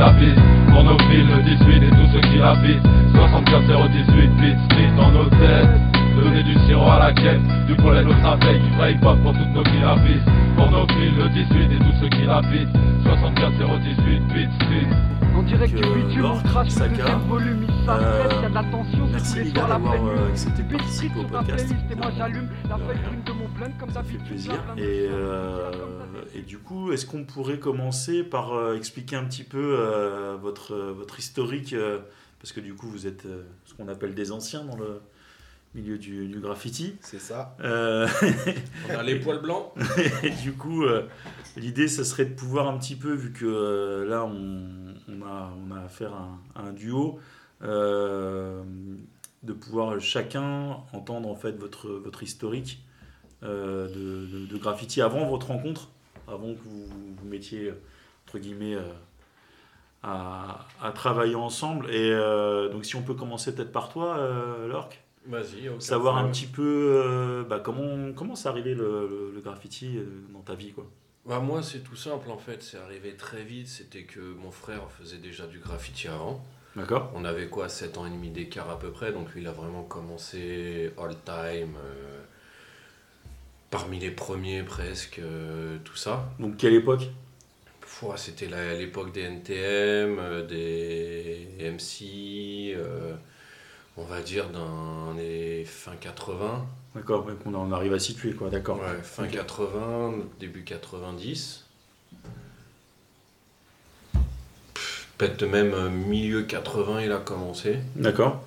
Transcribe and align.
la 0.00 0.12
piste. 0.14 0.40
Pour 0.72 0.82
nos 0.84 0.96
villes, 1.08 1.28
le 1.28 1.42
18 1.42 1.82
et 1.84 1.90
tous 1.90 2.08
ceux 2.12 2.20
qui 2.28 2.38
l'habitent. 2.38 2.82
75 3.14 3.64
018, 3.66 4.30
beat 4.40 4.58
street 4.66 4.92
dans 4.96 5.10
nos 5.12 5.28
têtes. 5.28 5.70
Donner 6.16 6.42
du 6.42 6.54
sirop 6.66 6.90
à 6.90 6.98
la 6.98 7.12
quête, 7.12 7.40
du 7.66 7.74
pollen 7.76 8.06
au 8.08 8.12
travail, 8.14 8.58
du 8.60 8.70
vrai 8.76 8.92
hip-hop 8.92 9.18
pour 9.22 9.32
toutes 9.32 9.54
nos 9.54 9.62
villes 9.62 9.84
à 9.84 9.94
piste. 9.96 10.26
Pour 10.56 10.70
nos 10.70 10.86
villes, 10.86 11.16
le 11.16 11.28
18 11.28 11.72
et 11.72 11.78
tous 11.78 11.94
ceux 12.00 12.08
qui 12.08 12.24
l'habitent. 12.26 12.68
75 13.04 13.52
018, 13.56 14.20
beat 14.34 14.50
street. 14.56 14.88
En 15.36 15.42
direct 15.42 15.74
du 15.74 15.82
bitume, 15.82 16.24
on 16.24 16.40
crache 16.48 16.74
le 16.76 16.88
deuxième 16.88 17.18
volume, 17.28 17.64
il 17.68 17.86
s'arrête, 17.86 18.02
euh, 18.04 18.28
il 18.30 18.42
y 18.42 18.44
a 18.44 18.48
de 18.48 18.54
la 18.54 18.62
tension, 18.64 19.08
c'est 19.16 19.40
tous 19.42 19.44
les 19.44 19.50
soirs 19.54 19.68
la 19.68 19.78
pleine 19.78 20.02
lune. 20.02 20.18
au 20.32 20.36
sur 20.36 20.52
ta 21.30 21.38
podcast. 21.38 21.54
playlist 21.54 21.90
et 21.90 21.94
moi 21.94 22.06
j'allume 22.18 22.48
la 22.68 22.74
Euh, 22.74 22.78
feuille 22.78 22.98
brune 23.06 23.22
de 23.24 23.32
mon 23.32 23.48
plein 23.56 23.70
comme 23.78 23.90
Ça 23.90 24.02
fait 24.02 24.18
d'habitude. 24.18 24.52
Et, 24.76 25.08
euh, 25.10 25.70
et 26.40 26.42
du 26.42 26.58
coup, 26.58 26.92
est-ce 26.92 27.04
qu'on 27.06 27.24
pourrait 27.24 27.58
commencer 27.58 28.22
par 28.24 28.52
euh, 28.54 28.76
expliquer 28.76 29.16
un 29.16 29.24
petit 29.24 29.44
peu 29.44 29.76
euh, 29.78 30.36
votre, 30.40 30.74
euh, 30.74 30.92
votre 30.92 31.18
historique 31.18 31.74
Parce 32.40 32.52
que 32.52 32.60
du 32.60 32.74
coup, 32.74 32.88
vous 32.88 33.06
êtes 33.06 33.26
ce 33.66 33.74
qu'on 33.74 33.88
appelle 33.88 34.14
des 34.14 34.32
anciens 34.32 34.64
dans 34.64 34.76
le 34.76 35.00
milieu 35.74 35.98
du, 35.98 36.26
du 36.26 36.40
graffiti. 36.40 36.96
C'est 37.02 37.20
ça. 37.20 37.56
On 37.60 38.98
a 38.98 39.02
les 39.02 39.20
poils 39.20 39.40
blancs. 39.40 39.72
et 40.22 40.30
du 40.30 40.52
coup, 40.54 40.84
l'idée, 41.56 41.86
ce 41.86 42.02
serait 42.02 42.24
de 42.24 42.34
pouvoir 42.34 42.66
un 42.68 42.76
petit 42.78 42.96
peu, 42.96 43.12
vu 43.12 43.32
que 43.32 44.04
là, 44.08 44.24
on, 44.24 44.94
on 45.08 45.22
a, 45.22 45.52
on 45.64 45.70
a 45.76 45.80
affaire 45.82 46.12
à, 46.14 46.22
un- 46.22 46.40
à 46.62 46.68
un 46.68 46.72
duo, 46.72 47.20
de 49.42 49.52
pouvoir 49.52 49.98
chacun 50.00 50.78
entendre 50.92 51.28
en 51.28 51.34
fait 51.36 51.52
votre, 51.52 51.88
votre 51.90 52.22
historique 52.22 52.82
euh, 53.42 53.88
de, 53.88 54.26
de- 54.40 54.46
de 54.46 54.56
graffiti 54.58 55.00
avant 55.00 55.24
votre 55.26 55.46
rencontre, 55.48 55.88
avant 56.32 56.54
que 56.54 56.60
vous 56.60 56.86
vous 56.86 57.26
mettiez, 57.26 57.72
entre 58.26 58.38
guillemets, 58.38 58.74
euh, 58.74 58.82
à, 60.02 60.66
à 60.82 60.92
travailler 60.92 61.34
ensemble. 61.34 61.90
Et 61.90 62.10
euh, 62.12 62.68
donc, 62.68 62.84
si 62.84 62.96
on 62.96 63.02
peut 63.02 63.14
commencer 63.14 63.54
peut-être 63.54 63.72
par 63.72 63.88
toi, 63.88 64.16
euh, 64.18 64.68
Lorc 64.68 64.98
savoir 65.78 66.16
un 66.16 66.28
petit 66.30 66.46
peu 66.46 67.44
bah, 67.48 67.60
comment 67.62 68.10
comment 68.14 68.34
c'est 68.34 68.48
arrivé 68.48 68.74
le, 68.74 69.38
graffiti 69.44 69.98
dans 70.32 70.40
ta 70.40 70.54
vie 70.54 70.72
quoi? 70.72 70.86
Bah, 71.26 71.40
moi, 71.40 71.62
c'est 71.62 71.80
tout 71.80 71.94
simple 71.94 72.30
en 72.30 72.38
fait. 72.38 72.62
C'est 72.62 72.78
arrivé 72.78 73.14
très 73.14 73.42
vite. 73.42 73.68
C'était 73.68 74.04
que 74.04 74.20
mon 74.20 74.50
frère 74.50 74.90
faisait 74.90 75.18
déjà 75.18 75.46
du 75.46 75.58
graffiti 75.58 76.08
avant. 76.08 76.42
D'accord. 76.76 77.10
On 77.14 77.24
avait 77.24 77.48
quoi 77.48 77.68
7 77.68 77.98
ans 77.98 78.06
et 78.06 78.10
demi 78.10 78.30
d'écart 78.30 78.70
à 78.70 78.78
peu 78.78 78.90
près. 78.90 79.12
Donc 79.12 79.32
lui, 79.32 79.42
il 79.42 79.48
a 79.48 79.52
vraiment 79.52 79.82
commencé 79.82 80.92
all 80.98 81.14
time. 81.24 81.76
euh, 81.76 82.22
parmi 83.70 83.98
les 83.98 84.10
premiers 84.10 84.62
presque. 84.62 85.18
euh, 85.20 85.78
tout 85.84 85.96
ça. 85.96 86.28
Donc 86.38 86.56
quelle 86.56 86.74
époque? 86.74 87.08
C'était 88.16 88.46
la- 88.48 88.74
l'époque 88.74 89.12
des 89.12 89.20
NTM, 89.22 90.18
euh, 90.18 90.46
des 90.46 91.48
MC. 91.60 92.72
euh, 92.74 93.14
on 93.98 94.04
va 94.04 94.22
dire 94.22 94.48
dans 94.48 95.12
les 95.12 95.64
fin 95.66 95.92
80. 96.00 96.66
D'accord. 96.94 97.24
donc 97.26 97.36
on 97.44 97.54
en 97.54 97.70
arrive 97.72 97.92
à 97.92 97.98
situer 97.98 98.32
quoi. 98.32 98.48
D'accord. 98.48 98.78
Ouais, 98.80 99.02
fin 99.02 99.24
Ok. 99.24 99.32
80, 99.32 100.14
début 100.40 100.64
90. 100.64 101.66
Pff, 104.74 105.08
Peut-être 105.18 105.42
même 105.44 105.90
milieu 105.90 106.42
80, 106.44 107.02
il 107.02 107.12
a 107.12 107.18
commencé. 107.18 107.78
D'accord. 107.96 108.42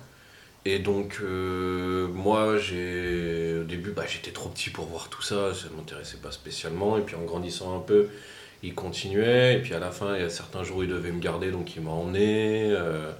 Et 0.66 0.78
donc, 0.78 1.18
euh, 1.22 2.08
moi, 2.08 2.56
j'ai 2.56 3.58
au 3.60 3.64
début, 3.64 3.90
bah, 3.90 4.04
j'étais 4.08 4.30
trop 4.30 4.48
petit 4.48 4.70
pour 4.70 4.86
voir 4.86 5.10
tout 5.10 5.20
ça, 5.20 5.52
ça 5.54 5.68
ne 5.70 5.76
m'intéressait 5.76 6.16
pas 6.18 6.30
spécialement. 6.30 6.96
Et 6.96 7.02
puis, 7.02 7.16
en 7.16 7.22
grandissant 7.22 7.76
un 7.76 7.80
peu, 7.80 8.08
il 8.62 8.74
continuait. 8.74 9.56
Et 9.56 9.62
puis, 9.62 9.74
à 9.74 9.78
la 9.78 9.90
fin, 9.90 10.14
il 10.16 10.22
y 10.22 10.24
a 10.24 10.30
certains 10.30 10.64
jours, 10.64 10.82
il 10.82 10.88
devait 10.88 11.12
me 11.12 11.20
garder, 11.20 11.50
donc 11.50 11.76
il 11.76 11.82
m'a 11.82 11.90
emmené. 11.90 12.70
euh, 12.70 13.12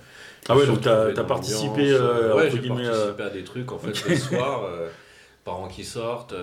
Ah 0.49 0.57
ouais, 0.57 0.67
donc 0.67 0.81
t'as 0.81 1.13
dans 1.13 1.25
participé, 1.25 1.91
euh, 1.91 2.35
ouais, 2.35 2.51
j'ai 2.51 2.61
participé 2.67 3.23
à 3.23 3.31
des 3.31 3.45
trucs, 3.45 3.73
en 3.73 3.79
fait, 3.79 4.09
le 4.09 4.17
soir. 4.17 4.67
parents 5.45 5.69
qui 5.69 5.85
sortent, 5.85 6.35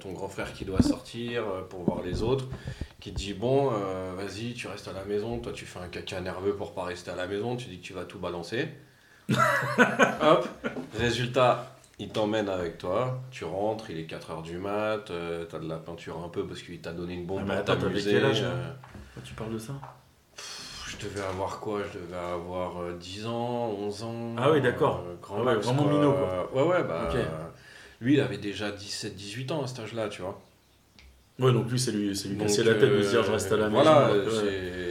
ton 0.00 0.12
grand 0.12 0.28
frère 0.28 0.54
qui 0.54 0.64
doit 0.64 0.80
sortir 0.80 1.44
pour 1.68 1.82
voir 1.82 2.02
les 2.02 2.22
autres, 2.22 2.46
qui 3.00 3.12
te 3.12 3.16
dit 3.18 3.34
bon, 3.34 3.70
vas-y, 4.16 4.54
tu 4.54 4.68
restes 4.68 4.88
à 4.88 4.94
la 4.94 5.04
maison, 5.04 5.38
toi 5.38 5.52
tu 5.52 5.66
fais 5.66 5.80
un 5.80 5.88
caca 5.88 6.18
nerveux 6.22 6.54
pour 6.54 6.72
pas 6.72 6.84
rester 6.84 7.10
à 7.10 7.16
la 7.16 7.26
maison, 7.26 7.56
tu 7.56 7.68
dis 7.68 7.78
que 7.78 7.84
tu 7.84 7.92
vas 7.92 8.04
tout 8.04 8.18
balancer. 8.18 8.68
Hop, 9.30 10.48
résultat, 10.98 11.74
il 11.98 12.08
t'emmène 12.08 12.48
avec 12.48 12.78
toi, 12.78 13.20
tu 13.30 13.44
rentres, 13.44 13.90
il 13.90 13.98
est 13.98 14.10
4h 14.10 14.42
du 14.42 14.58
mat, 14.58 15.10
euh, 15.10 15.44
t'as 15.44 15.58
de 15.58 15.68
la 15.68 15.76
peinture 15.76 16.22
un 16.24 16.28
peu 16.28 16.46
parce 16.46 16.62
qu'il 16.62 16.78
t'a 16.80 16.92
donné 16.92 17.14
une 17.14 17.26
bombe 17.26 17.42
Ah, 17.50 17.56
t'avais 17.62 17.80
t'amuser. 17.80 18.10
quel 18.12 18.24
âge, 18.24 18.42
euh, 18.42 18.70
Quand 19.14 19.20
tu 19.22 19.34
parles 19.34 19.52
de 19.52 19.58
ça 19.58 19.74
je 20.90 21.06
devais 21.06 21.20
avoir 21.20 21.60
quoi? 21.60 21.80
Je 21.92 21.98
devais 21.98 22.16
avoir 22.16 22.80
euh, 22.80 22.96
10 22.98 23.26
ans, 23.26 23.70
11 23.78 24.02
ans. 24.04 24.34
Ah 24.38 24.50
oui, 24.50 24.60
d'accord. 24.62 25.04
euh, 25.06 25.14
grand 25.22 25.36
Ah 25.36 25.38
ouais, 25.40 25.54
max, 25.54 25.66
vraiment 25.66 25.82
quoi. 25.84 25.92
minot, 25.92 26.12
quoi. 26.12 26.50
Ouais, 26.54 26.62
ouais, 26.78 26.82
bah. 26.82 27.08
Ok. 27.10 27.14
euh, 27.16 27.26
lui, 28.00 28.14
il 28.14 28.20
avait 28.20 28.38
déjà 28.38 28.70
17, 28.70 29.14
18 29.14 29.52
ans 29.52 29.62
à 29.62 29.66
cet 29.66 29.80
âge-là, 29.80 30.08
tu 30.08 30.22
vois. 30.22 30.40
Ouais, 31.38 31.52
donc 31.52 31.70
lui 31.70 31.78
c'est 31.78 31.92
lui 31.92 32.16
c'est 32.16 32.26
lui 32.28 32.36
Donc, 32.36 32.48
casser 32.48 32.64
la 32.64 32.74
tête 32.74 32.90
de 32.90 33.00
se 33.02 33.10
dire 33.10 33.20
euh, 33.20 33.24
je 33.24 33.30
reste 33.30 33.52
à 33.52 33.56
la 33.58 33.68
voilà, 33.68 34.08
maison. 34.12 34.24
ouais. 34.30 34.30
c'est- 34.40 34.87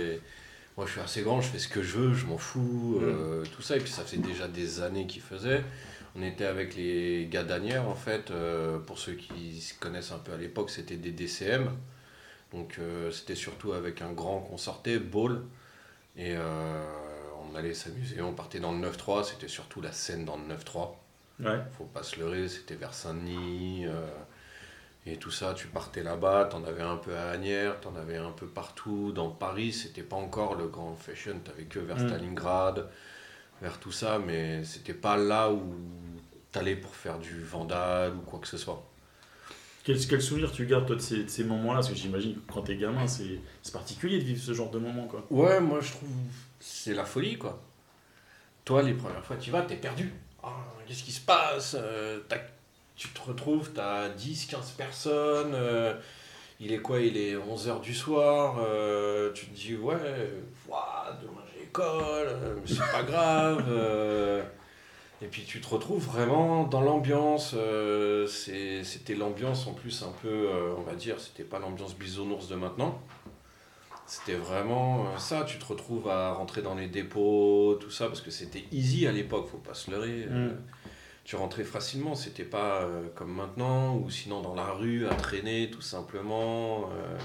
Moi, 0.78 0.86
je 0.86 0.92
suis 0.92 1.02
assez 1.02 1.22
grand, 1.24 1.42
je 1.42 1.48
fais 1.50 1.60
ce 1.60 1.68
que 1.68 1.82
je 1.82 1.98
veux, 1.98 2.14
je 2.14 2.26
m'en 2.28 2.38
fous, 2.38 3.00
Mm. 3.02 3.04
euh, 3.04 3.44
tout 3.56 3.62
ça. 3.64 3.76
Et 3.78 3.80
puis, 3.80 3.92
ça 3.92 4.04
fait 4.04 4.18
déjà 4.18 4.48
des 4.48 4.82
années 4.82 5.08
qu'il 5.08 5.22
faisait. 5.24 5.64
On 6.16 6.22
était 6.22 6.46
avec 6.46 6.76
les 6.76 7.28
gars 7.30 7.44
d'Anières, 7.44 7.88
en 7.88 7.96
fait. 7.96 8.30
euh, 8.32 8.78
pour 8.80 9.00
ceux 9.00 9.14
qui 9.14 9.60
se 9.60 9.74
connaissent 9.80 10.12
un 10.12 10.20
peu 10.20 10.34
à 10.34 10.38
l'époque, 10.38 10.70
c'était 10.70 10.96
des 10.98 11.12
DCM. 11.12 11.72
Donc, 12.54 12.78
euh, 12.80 13.12
c'était 13.12 13.36
surtout 13.36 13.74
avec 13.74 14.02
un 14.02 14.12
grand 14.14 14.40
qu'on 14.40 14.58
sortait, 14.58 15.00
Ball. 15.00 15.42
Et 16.16 16.36
on 16.36 17.56
allait 17.56 17.76
s'amuser, 17.76 18.22
on 18.22 18.34
partait 18.34 18.60
dans 18.60 18.72
le 18.72 18.80
9-3. 18.80 19.24
C'était 19.24 19.48
surtout 19.48 19.82
la 19.82 19.92
scène 19.92 20.26
dans 20.26 20.38
le 20.38 20.44
9-3 20.48 20.96
Ouais. 21.40 21.60
faut 21.78 21.84
pas 21.86 22.02
se 22.02 22.20
leurrer, 22.20 22.48
c'était 22.48 22.74
vers 22.74 22.96
Saint-Denis 22.96 23.86
et 25.14 25.18
tout 25.18 25.32
ça. 25.32 25.54
Tu 25.54 25.68
partais 25.68 26.04
là-bas, 26.04 26.46
t'en 26.52 26.64
avais 26.64 26.82
un 26.84 26.98
peu 26.98 27.16
à 27.16 27.30
Agnières, 27.32 27.80
t'en 27.80 27.96
avais 27.96 28.18
un 28.18 28.32
peu 28.32 28.48
partout. 28.48 29.12
Dans 29.14 29.30
Paris, 29.30 29.74
c'était 29.74 30.04
pas 30.04 30.16
encore 30.16 30.56
le 30.56 30.68
grand 30.68 30.96
fashion, 30.96 31.40
t'avais 31.44 31.64
que 31.64 31.80
vers 31.80 31.98
Mm. 31.98 32.08
Stalingrad, 32.08 32.90
vers 33.62 33.80
tout 33.80 33.92
ça, 33.92 34.20
mais 34.20 34.64
c'était 34.64 34.94
pas 34.94 35.18
là 35.18 35.52
où 35.52 35.76
t'allais 36.52 36.76
pour 36.76 36.96
faire 36.96 37.20
du 37.20 37.44
vandal 37.44 38.14
ou 38.16 38.22
quoi 38.22 38.40
que 38.40 38.48
ce 38.48 38.58
soit. 38.58 38.84
Quel, 39.84 39.98
quel 40.06 40.22
souvenir 40.22 40.52
tu 40.52 40.66
gardes 40.66 40.86
toi 40.86 40.96
de 40.98 41.02
ces, 41.02 41.44
moments-là? 41.46 41.76
Parce 41.76 41.90
que 41.90 41.96
j'imagine 41.96 42.36
que 42.36 42.52
quand 42.54 42.62
t'es 42.64 42.76
gamin 42.76 43.08
c'est 43.08 43.40
c'est 43.64 43.72
particulier 43.72 44.20
de 44.20 44.24
vivre 44.26 44.42
ce 44.44 44.54
genre 44.54 44.70
de 44.70 44.80
moment 44.80 45.08
quoi. 45.08 45.26
Ouais, 45.30 45.62
moi 45.62 45.80
je 45.80 45.92
trouve 45.94 46.10
c'est 46.60 46.94
la 46.94 47.06
folie 47.06 47.38
quoi. 47.38 47.62
Toi, 48.66 48.84
les 48.84 48.94
premières 48.94 49.24
fois, 49.24 49.38
tu 49.38 49.50
vas, 49.50 49.62
t'es 49.62 49.78
perdu. 49.78 50.12
Ah, 50.44 50.50
Qu'est-ce 50.86 51.04
qui 51.04 51.14
se 51.14 51.22
passe? 51.22 51.76
Euh, 51.80 52.20
t'as- 52.28 52.42
Tu 52.98 53.10
te 53.10 53.22
retrouves, 53.22 53.72
t'as 53.74 54.10
10, 54.10 54.48
15 54.48 54.72
personnes. 54.72 55.54
euh, 55.54 55.94
il 56.60 56.74
est 56.74 56.80
quoi 56.80 57.00
Il 57.00 57.16
est 57.16 57.36
11h 57.36 57.80
du 57.82 57.94
soir. 57.94 58.58
euh, 58.60 59.32
tu 59.34 59.46
te 59.46 59.56
dis, 59.56 59.76
ouais, 59.76 59.94
ouah, 60.68 61.16
demain 61.22 61.42
j'ai 61.54 61.64
école, 61.66 62.28
euh, 62.28 62.56
mais 62.56 62.68
c'est 62.68 62.92
pas 62.92 63.04
grave. 63.04 63.64
et 65.22 65.28
puis 65.28 65.44
tu 65.44 65.62
te 65.62 65.68
retrouves 65.70 66.04
vraiment 66.06 66.64
dans 66.64 66.82
l'ambiance. 66.82 67.54
C'était 68.28 69.14
l'ambiance 69.16 69.68
en 69.68 69.74
plus 69.74 70.02
un 70.02 70.12
peu, 70.24 70.50
on 70.78 70.82
va 70.82 70.96
dire, 70.96 71.20
c'était 71.20 71.44
pas 71.44 71.60
l'ambiance 71.60 71.96
bisounours 71.96 72.48
de 72.48 72.56
maintenant. 72.56 73.00
C'était 74.08 74.36
vraiment 74.36 75.18
ça, 75.20 75.44
tu 75.44 75.60
te 75.60 75.66
retrouves 75.66 76.08
à 76.10 76.32
rentrer 76.32 76.62
dans 76.62 76.76
les 76.76 76.88
dépôts, 76.88 77.78
tout 77.80 77.92
ça, 77.92 78.08
parce 78.08 78.22
que 78.22 78.32
c'était 78.32 78.64
easy 78.72 79.06
à 79.06 79.12
l'époque, 79.12 79.50
faut 79.52 79.58
pas 79.58 79.74
se 79.74 79.92
leurrer. 79.92 80.26
Mm. 80.28 80.56
Tu 81.28 81.36
rentrais 81.36 81.66
facilement, 81.66 82.16
c'était 82.16 82.46
pas 82.46 82.84
euh, 82.84 83.10
comme 83.14 83.34
maintenant, 83.34 83.98
ou 83.98 84.10
sinon 84.10 84.42
dans 84.42 84.56
la 84.56 84.72
rue, 84.72 85.06
à 85.08 85.14
traîner 85.14 85.70
tout 85.70 85.82
simplement. 85.82 86.90
euh. 86.94 87.18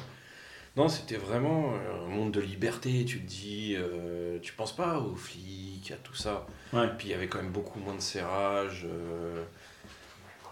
Non, 0.77 0.89
c'était 0.89 1.17
vraiment 1.17 1.73
euh, 1.73 2.07
un 2.07 2.09
monde 2.09 2.33
de 2.33 2.41
liberté, 2.41 3.05
tu 3.05 3.21
te 3.21 3.29
dis, 3.29 3.77
euh, 3.79 4.41
tu 4.43 4.55
penses 4.55 4.75
pas 4.75 4.99
aux 4.99 5.15
flics, 5.15 5.93
à 5.93 5.97
tout 6.03 6.17
ça. 6.17 6.47
Ouais. 6.73 6.89
Puis 6.99 7.09
il 7.09 7.11
y 7.13 7.15
avait 7.15 7.29
quand 7.29 7.39
même 7.39 7.53
beaucoup 7.53 7.79
moins 7.79 7.95
de 7.95 8.01
serrage. 8.01 8.87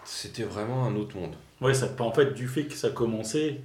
C'était 0.04 0.44
vraiment 0.44 0.86
un 0.86 0.94
autre 0.94 1.16
monde. 1.16 1.34
Ouais, 1.60 1.74
ça, 1.74 1.88
en 1.98 2.12
fait, 2.12 2.32
du 2.32 2.46
fait 2.46 2.66
que 2.66 2.74
ça 2.74 2.90
commençait, 2.90 3.60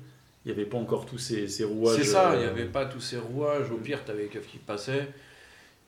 il 0.46 0.52
n'y 0.52 0.52
avait 0.52 0.68
pas 0.68 0.78
encore 0.78 1.06
tous 1.06 1.20
ces, 1.20 1.48
ces 1.48 1.64
rouages. 1.64 1.98
C'est 1.98 2.06
ça, 2.06 2.32
il 2.34 2.40
n'y 2.40 2.46
avait 2.46 2.66
pas 2.66 2.86
tous 2.86 3.02
ces 3.02 3.18
rouages. 3.18 3.70
Au 3.70 3.78
pire, 3.78 4.04
tu 4.04 4.10
avais 4.10 4.24
les 4.24 4.30
keufs 4.30 4.48
qui 4.48 4.58
passaient, 4.58 5.10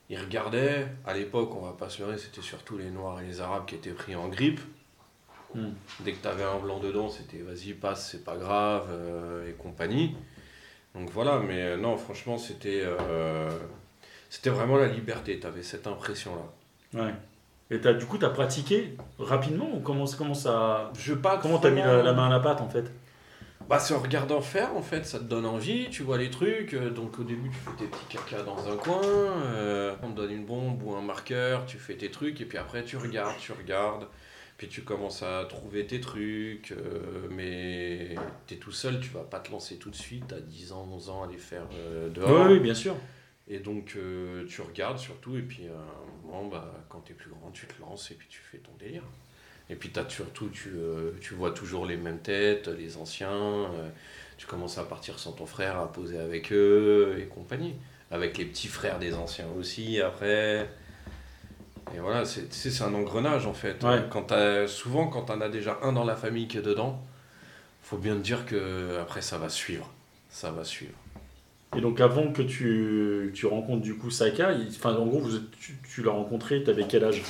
ils 0.10 0.20
regardaient. 0.20 0.88
À 1.06 1.14
l'époque, 1.14 1.52
on 1.56 1.62
va 1.66 1.74
pas 1.74 1.90
se 1.90 2.02
leurrer, 2.02 2.18
c'était 2.18 2.42
surtout 2.42 2.78
les 2.78 2.90
Noirs 2.90 3.22
et 3.22 3.26
les 3.26 3.42
Arabes 3.42 3.66
qui 3.66 3.76
étaient 3.76 3.92
pris 3.92 4.16
en 4.16 4.28
grippe. 4.28 4.60
Hmm. 5.56 5.70
Dès 6.02 6.14
que 6.14 6.22
tu 6.22 6.28
avais 6.28 6.44
un 6.44 6.60
blanc 6.60 6.80
dedans, 6.80 7.10
c'était 7.10 7.38
vas-y, 7.38 7.74
passe, 7.74 8.12
c'est 8.12 8.24
pas 8.24 8.36
grave, 8.38 8.88
euh, 8.92 9.50
et 9.50 9.54
compagnie. 9.54 10.16
Donc 10.94 11.10
voilà, 11.12 11.40
mais 11.40 11.62
euh, 11.62 11.78
non, 11.78 11.96
franchement, 11.98 12.38
c'était 12.38 12.84
euh, 12.84 13.50
c'était 14.30 14.50
vraiment 14.50 14.78
la 14.78 14.88
liberté, 14.88 15.40
tu 15.40 15.48
avais 15.48 15.64
cette 15.64 15.88
impression-là. 15.88 17.02
Ouais. 17.02 17.14
Et 17.70 17.80
du 17.80 18.06
coup, 18.06 18.18
tu 18.18 18.26
as 18.26 18.30
pratiqué 18.30 18.96
rapidement 19.20 19.70
ou 19.74 19.80
comment, 19.80 20.06
comment 20.18 20.34
ça. 20.34 20.92
Je 20.98 21.14
pas 21.14 21.38
Comment 21.38 21.60
t'as 21.60 21.70
mis 21.70 21.80
la, 21.82 21.88
vraiment- 21.88 22.04
la 22.04 22.14
main 22.14 22.28
à 22.28 22.30
la 22.30 22.40
pâte 22.40 22.62
en 22.62 22.70
fait? 22.70 22.92
Bah, 23.68 23.80
c'est 23.80 23.94
en 23.94 24.00
regardant 24.00 24.40
faire, 24.40 24.76
en 24.78 24.82
fait, 24.82 25.06
ça 25.06 25.20
te 25.20 25.26
donne 25.26 25.46
envie, 25.46 25.90
tu 25.90 26.02
vois 26.02 26.18
les 26.18 26.30
trucs. 26.30 26.74
euh, 26.74 26.90
donc, 26.90 27.20
au 27.20 27.24
début, 27.24 27.50
tu 27.50 27.58
fais 27.58 27.72
tes 27.78 27.86
petits 27.86 28.06
caca 28.18 28.42
dans 28.44 28.72
un 28.72 28.78
coin. 28.78 29.02
euh, 29.04 29.94
on 30.04 30.12
te 30.12 30.16
donne 30.16 30.32
une 30.32 30.46
bombe 30.46 30.82
ou 30.84 30.94
un 30.96 31.02
marqueur, 31.02 31.66
tu 31.66 31.78
fais 31.78 31.96
tes 31.96 32.10
trucs. 32.10 32.40
Et 32.40 32.46
puis 32.46 32.58
après, 32.58 32.86
tu 32.86 32.96
regardes, 32.96 33.38
tu 33.40 33.52
regardes. 33.52 34.08
Puis 34.58 34.70
tu 34.70 34.84
commences 34.84 35.22
à 35.22 35.46
trouver 35.50 35.86
tes 35.86 36.00
trucs. 36.00 36.72
euh, 36.72 37.28
mais 37.30 38.16
tu 38.48 38.54
es 38.54 38.58
tout 38.58 38.72
seul, 38.72 39.02
tu 39.02 39.10
vas 39.10 39.24
pas 39.24 39.40
te 39.42 39.52
lancer 39.52 39.78
tout 39.78 39.90
de 39.90 39.96
suite 39.96 40.32
à 40.32 40.40
10 40.40 40.72
ans, 40.72 40.88
11 40.90 41.10
ans 41.10 41.24
à 41.24 41.28
les 41.28 41.38
faire 41.38 41.68
dehors. 42.16 42.48
Oui, 42.48 42.54
oui, 42.54 42.60
bien 42.62 42.74
sûr. 42.74 42.96
Et 43.50 43.60
donc, 43.60 43.98
tu 44.48 44.62
regardes 44.62 44.98
surtout, 44.98 45.36
et 45.38 45.42
puis 45.42 45.68
à 45.68 45.72
un 45.74 46.26
moment, 46.28 46.48
bah, 46.48 46.74
quand 46.90 47.02
tu 47.02 47.12
es 47.12 47.16
plus 47.16 47.30
grand, 47.32 47.52
tu 47.52 47.66
te 47.68 47.80
lances 47.82 48.12
et 48.12 48.16
puis 48.16 48.28
tu 48.30 48.40
fais 48.40 48.58
ton 48.60 48.72
délire. 48.80 49.04
Et 49.70 49.76
puis, 49.76 49.92
as 49.98 50.10
surtout, 50.10 50.48
tu, 50.50 50.70
euh, 50.76 51.12
tu 51.22 51.34
vois 51.34 51.52
toujours 51.52 51.86
les 51.86 51.98
mêmes 51.98 52.20
têtes, 52.20 52.68
les 52.68 52.98
anciens. 52.98 53.30
euh, 53.32 53.90
tu 54.38 54.46
commences 54.46 54.78
à 54.78 54.84
partir 54.84 55.18
sans 55.20 55.32
ton 55.32 55.46
frère, 55.46 55.78
à 55.80 55.92
poser 55.92 56.20
avec 56.20 56.52
eux 56.54 57.16
et 57.20 57.24
compagnie. 57.26 57.74
Avec 58.12 58.38
les 58.38 58.46
petits 58.46 58.68
frères 58.68 59.00
des 59.00 59.14
anciens 59.16 59.48
aussi, 59.60 60.00
après. 60.00 60.70
Et 61.96 62.00
voilà, 62.00 62.24
c'est 62.26 62.82
un 62.82 62.94
engrenage 62.94 63.46
en 63.48 63.54
fait. 63.54 63.84
Ouais. 63.84 64.04
Quand 64.10 64.24
t'as- 64.24 64.68
souvent, 64.68 65.08
quand 65.08 65.24
t'en 65.24 65.42
as 65.42 65.50
déjà 65.50 65.78
un 65.82 65.94
dans 65.94 66.04
la 66.04 66.16
famille 66.16 66.48
qui 66.48 66.58
est 66.58 66.62
dedans, 66.62 67.02
faut 67.82 67.98
bien 67.98 68.16
te 68.16 68.22
dire 68.22 68.46
que 68.46 68.98
après 69.02 69.22
ça 69.22 69.38
va 69.38 69.50
suivre. 69.50 69.90
Ça 70.30 70.52
va 70.52 70.64
suivre. 70.64 70.94
Et 71.76 71.82
donc 71.82 72.00
avant 72.02 72.32
que 72.32 72.42
tu, 72.42 73.32
tu 73.34 73.46
rencontres 73.46 73.82
du 73.82 73.96
coup 73.98 74.10
Saka, 74.12 74.52
il- 74.54 74.70
en 74.86 75.06
gros 75.06 75.20
vous 75.20 75.40
tu, 75.60 75.78
tu 75.90 76.04
l'as 76.04 76.12
rencontré, 76.12 76.64
tu 76.64 76.70
avais 76.70 76.86
quel 76.88 77.04
âge? 77.04 77.24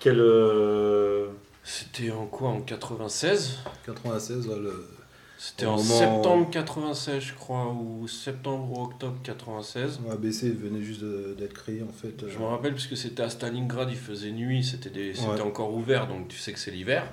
Quel 0.00 0.20
euh, 0.20 1.28
C'était 1.70 2.10
en 2.10 2.24
quoi 2.26 2.48
En 2.48 2.60
96 2.62 3.58
96, 3.84 4.46
ouais, 4.48 4.58
le- 4.58 4.88
C'était 5.36 5.66
en 5.66 5.76
moment- 5.76 5.82
septembre 5.98 6.48
96, 6.50 7.22
je 7.22 7.34
crois, 7.34 7.66
ou 7.72 8.08
septembre 8.08 8.72
ou 8.78 8.82
octobre 8.84 9.18
96. 9.22 10.00
ABC 10.10 10.50
venait 10.50 10.80
juste 10.82 11.04
d'être 11.36 11.52
créé 11.52 11.82
en 11.82 11.92
fait. 11.92 12.22
euh, 12.22 12.28
Je 12.30 12.38
me 12.38 12.44
rappelle 12.46 12.72
parce 12.72 12.86
que 12.86 12.96
c'était 12.96 13.22
à 13.22 13.28
Stalingrad, 13.30 13.88
il 13.90 13.96
faisait 13.96 14.32
nuit, 14.32 14.64
c'était 14.64 14.90
des- 14.90 15.12
Ouais. 15.20 15.40
encore 15.42 15.74
ouvert, 15.74 16.08
donc 16.08 16.28
tu 16.28 16.38
sais 16.38 16.52
que 16.52 16.58
c'est 16.58 16.70
l'hiver. 16.70 17.06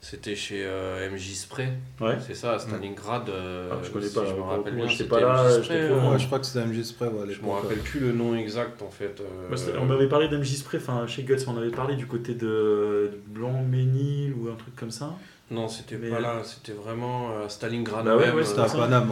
C'était 0.00 0.36
chez 0.36 0.62
euh, 0.64 1.10
MJ 1.10 1.34
Spray, 1.34 1.72
Ouais. 2.00 2.16
c'est 2.24 2.34
ça, 2.34 2.52
à 2.52 2.58
Stalingrad. 2.60 3.28
euh, 3.28 3.68
Ah, 3.72 3.76
je 3.82 3.90
connais 3.90 4.06
si 4.06 4.14
pas, 4.14 4.24
je 4.24 4.32
me 4.32 4.42
rappelle 4.42 4.74
bien. 4.76 4.86
j'étais 4.86 5.04
c'était 5.04 5.10
pas 5.10 5.20
là, 5.20 5.42
MJ 5.58 5.64
Spray, 5.64 5.88
trop 5.88 5.96
euh. 5.96 6.12
Ouais, 6.12 6.18
je 6.20 6.26
crois 6.26 6.38
que 6.38 6.46
c'était 6.46 6.64
MG 6.64 6.82
Spray 6.84 7.08
ouais, 7.08 7.32
Je 7.34 7.42
me 7.42 7.50
rappelle 7.50 7.78
plus 7.78 7.98
le 8.00 8.12
nom 8.12 8.36
exact 8.36 8.80
en 8.80 8.90
fait. 8.90 9.20
euh, 9.20 9.56
c'était- 9.56 9.76
On 9.78 9.86
m'avait 9.86 10.08
parlé 10.08 10.28
d'MJ 10.28 10.54
Spray, 10.56 10.78
enfin 10.80 11.04
chez 11.08 11.24
Guts, 11.24 11.36
on 11.48 11.56
avait 11.56 11.70
parlé 11.72 11.96
du 11.96 12.06
côté 12.06 12.34
de, 12.34 13.10
Blanc-Ménil 13.26 14.34
ou 14.34 14.48
un 14.48 14.54
truc 14.54 14.76
comme 14.76 14.92
ça. 14.92 15.14
Non, 15.50 15.66
c'était 15.68 15.96
Mais- 15.96 16.10
pas 16.10 16.20
là, 16.20 16.42
c'était 16.44 16.72
vraiment 16.72 17.32
euh, 17.32 17.46
à 17.46 17.48
Stalingrad 17.48 18.04
Bah 18.04 18.16
ouais, 18.16 18.26
même. 18.26 18.36
ouais, 18.36 18.42
euh, 18.42 18.44
C'était 18.44 18.60
à 18.60 18.68
ça. 18.68 18.78
Paname. 18.78 19.10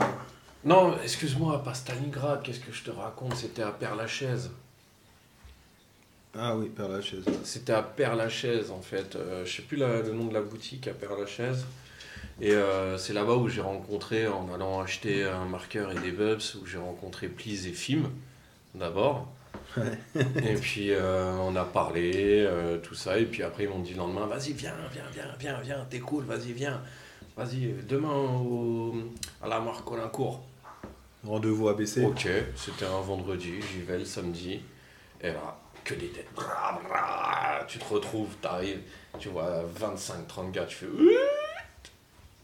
Non, 0.65 0.95
excuse-moi, 1.03 1.63
pas 1.65 1.75
Stalingrad, 1.75 2.43
qu'est-ce 2.43 2.61
que 2.61 2.73
je 2.73 2.85
te 2.85 2.91
raconte 2.91 3.35
C'était 3.35 3.63
à 3.63 3.71
Père-Lachaise. 3.73 4.51
Ah 6.39 6.57
oui, 6.57 6.69
Père 6.69 6.89
Lachaise. 6.89 7.25
C'était 7.45 7.73
à 7.73 7.83
Père-Lachaise 7.83 8.71
en 8.71 8.81
fait. 8.83 9.17
Euh, 9.17 9.45
je 9.45 9.57
sais 9.57 9.63
plus 9.63 9.77
la- 9.77 10.03
le 10.03 10.13
nom 10.13 10.27
de 10.27 10.35
la 10.35 10.43
boutique 10.43 10.87
à 10.89 10.93
Père-Lachaise. 10.93 11.65
Et 12.41 12.53
euh, 12.53 12.99
c'est 12.99 13.15
là-bas 13.15 13.35
où 13.37 13.49
j'ai 13.49 13.63
rencontré, 13.63 14.27
en 14.27 14.53
allant 14.53 14.81
acheter 14.81 15.25
un 15.25 15.47
marqueur 15.47 15.91
et 15.93 15.95
des 16.01 16.13
bubs, 16.13 16.41
où 16.61 16.67
j'ai 16.67 16.77
rencontré 16.79 17.29
Please 17.29 17.67
et 17.67 17.73
Fim 17.73 18.11
d'abord. 18.75 19.29
et 19.79 20.55
puis 20.61 20.91
euh, 20.93 21.33
on 21.39 21.57
a 21.57 21.65
parlé, 21.65 22.45
euh, 22.47 22.79
tout 22.79 22.95
ça. 22.95 23.19
Et 23.19 23.25
puis 23.25 23.43
après 23.43 23.65
ils 23.65 23.71
m'ont 23.71 23.79
dit 23.81 23.93
le 23.93 23.99
lendemain, 23.99 24.27
vas-y 24.27 24.53
viens, 24.53 24.75
viens, 24.93 25.03
viens, 25.15 25.35
viens, 25.39 25.61
viens, 25.63 25.87
t'es 25.89 26.01
cool, 26.01 26.25
vas-y 26.25 26.53
viens. 26.53 26.83
Vas-y, 27.37 27.75
demain 27.89 28.13
au, 28.15 28.95
à 29.43 29.49
la 29.49 29.61
marque 29.61 29.85
Colincourt. 29.85 30.43
Rendez-vous 31.25 31.69
ABC. 31.69 32.05
Ok, 32.05 32.29
c'était 32.55 32.85
un 32.87 33.01
vendredi, 33.01 33.55
j'y 33.73 33.81
vais 33.83 33.99
le 33.99 34.05
samedi. 34.05 34.61
Et 35.23 35.29
là, 35.29 35.59
que 35.87 35.95
des 35.95 36.09
têtes. 36.09 36.29
Bra, 36.35 36.81
bra. 36.89 37.65
Tu 37.69 37.79
te 37.79 37.85
retrouves, 37.95 38.35
t'arrives, 38.43 38.81
tu 39.19 39.29
vois 39.29 39.65
25-30 39.81 40.51
gars, 40.51 40.65
tu 40.65 40.75
fais. 40.77 40.87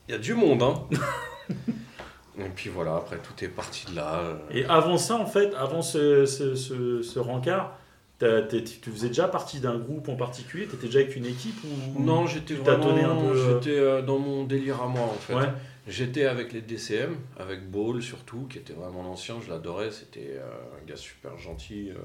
Il 0.08 0.12
y 0.12 0.14
a 0.14 0.18
du 0.18 0.34
monde, 0.34 0.62
hein 0.62 0.86
Et 2.38 2.48
puis 2.54 2.70
voilà, 2.70 2.96
après 2.96 3.18
tout 3.18 3.44
est 3.44 3.48
parti 3.48 3.86
de 3.90 3.96
là. 3.96 4.20
euh. 4.20 4.36
Et 4.50 4.64
avant 4.64 4.96
ça, 4.96 5.16
en 5.16 5.26
fait, 5.26 5.52
avant 5.54 5.82
ce, 5.82 6.24
ce, 6.24 6.54
ce, 6.54 7.02
ce 7.02 7.18
rencard, 7.18 7.76
tu 8.18 8.90
faisais 8.90 9.08
déjà 9.08 9.28
partie 9.28 9.60
d'un 9.60 9.78
groupe 9.78 10.08
en 10.08 10.16
particulier? 10.16 10.66
T'étais 10.66 10.86
déjà 10.86 11.00
avec 11.00 11.16
une 11.16 11.26
équipe 11.26 11.56
ou... 11.64 12.02
Non, 12.02 12.26
j'étais 12.26 12.54
tu 12.54 12.60
vraiment. 12.60 13.22
euh. 13.30 13.60
J'étais 13.60 13.76
euh, 13.78 14.00
dans 14.02 14.18
mon 14.18 14.44
délire 14.44 14.80
à 14.80 14.86
moi 14.86 15.02
en 15.02 15.14
fait. 15.18 15.34
Ouais. 15.34 15.48
J'étais 15.88 16.24
avec 16.26 16.52
les 16.52 16.60
DCM, 16.62 17.16
avec 17.38 17.68
Ball 17.70 18.00
surtout, 18.00 18.46
qui 18.48 18.58
était 18.58 18.72
vraiment 18.72 19.02
l'ancien, 19.02 19.36
je 19.44 19.50
l'adorais, 19.50 19.90
c'était 19.90 20.38
un 20.40 20.86
gars 20.86 20.96
super 20.96 21.36
gentil, 21.38 21.90
euh, 21.90 21.96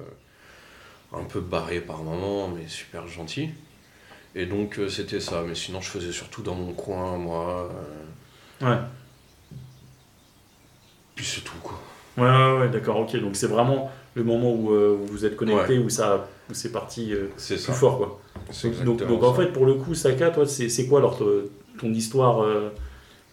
un 1.14 1.24
peu 1.24 1.40
barré 1.40 1.80
par 1.82 2.04
moments, 2.04 2.48
mais 2.50 2.68
super 2.68 3.08
gentil. 3.08 3.50
Et 4.36 4.46
donc 4.46 4.78
euh, 4.80 4.90
c'était 4.90 5.20
ça, 5.20 5.44
mais 5.48 5.56
sinon 5.56 5.82
je 5.82 5.90
faisais 5.90 6.12
surtout 6.12 6.42
dans 6.44 6.56
mon 6.56 6.74
coin, 6.74 7.18
moi. 7.18 7.70
euh, 8.62 8.68
Ouais. 8.70 8.78
puis 11.16 11.26
c'est 11.26 11.42
tout 11.42 11.58
quoi. 11.64 11.80
Ouais, 12.18 12.24
ouais, 12.30 12.60
ouais, 12.62 12.70
d'accord, 12.70 12.98
ok. 13.00 13.16
Donc 13.18 13.36
c'est 13.36 13.48
vraiment 13.48 13.92
le 14.16 14.24
moment 14.24 14.52
où, 14.52 14.72
euh, 14.72 14.98
vous 15.10 15.26
êtes 15.26 15.36
connecté, 15.36 15.78
où, 15.78 15.90
ça, 15.90 16.28
où 16.50 16.54
c'est 16.54 16.72
parti 16.72 17.14
euh, 17.14 17.28
C'est 17.38 17.56
plus 17.56 17.64
ça. 17.66 17.74
fort, 17.74 17.98
quoi. 17.98 18.20
C'est 18.52 18.84
Donc, 18.84 19.06
donc, 19.06 19.24
en 19.24 19.36
ça. 19.36 19.42
fait, 19.44 19.48
pour 19.54 19.66
le 19.66 19.76
coup, 19.76 19.94
Saka, 19.94 20.30
toi, 20.32 20.48
c'est 20.48 20.70
c'est 20.70 20.88
quoi 20.88 21.00
alors 21.00 21.20
ton, 21.80 21.92
histoire 21.94 22.42
euh, 22.44 22.70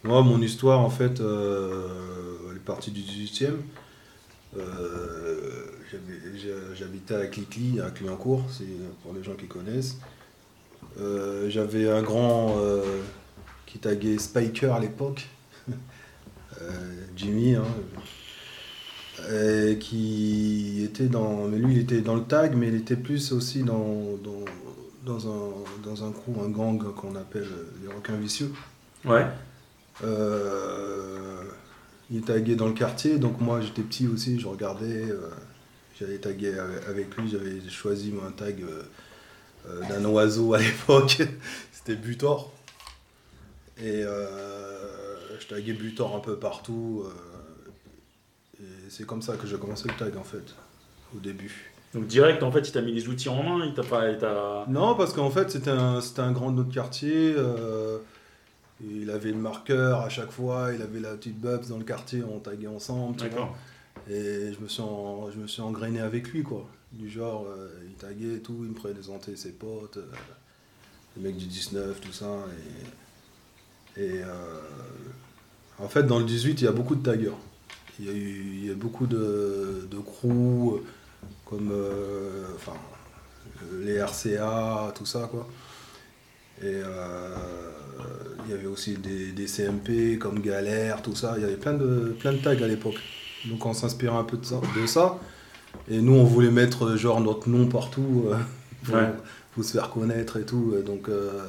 Moi, 0.02 0.20
mon 0.22 0.40
histoire, 0.42 0.80
en 0.80 0.90
fait, 0.90 1.20
euh, 1.20 1.88
elle 2.50 2.56
est 2.56 2.60
partie 2.60 2.90
du 2.90 3.00
18e. 3.00 3.62
Euh, 4.56 4.60
j'avais- 4.60 5.62
j'ai- 5.62 5.73
J'habitais 6.74 7.14
à 7.14 7.26
Clicly, 7.26 7.80
à 7.80 7.90
Clignancourt, 7.90 8.44
c'est 8.50 8.64
pour 9.02 9.12
les 9.12 9.22
gens 9.22 9.34
qui 9.34 9.46
connaissent. 9.46 9.98
Euh, 11.00 11.48
J'avais 11.50 11.90
un 11.90 12.02
grand 12.02 12.56
euh, 12.58 12.82
qui 13.66 13.78
taguait 13.78 14.18
Spiker 14.18 14.72
à 14.74 14.80
l'époque, 14.80 15.28
Euh, 16.62 16.70
Jimmy, 17.16 17.56
hein, 17.56 17.64
et 19.28 19.76
qui 19.80 20.84
était 20.84 21.08
dans. 21.08 21.48
Mais 21.48 21.58
lui, 21.58 21.74
il 21.74 21.80
était 21.80 22.00
dans 22.00 22.14
le 22.14 22.22
tag, 22.22 22.54
mais 22.54 22.68
il 22.68 22.76
était 22.76 22.94
plus 22.94 23.32
aussi 23.32 23.64
dans, 23.64 24.16
dans, 24.22 24.44
dans, 25.04 25.28
un, 25.28 25.50
dans 25.82 26.04
un 26.04 26.12
crew, 26.12 26.30
un 26.44 26.48
gang 26.48 26.80
qu'on 26.94 27.16
appelle 27.16 27.48
les 27.82 27.92
requins 27.92 28.16
vicieux. 28.16 28.52
Ouais. 29.04 29.26
Il 32.12 32.22
taguait 32.22 32.54
dans 32.54 32.68
le 32.68 32.74
quartier, 32.74 33.18
donc 33.18 33.40
moi 33.40 33.60
j'étais 33.60 33.82
petit 33.82 34.06
aussi, 34.06 34.38
je 34.38 34.46
regardais, 34.46 35.06
j'allais 35.98 36.18
taguer 36.18 36.54
avec- 36.88 37.16
lui, 37.16 37.28
j'avais 37.30 37.60
choisi 37.68 38.12
un 38.26 38.30
tag 38.32 38.62
euh, 38.62 38.82
euh, 39.68 39.80
d'un 39.88 40.04
oiseau 40.06 40.54
à 40.54 40.58
l'époque, 40.60 41.22
c'était 41.72 41.96
Butor. 41.96 42.52
Et 43.78 44.02
euh, 44.04 45.38
je 45.40 45.46
taguais 45.46 45.72
Butor 45.72 46.14
un 46.14 46.20
peu 46.20 46.36
partout, 46.36 47.04
et 48.60 48.64
c'est 48.88 49.04
comme 49.06 49.22
ça 49.22 49.36
que 49.36 49.46
j'ai 49.46 49.56
commencé 49.56 49.88
le 49.88 49.94
tag 49.96 50.16
en 50.16 50.22
fait, 50.24 50.54
au 51.14 51.18
début. 51.18 51.72
Donc 51.92 52.06
direct, 52.06 52.42
en 52.42 52.50
fait, 52.50 52.68
il 52.68 52.72
t'a 52.72 52.80
mis 52.82 52.92
les 52.92 53.08
outils 53.08 53.28
en 53.28 53.40
main, 53.42 53.64
il 53.64 53.72
t'a 53.74 53.82
pas... 53.84 54.10
il 54.10 54.18
t'a- 54.18 54.64
Non, 54.68 54.94
parce 54.96 55.12
qu'en 55.12 55.30
fait, 55.30 55.50
c'était 55.50 55.70
un, 55.70 56.00
c'était 56.00 56.20
un 56.22 56.32
grand 56.32 56.50
de 56.50 56.56
notre 56.56 56.72
quartier. 56.74 57.34
euh, 57.36 57.98
il 58.84 59.10
avait 59.10 59.30
le 59.30 59.38
marqueur 59.38 60.00
à 60.00 60.08
chaque 60.08 60.32
fois, 60.32 60.70
il 60.74 60.82
avait 60.82 60.98
la 60.98 61.14
petite 61.14 61.40
Bubs 61.40 61.66
dans 61.68 61.78
le 61.78 61.84
quartier, 61.84 62.22
on 62.24 62.40
taguait 62.40 62.66
ensemble. 62.66 63.16
tu 63.16 63.28
vois. 63.28 63.30
D'accord. 63.30 63.56
Et 64.10 64.52
je 64.52 64.60
me, 64.60 64.68
suis 64.68 64.82
en- 64.82 65.30
je 65.30 65.38
me 65.38 65.46
suis 65.46 65.62
engrainé 65.62 66.00
avec 66.00 66.28
lui, 66.28 66.42
quoi. 66.42 66.68
Du 66.92 67.08
genre, 67.08 67.46
euh, 67.48 67.68
il 67.88 67.94
taguait 67.94 68.34
et 68.36 68.40
tout, 68.40 68.56
il 68.62 68.68
me 68.70 68.74
présentait 68.74 69.36
ses 69.36 69.52
potes, 69.52 69.96
euh, 69.96 70.06
les 71.16 71.22
mecs 71.22 71.36
du 71.36 71.46
19, 71.46 72.00
tout 72.00 72.12
ça. 72.12 72.44
Et, 73.96 74.20
euh, 74.22 74.60
en 75.78 75.88
fait, 75.88 76.02
dans 76.04 76.18
le 76.18 76.24
18, 76.24 76.60
il 76.60 76.64
y 76.64 76.68
a 76.68 76.72
beaucoup 76.72 76.94
de 76.96 77.02
taggeurs. 77.02 77.38
Il 77.98 78.06
y 78.06 78.08
a, 78.08 78.12
eu, 78.12 78.44
il 78.56 78.66
y 78.66 78.70
a 78.70 78.74
beaucoup 78.74 79.06
de, 79.06 79.86
de 79.90 79.98
comme 81.44 81.72
enfin, 82.56 82.74
les 83.82 84.00
RCA, 84.02 84.92
tout 84.96 85.06
ça, 85.06 85.28
quoi. 85.30 85.48
Et 86.62 86.80
il 88.46 88.50
y 88.50 88.54
avait 88.54 88.66
aussi 88.66 88.94
des, 88.96 89.32
des 89.32 89.46
CMP 89.46 90.18
comme 90.18 90.40
Galère, 90.40 91.02
tout 91.02 91.14
ça. 91.14 91.34
Il 91.36 91.42
y 91.42 91.44
avait 91.44 91.56
plein 91.56 91.74
de, 91.74 92.14
plein 92.18 92.32
de 92.32 92.38
tags 92.38 92.50
à 92.62 92.66
l'époque. 92.66 93.00
Donc 93.46 93.64
on 93.66 93.72
s'inspirait 93.74 94.16
un 94.16 94.24
peu 94.24 94.36
de 94.36 94.44
ça, 94.44 94.60
de 94.80 94.86
ça. 94.86 95.18
Et 95.88 96.00
nous, 96.00 96.14
on 96.14 96.24
voulait 96.24 96.50
mettre 96.50 96.86
euh, 96.86 96.96
genre 96.96 97.20
notre 97.20 97.48
nom 97.48 97.66
partout 97.66 98.26
euh, 98.28 98.36
pour, 98.84 98.94
Ouais. 98.94 99.12
pour 99.52 99.64
se 99.64 99.72
faire 99.72 99.90
connaître 99.90 100.36
et 100.38 100.44
tout. 100.44 100.74
Donc, 100.84 101.08
euh, 101.08 101.46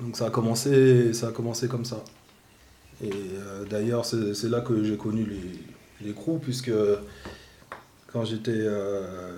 donc 0.00 0.16
ça, 0.16 0.26
a 0.26 0.30
commencé, 0.30 1.12
ça 1.12 1.28
a 1.28 1.32
commencé 1.32 1.68
comme 1.68 1.84
ça. 1.84 2.02
Et 3.02 3.10
euh, 3.12 3.64
d'ailleurs, 3.68 4.04
c'est 4.04 4.48
là 4.48 4.60
que 4.60 4.82
j'ai 4.84 4.96
connu 4.96 5.26
les, 5.26 6.06
les 6.06 6.12
crews, 6.14 6.38
puisque 6.38 6.72
quand 8.12 8.24
j'étais 8.24 8.66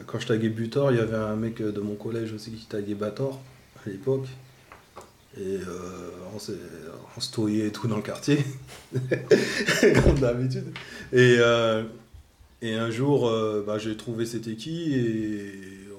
quand 0.06 0.18
je 0.20 0.26
taguais 0.28 0.48
Butor, 0.50 0.92
il 0.92 0.98
y 0.98 1.00
avait 1.00 1.16
un 1.16 1.34
mec 1.36 1.60
de 1.60 1.80
mon 1.80 1.94
collège 1.96 2.32
aussi 2.32 2.52
qui 2.52 2.66
taguait 2.66 2.94
Bator 2.94 3.40
à 3.84 3.88
l'époque. 3.90 4.26
Et 5.36 5.56
euh, 5.56 6.10
on 6.34 6.38
s'est 6.38 6.52
on 7.16 7.20
se 7.20 7.64
et 7.66 7.72
tout 7.72 7.88
dans 7.88 7.96
le 7.96 8.02
quartier, 8.02 8.38
comme 8.92 10.18
d'habitude. 10.18 10.66
Et, 11.12 11.36
euh, 11.38 11.84
et 12.62 12.74
un 12.74 12.90
jour, 12.90 13.28
euh, 13.28 13.64
bah, 13.66 13.78
j'ai 13.78 13.96
trouvé 13.96 14.26
c'était 14.26 14.56
qui 14.56 14.94
et 14.94 15.52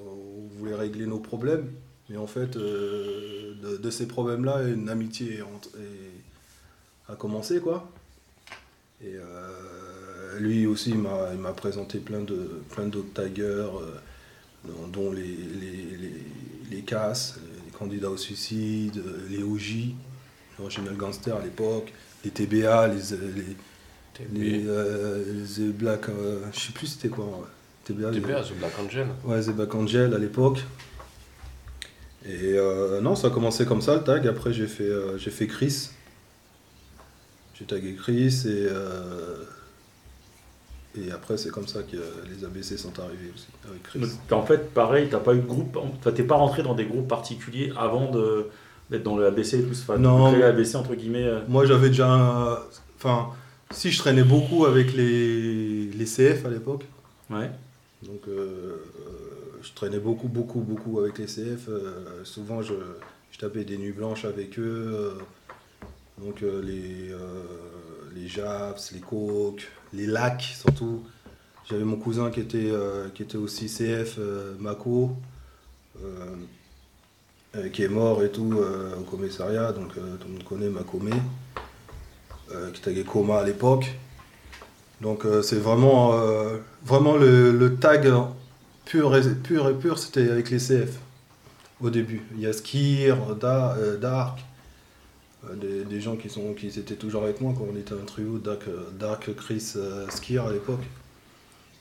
on 0.05 0.57
voulait 0.57 0.75
régler 0.75 1.05
nos 1.05 1.19
problèmes. 1.19 1.71
Mais 2.09 2.17
en 2.17 2.27
fait, 2.27 2.55
euh, 2.55 3.53
de, 3.81 3.89
ces 3.89 4.07
problèmes-là, 4.07 4.63
une 4.63 4.89
amitié 4.89 5.43
a 7.07 7.15
commencé, 7.15 7.59
quoi. 7.59 7.89
Et 9.03 9.15
lui 10.39 10.65
aussi, 10.65 10.91
il 10.91 10.97
m'a 10.97 11.53
présenté 11.53 11.99
plein 11.99 12.21
de 12.21 12.61
plein 12.69 12.87
d'autres 12.87 13.13
taggers, 13.13 13.69
dont, 14.91 15.11
les, 15.11 15.21
les, 15.21 15.97
les, 15.97 16.13
les 16.71 16.81
CAS, 16.81 17.35
les 17.65 17.71
candidats 17.71 18.09
au 18.09 18.17
suicide, 18.17 19.01
les 19.29 19.43
OJ, 19.43 19.93
Original 20.61 20.95
Gangster 20.95 21.35
à 21.35 21.41
l'époque, 21.43 21.91
les 22.25 22.31
TBA, 22.31 22.87
les, 22.89 22.95
les, 23.35 23.55
les, 24.33 24.63
euh, 24.67 25.23
les 25.57 25.67
Black, 25.69 26.09
euh, 26.09 26.39
je 26.53 26.59
sais 26.59 26.73
plus 26.73 26.87
c'était 26.87 27.09
quoi. 27.09 27.25
ouais. 27.25 27.31
TBA, 27.85 28.11
les- 28.11 28.21
TBA, 28.21 28.43
The 28.43 28.53
Black 28.59 28.71
Angel. 28.79 29.07
Ouais, 29.23 29.41
The 29.41 29.49
Black 29.51 29.73
Angel 29.75 30.13
à 30.13 30.17
l'époque. 30.17 30.59
Et 32.25 32.53
euh, 32.57 32.99
non, 33.01 33.15
ça 33.15 33.27
a 33.27 33.29
commencé 33.29 33.65
comme 33.65 33.81
ça 33.81 33.95
le 33.95 34.03
tag. 34.03 34.27
Après, 34.27 34.51
j'ai 34.51 34.67
fait, 34.67 34.83
euh, 34.83 35.17
j'ai 35.17 35.31
fait 35.31 35.47
Chris. 35.47 35.89
J'ai 37.55 37.65
tagué 37.65 37.95
Chris 37.95 38.43
et. 38.45 38.67
euh, 38.69 39.43
et 40.97 41.11
après, 41.11 41.37
c'est 41.37 41.49
comme 41.51 41.67
ça 41.67 41.83
que 41.83 41.97
les 42.27 42.43
ABC 42.43 42.75
sont 42.75 42.99
arrivés 42.99 43.31
aussi, 43.33 43.47
avec 43.69 43.83
Chris. 43.83 43.99
Donc, 43.99 44.11
En 44.31 44.45
fait, 44.45 44.73
pareil, 44.73 45.07
t'as 45.09 45.19
pas 45.19 45.33
eu 45.35 45.39
de 45.39 45.45
groupe, 45.45 45.77
enfin, 45.77 46.11
t'es 46.11 46.23
pas 46.23 46.35
rentré 46.35 46.63
dans 46.63 46.73
des 46.73 46.85
groupes 46.85 47.07
particuliers 47.07 47.71
avant 47.77 48.09
de 48.11 48.47
d'être 48.89 49.03
dans 49.03 49.17
le 49.17 49.25
ABC 49.27 49.59
et 49.59 49.63
tout, 49.63 49.71
enfin, 49.71 49.97
Non. 49.97 50.31
créer 50.31 50.43
ABC 50.43 50.75
entre 50.75 50.95
guillemets. 50.95 51.23
euh. 51.23 51.39
Moi, 51.47 51.65
j'avais 51.65 51.89
déjà. 51.89 52.11
un- 52.11 52.59
Enfin, 52.97 53.29
si 53.71 53.91
je 53.91 53.99
traînais 53.99 54.23
beaucoup 54.23 54.65
avec 54.65 54.93
les, 54.93 55.85
les 55.85 56.05
CF 56.05 56.45
à 56.45 56.49
l'époque. 56.49 56.85
Ouais. 57.29 57.49
Donc, 58.03 58.21
euh, 58.27 58.31
euh, 58.31 58.77
je 59.61 59.71
traînais 59.73 59.99
beaucoup, 59.99 60.27
beaucoup, 60.27 60.59
beaucoup 60.61 60.99
avec 60.99 61.17
les 61.17 61.25
CF. 61.27 61.69
euh, 61.69 62.23
souvent, 62.25 62.61
je, 62.61 62.73
je 63.31 63.37
tapais 63.37 63.63
des 63.63 63.77
nuits 63.77 63.91
blanches 63.93 64.25
avec 64.25 64.57
eux. 64.59 65.13
donc, 66.17 66.41
les, 66.41 67.11
les 68.15 68.27
Japs, 68.27 68.91
les 68.91 68.99
Coques, 68.99 69.67
les 69.93 70.05
Lacs 70.07 70.41
surtout. 70.59 71.03
J'avais 71.69 71.83
mon 71.85 71.97
cousin 71.97 72.31
qui 72.31 72.39
était, 72.41 72.71
qui 73.15 73.23
était 73.23 73.37
aussi 73.37 73.67
CF, 73.67 74.17
Mako, 74.59 75.15
qui 77.73 77.83
est 77.83 77.89
mort 77.89 78.23
et 78.23 78.29
tout 78.29 78.53
euh, 78.57 78.95
au 78.99 79.03
commissariat. 79.03 79.71
Donc, 79.71 79.91
euh, 79.97 80.17
tout 80.17 80.27
le 80.27 80.33
monde 80.33 80.43
connaît 80.43 80.69
Makomé, 80.69 81.11
euh, 82.51 82.71
qui 82.71 82.81
taguait 82.81 83.03
Coma 83.03 83.39
à 83.39 83.43
l'époque. 83.43 83.91
Donc 85.01 85.25
euh, 85.25 85.41
c'est 85.41 85.57
vraiment, 85.59 86.13
euh, 86.13 86.57
vraiment 86.85 87.15
le, 87.15 87.75
tag 87.79 88.11
pur 88.85 89.15
et 89.15 89.73
pur, 89.73 89.97
c'était 89.97 90.29
avec 90.29 90.49
les 90.49 90.57
CF 90.57 90.99
au 91.81 91.89
début. 91.89 92.21
Il 92.35 92.41
y 92.41 92.47
a 92.47 92.53
Skir, 92.53 93.35
Da- 93.35 93.75
euh, 93.77 93.97
Dark, 93.97 94.39
euh, 95.49 95.85
des, 95.85 96.01
gens 96.01 96.17
qui, 96.17 96.29
sont, 96.29 96.53
qui 96.53 96.67
étaient 96.67 96.95
toujours 96.95 97.23
avec 97.23 97.39
moi 97.39 97.53
quand 97.57 97.65
on 97.71 97.77
était 97.77 97.93
un 97.93 98.05
trio, 98.05 98.39
Dark, 98.39 98.67
euh, 98.67 98.89
Dark 98.99 99.33
Chris, 99.35 99.73
euh, 99.77 100.05
Skir 100.09 100.45
à 100.45 100.51
l'époque. 100.51 100.83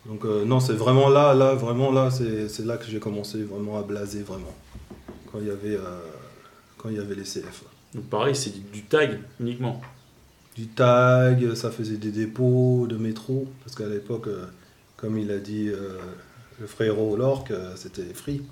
Donc 0.07 0.25
euh, 0.25 0.45
non, 0.45 0.61
c'est 0.61 0.75
vraiment 0.75 1.09
là, 1.09 1.35
là, 1.35 1.55
vraiment 1.55 1.91
là, 1.91 2.11
c'est 2.11 2.65
là 2.65 2.77
que 2.77 2.87
j'ai 2.87 3.01
commencé 3.01 3.43
vraiment 3.43 3.79
à 3.79 3.83
blaser 3.83 4.23
vraiment. 4.23 4.55
Quand 5.31 5.39
il 5.41 5.47
y 5.47 5.51
avait, 5.51 5.77
euh, 5.77 6.01
quand 6.79 6.89
il 6.89 6.97
y 6.97 6.99
avait 6.99 7.15
les 7.15 7.23
CF. 7.25 7.65
Donc 7.95 8.05
pareil, 8.05 8.35
c'est 8.37 8.51
du, 8.71 8.83
tag 8.85 9.21
uniquement. 9.41 9.81
du 10.57 10.67
tag, 10.69 11.55
ça 11.55 11.71
faisait 11.71 11.97
des 11.97 12.11
dépôts 12.11 12.87
de 12.89 12.97
métro, 12.97 13.47
parce 13.65 13.75
qu'à 13.77 13.87
l'époque, 13.87 14.27
euh, 14.29 14.47
comme 14.97 15.19
il 15.19 15.31
a 15.31 15.39
dit 15.39 15.69
euh, 15.69 15.99
le 16.61 16.67
frérot 16.67 17.17
l'orque, 17.17 17.51
euh, 17.51 17.75
c'était 17.77 18.13
free. 18.15 18.43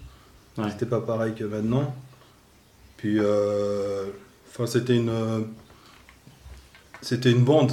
Ouais. 0.59 0.71
C'était 0.71 0.87
pas 0.87 1.00
pareil 1.00 1.35
que 1.35 1.45
maintenant. 1.45 1.95
Puis, 2.97 3.21
enfin, 3.21 4.66
c'était 4.66 4.97
une, 4.97 5.12
c'était 7.02 7.30
une 7.30 7.45
bande. 7.45 7.73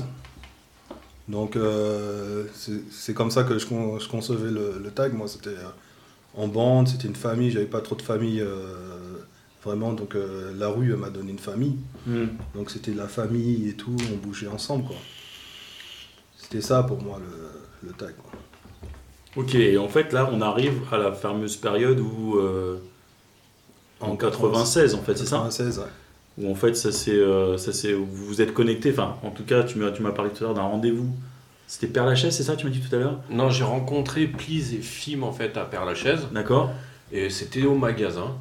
Donc, 1.30 1.58
c'est 2.92 3.14
comme 3.14 3.32
ça 3.32 3.44
que 3.44 3.58
je, 3.58 3.66
con- 3.66 4.00
je 4.00 4.10
concevais 4.10 4.52
le, 4.52 4.80
le 4.84 4.92
tag. 4.92 5.14
Moi, 5.14 5.30
c'était 5.30 5.56
en 6.36 6.48
bande, 6.48 6.88
c'était 6.88 7.08
une 7.08 7.16
famille. 7.16 7.52
J'avais 7.52 7.66
pas 7.66 7.82
trop 7.82 7.96
de 7.96 8.02
famille 8.02 8.42
euh, 8.42 9.18
vraiment. 9.63 9.94
Donc, 9.94 10.16
euh, 10.16 10.54
la 10.58 10.70
rue 10.70 10.96
m'a 10.96 11.10
donné 11.10 11.32
une 11.32 11.40
famille. 11.40 11.78
Hmm. 12.08 12.28
Donc 12.56 12.72
c'était 12.72 12.94
la 12.94 13.08
famille 13.08 13.70
et 13.70 13.74
tout, 13.74 13.96
on 14.12 14.18
bougeait 14.18 14.48
ensemble 14.48 14.86
quoi. 14.86 14.96
C'était 16.38 16.62
ça 16.62 16.84
pour 16.84 17.02
moi 17.02 17.20
le, 17.20 17.88
le 17.88 17.94
tag. 17.94 18.13
Quoi. 18.16 18.32
Ok, 19.36 19.56
et 19.56 19.78
en 19.78 19.88
fait 19.88 20.12
là, 20.13 20.30
on 20.32 20.42
arrive 20.42 20.82
à 20.92 20.98
la 20.98 21.12
fameuse 21.12 21.56
période 21.56 22.00
où 22.00 22.38
euh, 22.38 22.78
en 24.00 24.16
96 24.16 24.96
en 24.96 25.02
fait, 25.02 25.18
c'est 25.18 25.25
ça? 25.25 25.38
96, 25.38 25.80
ouais. 25.80 25.86
Où 26.40 26.52
en 26.52 26.56
fait 26.56 26.75
ça 26.75 26.92
c'est 26.92 27.22
ça 27.58 27.72
c'est 27.72 27.94
vous 27.94 28.08
vous 28.08 28.42
êtes 28.42 28.54
connecté. 28.54 28.92
Enfin, 28.92 29.18
en 29.24 29.30
tout 29.30 29.44
cas, 29.44 29.63
tu 29.63 29.78
m'as 29.78 29.92
tu 29.92 30.02
m'as 30.02 30.12
parlé 30.12 30.32
tout 30.32 30.44
à 30.44 30.48
l'heure 30.48 30.56
d'un 30.56 30.63
rendez-vous. 30.63 31.13
C'était 31.74 31.88
Père 31.88 32.06
Lachaise, 32.06 32.38
c'est 32.38 32.44
ça 32.44 32.56
Tu 32.56 32.65
m'as 32.68 32.72
dit 32.72 32.80
tout 32.88 32.96
à 32.96 33.00
l'heure? 33.00 33.20
Non, 33.32 33.50
j'ai 33.50 33.63
rencontré 33.63 34.27
Please 34.27 34.75
et 34.75 34.82
Fim 34.84 35.24
en 35.24 35.32
fait 35.32 35.58
à 35.58 35.65
Père 35.65 35.86
Lachaise. 35.86 36.27
D'accord. 36.32 36.70
Et 37.12 37.32
c'était 37.32 37.63
au 37.63 37.74
magasin. 37.74 38.38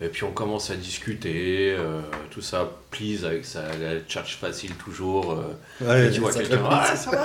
Et 0.00 0.06
puis 0.06 0.22
on 0.22 0.30
commence 0.30 0.70
à 0.70 0.76
discuter, 0.76 1.74
euh, 1.76 2.00
tout 2.30 2.42
ça, 2.42 2.70
Please 2.92 3.24
avec 3.26 3.44
sa 3.44 3.62
la 3.76 3.98
tchatch 4.02 4.36
facile 4.36 4.70
toujours. 4.76 5.32
euh, 5.32 5.56
Ouais, 5.80 6.06
et 6.06 6.10
tu 6.12 6.20
vois 6.20 6.32
quelqu'un, 6.32 6.62
ah, 6.70 6.94
ça 6.94 7.10
va 7.10 7.22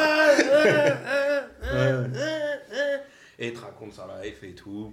Ouais. 1.75 2.07
Et 3.37 3.49
il 3.49 3.53
te 3.53 3.59
raconte 3.61 3.93
sa 3.93 4.07
life 4.23 4.41
et 4.41 4.55
tout. 4.55 4.91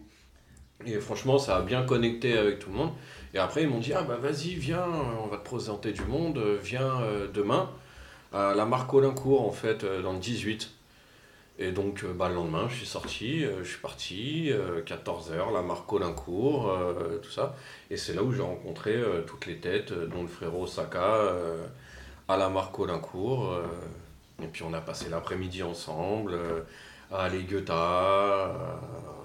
Et 0.84 1.00
franchement, 1.00 1.38
ça 1.38 1.56
a 1.56 1.62
bien 1.62 1.82
connecté 1.84 2.36
avec 2.36 2.58
tout 2.58 2.68
le 2.68 2.76
monde. 2.76 2.90
Et 3.32 3.38
après, 3.38 3.62
ils 3.62 3.68
m'ont 3.70 3.80
dit, 3.80 3.94
ah 3.94 4.02
bah 4.02 4.18
vas-y, 4.20 4.50
viens, 4.56 4.84
on 5.24 5.28
va 5.28 5.38
te 5.38 5.44
présenter 5.44 5.92
du 5.92 6.04
monde, 6.04 6.36
euh, 6.36 6.58
viens 6.62 7.00
euh, 7.00 7.26
demain 7.32 7.70
à 8.32 8.54
la 8.54 8.64
marque 8.64 8.92
Olincourt, 8.92 9.46
en 9.46 9.52
fait, 9.52 9.84
euh, 9.84 10.02
dans 10.02 10.12
le 10.12 10.18
18. 10.18 10.70
Et 11.60 11.72
donc, 11.72 12.04
euh, 12.04 12.12
bah, 12.12 12.28
le 12.28 12.36
lendemain, 12.36 12.68
je 12.68 12.76
suis 12.76 12.86
sorti, 12.86 13.44
euh, 13.44 13.64
je 13.64 13.68
suis 13.70 13.80
parti, 13.80 14.50
14h, 14.86 15.52
la 15.52 15.62
marque 15.62 15.92
Olincourt, 15.92 16.70
euh, 16.70 17.18
tout 17.22 17.30
ça. 17.30 17.56
Et 17.90 17.96
c'est 17.96 18.14
là 18.14 18.22
où 18.22 18.32
j'ai 18.32 18.42
rencontré 18.42 18.94
euh, 18.94 19.22
toutes 19.26 19.46
les 19.46 19.56
têtes, 19.56 19.90
euh, 19.92 20.06
dont 20.06 20.22
le 20.22 20.28
frérot 20.28 20.66
Saka, 20.66 21.14
euh, 21.16 21.66
à 22.28 22.36
la 22.36 22.48
marque 22.48 22.78
Olincourt. 22.78 23.52
euh, 23.52 23.64
et 24.42 24.46
puis, 24.46 24.62
on 24.62 24.72
a 24.72 24.80
passé 24.80 25.06
l'après-midi 25.10 25.64
ensemble, 25.64 26.34
euh, 26.34 26.60
à 27.10 27.22
aller 27.24 27.42
Goethe, 27.42 27.70
euh, 27.70 28.46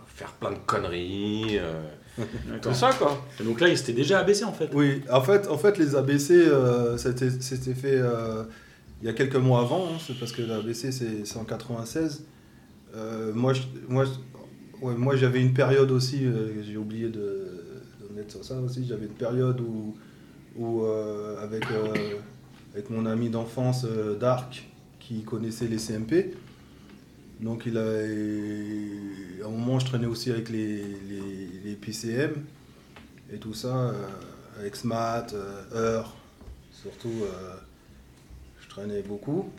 faire 0.08 0.32
plein 0.32 0.52
de 0.52 0.58
conneries, 0.66 1.60
euh, 1.60 1.82
tout 2.62 2.74
ça, 2.74 2.94
quoi. 2.94 3.22
Et 3.40 3.44
donc 3.44 3.60
là, 3.60 3.68
il 3.68 3.78
s'était 3.78 3.94
déjà 3.94 4.20
abaissé 4.20 4.44
en 4.44 4.54
fait. 4.54 4.70
Oui, 4.74 5.04
en 5.12 5.22
fait, 5.22 5.48
en 5.48 5.58
fait 5.58 5.78
les 5.78 5.96
ABC, 5.96 6.34
euh, 6.34 6.98
c'était 6.98 7.30
c'était 7.30 7.74
fait 7.74 7.98
euh, 7.98 8.44
il 9.04 9.08
y 9.08 9.10
a 9.10 9.14
quelques 9.14 9.36
mois 9.36 9.60
avant, 9.60 9.88
hein, 9.88 9.98
c'est 10.00 10.18
parce 10.18 10.32
que 10.32 10.42
l'ABC 10.42 10.94
c'est 10.94 11.26
c'est 11.26 11.38
en 11.38 11.44
96. 11.44 12.24
Euh, 12.96 13.34
moi, 13.34 13.52
moi, 13.90 14.06
moi 14.82 15.18
j'avais 15.18 15.42
une 15.42 15.54
période 15.54 15.92
aussi, 15.92 16.26
euh, 16.26 16.64
j'ai 16.64 16.78
oublié 16.78 17.10
de, 17.10 17.50
mettre 18.16 18.32
sur 18.32 18.46
ça 18.46 18.58
aussi, 18.62 18.86
j'avais 18.88 19.08
une 19.08 19.12
période 19.12 19.60
où, 19.60 19.98
où 20.56 20.84
euh, 20.84 21.44
avec, 21.44 21.66
avec 22.74 22.90
mon 22.90 23.06
ami 23.06 23.30
d'enfance 23.30 23.86
Dark, 24.22 24.70
qui 25.02 25.24
connaissait 25.24 25.68
les 25.68 25.80
CMP, 25.80 26.38
donc 27.42 27.64
il 27.66 27.78
a, 27.78 27.82
à 27.82 29.48
un 29.48 29.52
moment 29.52 29.80
je 29.80 29.86
traînais 29.86 30.06
aussi 30.06 30.32
avec 30.32 30.48
les, 30.48 30.82
les, 31.66 31.76
PCM 31.76 32.36
et 33.34 33.38
tout 33.38 33.54
ça, 33.54 33.94
avec 34.58 34.78
Smat, 34.78 35.28
Heur, 35.74 36.16
surtout 36.72 37.26
traînais 38.74 39.04
beaucoup. 39.04 39.50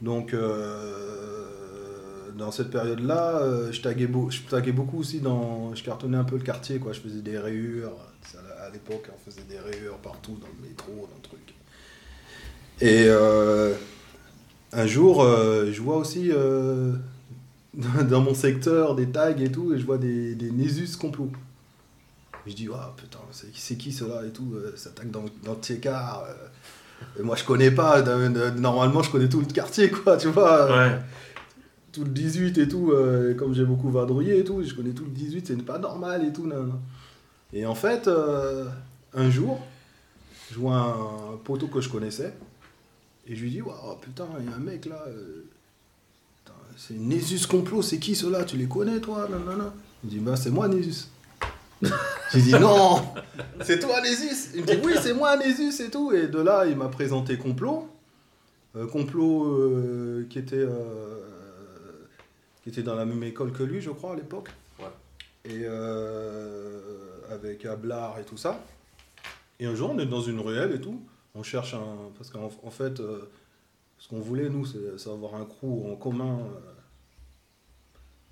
Donc 0.00 0.34
euh, 0.34 2.30
dans 2.36 2.50
cette 2.50 2.70
période-là, 2.70 3.42
euh, 3.42 3.72
je, 3.72 3.80
taguais 3.80 4.08
je 4.30 4.42
taguais 4.42 4.72
beaucoup 4.72 4.98
aussi 4.98 5.20
dans. 5.20 5.74
Je 5.74 5.84
cartonnais 5.84 6.16
un 6.16 6.24
peu 6.24 6.36
le 6.36 6.42
quartier, 6.42 6.78
quoi. 6.78 6.92
Je 6.92 7.00
faisais 7.00 7.20
des 7.20 7.38
rayures. 7.38 7.92
À 8.60 8.70
l'époque, 8.70 9.08
on 9.14 9.30
faisait 9.30 9.42
des 9.48 9.58
rayures 9.58 9.98
partout, 9.98 10.38
dans 10.40 10.46
le 10.46 10.68
métro, 10.68 10.92
dans 10.92 11.16
le 11.16 11.22
truc. 11.22 11.54
Et 12.80 13.06
euh, 13.08 13.74
un 14.72 14.86
jour, 14.86 15.24
je 15.24 15.80
vois 15.82 15.96
aussi 15.96 16.30
dans 17.74 18.20
mon 18.20 18.34
secteur 18.34 18.94
des 18.94 19.08
tags 19.08 19.36
et 19.36 19.50
tout, 19.50 19.74
et 19.74 19.78
je 19.78 19.84
vois 19.84 19.98
des, 19.98 20.34
des 20.36 20.52
Nésus 20.52 20.96
complot. 20.96 21.32
Je 22.46 22.54
dis, 22.54 22.68
ah 22.72 22.94
putain, 22.96 23.18
c'est 23.52 23.76
qui 23.76 23.92
cela 23.92 24.24
et 24.24 24.30
tout, 24.30 24.54
ça 24.76 24.90
tag 24.90 25.10
dans, 25.10 25.24
dans 25.44 25.52
le 25.52 25.60
Tiécar. 25.60 26.24
Et 27.18 27.22
moi, 27.22 27.36
je 27.36 27.44
connais 27.44 27.70
pas, 27.70 28.02
normalement, 28.56 29.02
je 29.02 29.10
connais 29.10 29.28
tout 29.28 29.40
le 29.40 29.46
quartier, 29.46 29.90
quoi, 29.90 30.16
tu 30.16 30.28
vois. 30.28 30.66
Ouais. 30.70 30.98
Tout 31.92 32.04
le 32.04 32.10
18 32.10 32.56
et 32.58 32.68
tout, 32.68 32.90
euh, 32.92 33.34
comme 33.34 33.54
j'ai 33.54 33.64
beaucoup 33.64 33.90
vadrouillé 33.90 34.38
et 34.38 34.44
tout, 34.44 34.62
je 34.62 34.74
connais 34.74 34.92
tout 34.92 35.04
le 35.04 35.10
18, 35.10 35.46
c'est 35.46 35.62
pas 35.62 35.78
normal 35.78 36.24
et 36.24 36.32
tout. 36.32 36.46
nan, 36.46 36.68
nan. 36.68 36.80
Et 37.52 37.66
en 37.66 37.74
fait, 37.74 38.08
euh, 38.08 38.64
un 39.12 39.30
jour, 39.30 39.60
je 40.50 40.58
vois 40.58 40.76
un 40.76 41.36
poteau 41.44 41.66
que 41.66 41.80
je 41.82 41.90
connaissais. 41.90 42.32
Et 43.26 43.36
je 43.36 43.42
lui 43.42 43.50
dis, 43.50 43.60
waouh, 43.60 43.96
putain, 44.00 44.26
il 44.40 44.50
y 44.50 44.52
a 44.52 44.56
un 44.56 44.58
mec 44.58 44.86
là. 44.86 45.04
euh, 45.06 45.44
c'est 46.76 46.94
Nésus 46.94 47.46
Complot, 47.46 47.82
c'est 47.82 47.98
qui 47.98 48.14
ceux-là? 48.14 48.44
Tu 48.44 48.56
les 48.56 48.66
connais, 48.66 48.98
toi? 48.98 49.28
Nanana. 49.30 49.74
Il 50.02 50.06
me 50.06 50.10
dit, 50.10 50.18
bah, 50.18 50.36
c'est 50.36 50.50
moi, 50.50 50.68
Nésus. 50.68 51.08
J'ai 52.32 52.40
dit, 52.42 52.52
non, 52.60 53.02
c'est 53.62 53.78
toi, 53.80 54.00
Nésus. 54.00 54.50
Il 54.54 54.62
me 54.62 54.66
dit, 54.66 54.78
oui, 54.84 54.94
c'est 55.00 55.12
moi, 55.14 55.36
Nésus 55.36 55.80
et 55.82 55.90
tout. 55.90 56.12
Et 56.12 56.28
de 56.28 56.38
là, 56.40 56.64
il 56.66 56.76
m'a 56.76 56.88
présenté 56.88 57.36
Complot. 57.38 57.88
Euh, 58.74 58.86
complot 58.86 59.44
euh, 59.44 60.26
qui, 60.30 60.38
était, 60.38 60.56
euh, 60.56 61.18
qui 62.62 62.70
était 62.70 62.82
dans 62.82 62.94
la 62.94 63.04
même 63.04 63.22
école 63.22 63.52
que 63.52 63.62
lui, 63.62 63.82
je 63.82 63.90
crois, 63.90 64.12
à 64.12 64.16
l'époque. 64.16 64.48
Ouais. 64.78 64.86
Et 65.44 65.64
euh, 65.64 66.80
avec 67.30 67.66
Ablard 67.66 68.18
et 68.18 68.24
tout 68.24 68.38
ça. 68.38 68.64
Et 69.60 69.66
un 69.66 69.74
jour, 69.74 69.90
on 69.94 69.98
est 69.98 70.06
dans 70.06 70.22
une 70.22 70.40
ruelle 70.40 70.72
et 70.72 70.80
tout. 70.80 71.02
On 71.34 71.42
cherche 71.42 71.74
un. 71.74 71.96
Parce 72.16 72.30
qu'en 72.30 72.50
en 72.62 72.70
fait, 72.70 72.96
ce 73.98 74.08
qu'on 74.08 74.20
voulait, 74.20 74.48
nous, 74.48 74.64
c'est 74.64 75.08
avoir 75.10 75.34
un 75.34 75.44
crew 75.44 75.90
en 75.92 75.96
commun. 75.96 76.38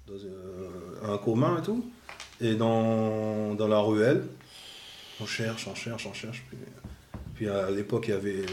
dans 0.07 0.19
une- 0.19 1.05
un 1.13 1.19
commun 1.19 1.59
et 1.59 1.63
tout. 1.63 1.85
Et 2.41 2.55
dans, 2.55 3.55
dans 3.55 3.69
la 3.69 3.79
ruelle, 3.81 4.25
on 5.21 5.27
cherche, 5.27 5.67
on 5.69 5.75
cherche, 5.75 6.07
on 6.07 6.13
cherche. 6.15 6.43
Puis, 7.35 7.49
à 7.49 7.71
l'époque, 7.71 8.07
il 8.09 8.11
y 8.13 8.15
avait 8.15 8.45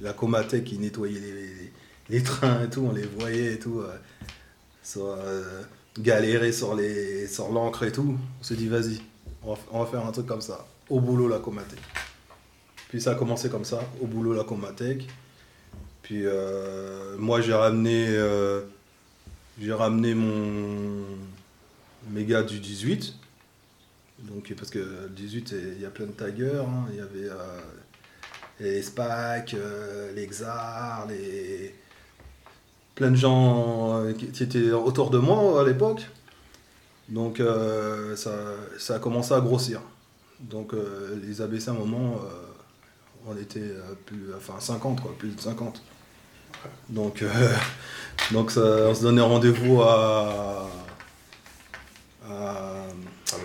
la 0.00 0.12
Comatec 0.12 0.64
qui 0.64 0.78
nettoyait 0.78 1.20
les, 1.20 1.72
les- 2.18 2.22
trains 2.22 2.62
et 2.64 2.70
tout. 2.70 2.86
On 2.88 2.92
les 2.92 3.06
voyait 3.06 3.54
et 3.54 3.58
tout. 3.58 3.80
euh, 3.80 3.96
euh, 4.98 5.62
galérer 5.98 6.52
sur 6.52 6.74
les 6.76 7.26
sur 7.26 7.48
l'encre 7.50 7.82
et 7.84 7.90
tout. 7.92 8.16
On 8.40 8.44
s'est 8.44 8.54
dit, 8.54 8.68
vas-y, 8.68 9.00
on 9.42 9.54
va, 9.54 9.60
on 9.72 9.82
va 9.82 9.90
faire 9.90 10.06
un 10.06 10.12
truc 10.12 10.26
comme 10.26 10.40
ça. 10.42 10.64
Au 10.88 11.00
boulot, 11.00 11.26
la 11.28 11.38
Comatec. 11.40 11.80
Puis 12.88 13.00
ça 13.00 13.12
a 13.12 13.14
commencé 13.16 13.48
comme 13.48 13.64
ça, 13.64 13.80
au 14.00 14.06
boulot, 14.06 14.32
la 14.34 14.44
Comatec. 14.44 15.08
Puis 16.02 16.22
euh, 16.24 17.16
moi, 17.18 17.40
j'ai 17.40 17.54
ramené, 17.54 18.06
j'ai 19.60 19.72
ramené 19.72 20.14
mon 20.14 20.95
gars 22.14 22.42
du 22.42 22.60
18. 22.60 23.14
Donc, 24.20 24.52
parce 24.56 24.70
que 24.70 24.78
le 24.78 25.08
18, 25.10 25.48
c'est- 25.48 25.56
il 25.76 25.82
y 25.82 25.86
a 25.86 25.90
plein 25.90 26.06
de 26.06 26.12
taggers. 26.12 26.62
hein. 26.66 26.86
Il 26.90 26.96
y 26.96 27.00
avait 27.00 27.28
euh, 27.30 27.60
les 28.60 28.82
SPAC, 28.82 29.54
euh, 29.54 30.12
les 30.14 30.26
XAR, 30.26 31.06
les... 31.08 31.74
plein 32.94 33.10
de 33.10 33.16
gens 33.16 34.00
euh, 34.00 34.12
qui, 34.14 34.42
étaient 34.42 34.70
autour 34.70 35.10
de 35.10 35.18
moi 35.18 35.60
à 35.60 35.64
l'époque. 35.64 36.06
Donc, 37.08 37.40
ça, 38.16 38.32
ça 38.78 38.96
a 38.96 38.98
commencé 38.98 39.32
à 39.32 39.40
grossir. 39.40 39.80
Donc, 40.40 40.72
les 41.24 41.40
ABC, 41.40 41.68
à 41.68 41.70
un 41.70 41.74
moment, 41.74 42.20
on 43.28 43.36
était 43.36 43.70
plus, 44.06 44.34
enfin 44.36 44.54
50, 44.58 45.00
quoi, 45.00 45.14
plus 45.16 45.28
de 45.30 45.40
50. 45.40 45.80
Donc, 46.88 47.22
donc 48.32 48.50
ça- 48.50 48.88
on 48.88 48.94
se 48.94 49.02
donnait 49.02 49.20
rendez-vous 49.22 49.82
à, 49.82 50.68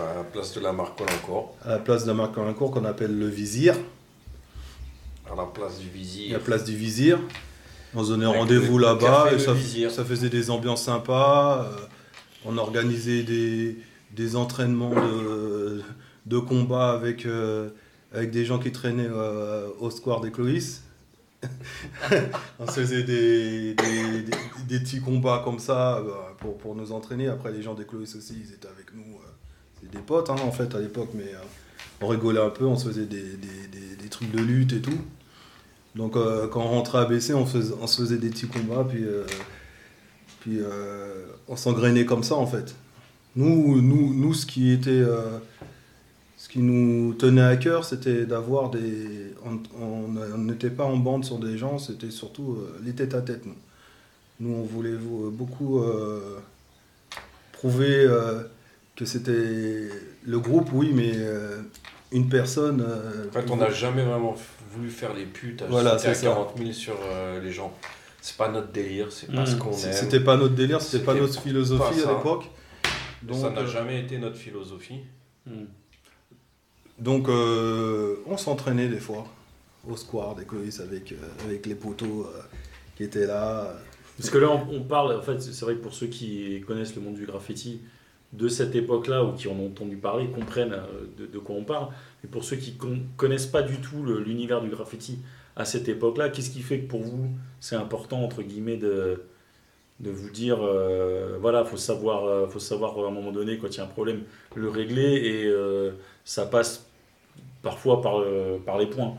à, 0.00 0.14
la 0.16 0.24
place 0.24 0.54
de 0.54 0.60
la 0.60 0.72
marque 0.72 1.00
encore. 1.00 1.54
à 1.64 1.70
la 1.70 1.78
place 1.78 2.04
de 2.04 2.12
Marc 2.12 2.34
Colincourt 2.34 2.70
qu'on 2.70 2.84
appelle 2.84 3.16
le 3.18 3.26
Vizir, 3.28 3.74
À 5.30 5.34
la 5.36 5.44
place 5.44 5.78
du 5.78 5.88
vizir. 5.88 6.32
la 6.32 6.38
place 6.38 6.64
du 6.64 6.76
Vizir. 6.76 7.18
On 7.94 8.02
se 8.04 8.10
donnait 8.10 8.26
rendez-vous 8.26 8.78
là-bas 8.78 9.30
et 9.34 9.38
ça, 9.38 10.04
faisait 10.04 10.28
des 10.30 10.50
ambiances 10.50 10.82
sympas. 10.84 11.64
euh, 11.64 11.76
on 12.44 12.56
organisait 12.58 13.22
des, 13.22 13.76
des 14.12 14.34
entraînements 14.36 14.94
de, 14.94 15.82
de 16.26 16.38
combat 16.38 16.92
avec, 16.92 17.26
euh, 17.26 17.68
avec 18.12 18.30
des 18.30 18.44
gens 18.44 18.58
qui 18.58 18.72
traînaient 18.72 19.08
euh, 19.10 19.68
au 19.78 19.90
square 19.90 20.20
des 20.22 20.30
Cloïs. 20.32 20.82
on 22.60 22.66
se 22.66 22.72
faisait 22.80 23.02
des, 23.02 23.74
des, 23.74 24.22
des- 24.22 24.32
des 24.68 24.78
petits 24.80 25.00
combats 25.00 25.42
comme 25.44 25.58
ça 25.58 26.00
pour, 26.38 26.56
pour 26.56 26.74
nous 26.76 26.92
entraîner. 26.92 27.26
Après, 27.28 27.50
les 27.52 27.62
gens 27.62 27.74
des 27.74 27.84
Cloïs 27.84 28.14
aussi, 28.16 28.34
ils 28.46 28.54
étaient 28.54 28.68
avec 28.68 28.94
nous. 28.94 29.11
Des 29.90 29.98
potes 29.98 30.30
hein, 30.30 30.36
en 30.44 30.52
fait 30.52 30.74
à 30.74 30.80
l'époque, 30.80 31.10
mais 31.14 31.24
euh, 31.34 31.38
on 32.00 32.08
rigolait 32.08 32.40
un 32.40 32.50
peu, 32.50 32.64
on 32.64 32.76
se 32.76 32.88
faisait 32.88 33.06
des, 33.06 33.22
des- 33.22 33.68
des- 33.70 34.08
trucs 34.08 34.30
de 34.30 34.40
lutte 34.40 34.72
et 34.74 34.80
tout. 34.82 34.98
Donc 35.96 36.16
euh, 36.16 36.46
quand 36.48 36.60
on 36.60 36.68
rentrait 36.68 36.98
à 36.98 37.04
BC, 37.06 37.32
on, 37.34 37.46
faisait- 37.46 37.74
se 37.86 38.02
faisait 38.02 38.18
des 38.18 38.28
petits 38.30 38.46
combats, 38.46 38.84
puis, 38.88 39.04
euh, 39.04 39.24
puis 40.40 40.58
on 41.48 41.56
s'engrainait 41.56 42.04
comme 42.04 42.22
ça 42.22 42.34
en 42.34 42.46
fait. 42.46 42.74
Nous, 43.36 43.80
nous, 43.80 44.12
nous 44.12 44.34
ce 44.34 44.44
qui 44.44 44.70
était, 44.70 45.02
ce 46.36 46.48
qui 46.50 46.58
nous 46.58 47.14
tenait 47.14 47.40
à 47.42 47.56
cœur, 47.56 47.84
c'était 47.86 48.26
d'avoir 48.26 48.68
des, 48.68 49.32
on 49.80 50.36
n'était 50.38 50.68
pas 50.70 50.84
en 50.84 50.98
bande 50.98 51.24
sur 51.24 51.38
des 51.38 51.56
gens, 51.56 51.78
c'était 51.78 52.10
surtout 52.10 52.58
les 52.84 52.92
têtes 52.92 53.14
à 53.14 53.22
tête. 53.22 53.46
Nous, 53.46 53.54
nous 54.40 54.54
on 54.54 54.62
voulait 54.62 54.96
beaucoup 55.30 55.82
prouver 57.52 58.06
que 58.96 59.04
c'était 59.04 59.88
le 60.24 60.38
groupe, 60.38 60.70
oui, 60.72 60.92
mais 60.94 61.12
euh, 61.14 61.62
une 62.12 62.28
personne. 62.28 62.84
euh, 62.86 63.28
En 63.28 63.32
fait, 63.32 63.50
on 63.50 63.56
n'a 63.56 63.70
jamais 63.70 64.04
vraiment 64.04 64.34
voulu 64.72 64.90
faire 64.90 65.14
les 65.14 65.24
putes 65.26 65.62
à 65.62 65.66
Voilà, 65.66 65.94
à 65.94 65.98
c'est 65.98 66.14
ça. 66.14 66.26
40 66.26 66.56
000 66.58 66.72
sur 66.72 66.96
euh, 67.02 67.40
les 67.40 67.52
gens. 67.52 67.72
C'est 68.20 68.36
pas 68.36 68.48
notre 68.50 68.70
délire, 68.70 69.10
c'est 69.10 69.32
pas 69.32 69.42
Mm. 69.42 69.46
ce 69.46 69.56
qu'on 69.56 69.70
aime. 69.72 69.92
C'était 69.92 70.20
pas 70.20 70.36
notre 70.36 70.54
délire, 70.54 70.80
c'était 70.80 71.04
pas 71.04 71.14
notre 71.14 71.40
philosophie 71.40 72.00
pas 72.02 72.10
à 72.10 72.14
l'époque. 72.16 72.44
Et 73.28 73.34
ça 73.34 73.50
n'a 73.50 73.60
euh, 73.62 73.66
jamais 73.66 74.00
été 74.00 74.18
notre 74.18 74.36
philosophie. 74.36 75.00
Hmm. 75.46 75.64
donc 77.00 77.28
euh, 77.28 78.16
on 78.26 78.36
s'entraînait 78.36 78.86
des 78.88 79.00
fois 79.00 79.26
au 79.88 79.96
square 79.96 80.36
des 80.36 80.44
Clovis 80.44 80.78
avec, 80.78 81.10
euh, 81.10 81.16
avec 81.44 81.66
les 81.66 81.74
poteaux 81.74 82.28
euh, 82.32 82.40
qui 82.96 83.02
étaient 83.02 83.26
là. 83.26 83.74
Parce 84.16 84.30
que 84.30 84.38
là, 84.38 84.50
on, 84.50 84.76
on 84.76 84.82
parle, 84.84 85.16
en 85.16 85.22
fait, 85.22 85.40
c'est 85.40 85.64
vrai 85.64 85.74
que 85.74 85.80
pour 85.82 85.94
ceux 85.94 86.06
qui 86.06 86.62
connaissent 86.66 86.94
le 86.94 87.02
monde 87.02 87.14
du 87.14 87.26
graffiti 87.26 87.80
de 88.32 88.48
cette 88.48 88.74
époque-là 88.74 89.24
ou 89.24 89.32
qui 89.32 89.48
en 89.48 89.52
ont 89.52 89.66
entendu 89.66 89.96
parler, 89.96 90.26
comprennent 90.28 90.72
euh, 90.72 91.06
de, 91.18 91.26
de 91.26 91.38
quoi 91.38 91.54
on 91.56 91.64
parle. 91.64 91.88
Mais 92.22 92.30
pour 92.30 92.44
ceux 92.44 92.56
qui 92.56 92.76
ne 92.82 92.96
connaissent 93.16 93.46
pas 93.46 93.62
du 93.62 93.76
tout 93.78 94.04
l'univers 94.04 94.60
du 94.60 94.68
graffiti 94.68 95.18
à 95.56 95.64
cette 95.64 95.88
époque-là, 95.88 96.30
qu'est-ce 96.30 96.50
qui 96.50 96.62
fait 96.62 96.80
que 96.80 96.88
pour 96.88 97.02
vous, 97.02 97.28
c'est 97.60 97.76
important, 97.76 98.22
entre 98.24 98.42
guillemets, 98.42 98.78
de, 98.78 99.22
de 100.00 100.10
vous 100.10 100.30
dire, 100.30 100.58
euh, 100.62 101.36
voilà, 101.40 101.64
faut 101.64 101.76
savoir, 101.76 102.24
euh, 102.24 102.46
faut 102.46 102.58
savoir 102.58 102.98
à 102.98 103.08
un 103.08 103.10
moment 103.10 103.32
donné, 103.32 103.58
quand 103.58 103.68
il 103.68 103.76
y 103.76 103.80
a 103.80 103.84
un 103.84 103.88
problème, 103.88 104.22
le 104.54 104.68
régler 104.68 105.02
et 105.02 105.52
ça 106.24 106.46
passe 106.46 106.86
parfois 107.62 108.00
par, 108.00 108.24
par 108.64 108.78
les 108.78 108.86
points. 108.86 109.14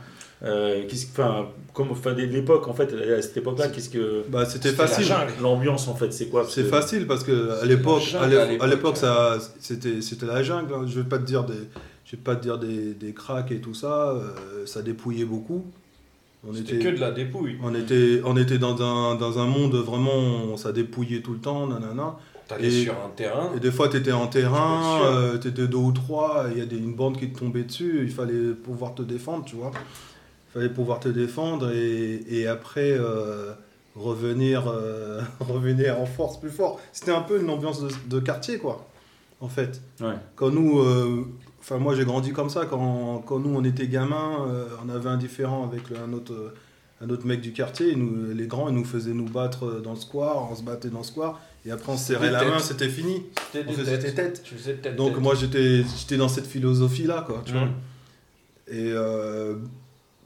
Euh, 0.46 0.84
qu'est-ce, 0.90 1.06
enfin, 1.12 1.48
comme 1.74 1.92
enfin, 1.92 2.12
l'époque, 2.14 2.68
en 2.68 2.74
fait, 2.74 2.94
à 2.94 3.22
cette 3.22 3.38
époque-là, 3.38 3.70
qu'est-ce 3.70 3.90
que 3.90 4.24
Bah, 4.30 4.46
c'était 4.46 4.72
facile. 4.74 5.06
jungle. 5.06 5.32
l'ambiance, 5.42 5.88
en 5.88 5.96
fait, 5.96 6.12
c'est 6.12 6.26
quoi? 6.28 6.46
C'est 6.50 6.64
que- 6.64 6.68
facile 6.70 7.08
parce 7.08 7.24
que 7.24 7.62
à 7.62 7.66
l'époque, 7.66 8.04
à 8.20 8.28
l'é- 8.28 8.38
à 8.60 8.64
à 8.64 8.68
l'époque, 8.68 8.98
ça, 8.98 9.38
c'était, 9.60 10.02
c'était 10.02 10.26
la 10.26 10.44
jungle. 10.44 10.74
hein. 10.74 10.84
Je 10.86 11.00
vais 11.00 11.08
pas 11.08 11.18
te 11.18 11.24
dire 11.26 11.46
des, 11.46 11.54
je 12.06 12.12
vais 12.18 12.22
pas 12.22 12.36
te 12.36 12.42
dire 12.44 12.58
des, 12.58 12.94
des 12.94 13.14
cracks 13.14 13.52
et 13.54 13.62
tout 13.62 13.74
ça. 13.74 14.10
euh, 14.12 14.66
ça 14.66 14.82
dépouillait 14.82 15.24
beaucoup. 15.26 15.64
On 16.46 16.54
C'était 16.54 16.76
était, 16.76 16.84
que 16.92 16.96
de 16.96 17.00
la 17.00 17.12
dépouille. 17.12 17.56
on 17.64 17.74
était, 17.74 18.20
on 18.26 18.36
était 18.36 18.58
dans 18.58 18.76
un, 18.82 19.16
dans 19.16 19.40
un 19.40 19.46
monde 19.46 19.76
vraiment, 19.76 20.58
ça 20.58 20.74
dépouillait 20.74 21.22
tout 21.22 21.32
le 21.32 21.40
temps, 21.40 21.68
nanana. 21.68 22.18
T'allais 22.50 22.68
Et- 22.68 22.84
sur 22.84 22.92
un 22.96 23.10
terrain. 23.16 23.50
Et 23.56 23.62
des 23.62 23.72
fois, 23.72 23.88
tu 23.88 23.96
étais 23.96 24.12
en 24.12 24.28
terrain, 24.28 25.06
euh, 25.06 25.38
tu 25.38 25.48
étais 25.48 25.68
deux 25.68 25.78
ou 25.78 25.94
trois, 25.94 26.48
il 26.52 26.58
y 26.58 26.62
a 26.62 26.66
des, 26.66 26.76
une 26.76 26.94
bande 26.96 27.18
qui 27.18 27.30
te 27.32 27.40
tombait 27.40 27.64
dessus, 27.64 28.02
il 28.04 28.12
fallait 28.12 28.52
pouvoir 28.62 28.94
te 28.94 29.02
défendre, 29.04 29.46
tu 29.46 29.56
vois. 29.56 29.72
Fallait 30.54 30.70
pouvoir 30.70 31.00
te 31.00 31.10
défendre 31.10 31.72
et, 31.72 32.24
et 32.30 32.48
après 32.48 32.92
euh, 32.92 33.54
revenir, 33.96 34.68
euh, 34.68 35.22
revenir 35.40 36.00
en 36.00 36.06
force 36.06 36.40
plus 36.40 36.52
fort. 36.52 36.80
C'était 36.92 37.12
un 37.12 37.22
peu 37.22 37.42
une 37.42 37.50
ambiance 37.50 37.82
de, 37.82 37.90
de 38.08 38.20
quartier, 38.20 38.58
quoi, 38.60 38.88
en 39.42 39.48
fait. 39.50 39.82
Ouais. 40.00 40.14
Quand 40.36 40.52
nous, 40.52 40.80
euh, 40.80 41.26
enfin 41.60 41.78
moi 41.80 41.96
j'ai 41.96 42.06
grandi 42.06 42.34
comme 42.34 42.50
ça, 42.50 42.66
quand, 42.66 43.24
quand 43.26 43.40
nous 43.40 43.50
on 43.56 43.64
était 43.64 43.88
gamins, 43.88 44.46
on 44.86 44.90
avait 44.90 45.10
un 45.10 45.18
différent 45.18 45.64
avec 45.68 45.90
le- 45.90 45.98
un 45.98 46.14
autre, 46.14 46.54
un 47.02 47.10
autre 47.10 47.26
mec 47.26 47.42
du 47.42 47.52
quartier, 47.52 47.96
nous, 47.96 48.34
les 48.34 48.46
grands 48.48 48.70
ils 48.70 48.76
nous 48.76 48.86
faisaient 48.86 49.14
nous 49.14 49.30
battre 49.30 49.82
dans 49.84 49.94
le 49.94 50.00
square, 50.00 50.50
on 50.52 50.56
se 50.56 50.62
battait 50.62 50.90
dans 50.90 51.00
le 51.00 51.04
square, 51.04 51.42
et 51.66 51.72
après 51.72 51.92
on 51.94 51.98
se 51.98 52.06
serrait 52.08 52.30
la 52.32 52.44
main, 52.46 52.60
c'était 52.60 52.90
fini. 52.90 53.24
C'était 53.52 53.66
On 53.68 53.72
des 53.72 53.78
faisait 53.78 53.98
têtes. 54.00 54.06
des 54.06 54.14
têtes. 54.14 54.44
Tu 54.44 54.56
faisais 54.56 54.74
tête. 54.76 54.96
Donc 54.98 55.14
tête. 55.14 55.22
moi 55.24 55.34
j'étais 55.36 55.84
j'étais 55.98 56.18
dans 56.18 56.30
cette 56.30 56.46
philosophie 56.48 57.04
là 57.06 57.24
quoi, 57.26 57.42
tu 57.46 57.54
vois. 57.54 57.68
Et 58.68 58.92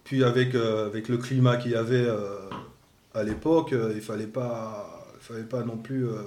puis 0.07 0.23
avec 0.23 0.55
euh, 0.55 0.87
avec 0.87 1.07
le 1.09 1.17
climat 1.17 1.57
qu'il 1.57 1.71
y 1.71 1.75
avait 1.75 1.95
euh, 2.07 2.39
à 3.13 3.23
l'époque, 3.23 3.73
euh, 3.73 3.91
il 3.95 4.01
fallait 4.01 4.25
pas 4.27 5.05
il 5.19 5.23
fallait 5.23 5.43
pas 5.45 5.63
non 5.63 5.77
plus 5.77 6.07
euh, 6.07 6.21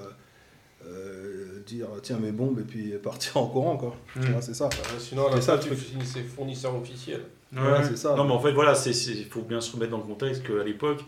euh, 0.86 1.60
dire 1.66 1.86
tiens 2.02 2.18
mes 2.18 2.32
bombes 2.32 2.58
et 2.60 2.62
puis 2.64 2.92
partir 3.02 3.36
en 3.38 3.46
courant 3.46 3.76
quoi. 3.76 3.96
Mm. 4.16 4.20
vois, 4.32 4.42
c'est 4.42 4.54
ça. 4.54 4.68
Sinon, 4.98 5.26
C'est 5.34 5.40
ça, 5.42 5.58
tu 5.58 5.68
truc. 5.68 5.78
finissais 5.78 6.22
fournisseur 6.22 6.74
officiel. 6.76 7.22
Ouais, 7.52 7.82
c'est 7.82 7.96
ça. 7.96 8.14
Non, 8.14 8.24
mais 8.24 8.32
en 8.32 8.38
fait, 8.38 8.52
voilà, 8.52 8.74
il 8.86 9.24
faut 9.24 9.42
bien 9.42 9.60
se 9.60 9.72
remettre 9.72 9.90
dans 9.90 9.98
le 9.98 10.04
contexte 10.04 10.44
qu'à 10.46 10.62
l'époque, 10.62 11.04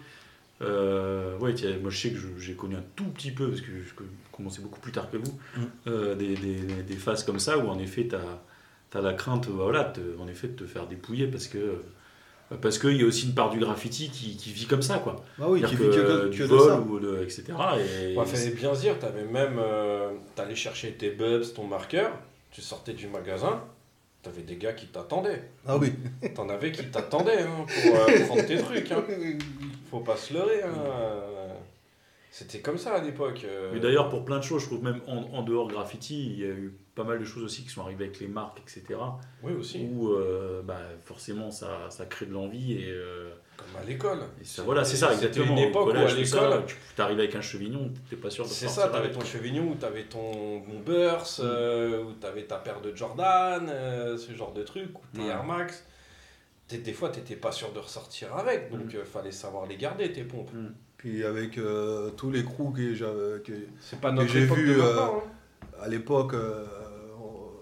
euh, 0.60 1.38
ouais, 1.38 1.54
tiens, 1.54 1.70
moi 1.80 1.90
je 1.90 1.98
sais 2.00 2.10
que 2.10 2.18
je- 2.18 2.36
j'ai 2.38 2.54
connu 2.54 2.74
un 2.76 2.82
tout 2.96 3.04
petit 3.04 3.30
peu, 3.30 3.48
parce 3.48 3.60
que 3.60 3.68
je 3.70 3.92
commençais 4.32 4.60
beaucoup 4.60 4.80
plus 4.80 4.90
tard 4.92 5.08
que 5.10 5.18
vous, 5.18 5.38
Mm. 5.56 5.60
euh, 5.86 6.14
des, 6.16 6.34
des- 6.36 6.82
des 6.82 6.96
phases 6.96 7.22
comme 7.24 7.38
ça 7.38 7.58
où 7.58 7.68
en 7.68 7.78
effet, 7.78 8.08
tu 8.08 8.16
as, 8.16 9.00
la 9.00 9.12
crainte, 9.14 9.46
bah, 9.48 9.54
voilà, 9.62 9.84
de- 9.96 10.16
en 10.20 10.26
effet, 10.28 10.48
de 10.48 10.54
te 10.54 10.64
faire 10.64 10.86
dépouiller 10.88 11.26
parce 11.28 11.46
que 11.46 11.76
Parce 12.60 12.78
qu'il 12.78 12.96
y 12.96 13.02
a 13.02 13.06
aussi 13.06 13.26
une 13.26 13.34
part 13.34 13.50
du 13.50 13.58
graffiti 13.58 14.10
qui, 14.10 14.36
qui 14.36 14.52
vit 14.52 14.66
comme 14.66 14.82
ça, 14.82 14.98
quoi. 14.98 15.24
Ah 15.40 15.44
oui, 15.48 15.62
qui 15.62 15.68
C'est-à-dire 15.76 15.90
vit 15.90 15.96
que, 15.96 16.02
que, 16.02 16.24
que 16.24 16.28
du 16.30 16.40
de 16.42 16.46
vol 16.46 16.68
ça. 16.68 16.80
ou 16.80 16.98
de, 17.00 17.22
etc. 17.22 17.44
Et 17.78 18.14
fallait 18.24 18.50
bien 18.50 18.74
se 18.74 18.80
dire, 18.80 18.98
t'avais 18.98 19.24
même. 19.24 19.58
euh, 19.58 20.10
T'allais 20.34 20.54
chercher 20.54 20.92
tes 20.92 21.10
bubs, 21.10 21.44
ton 21.54 21.64
marqueur, 21.64 22.10
tu 22.50 22.60
sortais 22.60 22.92
du 22.92 23.06
magasin, 23.08 23.62
t'avais 24.22 24.42
des 24.42 24.56
gars 24.56 24.72
qui 24.72 24.86
t'attendaient. 24.86 25.42
Ah 25.66 25.76
oui. 25.78 25.92
T'en 26.34 26.48
avais 26.48 26.72
qui 26.72 26.84
t'attendaient 26.86 27.42
hein, 27.42 27.64
pour 27.66 27.94
euh, 27.96 28.26
prendre 28.26 28.46
tes 28.46 28.58
trucs. 28.58 28.90
Hein. 28.92 29.02
Faut 29.90 30.00
pas 30.00 30.16
se 30.16 30.32
leurrer. 30.34 30.62
Hein. 30.62 30.72
C'était 32.34 32.60
comme 32.60 32.78
ça 32.78 32.94
à 32.94 33.00
l'époque. 33.02 33.42
euh. 33.44 33.70
Mais 33.74 33.78
d'ailleurs, 33.80 34.08
pour 34.08 34.24
plein 34.24 34.38
de 34.38 34.42
choses, 34.42 34.62
je 34.62 34.66
trouve 34.66 34.82
même 34.82 35.02
en, 35.06 35.18
en 35.34 35.42
dehors 35.42 35.68
graffiti, 35.68 36.24
il 36.32 36.38
y 36.40 36.44
a 36.44 36.48
eu 36.48 36.74
pas 36.94 37.04
mal 37.04 37.18
de 37.18 37.24
choses 37.26 37.44
aussi 37.44 37.62
qui 37.62 37.68
sont 37.68 37.82
arrivées 37.82 38.04
avec 38.06 38.20
les 38.20 38.26
marques, 38.26 38.58
etc. 38.60 38.98
Oui, 39.42 39.52
aussi. 39.52 39.86
Où 39.92 40.08
euh, 40.14 40.62
bah, 40.62 40.78
forcément 41.04 41.50
ça, 41.50 41.90
ça 41.90 42.06
crée 42.06 42.24
de 42.24 42.32
l'envie 42.32 42.72
et, 42.72 42.86
euh, 42.90 43.30
Comme 43.58 43.82
à 43.82 43.84
l'école. 43.84 44.20
voilà, 44.64 44.82
c'est 44.82 44.96
ça 44.96 45.12
exactement. 45.12 45.52
une 45.52 45.58
époque 45.58 45.88
où 45.88 45.90
à 45.90 46.04
l'école, 46.10 46.64
tu 46.96 47.02
arrives 47.02 47.18
avec 47.18 47.34
un 47.34 47.42
chevignon, 47.42 47.92
t'es 48.08 48.16
pas 48.16 48.30
sûr 48.30 48.44
de 48.44 48.48
C'est 48.50 48.66
ça, 48.68 48.88
t'avais 48.88 49.08
avec. 49.08 49.12
ton 49.18 49.24
chevignon 49.26 49.68
ou 49.70 49.74
t'avais 49.74 50.04
ton, 50.04 50.62
ton 50.62 50.78
burst, 50.84 51.40
euh, 51.40 52.02
ou 52.02 52.12
t'avais 52.14 52.44
ta 52.44 52.56
paire 52.56 52.80
de 52.80 52.96
Jordan, 52.96 53.66
ce 54.16 54.32
genre 54.34 54.54
de 54.54 54.62
truc, 54.62 54.88
ou 54.98 55.02
tes 55.14 55.20
Ouais. 55.22 55.28
Air 55.28 55.44
Max. 55.44 55.84
Des 56.70 56.94
fois, 56.94 57.10
t'étais 57.10 57.36
pas 57.36 57.52
sûr 57.52 57.70
de 57.74 57.78
ressortir 57.78 58.34
avec, 58.34 58.70
donc 58.70 58.94
Mm. 58.94 58.96
euh, 58.96 59.04
fallait 59.04 59.30
savoir 59.32 59.66
les 59.66 59.76
garder, 59.76 60.10
tes 60.10 60.24
pompes. 60.24 60.50
Puis 61.02 61.24
avec 61.24 61.58
euh, 61.58 62.10
tous 62.16 62.30
les 62.30 62.44
crews 62.44 62.70
que 64.26 64.32
j'ai 64.32 64.44
époque 64.44 64.58
vu, 64.58 64.74
de 64.76 64.80
euh, 64.80 65.00
hein. 65.02 65.10
à 65.82 65.88
l'époque, 65.88 66.34
euh, 66.34 66.64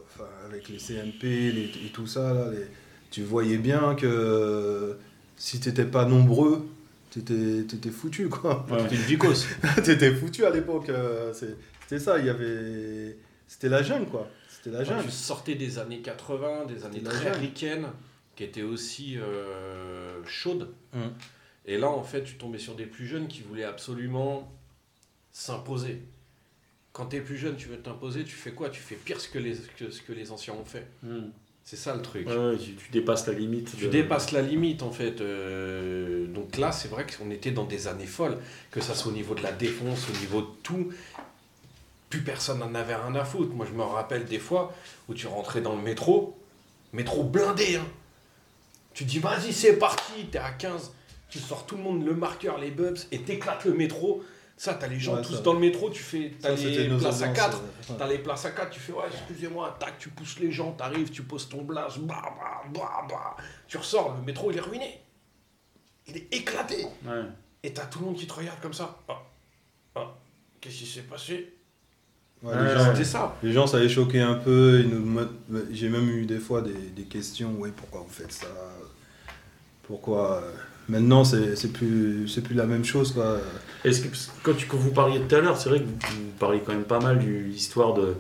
enfin, 0.05 0.26
avec 0.46 0.68
les 0.68 0.79
CMP 0.79 1.22
les- 1.50 1.72
et 1.87 1.90
tout 1.92 2.07
ça, 2.07 2.35
là, 2.35 2.50
les- 2.53 2.66
tu 3.11 3.22
voyais 3.22 3.57
bien 3.57 3.94
que 3.94 4.98
si 5.37 5.59
t'étais 5.59 5.87
pas 5.87 6.05
nombreux, 6.05 6.66
t'étais 7.11 7.61
étais 7.61 7.88
foutu, 7.90 8.29
quoi. 8.29 8.66
Ouais. 8.70 8.79
C'était 8.83 8.96
une 8.96 9.00
vicose. 9.03 9.46
t'étais 9.85 10.14
foutu 10.14 10.44
à 10.44 10.50
l'époque. 10.50 10.90
euh, 10.90 11.33
C'était 11.33 11.98
ça, 11.98 12.18
il 12.18 12.26
y 12.26 12.29
avait... 12.29 13.16
C'était 13.48 13.70
la 13.70 13.83
jungle, 13.83 14.05
quoi. 14.07 14.29
C'était 14.48 14.70
la 14.76 14.85
jungle. 14.85 15.05
tu 15.07 15.11
sortais 15.11 15.55
des 15.55 15.79
années 15.79 16.03
80, 16.03 16.66
des 16.66 16.85
années 16.85 17.03
très 17.03 17.33
ricaines, 17.33 17.87
qui 18.37 18.44
étaient 18.44 18.62
aussi 18.62 19.16
euh, 19.18 20.22
chaudes. 20.26 20.68
Hum. 20.94 21.11
Et 21.66 21.79
là, 21.79 21.88
en 21.90 22.03
fait, 22.03 22.25
tu 22.25 22.35
tombais 22.37 22.59
sur 22.59 22.75
des 22.75 22.87
plus 22.87 23.07
jeunes 23.07 23.29
qui 23.29 23.42
voulaient 23.42 23.64
absolument 23.64 24.51
s'imposer. 25.33 26.03
Quand 26.92 27.07
tu 27.07 27.16
es 27.16 27.20
plus 27.20 27.37
jeune, 27.37 27.57
tu 27.57 27.68
veux 27.68 27.79
t'imposer, 27.79 28.25
tu 28.25 28.35
fais 28.35 28.53
quoi? 28.53 28.68
Tu 28.70 28.81
fais 28.81 28.96
pire 28.96 29.20
ce 29.20 29.29
que 29.29 29.38
les, 29.38 29.57
que 29.77 29.90
ce 29.90 30.03
que 30.03 30.12
les 30.12 30.33
anciens 30.33 30.55
ont 30.55 30.64
fait. 30.64 30.87
Hmm. 31.03 31.29
C'est 31.62 31.77
ça 31.77 31.94
le 31.94 32.03
truc. 32.03 32.27
Ouais, 32.27 32.57
tu, 32.59 32.75
tu 32.75 32.90
dépasses 32.90 33.27
la 33.29 33.35
limite. 33.35 33.77
Tu 33.77 33.85
de- 33.85 33.90
dépasses 33.90 34.33
la 34.33 34.42
limite 34.42 34.83
en 34.83 34.90
fait. 34.90 35.20
euh, 35.20 36.27
donc 36.27 36.57
là, 36.57 36.73
c'est 36.73 36.88
vrai 36.88 37.07
qu'on 37.07 37.31
était 37.31 37.53
dans 37.53 37.64
des 37.66 37.87
années 37.87 38.07
folles, 38.07 38.38
que 38.73 38.81
ça 38.81 38.94
soit 38.94 39.12
au 39.12 39.14
niveau 39.14 39.35
de 39.35 39.42
la 39.42 39.53
défense, 39.53 40.09
au 40.09 40.18
niveau 40.18 40.40
de 40.40 40.49
tout. 40.64 40.92
Plus 42.09 42.23
personne 42.23 42.59
n'en 42.59 42.75
avait 42.75 42.96
rien 42.96 43.14
à 43.14 43.25
foutre. 43.25 43.55
Moi, 43.55 43.66
je 43.70 43.75
me 43.77 43.83
rappelle 43.83 44.25
des 44.25 44.40
fois 44.40 44.75
où 45.09 45.14
tu 45.14 45.29
rentrais 45.29 45.61
dans 45.61 45.77
le 45.77 45.83
métro, 45.83 46.37
métro 46.92 47.23
blindé. 47.23 47.77
Hein. 47.77 47.87
Tu 48.92 49.05
dis, 49.05 49.20
vas-y, 49.20 49.53
c'est 49.53 49.77
parti, 49.79 50.27
t'es 50.33 50.38
à 50.38 50.51
15. 50.51 50.92
Tu 51.31 51.38
sors 51.38 51.64
tout 51.66 51.77
le 51.77 51.83
monde, 51.83 52.05
le 52.05 52.14
marqueur, 52.14 52.59
les 52.59 52.71
bubs, 52.71 52.99
et 53.12 53.21
t'éclates 53.23 53.64
le 53.64 53.73
métro. 53.75 54.23
Ça, 54.57 54.75
t'as 54.75 54.88
les 54.88 54.99
gens 55.01 55.14
Ouais, 55.16 55.23
tous 55.23 55.37
ça. 55.37 55.40
dans 55.40 55.55
le 55.55 55.59
métro, 55.61 55.88
tu 55.88 56.03
fais. 56.03 56.33
T'as 56.40 56.55
les 56.55 56.88
places 56.88 57.23
à 57.23 57.29
ambiances, 57.29 57.35
4. 57.35 57.57
euh, 57.57 57.93
ouais. 57.93 57.99
T'as 57.99 58.07
les 58.09 58.19
places 58.19 58.45
à 58.45 58.51
4, 58.51 58.71
tu 58.71 58.81
fais 58.81 58.93
ouais, 58.93 59.05
excusez-moi, 59.11 59.75
tac, 59.81 59.99
tu 59.99 60.11
pousses 60.11 60.38
les 60.38 60.53
gens, 60.53 60.73
t'arrives, 60.73 61.09
tu 61.11 61.23
poses 61.23 61.49
ton 61.49 61.62
blase, 61.62 61.97
bah, 61.99 62.21
bah, 62.38 62.62
bah, 62.75 63.07
bah. 63.09 63.37
Tu 63.66 63.79
ressors, 63.79 64.14
le 64.19 64.23
métro 64.27 64.51
il 64.51 64.59
est 64.59 64.61
ruiné. 64.61 65.01
Il 66.09 66.16
est 66.19 66.35
éclaté. 66.35 66.85
Ouais. 67.07 67.23
Et 67.62 67.73
t'as 67.73 67.87
tout 67.87 68.01
le 68.01 68.07
monde 68.07 68.16
qui 68.16 68.27
te 68.27 68.33
regarde 68.35 68.61
comme 68.61 68.75
ça. 68.75 68.99
Ah, 69.09 69.23
ah, 69.95 70.14
qu'est-ce 70.61 70.77
qui 70.79 70.87
s'est 70.87 71.03
passé? 71.03 71.55
Ouais, 72.43 72.53
Ouais, 72.55 72.62
les, 72.62 72.69
ouais. 72.71 72.79
gens, 72.79 72.93
C'était 72.93 73.05
ça. 73.05 73.37
les 73.43 73.53
gens, 73.53 73.66
ça 73.66 73.79
les 73.79 73.88
choquait 73.88 74.21
un 74.21 74.35
peu. 74.35 74.83
nous 74.83 75.21
J'ai 75.71 75.88
même 75.88 76.09
eu 76.11 76.27
des 76.27 76.38
fois 76.38 76.61
des, 76.62 76.73
des 76.75 77.05
questions. 77.05 77.55
Oui, 77.59 77.71
pourquoi 77.75 78.01
vous 78.01 78.12
faites 78.12 78.33
ça? 78.33 78.47
Pourquoi 79.83 80.37
euh, 80.43 80.53
Maintenant, 80.90 81.22
c'est 81.24 81.72
plus, 81.72 82.26
plus 82.42 82.55
la 82.55 82.66
même 82.66 82.85
chose, 82.85 83.12
quoi. 83.12 83.38
Est-ce 83.85 84.00
que 84.00 84.09
quand, 84.42 84.55
tu, 84.55 84.66
quand 84.66 84.76
vous 84.76 84.90
parliez 84.90 85.20
tout 85.20 85.35
à 85.37 85.40
l'heure, 85.40 85.57
c'est 85.57 85.68
vrai 85.68 85.79
que 85.79 85.85
vous, 85.85 85.92
vous 85.92 86.38
parliez 86.38 86.61
quand 86.64 86.72
même 86.72 86.83
pas 86.83 86.98
mal 86.98 87.18
de 87.18 87.24
l'histoire 87.24 87.94
de, 87.94 88.14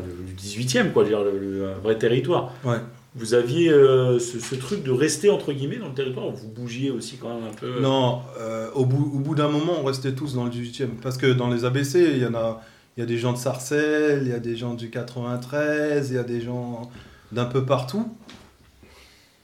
du 0.00 0.34
18e, 0.34 0.92
quoi, 0.92 1.04
dire, 1.04 1.22
le, 1.24 1.72
vrai 1.82 1.98
territoire. 1.98 2.52
Ouais. 2.64 2.78
Vous 3.16 3.34
aviez 3.34 3.70
euh, 3.70 4.18
ce, 4.18 4.40
ce 4.40 4.54
truc 4.54 4.82
de 4.82 4.90
rester 4.90 5.30
entre 5.30 5.52
guillemets 5.52 5.76
dans 5.76 5.88
le 5.88 5.94
territoire, 5.94 6.30
vous 6.30 6.48
bougiez 6.48 6.90
aussi 6.90 7.16
quand 7.16 7.28
même 7.28 7.44
un 7.48 7.54
peu. 7.54 7.80
Non, 7.80 8.22
euh, 8.40 8.70
au 8.74 8.86
bout, 8.86 9.12
au 9.14 9.20
bout 9.20 9.34
d'un 9.34 9.48
moment, 9.48 9.74
on 9.80 9.84
restait 9.84 10.12
tous 10.12 10.34
dans 10.34 10.44
le 10.44 10.50
18e. 10.50 10.88
Parce 11.02 11.16
que 11.16 11.26
dans 11.26 11.48
les 11.48 11.64
ABC, 11.64 12.10
il 12.12 12.22
y 12.22 12.26
en 12.26 12.34
a, 12.34 12.60
il 12.96 13.00
y 13.00 13.02
a 13.02 13.06
des 13.06 13.18
gens 13.18 13.32
de 13.32 13.38
Sarcelles, 13.38 14.22
il 14.22 14.30
y 14.30 14.32
a 14.32 14.40
des 14.40 14.56
gens 14.56 14.74
du 14.74 14.90
93, 14.90 16.10
il 16.10 16.16
y 16.16 16.18
a 16.18 16.24
des 16.24 16.40
gens 16.40 16.90
d'un 17.30 17.44
peu 17.44 17.64
partout. 17.64 18.08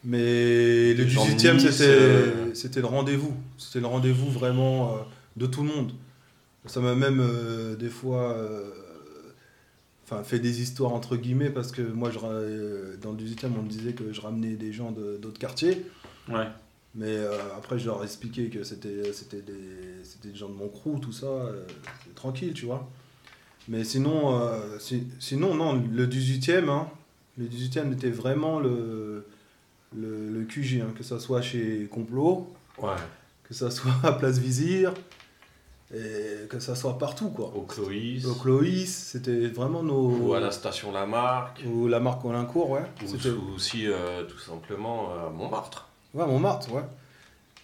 Mais 0.04 0.94
le 0.94 1.04
Des 1.04 1.08
gens 1.10 1.24
de 1.26 1.30
18e, 1.32 1.54
Nice, 1.56 1.70
c'était 2.54 2.78
euh. 2.78 2.82
le 2.82 2.86
rendez-vous. 2.86 3.34
C'était 3.58 3.80
le 3.80 3.86
rendez-vous 3.86 4.30
vraiment 4.30 4.94
euh, 4.94 4.98
de 5.36 5.46
tout 5.46 5.62
le 5.62 5.68
monde. 5.68 5.92
Ça 6.66 6.80
m'a 6.80 6.94
même 6.94 7.20
euh, 7.20 7.76
des 7.76 7.88
fois 7.88 8.32
euh, 8.32 8.70
enfin, 10.04 10.22
fait 10.24 10.38
des 10.38 10.62
histoires 10.62 10.92
entre 10.92 11.16
guillemets 11.16 11.50
parce 11.50 11.70
que 11.72 11.82
moi, 11.82 12.10
je, 12.10 12.18
dans 12.96 13.12
le 13.12 13.18
18e, 13.18 13.50
on 13.58 13.62
me 13.62 13.68
disait 13.68 13.92
que 13.92 14.12
je 14.12 14.20
ramenais 14.20 14.54
des 14.54 14.72
gens 14.72 14.90
de- 14.92 15.18
d'autres 15.20 15.38
quartiers. 15.38 15.84
Ouais. 16.28 16.46
Mais 16.94 17.16
après, 17.56 17.78
je 17.78 17.86
leur 17.86 18.00
ai 18.02 18.04
expliqué 18.04 18.48
que 18.48 18.64
c'était 18.64 18.88
des, 18.88 19.12
c'était 20.02 20.28
des 20.28 20.34
gens 20.36 20.48
de 20.48 20.54
mon 20.54 20.68
crew, 20.68 20.98
tout 21.00 21.12
ça, 21.12 21.28
tranquille, 22.16 22.52
tu 22.52 22.64
vois. 22.66 22.88
Mais 23.68 23.84
sinon, 23.84 24.36
si- 24.80 25.04
sinon 25.20 25.54
non, 25.54 25.80
le 25.92 26.06
18e, 26.08 26.68
hein, 26.68 26.88
le 27.38 27.44
18e 27.46 27.92
était 27.92 28.10
vraiment 28.10 28.58
le, 28.58 29.24
le, 29.96 30.28
le 30.30 30.44
QG, 30.44 30.80
hein, 30.82 30.92
que 30.96 31.02
ça 31.02 31.18
soit 31.18 31.42
chez 31.42 31.86
Complot, 31.90 32.52
Ouais. 32.78 32.94
que 33.44 33.54
ça 33.54 33.70
soit 33.70 33.92
à 34.04 34.12
Place 34.12 34.38
Vizir, 34.38 34.92
et 35.92 36.46
que 36.48 36.60
ça 36.60 36.76
soit 36.76 36.98
partout, 36.98 37.30
quoi. 37.30 37.46
Au 37.54 37.62
Cloïs. 37.62 38.24
Au 38.24 38.34
Cloïs, 38.36 38.94
c'était 38.94 39.48
vraiment 39.48 39.82
nos... 39.82 40.10
Ou 40.28 40.34
à 40.34 40.40
la 40.40 40.52
station 40.52 40.92
Lamarck. 40.92 41.64
Ou 41.66 41.88
la 41.88 41.98
marque 41.98 42.24
Olincourt, 42.24 42.70
ouais. 42.70 42.84
Ou 43.02 43.54
aussi, 43.56 43.86
euh, 43.88 44.22
tout 44.24 44.38
simplement, 44.38 45.10
à 45.12 45.30
Montmartre. 45.30 45.88
Ouais, 46.14 46.24
Montmartre, 46.26 46.72
ouais. 46.72 46.82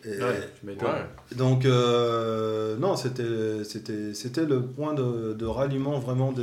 Et- 0.05 0.21
Ouais, 0.21 0.51
tu 0.59 0.67
m'étonnes. 0.67 0.89
Ouais. 0.89 1.37
Donc, 1.37 1.65
euh, 1.65 2.77
non, 2.79 2.97
c'était, 2.97 3.63
c'était, 3.65 4.13
c'était 4.15 4.45
le 4.45 4.63
point 4.63 4.93
de, 4.95 5.33
de 5.33 5.47
ralliement 5.47 5.99
vraiment 6.01 6.33
des, 6.33 6.43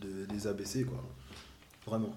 de- 0.00 0.26
des 0.30 0.46
ABC, 0.46 0.84
quoi. 0.84 1.02
Vraiment. 1.86 2.14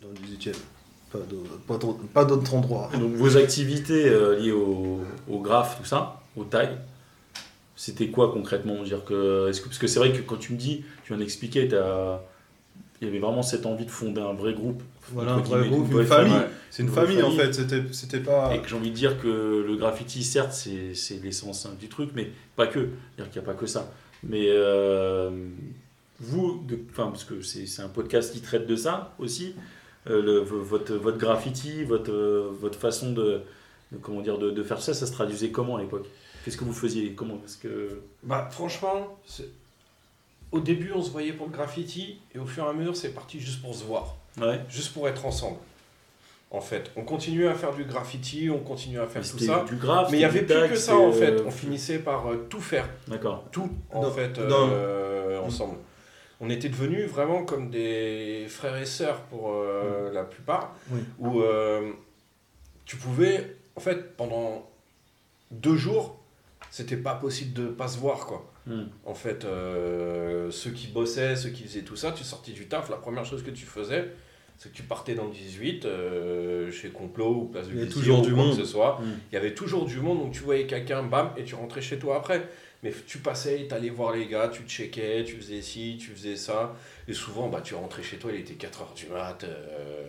Dans 0.00 0.08
le 0.08 0.14
18e. 0.14 0.52
Pas 0.52 0.56
d'au- 0.56 0.77
pas 1.10 2.24
d'autre- 2.24 2.54
endroit. 2.54 2.90
Donc 2.94 3.12
vos 3.14 3.36
activités 3.36 4.08
euh, 4.08 4.38
liées 4.38 4.52
au, 4.52 5.00
au 5.28 5.38
graphe, 5.40 5.78
tout 5.78 5.86
ça, 5.86 6.20
au 6.36 6.44
tag, 6.44 6.70
c'était 7.76 8.08
quoi 8.08 8.32
concrètement? 8.32 8.82
Dire 8.82 9.04
que, 9.04 9.46
Parce 9.46 9.78
que 9.78 9.86
c'est 9.86 9.98
vrai 9.98 10.12
que 10.12 10.20
quand 10.22 10.36
tu 10.36 10.52
me 10.52 10.58
dis, 10.58 10.84
tu 11.04 11.12
viens 11.12 11.18
d'expliquer, 11.18 11.68
t'as- 11.68 12.20
il 13.00 13.06
y 13.06 13.10
avait 13.10 13.20
vraiment 13.20 13.42
cette 13.42 13.64
envie 13.64 13.86
de 13.86 13.90
fonder 13.92 14.20
un 14.20 14.32
vrai 14.32 14.54
groupe. 14.54 14.82
Voilà, 15.12 15.34
un 15.34 15.38
vrai 15.38 15.68
groupe, 15.68 15.86
une 15.92 16.04
famille. 16.04 16.32
famille. 16.32 16.46
C'est 16.70 16.82
une 16.82 16.88
famille, 16.88 17.22
en 17.22 17.30
fait. 17.30 17.52
C'était, 17.54 17.82
c'était 17.92 18.18
pas. 18.18 18.52
Et 18.54 18.60
que 18.60 18.68
j'ai 18.68 18.74
envie 18.74 18.90
de 18.90 18.94
dire 18.96 19.20
que 19.22 19.64
le 19.66 19.76
graffiti, 19.76 20.24
certes, 20.24 20.52
c'est 20.52 20.94
c'est 20.94 21.22
l'essence 21.22 21.64
hein, 21.64 21.74
du 21.78 21.88
truc, 21.88 22.10
mais 22.16 22.30
pas 22.56 22.66
que. 22.66 22.80
C'est-à-dire 23.14 23.32
qu'il 23.32 23.40
n'y 23.40 23.46
a 23.48 23.52
pas 23.52 23.54
que 23.58 23.66
ça. 23.66 23.90
Mais 24.24 24.46
euh, 24.48 25.30
vous, 26.20 26.60
de- 26.68 26.80
enfin, 26.90 27.06
parce 27.06 27.22
que 27.22 27.40
c'est 27.40 27.66
c'est 27.66 27.82
un 27.82 27.88
podcast 27.88 28.32
qui 28.34 28.40
traite 28.40 28.66
de 28.66 28.74
ça 28.74 29.14
aussi, 29.20 29.54
le- 30.08 30.40
v- 30.40 30.46
votre, 30.62 30.94
votre 30.94 31.18
graffiti, 31.18 31.84
votre, 31.84 32.10
euh, 32.12 32.50
votre 32.60 32.78
façon 32.78 33.12
de, 33.12 33.40
de- 33.92 33.98
comment 34.02 34.20
dire, 34.20 34.38
de, 34.38 34.50
de 34.50 34.62
faire 34.62 34.80
ça, 34.80 34.94
ça 34.94 35.06
se 35.06 35.12
traduisait 35.12 35.50
comment 35.50 35.76
à 35.76 35.80
l'époque? 35.80 36.06
Qu'est-ce 36.44 36.56
que 36.56 36.64
vous 36.64 36.72
faisiez? 36.72 37.12
Comment 37.12 37.36
Parce 37.36 37.56
que 37.56 38.00
Bah, 38.22 38.48
franchement, 38.50 39.18
au 40.52 40.60
début, 40.60 40.92
on 40.94 41.02
se 41.02 41.10
voyait 41.10 41.32
pour 41.32 41.46
le 41.46 41.52
graffiti, 41.52 42.18
et 42.34 42.38
au 42.38 42.46
fur 42.46 42.64
et 42.64 42.68
à 42.68 42.72
mesure, 42.72 42.96
c'est 42.96 43.10
parti 43.14 43.38
juste 43.40 43.60
pour 43.60 43.74
se 43.74 43.84
voir. 43.84 44.16
ouais, 44.40 44.60
juste 44.70 44.92
pour 44.94 45.06
être 45.08 45.26
ensemble. 45.26 45.58
En 46.50 46.62
fait, 46.62 46.90
on 46.96 47.02
continuait 47.02 47.48
à 47.48 47.54
faire 47.54 47.74
du 47.74 47.84
graffiti, 47.84 48.48
on 48.50 48.60
continuait 48.60 49.00
à 49.02 49.06
faire 49.06 49.20
tout 49.20 49.38
ça. 49.38 49.66
du. 49.68 49.74
Mais 49.74 50.12
il 50.12 50.18
n'y 50.20 50.24
avait 50.24 50.40
plus 50.42 50.68
que 50.70 50.76
ça 50.76 50.96
en 50.96 51.12
fait. 51.12 51.32
euh, 51.32 51.42
On 51.46 51.50
finissait 51.50 51.98
par 51.98 52.26
euh, 52.32 52.46
tout 52.48 52.60
faire, 52.62 52.88
D'accord. 53.06 53.44
tout 53.52 53.68
en 53.92 54.10
fait 54.10 54.38
euh, 54.38 55.38
ensemble. 55.42 55.74
On 56.40 56.50
était 56.50 56.68
devenus 56.68 57.06
vraiment 57.06 57.44
comme 57.44 57.70
des 57.70 58.46
frères 58.48 58.76
et 58.76 58.86
sœurs 58.86 59.22
pour 59.22 59.52
euh, 59.52 60.12
la 60.12 60.22
plupart, 60.24 60.74
Oui. 60.92 61.00
où 61.18 61.40
euh, 61.40 61.90
tu 62.84 62.96
pouvais, 62.96 63.56
en 63.76 63.80
fait, 63.80 64.16
pendant 64.16 64.68
deux 65.50 65.76
jours, 65.76 66.18
c'était 66.70 66.96
pas 66.96 67.14
possible 67.14 67.52
de 67.54 67.66
pas 67.68 67.88
se 67.88 67.98
voir 67.98 68.26
quoi. 68.26 68.50
Hmm. 68.66 68.84
En 69.06 69.14
fait, 69.14 69.44
euh, 69.46 70.50
ceux 70.50 70.70
qui 70.70 70.88
bossaient, 70.88 71.34
ceux 71.36 71.48
qui 71.48 71.62
faisaient 71.64 71.82
tout 71.82 71.96
ça, 71.96 72.12
tu 72.12 72.22
sortis 72.22 72.52
du 72.52 72.66
taf, 72.68 72.90
la 72.90 72.96
première 72.96 73.24
chose 73.24 73.42
que 73.42 73.50
tu 73.50 73.64
faisais, 73.64 74.10
C'est 74.58 74.70
que 74.70 74.76
tu 74.76 74.82
partais 74.82 75.14
dans 75.14 75.24
le 75.24 75.30
18, 75.32 75.84
euh, 75.86 76.70
chez 76.70 76.88
Complot 76.90 77.34
ou 77.34 77.44
Place 77.46 77.68
du 77.68 77.88
toujours 77.88 78.18
ou 78.18 78.22
du 78.22 78.30
que 78.30 78.34
monde. 78.34 78.54
ce 78.56 78.64
soit. 78.64 79.00
Mm. 79.00 79.04
Il 79.30 79.34
y 79.34 79.38
avait 79.38 79.54
toujours 79.54 79.86
du 79.86 80.00
monde, 80.00 80.18
donc 80.18 80.32
tu 80.32 80.40
voyais 80.40 80.66
quelqu'un, 80.66 81.02
bam, 81.02 81.30
et 81.36 81.44
tu 81.44 81.54
rentrais 81.54 81.80
chez 81.80 81.98
toi 81.98 82.16
après. 82.16 82.46
Mais 82.82 82.92
tu 83.06 83.18
passais, 83.18 83.66
tu 83.68 83.74
allais 83.74 83.90
voir 83.90 84.12
les 84.14 84.26
gars, 84.26 84.48
tu 84.48 84.62
checkais, 84.64 85.24
tu 85.24 85.36
faisais 85.36 85.62
ci, 85.62 85.98
tu 86.00 86.10
faisais 86.12 86.36
ça. 86.36 86.74
Et 87.08 87.12
souvent, 87.12 87.48
bah, 87.48 87.60
tu 87.60 87.74
rentrais 87.74 88.02
chez 88.02 88.18
toi, 88.18 88.30
il 88.32 88.40
était 88.40 88.54
4h 88.54 88.94
du 88.94 89.06
mat. 89.08 89.42
euh, 89.44 90.08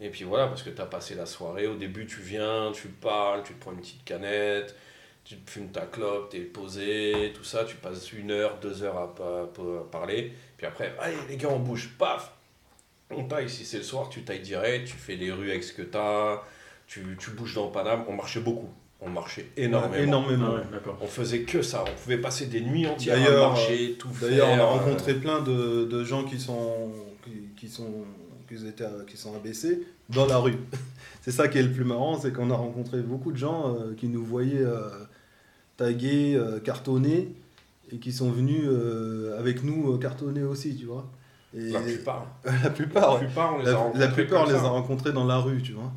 et 0.00 0.10
puis 0.10 0.24
voilà, 0.24 0.46
parce 0.48 0.62
que 0.62 0.70
tu 0.70 0.80
as 0.80 0.86
passé 0.86 1.14
la 1.14 1.26
soirée. 1.26 1.66
Au 1.66 1.76
début, 1.76 2.06
tu 2.06 2.20
viens, 2.20 2.72
tu 2.72 2.88
parles, 2.88 3.42
tu 3.44 3.54
te 3.54 3.60
prends 3.60 3.72
une 3.72 3.80
petite 3.80 4.04
canette, 4.04 4.76
tu 5.24 5.36
te 5.38 5.50
fumes 5.50 5.70
ta 5.72 5.82
clope, 5.86 6.30
tu 6.30 6.38
es 6.38 6.40
posé, 6.42 7.32
tout 7.34 7.44
ça. 7.44 7.64
Tu 7.64 7.76
passes 7.76 8.12
une 8.12 8.30
heure, 8.30 8.58
deux 8.60 8.82
heures 8.82 8.98
à, 8.98 9.14
pa- 9.14 9.42
à 9.44 9.84
parler. 9.90 10.32
Puis 10.56 10.66
après, 10.66 10.94
allez 11.00 11.16
les 11.28 11.36
gars, 11.36 11.48
on 11.50 11.58
bouge, 11.60 11.90
paf 11.98 12.32
On 13.10 13.24
taille, 13.28 13.48
si 13.50 13.64
c'est 13.64 13.78
le 13.78 13.82
soir, 13.84 14.08
tu 14.10 14.24
tailles 14.24 14.40
direct, 14.40 14.88
tu 14.88 14.94
fais 14.96 15.16
les 15.16 15.32
rues 15.32 15.50
avec 15.50 15.64
ce 15.64 15.72
que 15.72 15.82
tu 15.82 15.96
as, 15.98 16.42
tu, 16.86 17.16
tu 17.20 17.30
bouges 17.30 17.54
dans 17.54 17.68
Paname. 17.70 18.04
On 18.08 18.12
marchait 18.14 18.40
beaucoup, 18.40 18.70
on 19.04 19.10
marchait 19.10 19.50
énormément. 19.56 19.94
Énormément. 20.02 20.46
Ah 20.50 20.54
ouais, 20.56 20.62
d'accord. 20.72 20.98
On 21.00 21.06
faisait 21.06 21.40
que 21.42 21.62
ça, 21.62 21.84
on 21.86 22.02
pouvait 22.02 22.18
passer 22.18 22.46
des 22.46 22.60
nuits 22.60 22.86
entières 22.86 23.16
à 23.16 23.48
marcher, 23.48 23.96
tout 23.98 24.08
faire. 24.10 24.28
D'ailleurs, 24.30 24.48
on 24.48 24.54
a 24.54 24.62
euh, 24.62 24.64
rencontré 24.64 25.14
plein 25.14 25.40
de, 25.42 25.84
de 25.84 26.04
gens 26.04 26.24
qui 26.24 26.38
sont, 26.40 26.90
qui, 27.24 27.30
qui 27.56 27.68
sont, 27.68 28.04
qui, 28.48 28.66
étaient, 28.66 28.84
qui 29.06 29.16
sont 29.16 29.34
abaissés 29.34 29.82
dans 30.08 30.26
la 30.26 30.38
rue. 30.38 30.56
c'est 31.22 31.32
ça 31.32 31.48
qui 31.48 31.58
est 31.58 31.62
le 31.62 31.72
plus 31.72 31.84
marrant, 31.84 32.18
c'est 32.18 32.32
qu'on 32.32 32.50
a 32.50 32.56
rencontré 32.56 32.98
beaucoup 33.00 33.32
de 33.32 33.36
gens 33.38 33.74
euh, 33.74 33.94
qui 33.94 34.08
nous 34.08 34.24
voyaient 34.24 34.58
euh, 34.62 34.88
taguer, 35.76 36.34
euh, 36.36 36.60
cartonner, 36.60 37.34
et 37.92 37.98
qui 37.98 38.12
sont 38.12 38.30
venus 38.30 38.62
euh, 38.64 39.38
avec 39.38 39.62
nous 39.62 39.92
euh, 39.92 39.98
cartonner 39.98 40.42
aussi, 40.42 40.74
tu 40.76 40.86
vois. 40.86 41.06
Et 41.56 41.70
La 41.70 41.80
plupart. 41.80 42.26
la 42.64 42.70
plupart, 42.70 43.08
La 43.08 43.12
ouais. 43.14 43.26
plupart, 43.26 43.54
on 43.54 43.58
les 43.58 43.68
a 43.68 43.72
La, 43.72 43.76
rencontrés 43.78 44.00
la 44.00 44.08
plupart, 44.08 44.42
on 44.42 44.46
les 44.48 44.54
a 44.54 44.68
rencontrés 44.68 45.12
dans 45.12 45.24
la 45.26 45.38
rue, 45.38 45.62
tu 45.62 45.72
vois. 45.72 45.92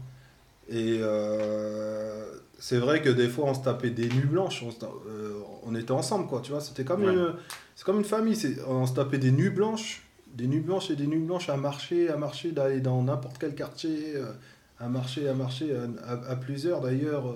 Et 0.69 0.99
euh, 1.01 2.25
c'est 2.59 2.77
vrai 2.77 3.01
que 3.01 3.09
des 3.09 3.27
fois, 3.27 3.45
on 3.45 3.53
se 3.53 3.61
tapait 3.61 3.89
des 3.91 4.07
nuits 4.09 4.25
blanches. 4.25 4.63
On, 4.63 4.71
se 4.71 4.77
ta- 4.79 4.87
euh, 5.07 5.39
on 5.63 5.75
était 5.75 5.91
ensemble, 5.91 6.27
quoi, 6.27 6.41
tu 6.41 6.51
vois. 6.51 6.61
C'était 6.61 6.83
comme, 6.83 7.03
Ouais. 7.03 7.13
une, 7.13 7.33
c'est 7.75 7.83
comme 7.85 7.97
une 7.99 8.03
famille. 8.05 8.35
c'est- 8.35 8.61
On 8.67 8.85
se 8.85 8.93
tapait 8.93 9.17
des 9.19 9.31
nuits 9.31 9.49
blanches, 9.49 10.03
des 10.33 10.47
nuits 10.47 10.59
blanches 10.61 10.89
et 10.89 10.95
des 10.95 11.07
nuits 11.07 11.19
blanches 11.19 11.49
à 11.49 11.57
marcher, 11.57 12.09
à 12.09 12.17
marcher, 12.17 12.51
d'aller 12.51 12.79
dans 12.79 13.01
n'importe 13.03 13.37
quel 13.39 13.53
quartier, 13.55 14.13
euh, 14.15 14.31
à 14.79 14.87
marcher, 14.89 15.27
à 15.29 15.33
marcher, 15.33 15.75
à, 15.75 16.11
à- 16.13 16.31
à 16.31 16.35
plusieurs 16.35 16.81
d'ailleurs. 16.81 17.27
euh. 17.27 17.35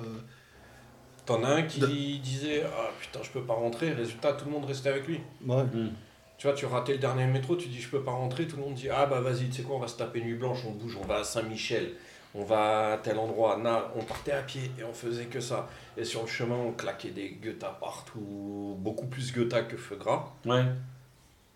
T'en 1.26 1.44
as 1.44 1.50
un 1.50 1.62
qui 1.64 2.20
disait 2.20 2.64
Ah 2.66 2.90
putain, 3.00 3.20
je 3.24 3.30
peux 3.30 3.44
pas 3.44 3.54
rentrer. 3.54 3.92
Résultat, 3.92 4.34
tout 4.34 4.46
le 4.46 4.52
monde 4.52 4.66
restait 4.66 4.90
avec 4.90 5.08
lui. 5.08 5.20
Ouais. 5.46 5.64
Mm. 5.64 5.90
Tu 6.38 6.48
vois, 6.48 6.56
tu 6.56 6.66
ratais 6.66 6.94
le 6.94 6.98
dernier 6.98 7.28
métro, 7.28 7.56
tu 7.56 7.68
dis 7.70 7.80
Je 7.80 7.90
peux 7.90 8.02
pas 8.02 8.12
rentrer. 8.12 8.48
Tout 8.48 8.58
le 8.58 8.64
monde 8.64 8.74
dit 8.74 8.90
Ah 8.90 9.06
bah 9.06 9.22
vas-y, 9.22 9.46
tu 9.50 9.58
sais 9.58 9.62
quoi, 9.64 9.76
on 9.76 9.80
va 9.80 9.88
se 9.88 9.98
taper 9.98 10.22
nuit 10.22 10.34
blanche, 10.34 10.60
on 10.68 10.72
bouge, 10.72 10.98
on 11.02 11.06
va 11.06 11.18
à 11.20 11.24
Saint-Michel, 11.24 11.92
on 12.34 12.44
va 12.44 12.94
à 12.94 12.98
tel 12.98 13.18
endroit. 13.18 13.60
On 13.96 14.04
partait 14.04 14.32
à 14.32 14.42
pied 14.42 14.72
et 14.80 14.84
on 14.84 14.94
faisait 14.94 15.26
que 15.26 15.40
ça. 15.40 15.68
Et 15.98 16.04
sur 16.06 16.22
le 16.22 16.28
chemin, 16.28 16.56
on 16.56 16.72
claquait 16.72 17.10
des 17.12 17.30
guettas 17.42 17.78
partout, 17.80 18.76
beaucoup 18.80 19.08
plus 19.08 19.34
guettas 19.34 19.64
que 19.64 19.78
feu 19.78 19.96
gras. 19.98 20.32
Ouais. 20.46 20.64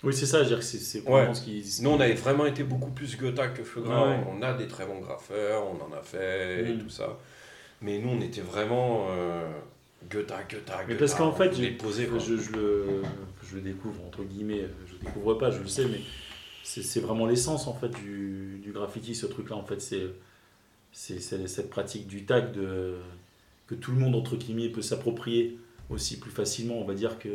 Oui, 0.03 0.13
c'est 0.13 0.25
ça, 0.25 0.39
je 0.39 0.43
veux 0.43 0.49
dire 0.49 0.59
que 0.59 0.65
c'est 0.65 0.77
c'est 0.77 0.99
Ouais. 1.01 1.11
vraiment 1.11 1.33
ce 1.33 1.41
qui. 1.41 1.63
Nous, 1.81 1.89
on 1.89 1.99
avait 1.99 2.13
vraiment 2.13 2.45
été 2.45 2.63
beaucoup 2.63 2.91
plus 2.91 3.17
guettas 3.17 3.47
que 3.47 3.63
feu 3.63 3.81
gras. 3.81 4.09
Ouais. 4.09 4.17
On 4.29 4.41
a 4.41 4.53
des 4.53 4.67
très 4.67 4.85
bons 4.85 4.99
graffeurs, 4.99 5.63
on 5.65 5.81
en 5.83 5.97
a 5.97 6.01
fait 6.01 6.59
et 6.69 6.73
Mm. 6.73 6.79
tout 6.79 6.89
ça. 6.89 7.17
Mais 7.81 7.97
nous, 7.99 8.09
on 8.09 8.21
était 8.21 8.41
vraiment 8.41 9.07
euh, 9.11 9.49
guetta, 10.09 10.43
guetta, 10.43 10.77
Mais 10.79 10.93
guetta. 10.93 10.99
parce 10.99 11.15
qu'en 11.15 11.31
fait, 11.31 11.53
je, 11.55 11.77
quoi. 11.77 12.19
je, 12.19 12.37
je 12.37 12.51
le, 12.51 13.01
je 13.43 13.55
le 13.55 13.61
découvre, 13.61 13.99
entre 14.05 14.23
guillemets, 14.23 14.65
je 14.87 14.93
le 14.93 14.99
découvre 14.99 15.33
pas, 15.35 15.49
je 15.51 15.59
le 15.59 15.67
sais, 15.67 15.85
mais 15.85 15.99
c'est 16.63 16.83
c'est 16.83 16.99
vraiment 16.99 17.25
l'essence 17.25 17.67
en 17.67 17.73
fait 17.73 17.89
du, 17.89 18.59
du 18.63 18.71
graffiti, 18.73 19.15
ce 19.15 19.25
truc-là. 19.25 19.55
En 19.55 19.63
fait, 19.65 19.81
c'est 19.81 20.07
c'est 20.97 21.19
c'est 21.19 21.45
cette 21.47 21.69
pratique 21.69 22.07
du 22.07 22.23
tag 22.25 22.53
de, 22.53 22.95
que 23.67 23.75
tout 23.75 23.91
le 23.91 23.97
monde, 23.97 24.15
entre 24.15 24.37
guillemets, 24.37 24.69
peut 24.69 24.81
s'approprier 24.81 25.59
aussi 25.89 26.17
plus 26.19 26.31
facilement, 26.31 26.75
on 26.79 26.85
va 26.85 26.93
dire, 26.93 27.19
que, 27.19 27.27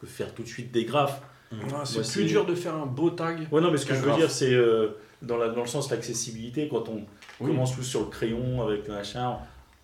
que 0.00 0.06
faire 0.06 0.34
tout 0.34 0.42
de 0.42 0.48
suite 0.48 0.70
des 0.72 0.84
graphes. 0.84 1.22
Ah, 1.50 1.54
Moi, 1.70 1.80
c'est 1.84 2.04
c'est- 2.04 2.20
plus 2.20 2.26
dur 2.28 2.44
de 2.46 2.54
faire 2.54 2.74
un 2.74 2.86
beau 2.86 3.10
tag. 3.10 3.48
Ouais, 3.50 3.60
non, 3.62 3.70
mais 3.70 3.78
ce 3.78 3.86
que 3.86 3.94
je 3.94 4.00
veux 4.00 4.06
graphe. 4.08 4.18
dire, 4.18 4.30
c'est 4.30 4.52
euh, 4.52 4.88
dans, 5.22 5.38
la, 5.38 5.48
dans 5.48 5.62
le 5.62 5.66
sens 5.66 5.88
de 5.88 5.94
l'accessibilité, 5.94 6.68
quand 6.68 6.88
on 6.90 7.04
Oui. 7.40 7.50
commence 7.50 7.74
tous 7.74 7.82
sur 7.82 8.00
le 8.00 8.06
crayon 8.06 8.62
avec 8.62 8.86
le 8.86 8.92
machin, 8.94 9.38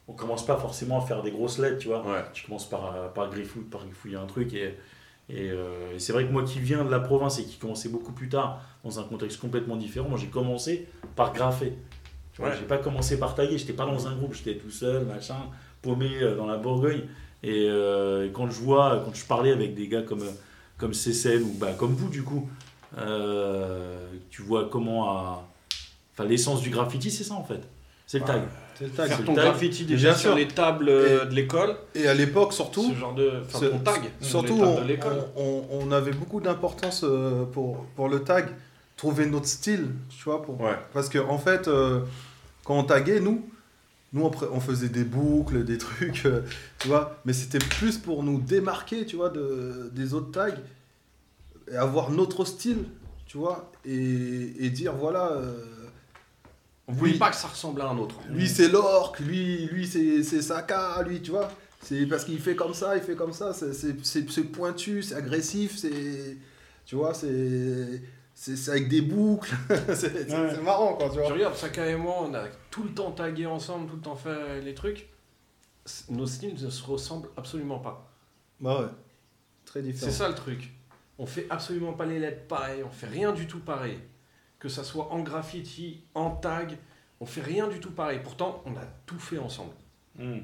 on 0.06 0.12
commence 0.12 0.44
pas 0.44 0.56
forcément 0.56 0.98
à 1.02 1.06
faire 1.06 1.22
des 1.22 1.30
grosses 1.30 1.58
lettres, 1.58 1.78
tu 1.78 1.88
vois. 1.88 2.06
Ouais. 2.06 2.22
Tu 2.34 2.44
commences 2.46 2.68
par, 2.68 3.12
par, 3.14 3.30
griffouiller, 3.30 3.66
par 3.70 3.84
griffouiller 3.84 4.16
un 4.16 4.26
truc. 4.26 4.52
Et, 4.54 4.74
et, 5.30 5.50
euh, 5.50 5.94
et 5.94 5.98
c'est 5.98 6.12
vrai 6.12 6.26
que 6.26 6.32
moi 6.32 6.42
qui 6.44 6.58
viens 6.60 6.84
de 6.84 6.90
la 6.90 7.00
province 7.00 7.38
et 7.38 7.44
qui 7.44 7.56
commençais 7.56 7.88
beaucoup 7.90 8.12
plus 8.12 8.28
tard, 8.28 8.62
dans 8.84 8.98
un 9.00 9.04
contexte 9.04 9.38
complètement 9.40 9.76
différent, 9.76 10.08
moi 10.08 10.18
j'ai 10.18 10.28
commencé 10.28 10.86
par 11.16 11.32
graffer. 11.34 11.74
Tu 12.38 12.42
vois, 12.42 12.52
Ouais. 12.52 12.56
j'ai 12.60 12.66
pas 12.66 12.78
commencé 12.78 13.18
par 13.18 13.34
taguer, 13.34 13.58
j'étais 13.58 13.72
pas 13.72 13.84
dans 13.84 14.06
un 14.06 14.14
groupe, 14.14 14.32
j'étais 14.32 14.54
tout 14.60 14.70
seul, 14.70 15.04
machin, 15.04 15.34
paumé 15.82 16.08
euh, 16.22 16.36
dans 16.36 16.46
la 16.46 16.56
Bourgogne. 16.56 17.02
Et, 17.42 17.66
euh, 17.68 18.26
et 18.26 18.30
quand 18.30 18.48
je 18.48 18.60
vois, 18.60 19.02
quand 19.04 19.12
je 19.12 19.24
parlais 19.24 19.50
avec 19.50 19.74
des 19.74 19.88
gars 19.88 20.02
comme, 20.02 20.22
euh, 20.22 20.30
comme 20.76 20.94
Cécile 20.94 21.42
ou 21.42 21.52
bah, 21.58 21.72
comme 21.76 21.94
vous 21.94 22.08
du 22.08 22.22
coup, 22.22 22.48
euh, 22.96 24.06
tu 24.30 24.42
vois 24.42 24.68
comment 24.70 25.10
à... 25.10 25.48
Enfin, 26.14 26.28
l'essence 26.28 26.62
du 26.62 26.70
graffiti, 26.70 27.10
c'est 27.10 27.24
ça 27.24 27.34
en 27.34 27.42
fait. 27.44 27.60
C'est 28.06 28.20
le 28.20 28.24
tag. 28.24 28.42
C'est 28.76 28.84
le 28.84 28.90
tag. 28.90 29.08
Faire 29.08 29.16
c'est 29.18 29.24
ton 29.24 29.34
tag. 29.34 29.44
graffiti 29.44 29.82
Bien 29.84 29.96
déjà 29.96 30.12
sûr. 30.14 30.30
sur 30.30 30.34
les 30.36 30.46
tables 30.48 30.88
Et- 30.88 31.26
de 31.28 31.34
l'école, 31.34 31.74
Et 31.96 32.06
à 32.06 32.14
l'époque, 32.14 32.52
surtout, 32.52 32.88
ce 32.92 32.94
genre 32.96 33.14
de. 33.14 33.32
Enfin, 33.44 33.58
Ce- 33.58 33.64
ton 33.66 33.78
tag. 33.80 34.00
Surtout, 34.20 34.54
les 34.54 34.60
tables 34.60 34.70
on, 34.78 34.80
de 34.82 34.86
l'école. 34.88 35.24
on- 35.36 35.64
on- 35.72 35.88
on 35.88 35.92
avait 35.92 36.12
beaucoup 36.12 36.40
d'importance 36.40 37.04
pour, 37.52 37.84
pour 37.96 38.08
le 38.08 38.22
tag, 38.22 38.46
trouver 38.96 39.26
notre 39.26 39.46
style, 39.46 39.90
tu 40.08 40.22
vois. 40.24 40.40
Pour, 40.42 40.60
Ouais. 40.60 40.76
Parce 40.92 41.08
qu'en 41.08 41.28
en 41.28 41.38
fait, 41.38 41.68
euh, 41.68 42.00
quand 42.68 42.78
on 42.78 42.84
taguait, 42.84 43.18
nous, 43.18 43.48
nous 44.12 44.30
on, 44.52 44.60
faisait 44.60 44.90
des 44.90 45.04
boucles, 45.04 45.64
des 45.64 45.78
trucs, 45.78 46.26
euh, 46.26 46.42
tu 46.78 46.88
vois. 46.88 47.18
Mais 47.24 47.32
c'était 47.32 47.58
plus 47.58 47.96
pour 47.96 48.22
nous 48.22 48.38
démarquer, 48.42 49.06
tu 49.06 49.16
vois, 49.16 49.30
de, 49.30 49.90
des 49.94 50.12
autres 50.12 50.30
tags, 50.30 50.54
et 51.72 51.76
avoir 51.76 52.10
notre 52.10 52.44
style, 52.44 52.84
tu 53.24 53.38
vois, 53.38 53.72
et, 53.86 54.52
et 54.58 54.68
dire, 54.68 54.92
voilà, 54.94 55.32
euh, 55.32 55.64
On 56.88 56.92
voulait 56.92 57.12
lui- 57.12 57.18
pas 57.18 57.30
que 57.30 57.36
ça 57.36 57.48
ressemble 57.48 57.80
à 57.80 57.88
un 57.88 57.96
autre. 57.96 58.16
lui 58.28 58.46
c'est 58.48 58.68
l'orque, 58.68 59.20
lui, 59.20 59.64
lui 59.68 59.86
c'est 59.86 60.42
Saka, 60.42 61.02
lui, 61.08 61.22
tu 61.22 61.30
vois. 61.30 61.50
C'est 61.82 62.04
parce 62.04 62.26
qu'il 62.26 62.38
fait 62.38 62.54
comme 62.54 62.74
ça, 62.74 62.98
il 62.98 63.02
fait 63.02 63.14
comme 63.14 63.32
ça, 63.32 63.54
c'est 63.54 64.42
pointu, 64.52 65.02
c'est 65.02 65.14
agressif, 65.14 65.78
c'est. 65.78 66.36
Tu 66.84 66.96
vois, 66.96 67.14
c'est. 67.14 68.02
C'est 68.40 68.54
c'est 68.56 68.70
avec 68.70 68.88
des 68.88 69.00
boucles, 69.00 69.52
c'est 69.96 70.30
Ouais. 70.32 70.60
marrant 70.60 70.94
quoi, 70.94 71.08
tu 71.08 71.16
Je 71.16 71.20
vois. 71.22 71.32
regarde, 71.32 71.56
Saka 71.56 71.88
et 71.88 71.96
moi, 71.96 72.18
on 72.20 72.32
a 72.34 72.44
tout 72.70 72.84
le 72.84 72.94
temps 72.94 73.10
tagué 73.10 73.46
ensemble, 73.46 73.90
tout 73.90 73.96
le 73.96 74.00
temps 74.02 74.14
fait 74.14 74.60
les 74.60 74.74
trucs. 74.74 75.08
Nos 76.08 76.24
styles 76.24 76.54
ne 76.54 76.70
se 76.70 76.84
ressemblent 76.84 77.30
absolument 77.36 77.80
pas. 77.80 78.08
Bah 78.60 78.80
ouais, 78.82 78.88
très 79.64 79.82
différent. 79.82 80.08
C'est 80.08 80.16
ça 80.16 80.28
le 80.28 80.36
truc. 80.36 80.70
On 81.18 81.26
fait 81.26 81.48
absolument 81.50 81.94
pas 81.94 82.06
les 82.06 82.20
lettres 82.20 82.46
pareilles, 82.46 82.84
on 82.84 82.90
fait 82.90 83.08
rien 83.08 83.32
du 83.32 83.48
tout 83.48 83.58
pareil. 83.58 83.98
Que 84.60 84.68
ça 84.68 84.84
soit 84.84 85.12
en 85.12 85.18
graffiti, 85.18 86.04
en 86.14 86.30
tag, 86.30 86.78
on 87.18 87.26
fait 87.26 87.42
rien 87.42 87.66
du 87.66 87.80
tout 87.80 87.90
pareil. 87.90 88.20
Pourtant, 88.22 88.62
on 88.66 88.76
a 88.76 88.84
tout 89.04 89.18
fait 89.18 89.38
ensemble. 89.38 89.72
Hmm. 90.16 90.42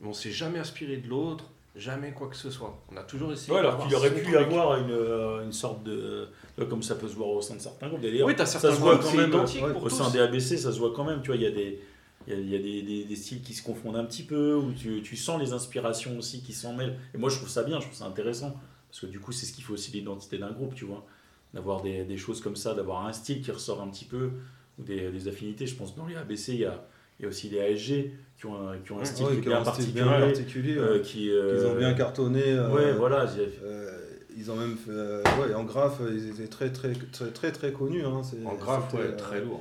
Mais 0.00 0.08
on 0.08 0.14
s'est 0.14 0.32
jamais 0.32 0.58
aspiré 0.58 0.96
de 0.96 1.06
l'autre, 1.08 1.51
jamais 1.76 2.12
quoi 2.12 2.28
que 2.28 2.36
ce 2.36 2.50
soit. 2.50 2.82
On 2.92 2.96
a 2.96 3.02
toujours 3.02 3.32
essayé 3.32 3.52
Ouais, 3.52 3.60
alors 3.60 3.78
qu'il 3.86 3.94
aurait 3.94 4.12
pu 4.14 4.22
truc. 4.22 4.34
avoir 4.36 4.78
une, 4.78 4.90
euh, 4.90 5.44
une 5.44 5.52
sorte 5.52 5.82
de. 5.84 6.28
vois, 6.56 6.66
Comme 6.66 6.82
ça 6.82 6.94
peut 6.94 7.08
se 7.08 7.14
voir 7.14 7.28
au 7.30 7.40
sein 7.42 7.56
de 7.56 7.60
certains 7.60 7.88
groupes. 7.88 8.00
D'ailleurs, 8.00 8.26
Oui, 8.28 8.34
ça 8.36 8.46
se 8.46 8.66
voit 8.68 8.98
quand 8.98 9.12
même. 9.14 9.28
identique 9.30 9.64
ouais, 9.64 9.72
pour 9.72 9.84
Au 9.84 9.88
tous. 9.88 9.96
sein 9.96 10.10
des 10.10 10.18
ABC, 10.20 10.56
ça 10.58 10.72
se 10.72 10.78
voit 10.78 10.92
quand 10.94 11.04
même. 11.04 11.20
Tu 11.22 11.28
vois, 11.28 11.36
il 11.36 11.42
y 11.42 11.46
a 11.46 11.50
des. 11.50 11.80
Il 12.28 12.48
y 12.48 12.54
a, 12.54 12.58
y 12.58 12.62
des, 12.62 12.82
des- 12.82 13.04
des 13.04 13.16
styles 13.16 13.42
qui 13.42 13.52
se 13.52 13.64
confondent 13.64 13.96
un 13.96 14.04
petit 14.04 14.22
peu, 14.22 14.54
où 14.54 14.72
tu, 14.72 15.02
tu 15.02 15.16
sens 15.16 15.40
les 15.40 15.52
inspirations 15.52 16.16
aussi 16.18 16.40
qui 16.40 16.52
s'en 16.52 16.72
mêlent. 16.72 16.96
Et 17.14 17.18
moi, 17.18 17.28
je 17.30 17.36
trouve 17.36 17.48
ça 17.48 17.64
bien, 17.64 17.80
je 17.80 17.86
trouve 17.86 17.96
ça 17.96 18.04
intéressant. 18.06 18.54
Parce 18.88 19.00
que 19.00 19.06
du 19.06 19.18
coup, 19.18 19.32
c'est 19.32 19.44
ce 19.46 19.52
qui 19.52 19.60
fait 19.62 19.72
aussi 19.72 19.90
l'identité 19.90 20.38
d'un 20.38 20.52
groupe, 20.52 20.74
tu 20.76 20.84
vois. 20.84 21.04
D'avoir 21.52 21.82
des, 21.82 22.04
des 22.04 22.16
choses 22.16 22.40
comme 22.40 22.54
ça, 22.54 22.74
d'avoir 22.74 23.06
un 23.06 23.12
style 23.12 23.42
qui 23.42 23.50
ressort 23.50 23.80
un 23.82 23.88
petit 23.88 24.04
peu, 24.04 24.30
ou 24.78 24.84
des, 24.84 25.10
des 25.10 25.26
affinités. 25.26 25.66
Je 25.66 25.74
pense 25.74 25.92
que 25.92 25.96
dans 25.96 26.06
les 26.06 26.14
ABC, 26.14 26.52
il 26.52 26.60
y 26.60 26.64
a, 26.64 26.86
il 27.18 27.22
y 27.22 27.26
a 27.26 27.28
aussi 27.28 27.48
les 27.48 27.60
ASG 27.60 28.10
qui 28.38 28.46
ont 28.46 28.68
un, 28.68 28.78
qui 28.78 28.92
ont 28.92 28.98
un 29.00 29.04
style 29.04 29.26
Ouais, 29.26 29.32
qui 29.32 29.38
est 29.38 29.40
bien 29.42 29.58
ont 29.58 29.60
un 29.60 29.72
style 29.72 29.92
particulier. 29.92 30.02
bien 30.04 30.20
particulier, 30.20 30.76
euh, 30.78 30.98
qui, 31.00 31.26
Ils 31.26 31.32
ont 31.66 31.74
euh, 31.74 31.78
bien 31.78 31.94
cartonné. 31.94 32.42
euh, 32.46 32.68
Ouais, 32.70 32.92
voilà. 32.92 33.26
euh, 33.62 33.98
ils 34.36 34.50
ont 34.50 34.56
même 34.56 34.76
fait, 34.76 34.90
euh, 34.90 35.22
ouais, 35.40 35.54
en 35.54 35.64
graphe, 35.64 36.00
ils 36.10 36.30
étaient 36.30 36.48
très 36.48 36.70
très 36.72 36.92
très 36.94 37.30
très 37.30 37.52
très 37.52 37.72
connus. 37.72 38.04
Hein, 38.04 38.22
En 38.46 38.54
graphe, 38.54 38.92
ouais, 38.94 39.00
euh, 39.00 39.16
très 39.16 39.40
lourd. 39.40 39.60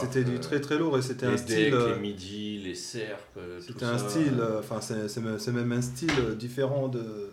C'était 0.00 0.22
du 0.22 0.36
euh, 0.36 0.38
très 0.38 0.60
très 0.60 0.78
lourd 0.78 0.96
et 0.96 1.02
c'était 1.02 1.26
un 1.26 1.30
decks, 1.32 1.40
style. 1.40 1.74
euh, 1.74 1.94
les 1.94 2.00
midis, 2.00 2.58
les 2.58 2.76
serpes, 2.76 3.20
euh, 3.36 3.60
C'était 3.60 3.84
un 3.84 3.98
ça. 3.98 4.08
style, 4.08 4.38
euh, 4.38 4.60
enfin 4.60 4.80
c'est 4.80 5.08
c'est 5.08 5.20
même, 5.52 5.72
un 5.72 5.82
style 5.82 6.12
euh, 6.20 6.34
différent 6.36 6.86
de, 6.86 7.32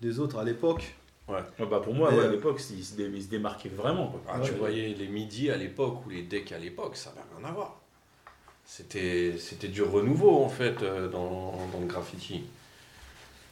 des 0.00 0.20
autres 0.20 0.38
à 0.38 0.44
l'époque. 0.44 0.94
Ouais, 1.28 1.40
bah 1.58 1.80
pour 1.82 1.92
moi, 1.94 2.12
ouais, 2.14 2.20
à 2.20 2.26
euh, 2.28 2.30
l'époque, 2.30 2.60
il 2.70 2.84
se, 2.84 2.94
dé- 2.96 3.10
il 3.12 3.22
se 3.22 3.28
démarquait 3.28 3.68
vraiment. 3.68 4.08
Quoi. 4.08 4.20
Ah, 4.28 4.38
tu 4.40 4.52
Ouais. 4.52 4.58
voyais 4.58 4.94
les 4.94 5.08
midis 5.08 5.50
à 5.50 5.56
l'époque 5.56 6.06
ou 6.06 6.10
les 6.10 6.22
decks 6.22 6.52
à 6.52 6.58
l'époque, 6.58 6.94
ça 6.96 7.10
n'avait 7.16 7.36
rien 7.40 7.48
à 7.48 7.52
voir. 7.52 7.81
C'était 8.66 9.34
c'était 9.38 9.68
du 9.68 9.82
renouveau 9.82 10.42
en 10.42 10.48
fait 10.48 10.82
euh, 10.82 11.08
dans, 11.08 11.54
dans 11.72 11.80
le 11.80 11.86
graffiti. 11.86 12.42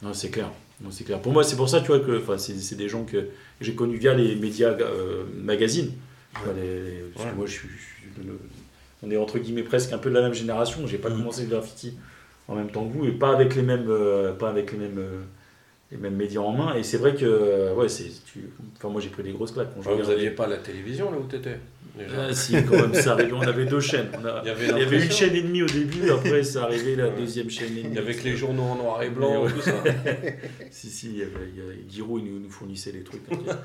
Non, 0.01 0.13
c'est 0.13 0.29
clair. 0.29 0.49
Non, 0.81 0.89
c'est 0.89 1.03
clair. 1.03 1.19
Pour 1.19 1.31
moi, 1.31 1.43
c'est 1.43 1.55
pour 1.55 1.69
ça, 1.69 1.79
tu 1.81 1.87
vois, 1.87 1.99
que 1.99 2.17
enfin, 2.19 2.37
c'est 2.39 2.55
c'est 2.55 2.75
des 2.75 2.89
gens 2.89 3.03
que 3.03 3.27
j'ai 3.59 3.75
connus 3.75 3.97
via 3.97 4.13
les 4.15 4.35
médias 4.35 4.69
euh, 4.71 5.25
magazines. 5.35 5.91
Tu 6.33 6.39
vois, 6.43 6.53
les- 6.53 6.83
les- 6.83 7.01
parce 7.13 7.29
que 7.29 7.35
moi, 7.35 7.45
je 7.45 7.51
suis, 7.51 7.67
je 8.17 8.23
le- 8.23 8.39
on 9.03 9.11
est 9.11 9.17
entre 9.17 9.37
guillemets 9.37 9.63
presque 9.63 9.93
un 9.93 9.97
peu 9.99 10.09
de 10.09 10.15
la 10.15 10.21
même 10.21 10.33
génération. 10.33 10.87
J'ai 10.87 10.97
pas 10.97 11.09
Mhm. 11.09 11.17
commencé 11.17 11.43
le 11.43 11.49
graffiti 11.49 11.97
en 12.47 12.55
même 12.55 12.71
temps 12.71 12.87
que 12.87 12.93
vous 12.93 13.05
et 13.05 13.11
pas 13.11 13.31
avec 13.33 13.55
les 13.55 13.61
mêmes, 13.61 13.85
euh, 13.89 14.33
pas 14.33 14.49
avec 14.49 14.71
les 14.71 14.77
mêmes, 14.79 14.97
euh, 14.97 15.21
les 15.91 15.97
mêmes 15.97 16.15
médias 16.15 16.41
en 16.41 16.51
main. 16.51 16.73
Et 16.75 16.83
c'est 16.83 16.97
vrai 16.97 17.13
que, 17.13 17.73
ouais, 17.75 17.89
c'est, 17.89 18.09
tu, 18.25 18.49
enfin 18.77 18.89
moi 18.89 19.01
j'ai 19.01 19.09
pris 19.09 19.21
des 19.23 19.33
grosses 19.33 19.51
claques 19.51 19.69
quand 19.75 19.81
je 19.83 19.89
Ouais, 19.89 20.01
vous 20.01 20.09
n'aviez 20.09 20.31
pas 20.31 20.47
la 20.47 20.57
télévision 20.57 21.11
là 21.11 21.17
où 21.17 21.23
t'étais? 21.25 21.49
déjà 21.49 21.59
Ah, 21.99 22.33
si, 22.33 22.53
quand 22.65 22.71
même, 22.77 22.93
ça 22.93 23.13
arrivait. 23.13 23.33
On 23.33 23.41
avait 23.41 23.65
deux 23.65 23.79
chaînes. 23.81 24.07
On 24.19 24.25
a- 24.25 24.41
Il 24.43 24.47
y 24.47 24.51
avait 24.51 24.67
il 24.69 24.77
y 24.77 24.81
avait 24.81 25.03
une 25.03 25.11
chaîne 25.11 25.35
et 25.35 25.41
demie 25.41 25.61
au 25.61 25.67
début, 25.67 26.09
après 26.09 26.43
ça 26.43 26.63
arrivait 26.63 26.95
la 26.95 27.09
Ouais. 27.09 27.15
deuxième 27.17 27.49
chaîne 27.49 27.77
et 27.77 27.83
demie. 27.83 27.97
Avec 27.97 28.23
les 28.23 28.35
journaux 28.35 28.63
en 28.63 28.75
noir 28.75 29.03
et 29.03 29.09
blanc, 29.09 29.43
Ouais. 29.43 29.51
tout 29.51 29.61
ça. 29.61 29.73
Si, 30.71 30.89
si, 30.89 31.07
il 31.09 31.17
y 31.17 31.21
avait, 31.21 31.31
il 31.53 31.59
y 31.59 31.61
avait- 31.61 31.83
Giroud, 31.89 32.21
il 32.25 32.31
nous, 32.33 32.39
nous 32.39 32.49
fournissait 32.49 32.91
les 32.93 33.03
trucs. 33.03 33.27
t'inquiète. 33.27 33.55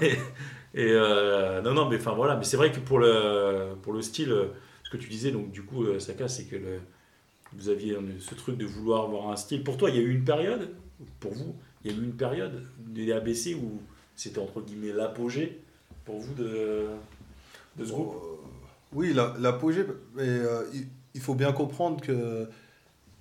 et 0.00 0.06
et, 0.74 0.90
euh, 0.92 1.60
non, 1.62 1.74
non, 1.74 1.88
mais 1.88 1.96
enfin 1.96 2.12
voilà, 2.12 2.36
mais 2.36 2.44
c'est 2.44 2.56
vrai 2.56 2.72
que 2.72 2.78
pour 2.80 2.98
le, 2.98 3.74
pour 3.82 3.92
le 3.92 4.02
style, 4.02 4.32
euh, 4.32 4.46
ce 4.84 4.90
que 4.90 4.96
tu 4.96 5.08
disais, 5.08 5.30
donc 5.30 5.50
du 5.50 5.62
coup, 5.62 5.84
euh, 5.84 5.98
Saka, 5.98 6.26
c'est 6.28 6.44
que 6.44 6.56
le, 6.56 6.78
vous 7.54 7.68
aviez 7.68 7.96
ce 8.20 8.34
truc 8.34 8.56
de 8.56 8.64
vouloir 8.66 9.04
avoir 9.04 9.30
un 9.30 9.36
style. 9.36 9.62
Pour 9.62 9.76
toi, 9.76 9.90
il 9.90 9.96
y 9.96 9.98
a 9.98 10.02
eu 10.02 10.10
une 10.10 10.24
période, 10.24 10.70
pour 11.20 11.32
vous, 11.34 11.54
il 11.84 11.90
y 11.90 11.94
a 11.94 11.96
eu 11.98 12.02
une 12.02 12.12
période 12.16 12.62
des 12.86 13.12
ABC 13.12 13.54
où 13.54 13.80
c'était 14.16 14.38
entre 14.40 14.60
guillemets 14.62 14.92
l'apogée 14.92 15.58
pour 16.04 16.18
vous 16.18 16.34
de, 16.34 16.84
Euh, 17.80 17.84
oui, 18.92 19.12
la- 19.12 19.34
l'apogée, 19.38 19.84
mais 20.14 20.22
euh, 20.26 20.62
il, 20.74 20.86
il 21.14 21.20
faut 21.20 21.34
bien 21.34 21.52
comprendre 21.52 22.00
que, 22.00 22.46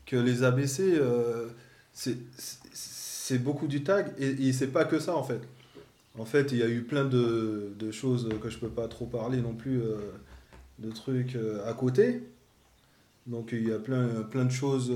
que 0.05 0.15
les 0.15 0.43
ABC, 0.43 0.95
euh, 0.97 1.47
c'est- 1.93 2.17
beaucoup 3.39 3.67
du 3.67 3.83
tag 3.83 4.13
et, 4.17 4.53
c'est 4.53 4.67
pas 4.67 4.85
que 4.85 4.99
ça 4.99 5.15
en 5.15 5.23
fait. 5.23 5.41
En 6.17 6.23
fait, 6.25 6.51
il 6.53 6.57
y 6.59 6.63
a 6.63 6.69
eu 6.69 6.81
plein 6.83 7.03
de, 7.05 7.73
de 7.77 7.91
choses 7.91 8.29
que 8.41 8.49
je 8.49 8.57
peux 8.57 8.69
pas 8.69 8.87
trop 8.87 9.05
parler 9.05 9.41
non 9.41 9.53
plus, 9.53 9.81
de 10.79 10.91
trucs 10.91 11.37
à 11.65 11.73
côté. 11.73 12.23
Donc 13.27 13.49
il 13.51 13.67
y 13.67 13.73
a 13.73 13.79
plein, 13.79 14.07
plein 14.31 14.45
de 14.45 14.51
choses, 14.51 14.91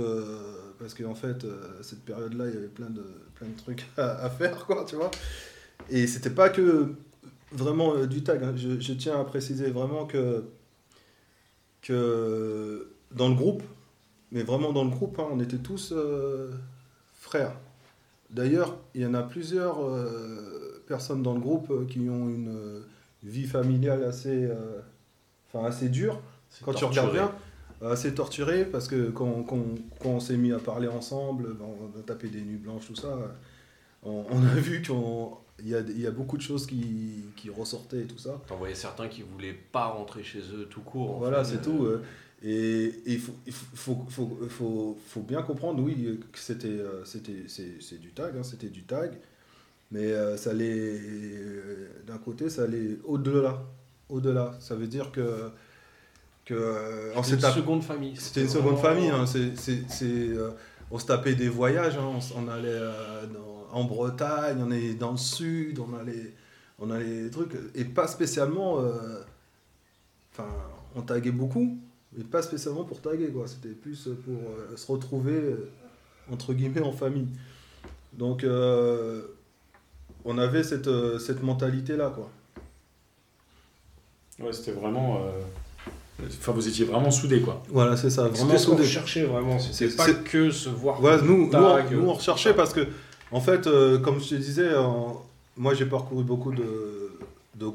parce 0.80 0.94
qu'en 0.96 1.14
fait, 1.14 1.44
euh, 1.44 1.60
cette 1.84 2.04
période-là, 2.06 2.46
il 2.48 2.54
y 2.56 2.58
avait 2.58 2.68
plein 2.68 2.90
de, 2.90 3.04
plein 3.36 3.48
de 3.48 3.56
trucs 3.58 3.86
à, 3.98 4.24
à 4.26 4.30
faire, 4.30 4.66
quoi, 4.66 4.84
tu 4.88 4.96
vois. 4.96 5.12
Et 5.90 6.08
c'était 6.08 6.30
pas 6.32 6.50
que 6.50 6.94
vraiment 7.52 7.94
euh, 7.96 8.08
du 8.08 8.24
tag. 8.24 8.44
hein. 8.44 8.54
Je, 8.56 8.80
je 8.80 8.94
tiens 8.94 9.20
à 9.20 9.24
préciser 9.24 9.70
vraiment 9.72 10.06
que, 10.06 10.44
que 11.82 12.92
dans 13.12 13.30
le 13.30 13.36
groupe, 13.36 13.64
mais 14.32 14.44
vraiment 14.44 14.72
dans 14.74 14.84
le 14.84 14.90
groupe, 14.90 15.20
hein, 15.20 15.28
on 15.32 15.40
était 15.40 15.58
tous 15.58 15.92
euh, 15.96 16.52
frères. 17.14 17.54
D'ailleurs, 18.30 18.78
il 18.96 19.02
y 19.02 19.06
en 19.06 19.14
a 19.14 19.24
plusieurs 19.24 19.84
euh, 19.86 20.84
personnes 20.88 21.22
dans 21.24 21.34
le 21.34 21.40
groupe 21.42 21.88
qui 21.88 22.00
ont 22.10 22.30
une 22.30 22.82
vie 23.24 23.46
familiale 23.46 24.04
assez, 24.04 24.50
enfin 25.54 25.66
assez 25.68 25.90
dure. 25.90 26.22
Quand 26.64 26.72
tu 26.74 26.86
regardes 26.86 27.14
bien, 27.82 27.90
assez 27.92 28.14
torturé 28.14 28.64
parce 28.66 28.88
que 28.88 29.10
quand, 29.10 29.44
quand- 29.44 29.66
quand 30.00 30.10
on 30.10 30.20
s'est 30.20 30.38
mis 30.38 30.52
à 30.54 30.60
parler 30.60 30.88
ensemble, 30.88 31.54
ben, 31.56 31.66
on 31.66 32.00
a 32.00 32.04
tapé 32.04 32.30
des 32.30 32.42
nuits 32.42 32.58
blanches, 32.58 32.88
tout 32.88 32.96
ça, 32.96 33.18
on, 34.04 34.24
on 34.30 34.44
a 34.44 34.54
vu 34.56 34.82
qu'il 35.62 35.70
y 35.72 35.76
a, 35.76 35.80
il 35.80 36.02
y 36.02 36.08
a 36.08 36.12
beaucoup 36.12 36.38
de 36.38 36.42
choses 36.42 36.66
qui, 36.66 37.24
qui 37.36 37.50
ressortaient 37.50 38.02
et 38.02 38.06
tout 38.06 38.18
ça. 38.18 38.42
T'en 38.48 38.58
voyais 38.58 38.76
certains 38.76 39.08
qui 39.08 39.22
voulaient 39.22 39.58
pas 39.72 39.88
rentrer 39.88 40.24
chez 40.24 40.40
eux 40.40 40.68
tout 40.70 40.82
court. 40.82 41.18
Voilà, 41.20 41.44
c'est 41.44 41.62
tout. 41.62 41.86
euh, 41.86 42.02
Et 42.44 42.86
et 43.06 43.14
il 43.14 43.20
faut, 43.20 43.36
il 43.46 43.54
faut, 43.54 44.06
faut, 44.10 44.40
faut, 44.50 44.98
faut- 45.08 45.22
bien 45.22 45.44
comprendre, 45.44 45.82
oui, 45.84 46.20
que 46.32 46.40
c'était, 46.40 46.68
euh, 46.68 47.06
c'était, 47.06 47.44
c'est, 47.48 47.80
c'est 47.82 48.00
du 48.00 48.10
tag, 48.12 48.34
hein, 48.36 48.44
c'était 48.44 48.70
du 48.70 48.82
tag, 48.84 49.12
mais 49.92 50.12
euh, 50.12 50.38
ça 50.38 50.50
allait, 50.50 51.00
euh, 51.00 51.88
d'un 52.08 52.18
côté, 52.18 52.50
ça 52.50 52.64
allait 52.64 52.98
au-delà. 53.04 53.62
Au-delà. 54.10 54.56
Ça 54.60 54.76
veut 54.76 54.88
dire 54.88 55.12
que. 55.12 55.52
que 56.46 57.12
on 57.16 57.22
une 57.22 57.36
tapé- 57.38 57.56
seconde 57.56 57.84
famille. 57.84 58.16
C'était 58.18 58.42
une 58.42 58.50
seconde 58.50 58.80
famille. 58.80 59.10
hein, 59.10 59.26
c'est, 59.26 59.56
c'est, 59.56 59.84
euh, 60.30 60.50
on 60.90 60.98
se 61.00 61.06
tapait 61.06 61.36
des 61.36 61.48
voyages. 61.50 61.98
hein, 61.98 62.20
on, 62.36 62.48
allait 62.48 62.68
euh, 62.70 63.26
dans- 63.28 63.51
en 63.72 63.84
Bretagne, 63.86 64.58
on 64.60 64.72
allait 64.72 64.94
dans 64.94 65.12
le 65.12 65.18
sud, 65.18 65.80
on 65.80 65.94
allait, 65.98 66.34
on 66.80 66.90
allait 66.92 67.24
des 67.24 67.30
trucs. 67.30 67.52
Et 67.76 67.86
pas 67.86 68.08
spécialement. 68.08 68.80
euh, 68.80 69.22
Enfin, 70.34 70.48
on 70.96 71.02
taguait 71.02 71.32
beaucoup, 71.32 71.78
mais 72.16 72.24
pas 72.24 72.42
spécialement 72.42 72.86
pour 72.86 73.02
taguer. 73.02 73.28
Quoi. 73.30 73.48
C'était 73.48 73.76
plus 73.76 74.08
pour 74.26 74.34
euh, 74.36 74.78
se 74.78 74.90
retrouver, 74.90 75.34
euh, 75.36 75.70
entre 76.32 76.54
guillemets, 76.54 76.82
en 76.82 76.94
famille. 76.94 77.28
Donc, 78.14 78.46
on 80.26 80.38
avait 80.38 80.64
cette, 80.64 80.90
cette 81.20 81.44
mentalité-là. 81.44 82.12
Quoi. 82.16 82.30
Ouais, 84.40 84.54
c'était 84.54 84.72
vraiment. 84.72 85.22
Enfin, 86.24 86.52
vous 86.52 86.68
étiez 86.68 86.86
vraiment 86.86 87.12
soudés, 87.12 87.42
quoi. 87.42 87.64
Voilà, 87.70 87.98
c'est 87.98 88.10
ça. 88.10 88.24
Vraiment 88.28 88.46
C'était 88.46 88.58
ce 88.58 88.66
qu'on 88.68 88.72
soudés. 88.74 88.84
recherchait 88.84 89.24
vraiment. 89.24 89.58
C'était 89.60 89.90
C'est- 89.90 89.98
pas 89.98 90.14
que 90.14 90.52
se 90.52 90.70
voir. 90.70 91.00
Comme 91.02 91.26
nous, 91.28 91.48
nous, 91.52 91.54
on, 91.58 91.92
nous, 91.92 92.08
on 92.10 92.14
recherchait 92.14 92.54
parce 92.54 92.74
que, 92.74 92.88
en 93.32 93.40
fait, 93.42 93.68
euh, 93.68 94.00
comme 94.00 94.20
je 94.20 94.30
te 94.30 94.36
disais, 94.36 94.70
moi 95.58 95.74
j'ai 95.74 95.86
parcouru 95.86 96.24
beaucoup 96.24 96.52
de, 96.52 97.12
de 97.56 97.66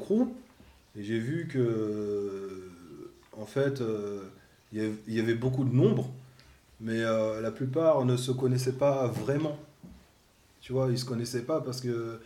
et 0.97 1.03
j'ai 1.03 1.19
vu 1.19 1.47
que, 1.51 2.69
en 3.37 3.45
fait, 3.45 3.81
euh, 3.81 4.23
il 4.73 4.93
y 5.07 5.15
y 5.15 5.19
avait 5.19 5.35
beaucoup 5.35 5.63
de 5.63 5.73
nombres, 5.73 6.09
mais 6.81 7.01
euh, 7.01 7.41
la 7.41 7.51
plupart 7.51 8.03
ne 8.05 8.17
se 8.17 8.31
connaissaient 8.31 8.77
pas 8.77 9.07
vraiment. 9.07 9.57
Tu 10.61 10.73
vois, 10.73 10.89
ils 10.91 10.99
se 10.99 11.05
connaissaient 11.05 11.43
pas 11.43 11.61
parce 11.61 11.81
que 11.81 12.19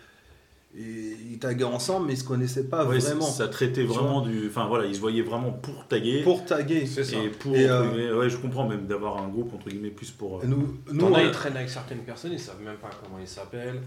et 0.77 1.15
ils 1.31 1.37
taguaient 1.39 1.63
ensemble, 1.65 2.07
mais 2.07 2.13
ils 2.13 2.17
se 2.17 2.23
connaissaient 2.23 2.67
pas 2.69 2.85
Ouais, 2.85 2.97
vraiment. 2.99 3.21
ça 3.25 3.47
traitait 3.49 3.83
vraiment 3.83 4.21
du. 4.21 4.47
Enfin 4.47 4.67
voilà, 4.67 4.85
ils 4.85 4.95
se 4.95 4.99
voyaient 5.01 5.21
vraiment 5.21 5.51
pour 5.51 5.85
taguer. 5.87 6.21
Pour 6.23 6.45
taguer. 6.45 6.85
C'est 6.85 7.03
ça. 7.03 7.17
et 7.17 7.29
pour. 7.29 7.55
Et, 7.55 7.67
euh, 7.69 8.17
ouais, 8.17 8.29
je 8.29 8.37
comprends 8.37 8.67
même 8.67 8.87
d'avoir 8.87 9.17
un 9.21 9.27
groupe 9.27 9.53
entre 9.53 9.69
guillemets 9.69 9.89
plus 9.89 10.11
pour. 10.11 10.39
euh, 10.39 10.43
Et 10.43 10.47
Nous, 10.47 10.79
ils 10.93 11.31
traînent 11.31 11.57
avec 11.57 11.69
certaines 11.69 12.03
personnes, 12.03 12.31
ils 12.33 12.39
savent 12.39 12.61
même 12.61 12.77
pas 12.77 12.89
comment 13.03 13.19
ils 13.19 13.27
s'appellent, 13.27 13.81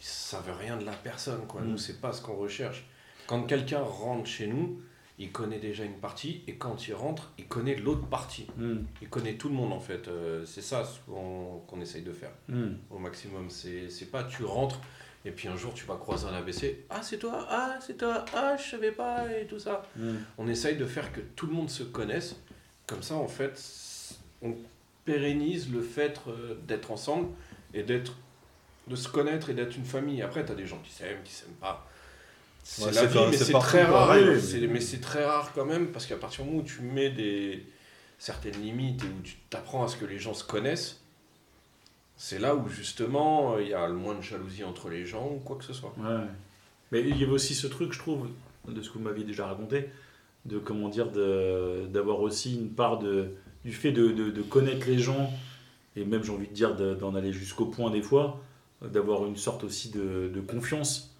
ils 0.00 0.04
savent 0.04 0.50
rien 0.60 0.76
de 0.76 0.84
la 0.84 0.92
personne, 0.92 1.46
quoi. 1.46 1.60
Mm. 1.60 1.68
Nous, 1.70 1.78
c'est 1.78 2.00
pas 2.00 2.12
ce 2.12 2.20
qu'on 2.20 2.36
recherche. 2.36 2.84
Quand 3.26 3.42
quelqu'un 3.44 3.80
rentre 3.80 4.26
chez 4.26 4.46
nous, 4.48 4.80
il 5.18 5.30
connaît 5.30 5.60
déjà 5.60 5.84
une 5.84 5.98
partie, 6.00 6.42
et 6.48 6.56
quand 6.56 6.88
il 6.88 6.94
rentre, 6.94 7.30
il 7.38 7.46
connaît 7.46 7.76
l'autre 7.76 8.04
partie. 8.08 8.48
hmm, 8.58 8.78
Il 9.00 9.08
connaît 9.08 9.34
tout 9.34 9.48
le 9.48 9.54
monde, 9.54 9.72
en 9.72 9.78
fait. 9.78 10.08
Euh, 10.08 10.44
c'est 10.44 10.60
ça 10.60 10.84
ce 10.84 10.98
qu'on 11.08 11.60
qu'on 11.68 11.80
essaye 11.80 12.02
de 12.02 12.12
faire 12.12 12.32
hmm. 12.48 12.72
au 12.90 12.98
maximum. 12.98 13.46
C'est 13.48 13.88
c'est 13.88 14.10
pas 14.10 14.24
tu 14.24 14.44
rentres, 14.44 14.80
et 15.24 15.30
puis 15.30 15.48
un 15.48 15.56
jour, 15.56 15.72
tu 15.74 15.84
vas 15.86 15.96
croiser 15.96 16.26
un 16.26 16.34
ABC. 16.34 16.84
Ah, 16.90 17.00
c'est 17.02 17.18
toi 17.18 17.46
Ah, 17.48 17.78
c'est 17.84 17.96
toi 17.96 18.24
Ah, 18.34 18.56
je 18.56 18.70
savais 18.70 18.92
pas, 18.92 19.24
et 19.32 19.46
tout 19.46 19.58
ça. 19.58 19.82
Hmm. 19.96 20.16
On 20.38 20.46
essaye 20.48 20.76
de 20.76 20.86
faire 20.86 21.12
que 21.12 21.20
tout 21.20 21.46
le 21.46 21.52
monde 21.52 21.70
se 21.70 21.82
connaisse. 21.82 22.36
Comme 22.86 23.02
ça, 23.02 23.14
en 23.14 23.28
fait, 23.28 23.58
on 24.42 24.54
pérennise 25.04 25.70
le 25.72 25.80
fait 25.82 26.20
euh, 26.28 26.54
d'être 26.66 26.90
ensemble 26.90 27.28
et 27.72 27.82
d'être 27.82 28.14
de 28.86 28.96
se 28.96 29.08
connaître 29.08 29.48
et 29.48 29.54
d'être 29.54 29.76
une 29.76 29.84
famille. 29.86 30.20
Après, 30.22 30.44
tu 30.44 30.52
as 30.52 30.54
des 30.54 30.66
gens 30.66 30.78
qui 30.84 30.92
s'aiment, 30.92 31.22
qui 31.24 31.32
s'aiment 31.32 31.54
pas. 31.60 31.86
C'est 32.62 32.84
Ouais, 32.86 32.92
la 32.92 33.04
vie, 33.06 33.18
mais 33.30 33.36
c'est 33.36 33.52
très 33.52 33.82
rare. 33.84 33.92
pareil, 34.08 34.24
mais- 34.26 34.40
C'est- 34.40 34.66
Mais 34.66 34.80
c'est 34.80 35.00
très 35.00 35.24
rare 35.24 35.52
quand 35.54 35.64
même, 35.64 35.88
parce 35.92 36.04
qu'à 36.06 36.16
partir 36.16 36.44
du 36.44 36.50
moment 36.50 36.62
où 36.62 36.66
tu 36.66 36.80
mets 36.82 37.10
des 37.10 37.66
certaines 38.18 38.60
limites 38.60 39.02
et 39.02 39.06
où 39.06 39.20
tu 39.22 39.36
t'apprends 39.50 39.84
à 39.84 39.88
ce 39.88 39.96
que 39.96 40.04
les 40.06 40.18
gens 40.18 40.32
se 40.34 40.44
connaissent, 40.44 41.00
c'est 42.26 42.38
là 42.38 42.54
où 42.56 42.68
justement 42.70 43.58
il 43.58 43.68
y 43.68 43.74
a 43.74 43.86
le 43.86 43.92
moins 43.94 44.14
de 44.14 44.22
jalousie 44.22 44.64
entre 44.64 44.88
les 44.88 45.04
gens 45.04 45.26
ou 45.36 45.40
quoi 45.40 45.56
que 45.56 45.64
ce 45.64 45.74
soit. 45.74 45.92
Mais 46.90 47.00
il 47.02 47.16
y 47.18 47.22
avait 47.22 47.32
aussi 47.32 47.54
ce 47.54 47.66
truc, 47.66 47.92
je 47.92 47.98
trouve, 47.98 48.28
de 48.66 48.80
ce 48.80 48.88
que 48.88 48.94
vous 48.98 49.04
m'aviez 49.04 49.24
déjà 49.24 49.46
raconté, 49.46 49.90
de 50.46 50.58
comment 50.58 50.88
dire, 50.88 51.08
d'avoir 51.10 52.20
aussi 52.20 52.54
une 52.54 52.70
part 52.70 52.98
de, 52.98 53.28
du 53.64 53.72
fait 53.72 53.92
de, 53.92 54.08
de- 54.08 54.30
de 54.30 54.42
connaître 54.42 54.86
les 54.86 54.98
gens, 54.98 55.30
et 55.96 56.04
même 56.06 56.22
j'ai 56.24 56.32
envie 56.32 56.48
de 56.48 56.54
dire 56.54 56.74
de- 56.76 56.94
d'en 56.94 57.14
aller 57.14 57.32
jusqu'au 57.32 57.66
point 57.66 57.90
des 57.90 58.02
fois, 58.02 58.40
d'avoir 58.82 59.26
une 59.26 59.36
sorte 59.36 59.62
aussi 59.64 59.90
de, 59.90 60.30
de 60.34 60.40
confiance 60.40 61.14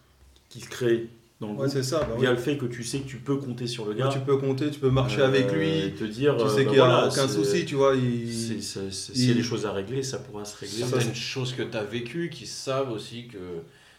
qui 0.48 0.60
se 0.60 0.68
crée 0.70 1.08
dans 1.40 1.48
le 1.48 1.52
Ouais, 1.54 1.58
groupe, 1.60 1.70
c'est 1.72 1.82
ça. 1.82 2.00
bah 2.00 2.14
via 2.18 2.30
oui. 2.30 2.36
le 2.36 2.40
fait 2.40 2.56
que 2.56 2.66
tu 2.66 2.84
sais 2.84 3.00
que 3.00 3.08
tu 3.08 3.16
peux 3.16 3.36
compter 3.36 3.66
sur 3.66 3.84
le 3.84 3.92
Ouais, 3.92 3.98
gars. 3.98 4.08
tu 4.08 4.20
peux 4.20 4.36
compter, 4.36 4.70
tu 4.70 4.78
peux 4.80 4.90
marcher 4.90 5.20
euh, 5.20 5.26
avec 5.28 5.46
et 5.52 5.86
lui. 5.88 5.92
te 5.94 6.04
dire, 6.04 6.36
Tu 6.36 6.44
euh, 6.44 6.48
sais 6.48 6.64
bah 6.64 6.70
qu'il 6.70 6.78
n'y 6.78 6.84
a 6.84 6.86
voilà, 6.86 7.08
aucun 7.08 7.28
souci, 7.28 7.64
tu 7.64 7.74
vois. 7.74 7.94
il- 7.96 8.32
c'est- 8.32 8.60
c'est- 8.60 8.90
c'est- 8.90 9.12
il- 9.12 9.18
S'il 9.18 9.28
y 9.28 9.32
a 9.32 9.34
des 9.34 9.42
choses 9.42 9.66
à 9.66 9.72
régler, 9.72 10.02
ça 10.02 10.18
pourra 10.18 10.44
se 10.44 10.56
régler. 10.58 10.84
certaines 10.84 11.14
choses 11.14 11.52
que 11.52 11.62
tu 11.62 11.76
as 11.76 11.82
vécues 11.84 12.30
qui 12.30 12.46
savent 12.46 12.90
aussi 12.92 13.26
que 13.26 13.38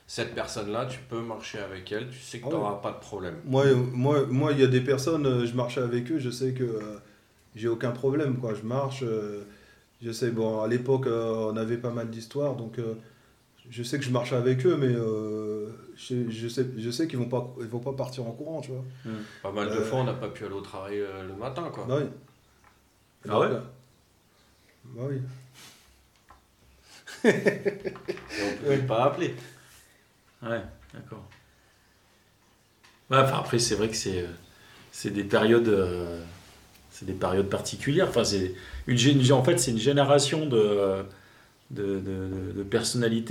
cette 0.08 0.34
personne-là, 0.34 0.86
tu 0.86 1.00
peux 1.10 1.20
marcher 1.20 1.60
avec 1.60 1.92
elle, 1.92 2.10
tu 2.10 2.20
sais 2.20 2.40
que 2.40 2.46
Ah 2.46 2.50
tu 2.50 2.56
ouais. 2.56 2.62
n'auras 2.62 2.76
pas 2.82 2.92
de 2.92 3.00
problème. 3.00 3.36
Moi, 3.46 3.66
moi, 3.92 4.26
moi, 4.30 4.52
il 4.54 4.60
y 4.60 4.64
a 4.64 4.68
des 4.68 4.82
personnes, 4.82 5.26
euh, 5.26 5.46
je 5.46 5.54
marche 5.56 5.78
avec 5.78 6.12
eux, 6.12 6.20
je 6.20 6.30
sais 6.30 6.54
que 6.54 6.64
euh, 6.64 6.80
j'ai 7.56 7.68
aucun 7.68 7.92
problème, 7.92 8.38
quoi. 8.38 8.54
Je 8.54 8.66
marche, 8.66 9.04
euh, 9.04 9.44
je 10.02 10.12
sais, 10.12 10.32
bon, 10.32 10.62
à 10.62 10.68
l'époque, 10.68 11.08
euh, 11.08 11.52
on 11.52 11.58
avait 11.58 11.78
pas 11.78 11.90
mal 11.92 12.10
d'histoires, 12.10 12.56
donc 12.56 12.80
euh, 12.80 12.94
je 13.70 13.84
sais 13.84 13.97
que 13.99 14.05
je 14.05 14.11
marche 14.11 14.34
avec 14.34 14.66
eux, 14.66 14.78
mais 14.78 14.88
euh, 14.93 15.70
je, 15.95 16.30
je 16.30 16.47
sais, 16.47 16.66
je 16.78 16.89
sais 16.89 17.07
qu'ils 17.07 17.18
vont 17.20 17.30
pas, 17.30 17.53
ils 17.59 17.68
vont 17.68 17.80
pas 17.80 17.93
partir 17.93 18.26
en 18.28 18.32
courant, 18.32 18.61
tu 18.61 18.72
vois. 18.72 18.84
Pas 19.43 19.51
mal 19.51 19.68
de 19.70 19.74
Euh. 19.76 19.84
fois, 19.84 19.99
on 19.99 20.03
n'a 20.05 20.13
pas 20.13 20.30
pu 20.30 20.45
aller 20.45 20.53
au 20.53 20.61
travail 20.61 20.99
euh, 20.99 21.28
le 21.28 21.34
matin, 21.36 21.70
quoi. 21.74 21.86
Bah 21.88 21.97
oui. 21.99 22.07
Ah 23.28 23.39
ouais 23.39 23.49
Bah 24.86 25.03
oui. 25.09 25.22
Et 27.24 27.34
on 28.43 28.63
pouvait 28.63 28.78
pas 28.86 29.05
appeler. 29.05 29.36
Ouais, 30.43 30.61
d'accord. 30.93 31.28
Ouais, 33.09 33.18
enfin, 33.18 33.38
après, 33.39 33.59
c'est 33.59 33.76
vrai 33.76 33.89
que 33.89 33.95
c'est, 33.95 34.22
euh, 34.22 34.28
c'est 34.91 35.11
des 35.11 35.24
périodes, 35.24 35.68
euh, 35.68 36.22
c'est 36.91 37.05
des 37.05 37.13
périodes 37.13 37.49
particulières. 37.49 38.09
Enfin, 38.09 38.24
c'est 38.24 38.53
une, 38.88 39.32
en 39.32 39.43
fait, 39.43 39.57
c'est 39.59 39.72
une 39.72 39.80
génération 39.80 40.45
de, 40.45 41.03
de, 41.72 41.84
de, 41.99 41.99
de- 42.57 42.63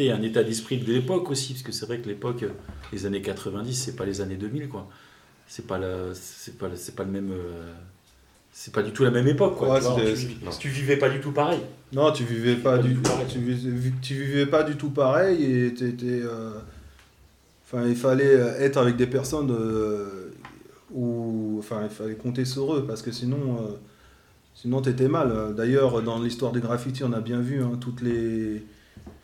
et 0.05 0.11
un 0.13 0.23
état 0.23 0.43
d'esprit 0.43 0.79
de 0.79 0.93
l'époque 0.93 1.31
aussi, 1.31 1.53
parce 1.53 1.63
que 1.63 1.73
c'est 1.73 1.87
vrai 1.87 1.99
que 1.99 2.09
l'époque, 2.09 2.43
euh, 2.43 2.49
les 2.93 3.07
années 3.07 3.23
90, 3.23 3.73
c'est 3.75 3.97
pas 3.97 4.05
les 4.05 4.21
années 4.21 4.37
2000, 4.37 4.69
quoi. 4.69 4.89
C'est 5.47 5.67
pas 5.67 5.79
c'est 6.15 6.59
pas, 6.59 6.69
pas 6.97 7.05
le 7.05 7.11
même, 7.11 7.31
euh, 7.33 7.73
c'est 8.53 8.73
pas 8.73 8.83
du 8.83 8.91
tout 8.93 9.05
la 9.05 9.11
même 9.11 9.29
époque, 9.29 9.57
quoi. 9.57 9.75
Ouais, 9.75 9.79
tu, 9.79 9.85
vois. 9.85 10.51
Tu- 10.53 10.59
tu 10.59 10.69
vivais 10.69 10.97
pas 10.97 11.09
du 11.11 11.21
tout 11.21 11.33
pareil. 11.33 11.61
Non, 11.93 12.11
tu 12.13 12.25
vivais 12.25 12.57
pas 12.57 12.77
Pas 12.77 12.83
du 12.83 12.89
du 12.89 12.95
tout 12.97 13.03
pareil. 13.03 13.27
tu, 13.29 13.39
vivais, 13.39 13.93
tu 14.03 14.15
vivais 14.15 14.47
pas 14.47 14.63
du 14.65 14.77
tout 14.77 14.91
pareil 14.91 15.45
et 15.45 15.75
t'étais. 15.75 16.21
euh, 16.25 16.55
Enfin, 17.67 17.87
il 17.89 17.97
fallait 17.97 18.35
être 18.61 18.77
avec 18.77 18.97
des 18.97 19.07
personnes 19.07 19.51
euh, 19.51 20.31
où. 20.93 21.57
Enfin, 21.59 21.81
il 21.85 21.91
fallait 21.91 22.15
compter 22.15 22.45
sur 22.45 22.75
eux 22.75 22.85
parce 22.87 23.01
que 23.03 23.11
sinon. 23.13 23.79
Euh, 24.55 24.61
sinon, 24.61 24.83
t'étais 24.83 25.09
mal. 25.09 25.55
D'ailleurs, 25.55 26.03
dans 26.03 26.21
l'histoire 26.21 26.53
des 26.53 26.61
graffitis, 26.61 27.05
on 27.05 27.13
a 27.13 27.21
bien 27.21 27.41
vu 27.41 27.63
hein, 27.63 27.73
toutes 27.81 28.01
les. 28.03 28.65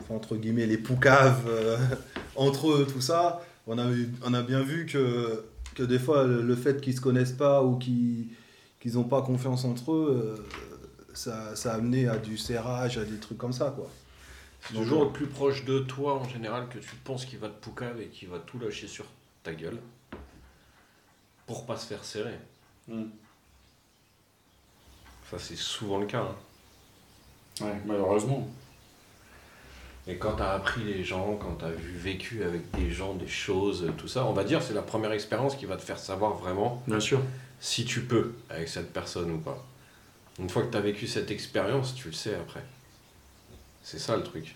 enfin, 0.01 0.15
entre 0.15 0.35
guillemets, 0.35 0.67
les 0.67 0.77
poucaves 0.77 1.47
euh, 1.47 1.77
entre 2.35 2.71
eux, 2.71 2.87
tout 2.91 3.01
ça. 3.01 3.41
On 3.67 3.77
a, 3.77 3.85
on 4.25 4.33
a 4.33 4.41
bien 4.41 4.61
vu 4.61 4.85
que, 4.85 5.43
que 5.75 5.83
des 5.83 5.99
fois, 5.99 6.25
le, 6.25 6.55
fait 6.55 6.81
qu'ils 6.81 6.95
se 6.95 7.01
connaissent 7.01 7.31
pas 7.31 7.63
ou 7.63 7.77
qu'ils 7.77 8.27
qu'ils 8.79 8.95
n'ont 8.95 9.03
pas 9.03 9.21
confiance 9.21 9.63
entre 9.63 9.93
eux. 9.93 10.37
euh, 10.37 10.43
ça, 11.13 11.55
ça 11.55 11.73
a 11.73 11.75
amené 11.75 12.07
à 12.07 12.17
du 12.17 12.37
serrage, 12.37 12.97
à 12.97 13.05
des 13.05 13.17
trucs 13.17 13.37
comme 13.37 13.53
ça, 13.53 13.71
quoi. 13.75 13.89
C'est 14.61 14.75
toujours 14.75 15.01
euh, 15.01 15.05
le 15.05 15.11
plus 15.11 15.27
proche 15.27 15.65
de 15.65 15.79
toi 15.79 16.19
en 16.19 16.27
général 16.27 16.67
que 16.69 16.77
tu 16.77 16.95
penses 17.03 17.25
qu'il 17.25 17.39
va 17.39 17.49
te 17.49 17.63
poucave 17.63 17.99
et 17.99 18.07
qu'il 18.07 18.29
va 18.29 18.39
tout 18.39 18.59
lâcher 18.59 18.87
sur 18.87 19.05
ta 19.43 19.53
gueule 19.53 19.79
pour 21.47 21.65
pas 21.65 21.77
se 21.77 21.87
faire 21.87 22.05
serrer. 22.05 22.37
Ça, 25.31 25.37
c'est 25.39 25.57
souvent 25.57 25.97
le 25.99 26.05
cas. 26.05 26.21
hein. 27.61 27.65
Ouais, 27.65 27.73
malheureusement. 27.85 28.47
Et 30.07 30.17
quand 30.17 30.35
tu 30.35 30.41
as 30.43 30.51
appris 30.53 30.83
les 30.83 31.03
gens, 31.03 31.35
quand 31.35 31.55
tu 31.59 31.65
as 31.65 31.71
vu, 31.71 31.91
vécu 31.97 32.43
avec 32.43 32.69
des 32.71 32.91
gens, 32.91 33.13
des 33.13 33.27
choses, 33.27 33.91
tout 33.97 34.07
ça, 34.07 34.25
on 34.25 34.33
va 34.33 34.43
dire 34.43 34.61
c'est 34.63 34.73
la 34.73 34.81
première 34.81 35.11
expérience 35.11 35.55
qui 35.55 35.65
va 35.65 35.77
te 35.77 35.83
faire 35.83 35.99
savoir 35.99 36.33
vraiment 36.33 36.81
Bien 36.87 36.99
sûr. 36.99 37.21
si 37.59 37.85
tu 37.85 38.01
peux 38.01 38.33
avec 38.49 38.67
cette 38.67 38.91
personne 38.93 39.31
ou 39.31 39.37
pas. 39.37 39.63
Une 40.39 40.49
fois 40.49 40.63
que 40.63 40.71
tu 40.71 40.77
as 40.77 40.81
vécu 40.81 41.07
cette 41.07 41.29
expérience, 41.29 41.93
tu 41.93 42.07
le 42.07 42.13
sais 42.13 42.33
après. 42.33 42.63
C'est 43.83 43.99
ça 43.99 44.17
le 44.17 44.23
truc. 44.23 44.55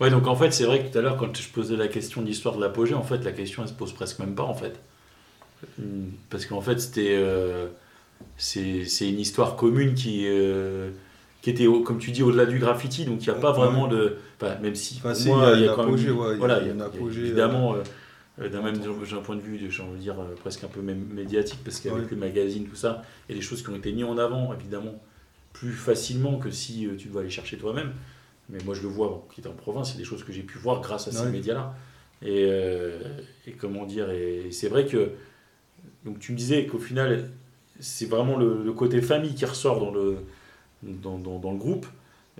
Ouais, 0.00 0.10
donc 0.10 0.26
en 0.28 0.36
fait, 0.36 0.52
c'est 0.52 0.64
vrai 0.64 0.84
que 0.84 0.92
tout 0.92 0.98
à 0.98 1.02
l'heure, 1.02 1.16
quand 1.16 1.36
je 1.36 1.48
posais 1.48 1.76
la 1.76 1.88
question 1.88 2.22
de 2.22 2.26
l'histoire 2.26 2.54
de 2.56 2.60
l'apogée, 2.60 2.94
en 2.94 3.02
fait, 3.02 3.18
la 3.24 3.32
question, 3.32 3.62
elle 3.64 3.68
se 3.68 3.74
pose 3.74 3.92
presque 3.92 4.20
même 4.20 4.34
pas, 4.36 4.44
en 4.44 4.54
fait. 4.54 4.78
Hum, 5.78 6.10
Parce 6.30 6.46
qu'en 6.46 6.60
fait, 6.60 6.78
c'était. 6.80 7.16
euh, 7.16 7.66
c'est 8.36 8.84
une 9.08 9.20
histoire 9.20 9.56
commune 9.56 9.94
qui, 9.94 10.24
euh, 10.26 10.90
qui 11.42 11.50
était, 11.50 11.66
comme 11.84 11.98
tu 11.98 12.10
dis, 12.10 12.22
au-delà 12.22 12.46
du 12.46 12.58
graffiti, 12.58 13.04
donc 13.04 13.24
il 13.26 13.30
n'y 13.30 13.36
a 13.36 13.40
pas 13.40 13.52
vraiment 13.52 13.88
de. 13.88 14.16
Enfin, 14.40 14.56
même 14.60 14.74
si. 14.74 14.96
Enfin, 14.98 15.08
pour 15.10 15.16
si, 15.16 15.28
moi, 15.28 15.52
il 15.54 15.62
y 15.62 15.68
a 15.68 15.72
quand 15.74 15.78
même- 15.84 15.88
apogée, 15.94 16.10
ouais, 16.10 16.36
voilà, 16.36 16.60
il 16.60 16.68
y 16.68 16.70
a, 16.70 16.74
y 16.74 16.80
a 16.80 16.84
apogée, 16.84 17.20
évidemment. 17.22 17.74
euh, 17.74 17.82
euh, 18.40 18.48
d'un 18.48 18.62
même 18.62 18.80
j'ai 19.04 19.16
un 19.16 19.20
point 19.20 19.34
de 19.34 19.40
vue, 19.40 19.58
j'ai 19.68 19.82
envie 19.82 19.96
de 19.96 20.00
dire, 20.00 20.20
euh, 20.20 20.34
presque 20.36 20.62
un 20.62 20.68
peu 20.68 20.80
même 20.80 21.04
médiatique, 21.12 21.58
parce 21.64 21.80
qu'avec 21.80 22.04
Ouais. 22.04 22.10
le 22.12 22.16
magazine, 22.16 22.66
tout 22.68 22.76
ça, 22.76 23.02
il 23.28 23.32
y 23.34 23.38
a 23.38 23.40
des 23.40 23.44
choses 23.44 23.62
qui 23.64 23.70
ont 23.70 23.74
été 23.76 23.90
mises 23.90 24.04
en 24.04 24.16
avant, 24.16 24.54
évidemment, 24.54 24.94
plus 25.52 25.72
facilement 25.72 26.38
que 26.38 26.52
si 26.52 26.86
euh, 26.86 26.94
tu 26.96 27.08
dois 27.08 27.22
aller 27.22 27.30
chercher 27.30 27.56
toi-même. 27.56 27.92
Mais 28.48 28.58
moi, 28.64 28.74
je 28.76 28.82
le 28.82 28.88
vois, 28.88 29.26
qui 29.34 29.40
est 29.40 29.46
en 29.48 29.52
province, 29.52 29.90
c'est 29.92 29.98
des 29.98 30.04
choses 30.04 30.22
que 30.22 30.32
j'ai 30.32 30.42
pu 30.42 30.56
voir 30.58 30.80
grâce 30.80 31.08
à 31.08 31.12
ces 31.12 31.24
Ouais. 31.24 31.30
médias-là. 31.32 31.74
Et, 32.22 32.46
euh, 32.48 32.98
et 33.48 33.52
comment 33.52 33.84
dire, 33.86 34.08
et 34.10 34.48
c'est 34.52 34.68
vrai 34.68 34.86
que, 34.86 35.10
donc 36.04 36.18
tu 36.20 36.32
me 36.32 36.36
disais 36.36 36.66
qu'au 36.66 36.78
final, 36.78 37.30
c'est 37.80 38.06
vraiment 38.06 38.36
le, 38.36 38.62
le 38.64 38.72
côté 38.72 39.00
famille 39.02 39.34
qui 39.34 39.44
ressort 39.44 39.80
dans 39.80 39.90
le, 39.92 40.18
dans, 40.82 41.18
dans- 41.18 41.38
dans 41.38 41.52
le 41.52 41.58
groupe. 41.58 41.86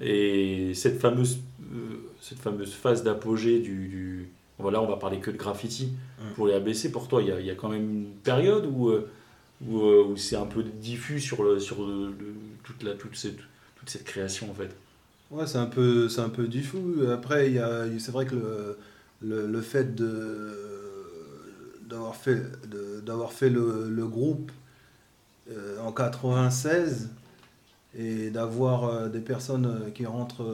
Et 0.00 0.74
cette 0.74 1.00
fameuse, 1.00 1.38
euh, 1.74 1.96
cette 2.20 2.38
fameuse 2.38 2.72
phase 2.74 3.02
d'apogée 3.02 3.58
du, 3.60 3.88
du- 3.88 4.28
Voilà, 4.58 4.80
on 4.82 4.86
va 4.86 4.96
parler 4.96 5.18
que 5.20 5.30
de 5.30 5.36
graffiti 5.36 5.92
pour 6.34 6.46
les 6.48 6.54
ABC. 6.54 6.90
Pour 6.92 7.08
toi, 7.08 7.22
il 7.22 7.28
y 7.28 7.32
a, 7.32 7.40
il 7.40 7.46
y 7.46 7.50
a 7.50 7.54
quand 7.54 7.68
même 7.68 7.82
une 7.90 8.06
période 8.24 8.66
où, 8.72 8.88
euh, 8.90 9.08
où, 9.66 9.80
euh, 9.80 10.04
où 10.04 10.16
c'est 10.16 10.36
un 10.36 10.46
peu 10.46 10.62
diffus 10.62 11.20
sur, 11.20 11.42
le, 11.44 11.58
sur 11.60 11.84
le- 11.86 12.14
toute, 12.64 12.82
la, 12.82 12.94
toute, 12.94 13.16
cette, 13.16 13.38
toute 13.76 13.88
cette 13.90 14.04
création 14.04 14.50
en 14.50 14.54
fait. 14.54 14.70
Ouais, 15.30 15.46
c'est 15.46 15.58
un 15.58 15.66
peu, 15.66 16.08
c'est 16.08 16.20
un 16.22 16.28
peu 16.30 16.46
diffus. 16.48 16.78
Après, 17.12 17.48
il 17.48 17.54
y 17.54 17.58
a, 17.58 17.84
c'est 17.98 18.12
vrai 18.12 18.24
que 18.26 18.34
le, 18.34 18.78
le, 19.22 19.46
le 19.46 19.60
fait 19.60 19.94
de 19.94 20.77
d'avoir 21.88 22.16
fait, 22.16 22.42
d'avoir 23.04 23.32
fait 23.32 23.50
le, 23.50 23.88
le 23.88 24.06
groupe 24.06 24.52
euh, 25.50 25.80
en 25.80 25.92
96 25.92 27.08
et 27.98 28.28
d'avoir 28.30 28.84
euh, 28.84 29.08
des 29.08 29.20
personnes 29.20 29.66
euh, 29.66 29.90
qui 29.90 30.04
rentrent 30.04 30.44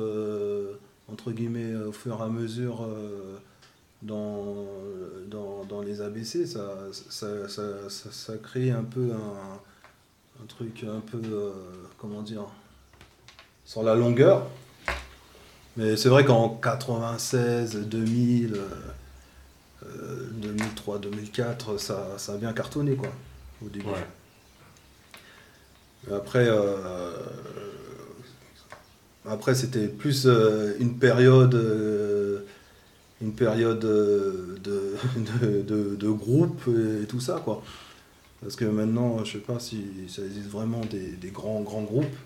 entre 1.10 1.32
guillemets 1.32 1.74
au 1.74 1.92
fur 1.92 2.20
et 2.20 2.22
à 2.22 2.28
mesure 2.28 2.88
dans, 4.02 4.66
dans, 5.28 5.64
dans 5.64 5.82
les 5.82 6.00
ABC, 6.00 6.46
ça, 6.46 6.76
ça, 6.92 7.48
ça, 7.48 7.62
ça, 7.88 8.36
crée 8.38 8.70
un 8.70 8.84
peu 8.84 9.10
un, 9.12 10.42
un 10.42 10.46
truc 10.46 10.84
un 10.84 11.00
peu, 11.00 11.20
comment 11.98 12.22
dire, 12.22 12.46
sur 13.64 13.82
la 13.82 13.94
longueur. 13.94 14.46
Mais 15.76 15.96
c'est 15.96 16.08
vrai 16.08 16.24
qu'en 16.24 16.48
96, 16.48 17.86
2000, 17.86 18.58
euh, 19.86 19.88
euh, 19.88 20.30
2003, 20.34 20.98
2004, 20.98 21.78
ça, 21.78 22.14
ça 22.18 22.32
a 22.34 22.36
bien 22.36 22.52
cartonné 22.52 22.96
quoi, 22.96 23.10
au 23.64 23.68
début. 23.68 23.86
Ouais. 23.86 24.06
Mais 26.06 26.14
Après, 26.14 26.46
euh, 26.48 27.12
après 29.26 29.54
c'était 29.54 29.88
plus 29.88 30.26
euh, 30.26 30.74
une 30.80 30.98
période, 30.98 31.54
euh, 31.54 32.40
une 33.22 33.32
période 33.34 33.80
de, 33.80 34.56
de, 35.42 35.62
de, 35.62 35.96
de 35.96 36.08
groupe 36.10 36.62
et 36.68 37.06
tout 37.06 37.20
ça 37.20 37.40
quoi. 37.44 37.62
Parce 38.42 38.56
que 38.56 38.66
maintenant, 38.66 39.24
je 39.24 39.32
sais 39.32 39.38
pas 39.38 39.58
si 39.58 39.82
ça 40.08 40.22
existe 40.22 40.50
vraiment 40.50 40.82
des, 40.90 41.12
des 41.12 41.30
grands 41.30 41.62
grands 41.62 41.82
groupes. 41.82 42.16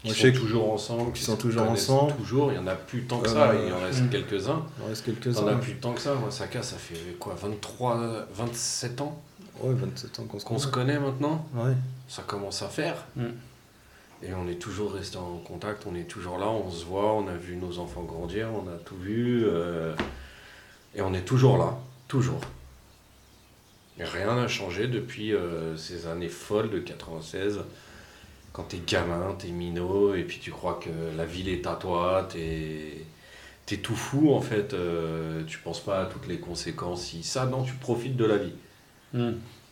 Qui 0.00 0.06
Moi, 0.06 0.14
je 0.14 0.20
sont 0.20 0.26
sais 0.26 0.32
que- 0.32 0.38
toujours 0.38 0.72
ensemble, 0.72 1.12
qui 1.12 1.22
sont 1.24 1.36
toujours 1.36 1.68
ensemble. 1.68 2.14
Toujours, 2.16 2.52
il 2.52 2.56
y 2.56 2.58
en 2.58 2.66
a 2.68 2.76
plus 2.76 3.02
tant 3.04 3.18
que 3.18 3.28
ça, 3.28 3.52
il 3.54 3.72
en 3.72 3.80
reste 3.80 4.02
hmm. 4.02 4.08
quelques-uns. 4.10 4.62
Il 4.78 4.84
en 4.84 4.86
reste 4.88 5.04
Il 5.08 5.14
quelques-uns. 5.14 5.42
en 5.42 5.46
a 5.48 5.54
plus 5.56 5.74
tant 5.74 5.92
que 5.92 6.00
ça, 6.00 6.14
moi, 6.14 6.30
Saka, 6.30 6.62
ça 6.62 6.76
fait 6.76 7.16
quoi, 7.18 7.34
23, 7.34 8.26
27 8.32 9.00
ans 9.00 9.20
Ouais, 9.60 9.74
27 9.74 10.20
ans 10.20 10.24
qu'on 10.24 10.38
se 10.38 10.44
qu'on 10.44 10.58
se 10.58 10.68
connaît. 10.68 10.94
connaît 10.94 11.06
maintenant 11.10 11.44
Ouais. 11.54 11.72
Ça 12.06 12.22
commence 12.24 12.62
à 12.62 12.68
faire. 12.68 13.06
Mm. 13.16 13.24
Et 14.22 14.32
on 14.34 14.46
est 14.48 14.60
toujours 14.60 14.92
resté 14.92 15.16
en 15.16 15.38
contact, 15.38 15.84
on 15.90 15.94
est 15.96 16.04
toujours 16.08 16.38
là, 16.38 16.46
on 16.48 16.70
se 16.70 16.84
voit, 16.84 17.12
on 17.14 17.26
a 17.26 17.34
vu 17.34 17.56
nos 17.56 17.78
enfants 17.80 18.02
grandir, 18.02 18.48
on 18.52 18.68
a 18.68 18.76
tout 18.84 18.96
vu. 18.96 19.44
euh, 19.46 19.94
et 20.94 21.02
on 21.02 21.12
est 21.12 21.22
toujours 21.24 21.58
là, 21.58 21.76
toujours. 22.06 22.40
Et 23.98 24.04
rien 24.04 24.36
n'a 24.36 24.46
changé 24.46 24.86
depuis 24.86 25.34
euh, 25.34 25.76
ces 25.76 26.06
années 26.06 26.28
folles 26.28 26.70
de 26.70 26.78
96. 26.78 27.60
Quand 28.52 28.64
t'es 28.64 28.80
gamin, 28.86 29.34
t'es 29.38 29.48
minot, 29.48 30.14
et 30.14 30.24
puis 30.24 30.38
tu 30.40 30.50
crois 30.50 30.80
que 30.82 31.16
la 31.16 31.24
ville 31.24 31.48
est 31.48 31.66
à 31.66 31.74
toi, 31.74 32.26
t'es 32.30 33.04
t'es 33.66 33.76
tout 33.76 33.96
fou 33.96 34.32
en 34.32 34.40
fait, 34.40 34.72
euh, 34.72 35.44
tu 35.46 35.58
penses 35.58 35.80
pas 35.80 36.00
à 36.00 36.06
toutes 36.06 36.26
les 36.26 36.38
conséquences, 36.38 37.04
si 37.04 37.22
ça, 37.22 37.44
non, 37.44 37.62
tu 37.62 37.74
profites 37.74 38.16
de 38.16 38.24
la 38.24 38.38
vie. 38.38 38.54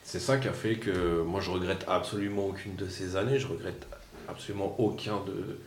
C'est 0.05 0.21
ça 0.21 0.37
qui 0.37 0.49
a 0.49 0.53
fait 0.53 0.77
que 0.77 1.23
moi 1.23 1.41
je 1.41 1.51
regrette 1.51 1.85
absolument 1.89 2.47
aucune 2.47 2.77
de 2.77 2.89
ces 2.89 3.17
années, 3.17 3.39
je 3.39 3.47
regrette 3.47 3.87
absolument 4.29 4.75
aucun 4.79 5.17
de, 5.25 5.59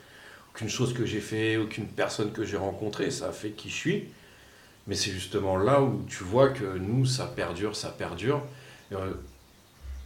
aucune 0.53 0.70
chose 0.70 0.93
que 0.93 1.05
j'ai 1.05 1.22
fait, 1.22 1.57
aucune 1.57 1.88
personne 1.88 2.32
que 2.32 2.43
j'ai 2.45 2.57
rencontrée, 2.57 3.10
ça 3.12 3.30
a 3.30 3.32
fait 3.32 3.51
qui 3.51 3.70
je 3.70 3.76
suis. 3.76 4.03
Mais 4.88 4.95
c'est 4.95 5.12
justement 5.12 5.57
là 5.57 5.82
où 5.82 6.05
tu 6.07 6.24
vois 6.24 6.49
que 6.49 6.78
nous 6.78 7.05
ça 7.05 7.26
perdure, 7.26 7.76
ça 7.76 7.89
perdure. 7.89 8.43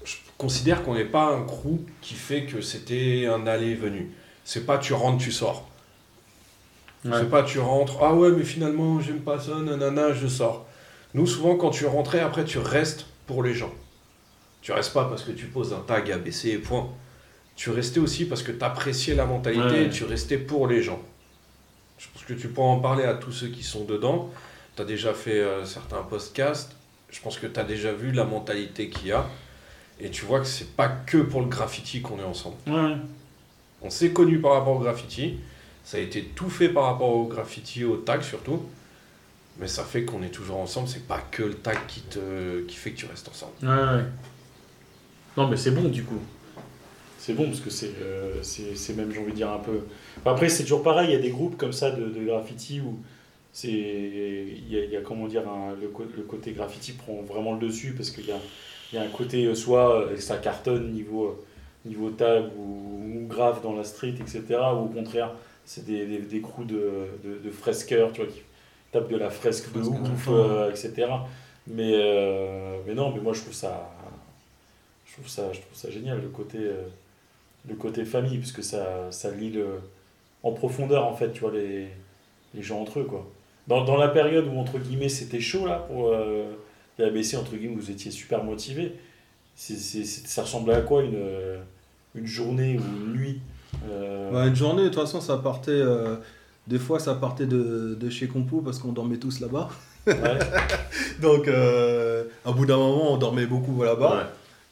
Je 0.03 0.15
considère 0.37 0.83
qu'on 0.83 0.95
n'est 0.95 1.05
pas 1.05 1.33
un 1.33 1.43
crew 1.43 1.79
qui 2.01 2.13
fait 2.15 2.45
que 2.45 2.61
c'était 2.61 3.25
un 3.27 3.47
aller 3.47 3.71
et 3.71 3.75
venu. 3.75 4.11
C'est 4.43 4.65
pas 4.65 4.77
tu 4.77 4.93
rentres, 4.93 5.23
tu 5.23 5.31
sors. 5.31 5.67
C'est 7.03 7.29
pas 7.29 7.43
tu 7.43 7.59
rentres, 7.59 7.97
ah 8.01 8.13
ouais 8.13 8.31
mais 8.31 8.43
finalement 8.45 9.01
j'aime 9.01 9.19
pas 9.19 9.37
ça, 9.39 9.55
nanana, 9.57 10.13
je 10.13 10.25
sors. 10.27 10.65
Nous 11.13 11.27
souvent 11.27 11.57
quand 11.57 11.69
tu 11.69 11.85
rentrais 11.85 12.21
après 12.21 12.45
tu 12.45 12.59
restes 12.59 13.05
pour 13.27 13.43
les 13.43 13.53
gens. 13.53 13.73
Tu 14.61 14.71
restes 14.71 14.93
pas 14.93 15.05
parce 15.05 15.23
que 15.23 15.31
tu 15.33 15.47
poses 15.47 15.73
un 15.73 15.81
tag 15.81 16.09
ABC 16.11 16.49
et 16.51 16.57
point. 16.57 16.87
Tu 17.57 17.69
restais 17.71 17.99
aussi 17.99 18.23
parce 18.25 18.41
que 18.41 18.53
tu 18.53 18.63
appréciais 18.63 19.15
la 19.15 19.25
mentalité 19.25 19.61
Ouais. 19.61 19.83
et 19.85 19.89
tu 19.89 20.05
restais 20.05 20.37
pour 20.37 20.65
les 20.67 20.81
gens. 20.81 21.01
Je 21.97 22.07
pense 22.13 22.23
que 22.23 22.33
tu 22.33 22.47
pourras 22.47 22.69
en 22.69 22.79
parler 22.79 23.03
à 23.03 23.13
tous 23.15 23.31
ceux 23.33 23.47
qui 23.49 23.63
sont 23.63 23.83
dedans. 23.83 24.29
Tu 24.77 24.81
as 24.81 24.85
déjà 24.85 25.13
fait 25.13 25.39
euh, 25.39 25.65
certains 25.65 26.01
podcasts. 26.03 26.71
Je 27.09 27.19
pense 27.21 27.37
que 27.37 27.47
tu 27.47 27.59
as 27.59 27.63
déjà 27.65 27.91
vu 27.91 28.11
la 28.13 28.23
mentalité 28.23 28.89
qu'il 28.89 29.07
y 29.09 29.11
a. 29.11 29.25
Et 29.99 30.09
tu 30.09 30.25
vois 30.25 30.39
que 30.39 30.47
c'est 30.47 30.75
pas 30.75 30.87
que 30.89 31.17
pour 31.17 31.41
le 31.41 31.47
graffiti 31.47 32.01
qu'on 32.01 32.19
est 32.19 32.23
ensemble. 32.23 32.55
Ouais. 32.67 32.95
On 33.81 33.89
s'est 33.89 34.11
connus 34.11 34.39
par 34.39 34.53
rapport 34.53 34.75
au 34.75 34.79
graffiti. 34.79 35.37
Ça 35.83 35.97
a 35.97 35.99
été 35.99 36.23
tout 36.23 36.49
fait 36.49 36.69
par 36.69 36.85
rapport 36.85 37.09
au 37.13 37.25
graffiti, 37.25 37.83
au 37.83 37.97
tag 37.97 38.21
surtout. 38.21 38.61
Mais 39.59 39.67
ça 39.67 39.83
fait 39.83 40.03
qu'on 40.03 40.23
est 40.23 40.29
toujours 40.29 40.57
ensemble, 40.57 40.87
c'est 40.87 41.05
pas 41.07 41.19
que 41.29 41.43
le 41.43 41.53
tag 41.53 41.77
qui, 41.87 42.01
te, 42.01 42.61
qui 42.61 42.75
fait 42.75 42.91
que 42.91 42.97
tu 42.97 43.05
restes 43.05 43.27
ensemble. 43.29 43.51
Ouais, 43.61 43.69
ouais. 43.97 44.03
Non, 45.37 45.47
mais 45.47 45.57
c'est 45.57 45.71
bon 45.71 45.89
du 45.89 46.03
coup. 46.03 46.19
C'est 47.19 47.33
bon 47.33 47.45
parce 47.45 47.59
que 47.61 47.69
c'est 47.69 47.91
euh, 48.01 48.41
c'est 48.41 48.95
même, 48.97 49.11
j'ai 49.13 49.19
envie 49.19 49.31
de 49.31 49.35
dire, 49.35 49.51
un 49.51 49.59
peu. 49.59 49.79
Enfin, 50.19 50.31
après, 50.31 50.49
c'est 50.49 50.63
toujours 50.63 50.83
pareil, 50.83 51.09
il 51.09 51.13
y 51.13 51.15
a 51.15 51.19
des 51.19 51.29
groupes 51.29 51.55
comme 51.57 51.71
ça 51.71 51.91
de, 51.91 52.05
de 52.05 52.23
graffiti 52.25 52.81
où 52.81 52.99
c'est. 53.53 53.69
Il 53.69 54.71
y 54.71 54.77
a, 54.77 54.83
il 54.85 54.89
y 54.91 54.97
a, 54.97 55.01
comment 55.01 55.27
dire, 55.27 55.47
un- 55.47 55.71
le, 55.75 55.89
le 56.17 56.23
côté 56.23 56.51
graffiti 56.51 56.91
prend 56.93 57.21
vraiment 57.21 57.53
le 57.53 57.59
dessus 57.65 57.93
parce 57.95 58.09
qu'il 58.11 58.25
y 58.25 58.31
a, 58.31 58.39
il 58.93 58.99
y 58.99 58.99
a 58.99 59.01
un 59.03 59.09
côté 59.09 59.45
euh, 59.45 59.55
soit 59.55 59.95
euh, 60.05 60.17
ça 60.17 60.37
cartonne 60.37 60.91
niveau, 60.91 61.25
euh, 61.25 61.43
niveau 61.89 62.11
tag 62.11 62.45
ou, 62.57 63.01
ou 63.23 63.27
grave 63.27 63.61
dans 63.63 63.73
la 63.75 63.83
street, 63.83 64.15
etc. 64.19 64.43
Ou 64.75 64.85
au 64.85 64.87
contraire, 64.87 65.31
c'est 65.65 65.85
des, 65.85 66.05
des, 66.05 66.19
des 66.19 66.41
crews 66.41 66.63
de, 66.65 67.07
de, 67.23 67.37
de 67.43 67.49
fresqueurs, 67.51 68.11
tu 68.13 68.21
vois, 68.23 68.31
qui 68.31 68.41
tapent 68.91 69.09
de 69.09 69.17
la 69.17 69.29
fresque 69.29 69.73
de 69.73 69.79
ouf, 70.13 70.27
euh, 70.29 70.69
etc. 70.69 71.07
Mais, 71.67 71.91
euh, 71.95 72.77
mais 72.85 72.93
non, 72.93 73.11
mais 73.15 73.21
moi 73.21 73.33
je 73.33 73.41
trouve 73.41 73.53
ça 73.53 73.89
je 75.05 75.13
trouve 75.13 75.27
ça, 75.29 75.43
je 75.53 75.59
trouve 75.61 75.75
ça 75.75 75.89
génial, 75.91 76.21
le 76.21 76.29
côté, 76.29 76.57
euh, 76.59 76.81
le 77.69 77.75
côté 77.75 78.03
famille, 78.03 78.37
puisque 78.39 78.63
ça, 78.63 79.11
ça 79.11 79.29
lie 79.31 79.51
le- 79.51 79.79
en 80.41 80.51
profondeur, 80.51 81.05
en 81.05 81.13
fait, 81.15 81.31
tu 81.31 81.41
vois, 81.41 81.51
les, 81.51 81.87
les 82.55 82.61
gens 82.63 82.81
entre 82.81 82.99
eux, 82.99 83.03
quoi. 83.03 83.25
Dans, 83.67 83.83
dans 83.85 83.95
la 83.95 84.07
période 84.09 84.47
où, 84.47 84.57
entre 84.59 84.79
guillemets, 84.79 85.09
c'était 85.09 85.39
chaud, 85.39 85.65
là, 85.67 85.85
pour 85.87 86.11
les 86.99 87.05
ABC, 87.05 87.37
entre 87.37 87.55
guillemets, 87.55 87.75
vous 87.75 87.91
étiez 87.91 88.11
super 88.11 88.43
motivés, 88.43 88.95
c'est, 89.55 89.75
c'est- 89.77 90.03
c'est- 90.05 90.27
ça 90.27 90.43
ressemblait 90.43 90.75
à 90.75 90.81
quoi, 90.81 91.03
une, 91.03 91.15
euh, 91.15 91.57
une 92.15 92.27
journée 92.27 92.77
ou 92.77 92.81
une 93.07 93.13
nuit 93.13 93.41
euh, 93.89 94.31
Bah, 94.31 94.45
une 94.47 94.55
journée, 94.55 94.83
de 94.83 94.89
toute 94.89 94.99
façon, 95.01 95.19
ça 95.21 95.37
partait. 95.37 95.71
euh, 95.71 96.15
des 96.67 96.79
fois, 96.79 96.99
ça 96.99 97.15
partait 97.15 97.45
de, 97.47 97.97
de 97.99 98.09
chez 98.09 98.27
Compo 98.27 98.61
parce 98.61 98.79
qu'on 98.79 98.91
dormait 98.93 99.17
tous 99.17 99.39
là-bas. 99.39 99.69
ouais. 100.07 100.13
Donc, 101.21 101.47
euh, 101.47 102.23
à 102.45 102.51
bout 102.51 102.65
d'un 102.65 102.77
moment, 102.77 103.13
on 103.13 103.17
dormait 103.17 103.45
beaucoup 103.47 103.83
là-bas. 103.83 104.15
Ouais. 104.17 104.23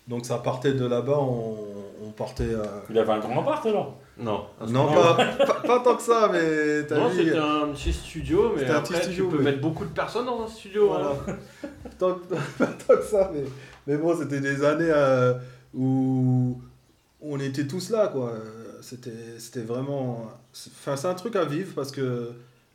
Donc, 0.08 0.26
ça 0.26 0.38
partait 0.38 0.74
de 0.74 0.86
là-bas, 0.86 1.18
on, 1.20 1.58
on 2.06 2.12
partait. 2.12 2.48
Il 2.90 2.98
avait 2.98 3.12
un 3.12 3.20
grand 3.20 3.42
appart, 3.42 3.66
alors? 3.66 3.98
Non. 4.18 4.46
Non, 4.68 4.94
pas, 4.94 5.16
pas, 5.46 5.54
pas 5.62 5.80
tant 5.80 5.96
que 5.96 6.04
ça, 6.04 6.30
mais 6.32 6.84
t'as 6.86 7.08
vu. 7.10 7.26
c'était 7.26 7.38
un 7.38 7.68
petit 7.74 7.92
studio, 7.94 8.54
mais 8.56 8.66
un 8.66 8.76
après, 8.76 8.96
petit 9.00 9.04
studio, 9.06 9.30
tu 9.32 9.38
peux 9.38 9.44
mettre 9.44 9.62
beaucoup 9.62 9.86
de 9.86 9.90
personnes 9.92 10.26
dans 10.26 10.44
un 10.44 10.48
studio. 10.48 10.90
Voilà. 10.90 11.14
hein. 11.28 11.36
tant, 12.00 12.16
que- 12.16 12.36
pas 12.60 12.68
tant 12.68 12.96
que 12.98 13.04
ça, 13.04 13.32
mais, 13.34 13.44
mais 13.88 13.98
bon, 13.98 14.16
c'était 14.18 14.42
des 14.42 14.64
années 14.64 14.92
euh, 14.94 15.34
où 15.74 16.62
on 17.22 17.40
était 17.40 17.68
tous 17.68 17.90
là, 17.90 18.08
quoi. 18.08 18.32
Euh, 18.32 18.80
C'était, 18.82 19.12
c'était 19.40 19.62
vraiment. 19.62 20.30
c'est- 20.54 20.72
Enfin, 20.72 20.96
c'est 20.96 21.08
un 21.08 21.14
truc 21.14 21.36
à 21.36 21.46
vivre 21.46 21.74
parce 21.76 21.92
que, 21.92 22.32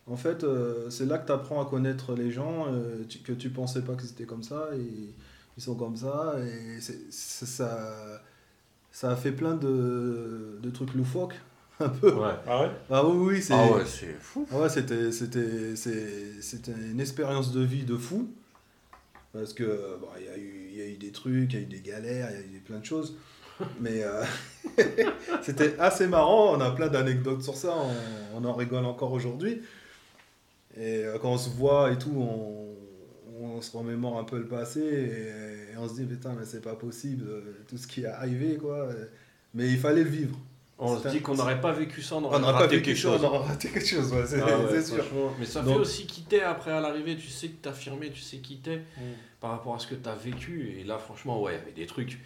en 0.06 0.16
fait, 0.16 0.44
euh, 0.44 0.88
c'est 0.88 1.04
là 1.06 1.18
que 1.18 1.26
tu 1.26 1.32
apprends 1.32 1.60
à 1.60 1.68
connaître 1.68 2.14
les 2.14 2.30
gens 2.30 2.66
euh, 2.72 3.04
tu- 3.08 3.18
que 3.18 3.32
tu 3.32 3.50
pensais 3.50 3.82
pas 3.82 3.94
que 3.94 4.02
c'était 4.02 4.24
comme 4.24 4.42
ça. 4.44 4.68
Et 4.74 5.12
ils 5.56 5.62
sont 5.62 5.74
comme 5.74 5.96
ça. 5.96 6.34
Et 6.40 6.80
c'est- 6.80 7.10
ça, 7.10 7.68
ça 8.96 9.10
a 9.10 9.16
fait 9.16 9.32
plein 9.32 9.56
de, 9.56 10.58
de 10.62 10.70
trucs 10.70 10.94
loufoques, 10.94 11.34
un 11.80 11.90
peu. 11.90 12.14
Ouais. 12.14 12.32
Ah 12.46 12.62
ouais? 12.62 12.70
Ah 12.90 13.06
oui, 13.06 13.34
oui, 13.34 13.42
c'est. 13.42 13.52
Ah 13.52 13.66
ouais, 13.66 13.84
c'est 13.84 14.16
fou. 14.18 14.48
Ah 14.50 14.58
ouais, 14.58 14.70
c'était, 14.70 15.12
c'était, 15.12 15.76
c'est- 15.76 16.40
c'était 16.40 16.72
une 16.72 16.98
expérience 16.98 17.52
de 17.52 17.60
vie 17.60 17.84
de 17.84 17.94
fou. 17.94 18.30
Parce 19.34 19.52
que, 19.52 19.98
bon, 20.00 20.08
il 20.18 20.24
y, 20.24 20.28
a 20.30 20.38
eu- 20.38 20.68
il 20.72 20.78
y 20.78 20.80
a 20.80 20.86
eu 20.86 20.96
des 20.96 21.10
trucs, 21.12 21.52
il 21.52 21.56
y 21.56 21.58
a 21.58 21.62
eu 21.62 21.66
des 21.66 21.80
galères, 21.80 22.30
il 22.30 22.52
y 22.52 22.54
a 22.54 22.56
eu 22.56 22.60
plein 22.60 22.78
de 22.78 22.86
choses. 22.86 23.18
Mais 23.80 24.02
euh, 24.02 24.24
c'était 25.42 25.78
assez 25.78 26.06
marrant, 26.06 26.56
on 26.56 26.60
a 26.62 26.70
plein 26.70 26.88
d'anecdotes 26.88 27.42
sur 27.42 27.54
ça, 27.54 27.74
on, 27.76 28.38
on 28.40 28.44
en 28.46 28.54
rigole 28.54 28.86
encore 28.86 29.12
aujourd'hui. 29.12 29.60
Et 30.74 31.04
euh, 31.04 31.18
quand 31.18 31.32
on 31.32 31.38
se 31.38 31.50
voit 31.50 31.92
et 31.92 31.98
tout, 31.98 32.14
on, 32.16 32.75
on 33.56 33.60
se 33.62 33.76
remémore 33.76 34.18
un 34.18 34.24
peu 34.24 34.38
le 34.38 34.46
passé 34.46 34.80
et, 34.80 35.72
et 35.74 35.76
on 35.78 35.88
se 35.88 35.94
dit, 35.94 36.04
putain, 36.04 36.34
mais 36.38 36.44
c'est 36.44 36.60
pas 36.62 36.74
possible, 36.74 37.24
tout 37.68 37.76
ce 37.78 37.86
qui 37.86 38.02
est 38.02 38.06
arrivé, 38.06 38.56
quoi. 38.56 38.88
Mais 39.54 39.68
il 39.70 39.78
fallait 39.78 40.04
le 40.04 40.10
vivre. 40.10 40.36
On 40.78 40.98
se 41.00 41.08
dit 41.08 41.22
qu'on 41.22 41.34
n'aurait 41.34 41.60
pas 41.62 41.72
vécu 41.72 42.02
ça, 42.02 42.16
on 42.16 42.18
On 42.18 42.24
aurait 42.24 42.38
n'aurait 42.40 42.52
pas 42.52 42.58
raté 42.60 42.76
vécu 42.76 42.86
quelque 42.90 42.96
ça, 42.98 43.08
chose. 43.12 43.24
on 43.24 43.26
aurait 43.28 43.46
raté 43.48 43.68
quelque 43.70 43.86
chose, 43.86 44.12
ouais, 44.12 44.24
c'est 44.26 44.40
Ah 44.42 44.58
ouais, 44.58 44.66
c'est 44.70 44.82
sûr. 44.94 45.04
Mais 45.38 45.46
ça 45.46 45.62
Donc- 45.62 45.72
fait 45.74 45.80
aussi 45.80 46.06
quitter 46.06 46.42
après 46.42 46.70
à 46.72 46.80
l'arrivée, 46.80 47.16
tu 47.16 47.28
sais 47.28 47.48
que 47.48 47.54
t'as 47.62 47.70
affirmé, 47.70 48.10
tu 48.10 48.20
sais 48.20 48.36
quitter 48.38 48.80
par 49.40 49.52
rapport 49.52 49.74
à 49.74 49.78
ce 49.78 49.86
que 49.86 49.94
t'as 49.94 50.14
vécu. 50.14 50.76
Et 50.78 50.84
là, 50.84 50.98
franchement, 50.98 51.40
ouais, 51.40 51.52
il 51.54 51.58
y 51.58 51.62
avait 51.62 51.72
des 51.72 51.86
trucs. 51.86 52.18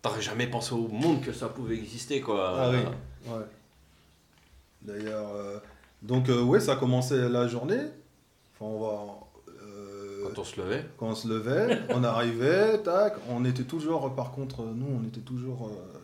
T'aurais 0.00 0.22
jamais 0.22 0.46
pensé 0.46 0.74
au 0.74 0.86
monde 0.86 1.22
que 1.24 1.32
ça 1.32 1.48
pouvait 1.48 1.74
exister, 1.76 2.20
quoi. 2.20 2.54
Ah 2.56 2.70
oui. 2.70 3.32
Ouais. 3.32 3.44
D'ailleurs, 4.82 5.28
euh, 5.34 5.58
donc 6.02 6.28
euh, 6.28 6.42
ouais, 6.42 6.60
ça 6.60 6.76
commençait 6.76 7.28
la 7.28 7.46
journée. 7.48 7.80
Enfin, 8.54 8.64
on 8.66 8.80
va. 8.80 9.14
Euh, 10.22 10.28
Quand 10.34 10.40
on 10.40 10.44
se 10.44 10.60
levait. 10.60 10.84
quand 10.98 11.06
on 11.08 11.14
se 11.14 11.28
levait, 11.28 11.78
on 11.90 12.04
arrivait, 12.04 12.78
tac, 12.78 13.14
on 13.30 13.44
était 13.44 13.64
toujours, 13.64 14.14
par 14.14 14.32
contre, 14.32 14.62
nous, 14.62 14.86
on 15.02 15.06
était 15.06 15.20
toujours, 15.20 15.68
euh, 15.68 15.98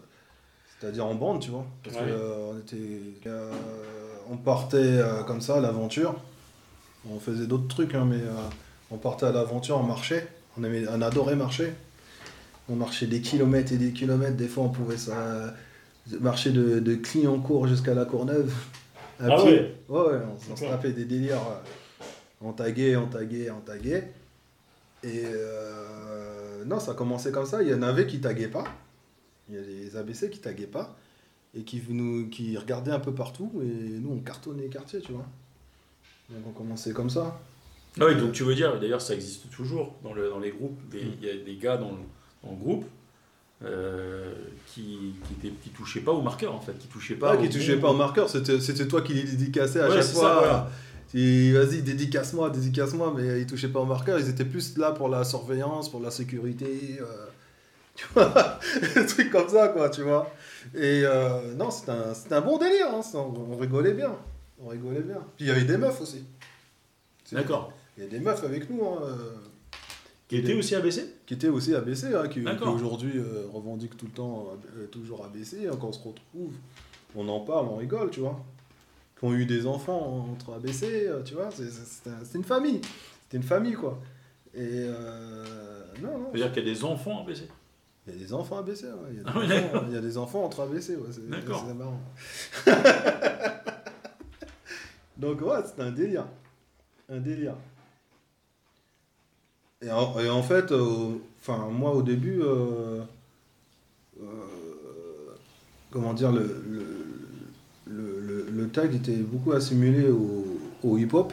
c'est-à-dire 0.80 1.06
en 1.06 1.14
bande, 1.14 1.40
tu 1.40 1.50
vois. 1.50 1.64
Parce 1.84 1.96
Ouais. 1.96 2.02
que 2.02 2.08
euh, 2.10 2.52
on 2.52 2.58
était, 2.58 3.00
on 4.30 4.36
partait 4.36 5.00
comme 5.26 5.40
ça 5.40 5.56
à 5.56 5.60
l'aventure. 5.60 6.14
On 7.10 7.18
faisait 7.18 7.46
d'autres 7.46 7.68
trucs, 7.68 7.94
hein, 7.94 8.04
mais 8.08 8.20
on 8.90 8.96
partait 8.96 9.26
à 9.26 9.32
l'aventure, 9.32 9.78
on 9.78 9.82
marchait. 9.84 10.26
On, 10.58 10.64
aimait, 10.64 10.84
on 10.90 11.00
adorait 11.00 11.36
marcher. 11.36 11.72
On 12.68 12.74
marchait 12.74 13.06
des 13.06 13.20
kilomètres 13.22 13.72
et 13.72 13.76
des 13.78 13.92
kilomètres. 13.92 14.36
Des 14.36 14.48
fois, 14.48 14.64
on 14.64 14.68
pouvait 14.68 14.98
ça, 14.98 15.54
marcher 16.20 16.50
de, 16.50 16.80
de 16.80 16.94
Clignancourt 16.96 17.66
jusqu'à 17.66 17.94
la 17.94 18.04
Courneuve. 18.04 18.52
à 19.20 19.26
Ah 19.30 19.36
pied. 19.42 19.74
ouais 19.88 20.16
on, 20.48 20.52
on 20.52 20.56
se 20.56 20.64
tapait 20.64 20.92
des 20.92 21.04
délires. 21.06 21.40
On 22.40 22.52
taguait, 22.52 22.96
on 22.96 23.06
taguait, 23.06 23.50
on 23.50 23.60
taguait. 23.60 24.12
Et 25.02 25.22
euh, 25.26 26.64
non, 26.64 26.78
ça 26.80 26.94
commençait 26.94 27.32
comme 27.32 27.46
ça. 27.46 27.62
Il 27.62 27.68
y 27.68 27.74
en 27.74 27.82
avait 27.82 28.06
qui 28.06 28.20
taguaient 28.20 28.48
pas. 28.48 28.64
Il 29.48 29.54
y 29.54 29.58
a 29.58 29.62
des 29.62 29.96
ABC 29.96 30.30
qui 30.30 30.38
taguaient 30.38 30.66
pas. 30.66 30.96
Et 31.56 31.62
qui, 31.62 31.82
nous, 31.88 32.28
qui 32.28 32.56
regardaient 32.56 32.90
un 32.92 33.00
peu 33.00 33.12
partout. 33.12 33.50
Et 33.62 33.98
nous, 33.98 34.12
on 34.12 34.18
cartonnait 34.20 34.62
les 34.62 34.68
quartiers, 34.68 35.00
tu 35.00 35.12
vois. 35.12 35.26
Donc 36.30 36.42
on 36.46 36.50
commençait 36.52 36.92
comme 36.92 37.10
ça. 37.10 37.40
Ah 38.00 38.04
oui, 38.06 38.14
donc 38.16 38.32
tu 38.32 38.44
veux 38.44 38.54
dire, 38.54 38.78
d'ailleurs 38.78 39.00
ça 39.00 39.14
existe 39.14 39.50
toujours 39.50 39.94
dans, 40.04 40.12
le, 40.12 40.28
dans 40.28 40.38
les 40.38 40.50
groupes, 40.50 40.78
des- 40.90 41.00
il 41.20 41.26
y 41.26 41.30
a 41.30 41.36
des 41.36 41.56
gars 41.56 41.78
dans 41.78 41.90
le, 41.90 41.96
dans 42.44 42.50
le 42.50 42.56
groupe 42.56 42.84
euh, 43.64 44.34
qui, 44.66 45.14
qui, 45.40 45.70
touchaient 45.70 46.02
pas 46.02 46.12
au 46.12 46.20
marqueur 46.22 46.54
en 46.54 46.60
fait, 46.60 46.78
qui 46.78 46.86
touchaient 46.86 47.16
pas 47.16 47.34
au 47.34 47.40
qui 47.42 47.48
touchait 47.48 47.74
bon- 47.76 47.80
pas 47.82 47.90
au 47.90 47.96
marqueur, 47.96 48.28
c'était 48.28 48.86
toi 48.86 49.02
qui 49.02 49.14
les 49.14 49.24
dédicaçais 49.24 49.80
à 49.80 49.88
Ouais, 49.88 49.96
chaque 49.96 50.04
fois. 50.12 50.22
ça, 50.22 50.34
voilà. 50.38 50.70
Vas-y, 51.14 51.82
dédicace-moi, 51.82 52.50
dédicace-moi, 52.50 53.14
mais 53.16 53.40
ils 53.40 53.46
touchaient 53.46 53.68
pas 53.68 53.80
au 53.80 53.86
marqueur, 53.86 54.18
ils 54.18 54.28
étaient 54.28 54.44
plus 54.44 54.76
là 54.76 54.92
pour 54.92 55.08
la 55.08 55.24
surveillance, 55.24 55.90
pour 55.90 56.00
la 56.00 56.10
sécurité, 56.10 56.98
euh, 57.00 57.26
tu 57.94 58.06
vois, 58.14 58.58
des 58.94 59.06
trucs 59.06 59.30
comme 59.30 59.48
ça, 59.48 59.68
quoi, 59.68 59.88
tu 59.90 60.02
vois. 60.02 60.30
Et 60.74 61.02
euh, 61.04 61.54
non, 61.54 61.70
c'était 61.70 61.92
un, 61.92 62.12
un 62.36 62.40
bon 62.42 62.58
délire, 62.58 62.88
hein, 62.92 63.00
on, 63.14 63.52
on 63.52 63.56
rigolait 63.56 63.94
bien, 63.94 64.12
on 64.62 64.68
rigolait 64.68 65.00
bien. 65.00 65.22
Puis 65.36 65.46
il 65.46 65.48
y 65.48 65.50
avait 65.50 65.64
des 65.64 65.78
meufs 65.78 66.00
aussi. 66.00 66.24
C'est- 67.24 67.36
D'accord. 67.36 67.72
Il 67.96 68.04
y 68.04 68.06
a 68.06 68.10
des 68.10 68.20
meufs 68.20 68.44
avec 68.44 68.68
nous, 68.70 68.84
hein, 68.84 68.98
euh, 69.02 69.16
Qui 70.28 70.36
était 70.36 70.54
aussi 70.54 70.74
ABC 70.74 71.14
qui 71.26 71.34
étaient 71.34 71.48
aussi 71.48 71.74
ABC, 71.74 72.14
hein, 72.14 72.28
qui, 72.28 72.40
aujourd'hui 72.74 73.12
euh, 73.16 73.46
revendiquent 73.52 73.96
tout 73.96 74.06
le 74.06 74.12
temps 74.12 74.46
euh, 74.78 74.86
toujours 74.86 75.24
ABC. 75.24 75.66
hein, 75.66 75.76
quand 75.80 75.88
on 75.88 75.92
se 75.92 75.98
retrouve, 75.98 76.52
on 77.16 77.26
en 77.28 77.40
parle, 77.40 77.66
on 77.68 77.76
rigole, 77.76 78.10
tu 78.10 78.20
vois. 78.20 78.38
Qui 79.18 79.24
ont 79.24 79.34
eu 79.34 79.46
des 79.46 79.66
enfants 79.66 80.28
entre 80.32 80.54
ABC, 80.54 81.08
euh, 81.08 81.22
tu 81.22 81.34
vois. 81.34 81.50
c'est- 81.50 81.70
c'est 81.70 81.86
c'est 81.86 82.10
un- 82.10 82.24
c'est 82.24 82.38
une 82.38 82.44
famille. 82.44 82.80
C'était 83.24 83.36
une 83.38 83.42
famille, 83.42 83.74
quoi. 83.74 83.98
Et 84.54 84.60
euh, 84.62 85.44
non, 86.00 86.18
non. 86.18 86.24
Ça 86.26 86.30
veut 86.32 86.38
dire 86.38 86.52
qu'il 86.52 86.66
y 86.66 86.70
a 86.70 86.74
des 86.74 86.84
enfants 86.84 87.22
ABC 87.22 87.48
Il 88.06 88.14
y 88.14 88.16
a 88.16 88.18
des 88.26 88.32
enfants 88.32 88.58
ABC, 88.58 88.86
ouais. 88.86 88.92
Il 89.10 89.16
y 89.16 89.20
a 89.20 89.22
des, 89.24 89.28
Ah 89.34 89.38
ouais, 89.38 89.64
enfants, 89.64 89.84
il 89.88 89.94
y 89.94 89.96
a 89.96 90.00
des 90.00 90.16
enfants 90.18 90.44
entre 90.44 90.60
ABC, 90.62 90.96
ouais. 90.96 91.08
C'est 91.10 91.28
D'accord. 91.28 91.64
c'est 91.66 91.74
marrant. 91.74 92.00
Donc, 95.16 95.40
ouais, 95.42 95.58
c'était 95.66 95.82
un 95.82 95.90
délire. 95.90 96.26
Un 97.10 97.18
délire. 97.18 97.54
Et 99.82 99.90
en, 99.90 100.18
et 100.20 100.30
en 100.30 100.42
fait, 100.42 100.70
euh, 100.72 101.16
enfin, 101.40 101.68
moi 101.70 101.92
au 101.92 102.02
début, 102.02 102.40
euh, 102.42 103.02
comment 105.90 106.14
dire, 106.14 106.32
le- 106.32 106.62
le 108.50 108.68
tag 108.68 108.94
était 108.94 109.12
beaucoup 109.16 109.52
assimilé 109.52 110.08
au, 110.08 110.44
au 110.82 110.98
hip-hop. 110.98 111.32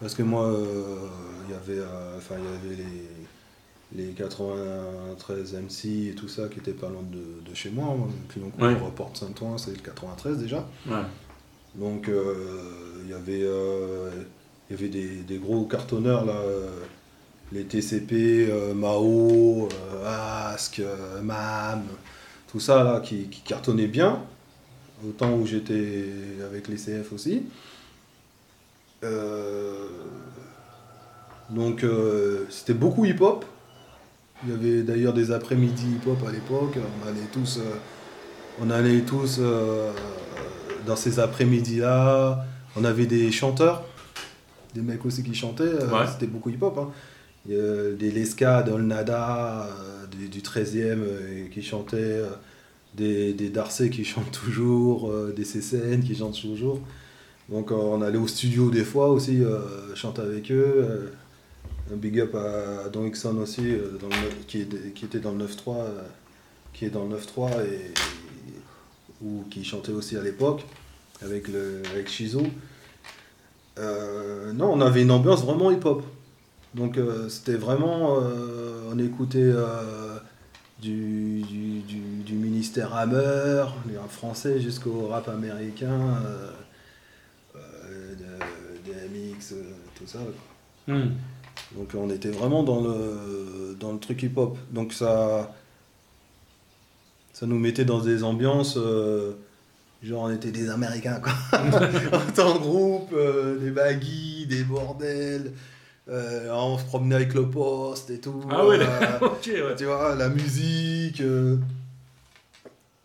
Parce 0.00 0.14
que 0.14 0.22
moi, 0.22 0.46
euh, 0.46 0.96
il 1.48 1.52
y 1.52 1.54
avait, 1.56 1.80
euh, 1.82 2.16
enfin, 2.16 2.36
il 2.38 2.44
y 2.44 2.72
avait 2.72 2.82
les, 3.96 4.04
les 4.06 4.12
93 4.12 5.54
MC 5.54 6.08
et 6.10 6.14
tout 6.14 6.28
ça 6.28 6.48
qui 6.48 6.58
étaient 6.58 6.72
pas 6.72 6.88
loin 6.88 7.02
de, 7.02 7.48
de 7.48 7.54
chez 7.54 7.70
moi. 7.70 7.96
Clignancourt, 8.28 8.62
Ouais. 8.62 8.76
Porte 8.96 9.16
Saint-Ouen, 9.18 9.58
c'est 9.58 9.72
le 9.72 9.78
93 9.78 10.38
déjà. 10.38 10.66
Ouais. 10.86 11.02
Donc 11.74 12.08
il 13.04 13.10
y 13.10 13.14
avait, 13.14 13.42
euh, 13.44 14.10
il 14.68 14.76
y 14.76 14.78
avait 14.78 14.88
des, 14.88 15.16
des 15.22 15.38
gros 15.38 15.64
cartonneurs 15.66 16.24
là, 16.24 16.36
euh, 16.36 16.68
les 17.52 17.64
TCP, 17.64 18.48
euh, 18.50 18.74
Mao, 18.74 19.68
euh, 19.92 20.52
Ask, 20.52 20.80
MAM, 21.22 21.82
tout 22.50 22.58
ça 22.60 22.82
là 22.84 23.00
qui, 23.00 23.24
qui 23.28 23.42
cartonnait 23.42 23.86
bien, 23.86 24.22
au 25.06 25.12
temps 25.12 25.34
où 25.34 25.46
j'étais 25.46 26.06
avec 26.44 26.68
les 26.68 26.76
CF 26.76 27.12
aussi. 27.12 27.42
Euh, 29.04 29.86
Donc 31.50 31.84
euh, 31.84 32.44
c'était 32.50 32.74
beaucoup 32.74 33.04
hip-hop. 33.04 33.44
Il 34.44 34.50
y 34.50 34.52
avait 34.54 34.82
d'ailleurs 34.82 35.12
des 35.12 35.32
après-midi 35.32 35.84
hip-hop 35.96 36.18
à 36.26 36.32
l'époque. 36.32 36.76
On 36.76 37.08
allait 37.08 37.26
tous, 37.32 37.58
euh, 37.58 37.76
on 38.60 38.70
allait 38.70 39.00
tous 39.02 39.40
dans 40.86 40.96
ces 40.96 41.18
après-midi-là. 41.20 42.44
On 42.76 42.84
avait 42.84 43.06
des 43.06 43.30
chanteurs, 43.32 43.84
des 44.74 44.80
mecs 44.80 45.04
aussi 45.04 45.22
qui 45.22 45.34
chantaient. 45.34 45.64
Ouais. 45.64 46.06
C'était 46.10 46.26
beaucoup 46.26 46.50
hip-hop. 46.50 46.78
hein. 46.78 46.90
Des 47.46 48.10
Leska, 48.10 48.62
Dolnada, 48.62 49.68
du, 50.10 50.28
du 50.28 50.40
13e 50.40 50.76
euh, 50.76 51.46
qui 51.52 51.62
chantaient. 51.62 52.22
Des, 52.94 53.32
des 53.32 53.50
qui 53.90 54.04
chantent 54.04 54.32
toujours, 54.32 55.10
euh, 55.10 55.32
des 55.36 55.44
CCN 55.44 56.02
qui 56.02 56.14
chantent 56.14 56.40
toujours. 56.40 56.80
Donc 57.48 57.70
euh, 57.72 57.74
on 57.74 58.02
allait 58.02 58.18
au 58.18 58.28
studio 58.28 58.70
des 58.70 58.84
fois 58.84 59.08
aussi, 59.10 59.42
euh, 59.42 59.94
chanter 59.94 60.22
avec 60.22 60.50
eux. 60.50 60.72
euh, 60.76 61.06
un 61.92 61.96
big 61.96 62.20
up 62.20 62.36
à 62.36 62.88
Don 62.88 63.04
Hickson 63.04 63.36
aussi, 63.38 63.62
qui, 64.46 64.60
est- 64.60 64.92
qui 64.94 65.04
était 65.06 65.18
dans 65.18 65.32
le 65.32 65.38
9-3, 65.44 65.76
euh, 65.78 66.02
qui 66.72 66.84
est 66.84 66.90
dans 66.90 67.04
le 67.04 67.16
9-3 67.16 67.50
et, 67.64 67.92
ou 69.24 69.44
qui 69.50 69.64
chantait 69.64 69.90
aussi 69.90 70.16
à 70.16 70.22
l'époque 70.22 70.62
avec, 71.20 71.48
le, 71.48 71.82
avec 71.92 72.08
non, 74.54 74.72
on 74.72 74.80
avait 74.80 75.02
une 75.02 75.10
ambiance 75.10 75.44
vraiment 75.44 75.70
hip-hop. 75.72 76.04
Donc 76.76 76.96
c'était 77.28 77.56
vraiment, 77.56 78.18
on 78.92 78.98
écoutait 79.00 79.52
du, 80.80 81.42
du, 81.42 81.80
du- 81.80 82.22
du 82.24 82.34
ministère 82.34 82.94
Hammer, 82.94 83.64
les 83.88 83.96
rap 83.98 84.10
français 84.10 84.60
jusqu'au 84.60 85.08
rap 85.08 85.28
américain, 85.28 86.16
euh, 86.24 86.50
euh, 87.56 88.14
de- 88.14 88.90
DMX, 88.92 89.52
euh, 89.52 89.62
tout 89.96 90.06
ça. 90.06 90.18
quoi. 90.86 90.94
Hmm. 90.94 91.10
Donc 91.76 91.90
on 91.94 92.10
était 92.10 92.30
vraiment 92.30 92.62
dans 92.62 92.80
le, 92.80 93.76
dans 93.78 93.92
le 93.92 93.98
truc 93.98 94.22
hip-hop. 94.22 94.56
Donc 94.70 94.92
ça, 94.92 95.54
ça 97.32 97.46
nous 97.46 97.58
mettait 97.58 97.84
dans 97.84 98.00
des 98.00 98.24
ambiances, 98.24 98.76
euh, 98.76 99.32
genre 100.02 100.22
on 100.24 100.30
était 100.30 100.50
des 100.50 100.70
Américains 100.70 101.20
quoi. 101.20 101.32
en 102.44 102.58
groupe, 102.58 103.12
euh, 103.12 103.58
des 103.58 103.70
baggy, 103.70 104.46
des 104.46 104.64
bordels, 104.64 105.52
euh, 106.10 106.50
on 106.52 106.76
se 106.78 106.84
promenait 106.84 107.14
avec 107.14 107.34
le 107.34 107.48
poste 107.48 108.10
et 108.10 108.20
tout. 108.20 108.42
Ah 108.50 108.66
ouais, 108.66 108.78
euh, 108.80 109.18
ouais. 109.68 109.74
tu 109.76 109.84
vois, 109.84 110.14
la 110.16 110.28
musique. 110.28 111.20
euh. 111.20 111.56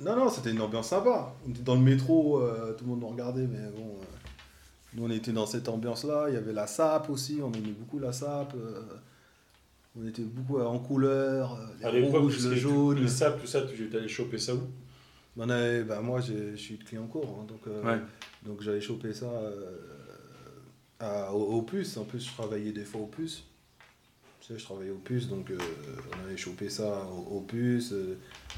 Non, 0.02 0.16
non, 0.16 0.30
c'était 0.30 0.52
une 0.52 0.62
ambiance 0.62 0.90
sympa. 0.90 1.34
On 1.48 1.52
était 1.52 1.62
dans 1.62 1.76
le 1.76 1.82
métro, 1.82 2.40
euh, 2.40 2.74
tout 2.78 2.84
le 2.84 2.90
monde 2.92 3.02
nous 3.02 3.08
regardait, 3.08 3.48
mais 3.48 3.70
bon. 3.76 3.96
nous, 4.96 5.06
on 5.06 5.10
était 5.10 5.32
dans 5.32 5.46
cette 5.46 5.70
ambiance-là. 5.70 6.26
Il 6.30 6.34
y 6.34 6.38
avait 6.38 6.54
la 6.54 6.68
SAP 6.68 7.10
aussi, 7.10 7.40
on 7.42 7.52
aimait 7.54 7.72
beaucoup 7.78 8.00
la 8.00 8.12
SAP. 8.12 8.54
euh, 8.56 8.82
on 9.98 10.06
était 10.08 10.24
beaucoup 10.24 10.60
en 10.60 10.78
couleur, 10.80 11.58
les 11.94 12.06
rouges, 12.10 12.46
le 12.46 12.56
jaune. 12.56 13.00
Le 13.00 13.08
sable, 13.08 13.40
tout 13.40 13.48
ça, 13.48 13.62
tu 13.62 13.90
allais 13.96 14.08
choper 14.10 14.38
ça 14.38 14.54
où? 14.54 15.42
Avait- 15.42 15.84
bah, 15.84 16.02
moi, 16.02 16.20
je 16.22 16.56
suis 16.58 16.78
client 16.78 17.08
court, 17.08 17.40
hein, 17.42 17.46
donc, 17.48 17.66
Ouais. 17.86 18.00
donc 18.46 18.62
j'allais 18.62 18.82
choper 18.82 19.14
ça 19.14 19.28
à- 21.06 21.34
au, 21.34 21.58
au 21.58 21.62
puce. 21.62 21.98
En 21.98 22.04
plus, 22.04 22.20
je 22.28 22.34
travaillais 22.34 22.72
des 22.72 22.84
fois 22.84 23.02
au 23.02 23.06
puce. 23.08 23.44
Tu 24.42 24.54
sais, 24.54 24.60
je 24.60 24.66
travaillais 24.66 24.92
au 24.92 25.02
puce, 25.04 25.28
donc 25.28 25.50
euh, 25.50 25.58
on 26.12 26.28
avait 26.28 26.38
chopé 26.38 26.70
ça 26.70 27.08
au, 27.32 27.40
puce, 27.42 27.92
euh, 27.94 28.16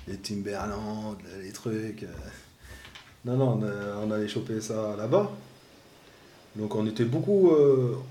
les 0.08 0.18
Timberland, 0.18 1.16
les 1.42 1.52
trucs. 1.52 2.04
euh. 2.04 2.08
Non, 3.26 3.38
non, 3.38 3.60
on, 3.62 4.08
on 4.08 4.12
allait 4.12 4.28
choper 4.28 4.60
ça 4.60 4.96
là-bas. 4.98 5.32
Donc 6.58 6.76
on 6.76 6.86
était 6.88 7.06
beaucoup, 7.06 7.52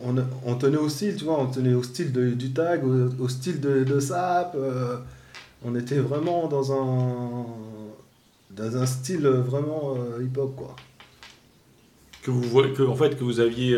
on, 0.00 0.54
tenait 0.54 0.76
au 0.76 0.88
style, 0.88 1.16
tu 1.16 1.24
vois, 1.24 1.40
on 1.40 1.46
tenait 1.48 1.74
au 1.74 1.82
style 1.82 2.12
de- 2.12 2.30
du 2.30 2.52
tag, 2.52 2.82
au, 2.84 3.28
style 3.28 3.60
de, 3.60 3.98
sap. 3.98 4.56
on 5.64 5.74
était 5.74 5.98
vraiment 5.98 6.46
dans 6.46 6.72
un, 6.72 7.46
dans 8.52 8.76
un 8.76 8.86
style 8.86 9.26
vraiment 9.26 9.96
hip-hop, 10.22 10.54
quoi. 10.54 10.76
que 12.22 12.30
vous 12.30 12.62
que 12.72 12.82
en 12.84 12.94
fait 12.94 13.18
que 13.18 13.24
vous 13.24 13.40
aviez 13.40 13.76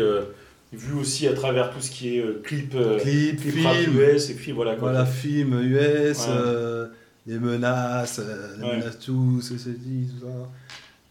vu 0.71 0.93
aussi 0.93 1.27
à 1.27 1.33
travers 1.33 1.71
tout 1.71 1.81
ce 1.81 1.89
qui 1.91 2.17
est 2.17 2.21
euh, 2.23 2.41
clip, 2.43 2.73
euh, 2.75 2.99
Clip, 2.99 3.39
clip 3.41 3.53
film, 3.53 3.97
US 3.99 4.29
et 4.29 4.35
puis 4.35 4.51
voilà 4.51 4.75
quoi. 4.75 4.89
voilà, 4.91 5.05
film 5.05 5.53
US, 5.61 6.19
Ouais. 6.19 6.25
euh, 6.29 6.87
les 7.27 7.39
menaces, 7.39 8.19
euh, 8.23 8.57
les 8.57 8.63
Ouais. 8.63 8.77
menaces 8.77 8.99
tous, 8.99 9.41
ceci, 9.41 10.09
tout 10.19 10.25
ça. 10.25 10.49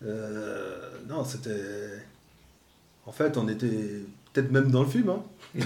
Euh, 0.04 0.78
non, 1.09 1.24
c'était... 1.24 2.02
En 3.06 3.12
fait, 3.12 3.36
on 3.36 3.48
était 3.48 3.66
peut-être 4.32 4.50
même 4.52 4.70
dans 4.70 4.82
le 4.82 4.88
film, 4.88 5.09
hein. 5.11 5.22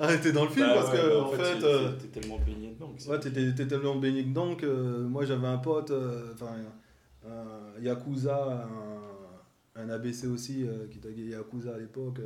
on 0.00 0.08
était 0.08 0.32
dans 0.32 0.44
le 0.44 0.50
film 0.50 0.66
Bah 0.66 0.74
parce 0.76 0.90
ouais, 0.92 0.98
que, 0.98 1.08
bah, 1.08 1.22
en 1.24 1.30
fait... 1.32 1.98
t'es 2.12 2.20
tellement 2.20 2.38
baigné 2.38 2.70
dedans. 2.74 2.92
que 2.96 3.10
Ouais, 3.10 3.18
t'étais 3.20 3.46
t'étais 3.50 3.66
tellement 3.66 3.96
baigné 3.96 4.22
dedans 4.22 4.54
que 4.54 4.66
moi 5.02 5.24
j'avais 5.24 5.48
un 5.48 5.58
pote, 5.58 5.92
enfin 6.34 6.52
un 7.26 7.82
Yakuza, 7.82 8.66
un, 9.76 9.82
un 9.82 9.90
ABC 9.90 10.26
aussi, 10.28 10.64
qui 10.90 10.98
taguait 10.98 11.24
Yakuza 11.32 11.74
à 11.74 11.78
l'époque. 11.78 12.18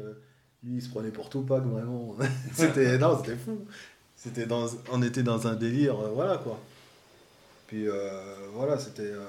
Lui 0.65 0.77
il 0.77 0.83
se 0.83 0.89
prenait 0.91 1.11
pour 1.11 1.29
Tupac 1.29 1.63
vraiment. 1.65 2.17
c'était 2.55 2.99
non, 2.99 3.19
c'était 3.23 3.37
fou. 3.37 3.59
C'était 4.17 4.47
dans, 4.47 4.67
on 4.93 5.03
était 5.03 5.23
dans 5.25 5.47
un 5.47 5.55
délire, 5.55 5.99
euh, 5.99 6.11
voilà 6.11 6.39
quoi. 6.39 6.59
Puis 7.67 7.89
euh, 7.89 8.49
voilà, 8.53 8.79
c'était 8.79 9.03
euh, 9.03 9.25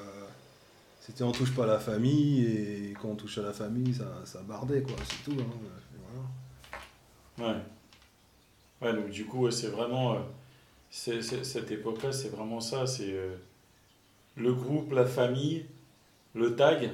c'était 1.01 1.23
on 1.23 1.31
touche 1.31 1.53
pas 1.55 1.63
à 1.63 1.67
la 1.67 1.79
famille 1.79 2.45
et 2.45 2.93
quand 3.01 3.09
on 3.09 3.15
touche 3.15 3.37
à 3.39 3.41
la 3.41 3.53
famille, 3.53 3.93
ça, 3.93 4.05
ça 4.25 4.41
bardait 4.41 4.81
quoi, 4.83 4.95
c'est 5.09 5.23
tout. 5.31 5.37
hein, 5.39 5.45
voilà. 7.37 7.53
Ouais. 7.53 7.59
Ouais, 8.81 8.93
donc 8.93 9.09
du 9.09 9.25
coup, 9.25 9.49
c'est 9.49 9.67
vraiment. 9.69 10.13
euh, 10.15 10.19
c'est- 10.91 11.21
c'est- 11.21 11.43
cette 11.43 11.71
époque-là, 11.71 12.11
c'est 12.11 12.29
vraiment 12.29 12.59
ça. 12.59 12.85
C'est 12.85 13.13
euh, 13.13 13.35
le 14.35 14.53
groupe, 14.53 14.91
la 14.91 15.05
famille, 15.05 15.65
le 16.35 16.55
tag, 16.55 16.91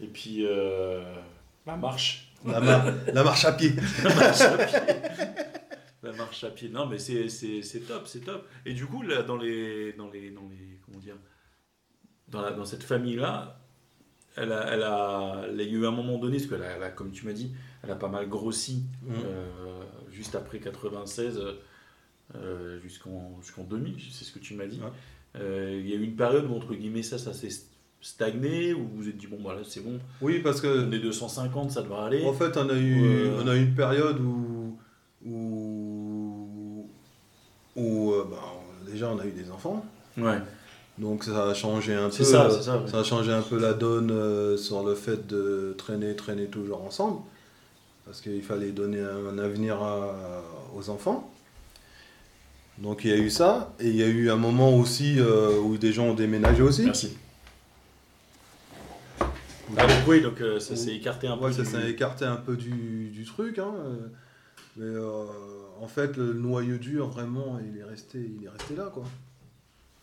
et 0.00 0.06
puis 0.06 0.46
euh, 0.46 1.02
la 1.66 1.76
marche. 1.76 2.32
La, 2.44 2.60
mar- 2.60 2.92
la 3.12 3.24
marche 3.24 3.44
à 3.44 3.52
pied. 3.52 3.72
La 4.02 4.14
marche 4.14 4.40
à 4.42 4.56
pied. 4.66 4.76
La 6.02 6.12
marche 6.12 6.44
à 6.44 6.50
pied. 6.50 6.68
Non, 6.68 6.86
mais 6.86 6.98
c'est 6.98 7.80
top, 7.88 8.06
c'est 8.06 8.20
top. 8.24 8.46
Et 8.66 8.74
du 8.74 8.86
coup, 8.86 9.02
là, 9.02 9.22
dans 9.22 9.36
les. 9.36 9.92
Dans 9.94 10.10
les, 10.10 10.30
dans 10.30 10.46
les 10.50 10.78
comment 10.84 10.98
dire 10.98 11.16
dans, 12.28 12.40
la- 12.42 12.50
dans 12.52 12.64
cette 12.64 12.82
famille-là, 12.82 13.60
elle 14.36 14.50
a, 14.52 14.72
elle, 14.74 14.82
a, 14.82 15.42
elle 15.48 15.60
a 15.60 15.64
eu 15.64 15.86
un 15.86 15.90
moment 15.90 16.18
donné, 16.18 16.36
parce 16.38 16.48
que, 16.48 16.54
elle 16.56 16.82
a- 16.82 16.90
comme 16.90 17.12
tu 17.12 17.24
m'as 17.26 17.32
dit, 17.32 17.54
elle 17.82 17.90
a 17.90 17.96
pas 17.96 18.08
mal 18.08 18.28
grossi 18.28 18.82
Mhm. 19.02 19.14
euh, 19.24 19.82
juste 20.10 20.34
après 20.34 20.58
96 20.58 21.40
euh, 22.34 22.80
jusqu'en 22.80 23.38
jusqu'en 23.42 23.62
2000, 23.64 23.96
c'est 24.10 24.24
ce 24.24 24.32
que 24.32 24.38
tu 24.38 24.54
m'as 24.54 24.66
dit. 24.66 24.80
Ouais. 24.80 24.90
Euh, 25.36 25.78
Il 25.80 25.88
y 25.88 25.92
a 25.92 25.96
eu 25.96 26.02
une 26.02 26.16
période 26.16 26.46
où, 26.46 26.54
entre 26.54 26.74
guillemets, 26.74 27.02
ça, 27.02 27.18
ça 27.18 27.32
s'est 27.32 27.48
stagné, 28.06 28.74
où 28.74 28.80
vous 28.80 29.02
vous 29.02 29.08
êtes 29.08 29.16
dit, 29.16 29.26
bon, 29.26 29.38
voilà, 29.40 29.60
c'est 29.66 29.80
bon, 29.82 29.98
Oui, 30.20 30.40
parce 30.40 30.60
que 30.60 30.86
on 30.86 30.92
est 30.92 30.98
250, 30.98 31.70
ça 31.70 31.80
devrait 31.80 32.02
aller. 32.04 32.24
En 32.26 32.34
fait, 32.34 32.54
on 32.58 32.68
a 32.68 32.74
eu, 32.74 33.02
Euh, 33.02 33.40
on 33.42 33.48
a 33.48 33.56
eu 33.56 33.62
une 33.62 33.74
période 33.74 34.20
où, 34.20 34.76
où, 35.26 36.86
où, 37.76 38.12
euh, 38.12 38.26
bah, 38.30 38.36
déjà 38.90 39.08
on 39.10 39.18
a 39.18 39.24
eu 39.26 39.30
des 39.32 39.50
enfants, 39.50 39.84
Ouais, 40.18 40.38
donc 40.98 41.24
ça 41.24 41.48
a 41.48 41.54
changé 41.54 41.94
un 41.94 42.06
peu. 42.08 42.12
c'est 42.14 42.24
ça, 42.24 42.48
c'est 42.50 42.62
ça. 42.62 42.76
ouais. 42.78 42.88
ça 42.88 43.00
a 43.00 43.04
changé 43.04 43.32
un 43.32 43.42
peu 43.42 43.58
la 43.58 43.72
donne 43.72 44.10
euh, 44.10 44.56
sur 44.56 44.84
le 44.84 44.94
fait 44.94 45.26
de 45.26 45.74
traîner, 45.78 46.14
traîner 46.14 46.44
toujours 46.46 46.82
ensemble, 46.84 47.20
parce 48.04 48.20
qu'il 48.20 48.42
fallait 48.42 48.70
donner 48.70 49.00
un 49.00 49.38
avenir 49.38 49.82
à- 49.82 50.42
aux 50.76 50.90
enfants. 50.90 51.30
Donc 52.78 53.04
il 53.04 53.10
y 53.10 53.14
a 53.14 53.16
eu 53.16 53.30
ça, 53.30 53.72
et 53.80 53.88
il 53.88 53.96
y 53.96 54.02
a 54.02 54.08
eu 54.08 54.30
un 54.30 54.36
moment 54.36 54.76
aussi 54.76 55.14
euh, 55.18 55.58
où 55.60 55.78
des 55.78 55.92
gens 55.92 56.06
ont 56.08 56.14
déménagé 56.14 56.60
aussi. 56.62 56.82
Merci. 56.84 57.16
Ah, 59.76 59.86
donc 59.86 59.96
oui, 60.06 60.20
donc 60.20 60.40
euh, 60.40 60.60
ça 60.60 60.76
s'est 60.76 60.94
écarté 60.94 61.26
un 61.26 61.36
peu. 61.36 61.46
Ouais, 61.46 61.52
ça 61.52 61.62
du- 61.62 61.68
s'est 61.68 61.90
écarté 61.90 62.24
un 62.24 62.36
peu 62.36 62.56
du, 62.56 63.08
du 63.10 63.24
truc, 63.24 63.58
hein, 63.58 63.72
euh, 63.78 63.96
mais 64.76 64.84
euh, 64.84 65.24
en 65.80 65.88
fait, 65.88 66.16
le 66.16 66.34
noyau 66.34 66.76
dur, 66.76 67.08
vraiment, 67.08 67.58
il 67.60 67.78
est 67.78 67.84
resté, 67.84 68.18
il 68.18 68.44
est 68.44 68.48
resté 68.50 68.76
là, 68.76 68.90
quoi. 68.92 69.04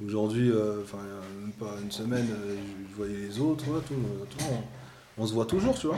Aujourd'hui, 0.04 0.52
enfin, 0.82 0.98
même 1.42 1.52
pas 1.54 1.76
une 1.84 1.92
semaine, 1.92 2.26
je, 2.28 2.96
voyais 2.96 3.18
les 3.18 3.40
autres, 3.40 3.68
ouais, 3.70 3.82
tout, 3.88 3.94
tout, 4.36 4.44
on, 5.18 5.22
on 5.24 5.28
se 5.28 5.34
voit 5.34 5.46
toujours, 5.46 5.78
tu 5.78 5.88
vois. 5.88 5.98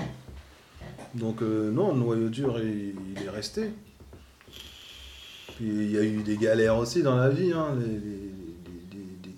Donc, 1.13 1.41
non, 1.41 1.93
le 1.93 1.99
noyau 1.99 2.27
dur, 2.27 2.59
il, 2.61 2.95
il 3.15 3.23
est 3.25 3.29
resté. 3.29 3.69
Puis, 5.55 5.67
il 5.67 5.91
y 5.91 5.97
a 5.97 6.03
eu 6.03 6.21
des 6.23 6.35
galères 6.35 6.77
aussi 6.77 7.01
dans 7.01 7.15
la 7.15 7.29
vie, 7.29 7.53
hein, 7.53 7.77
les, 7.79 7.87
les- 7.87 8.31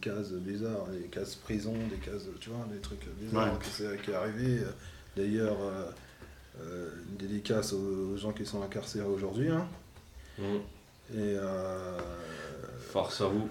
cases 0.09 0.31
bizarres, 0.31 0.85
les 0.93 1.07
cases 1.07 1.35
prison, 1.35 1.73
des 1.89 1.97
cases, 1.97 2.23
tu 2.39 2.49
vois, 2.49 2.65
des 2.71 2.79
trucs 2.79 3.05
bizarres 3.19 3.53
Ouais. 3.53 3.97
qui, 4.03 4.11
est 4.11 4.13
arrivé. 4.15 4.59
D'ailleurs, 5.17 5.57
euh, 5.61 5.91
euh, 6.61 6.89
une 7.09 7.17
dédicace 7.17 7.73
aux, 7.73 8.13
aux 8.13 8.17
gens 8.17 8.31
qui 8.31 8.45
sont 8.45 8.61
incarcérés 8.61 9.05
aujourd'hui. 9.07 9.49
hein. 9.49 9.65
Mhm. 10.37 10.59
Et 11.15 11.35
euh, 11.37 11.97
Force 12.91 13.21
à 13.21 13.25
vous. 13.27 13.41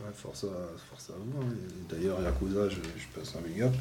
ouais, 0.00 0.12
force, 0.14 0.44
à, 0.44 0.56
force 0.90 1.10
à 1.10 1.14
vous. 1.18 1.40
hein. 1.42 1.54
D'ailleurs, 1.88 2.20
Yakuza, 2.22 2.68
je, 2.68 2.76
je 2.76 3.18
passe 3.20 3.34
un 3.36 3.40
big 3.46 3.62
up. 3.62 3.72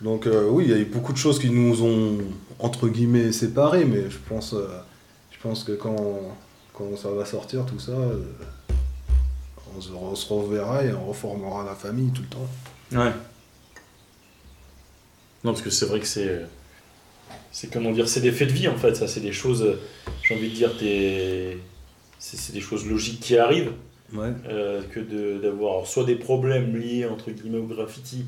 Donc 0.00 0.26
euh, 0.26 0.48
oui, 0.48 0.64
il 0.66 0.70
y 0.70 0.74
a 0.74 0.78
eu 0.78 0.84
beaucoup 0.84 1.12
de 1.12 1.18
choses 1.18 1.38
qui 1.40 1.50
nous 1.50 1.82
ont, 1.82 2.18
entre 2.60 2.88
guillemets, 2.88 3.32
séparés, 3.32 3.84
mais 3.84 4.08
je 4.10 4.18
pense, 4.28 4.52
euh, 4.54 4.68
je 5.32 5.38
pense 5.40 5.64
que 5.64 5.72
quand, 5.72 6.36
quand 6.72 6.96
ça 6.96 7.10
va 7.10 7.24
sortir, 7.24 7.66
tout 7.66 7.80
ça, 7.80 7.92
euh, 7.92 8.22
on, 9.76 9.80
se, 9.80 9.90
on 9.92 10.14
se 10.14 10.32
reverra 10.32 10.84
et 10.84 10.92
on 10.92 11.06
reformera 11.06 11.64
la 11.64 11.74
famille 11.74 12.10
tout 12.12 12.22
le 12.22 12.28
temps. 12.28 12.48
Ouais. 12.92 13.12
Non, 15.44 15.52
parce 15.52 15.62
que 15.62 15.70
c'est 15.70 15.86
vrai 15.86 16.00
que 16.00 16.06
c'est. 16.06 16.42
C'est 17.52 17.72
comment 17.72 17.90
dire, 17.92 18.08
c'est 18.08 18.20
des 18.20 18.32
faits 18.32 18.48
de 18.48 18.52
vie 18.52 18.68
en 18.68 18.76
fait, 18.76 18.94
ça, 18.94 19.08
c'est 19.08 19.20
des 19.20 19.32
choses, 19.32 19.78
j'ai 20.22 20.34
envie 20.34 20.48
de 20.50 20.54
dire, 20.54 20.74
des- 20.78 21.58
c'est 22.18 22.36
c'est 22.36 22.52
des 22.52 22.60
choses 22.60 22.86
logiques 22.86 23.20
qui 23.20 23.36
arrivent, 23.36 23.72
Ouais. 24.12 24.32
euh, 24.48 24.82
que 24.92 25.00
de- 25.00 25.38
d'avoir 25.38 25.86
soit 25.86 26.04
des 26.04 26.14
problèmes 26.16 26.76
liés 26.76 27.06
entre 27.06 27.30
guillemets 27.30 27.58
au 27.58 27.66
graffiti, 27.66 28.24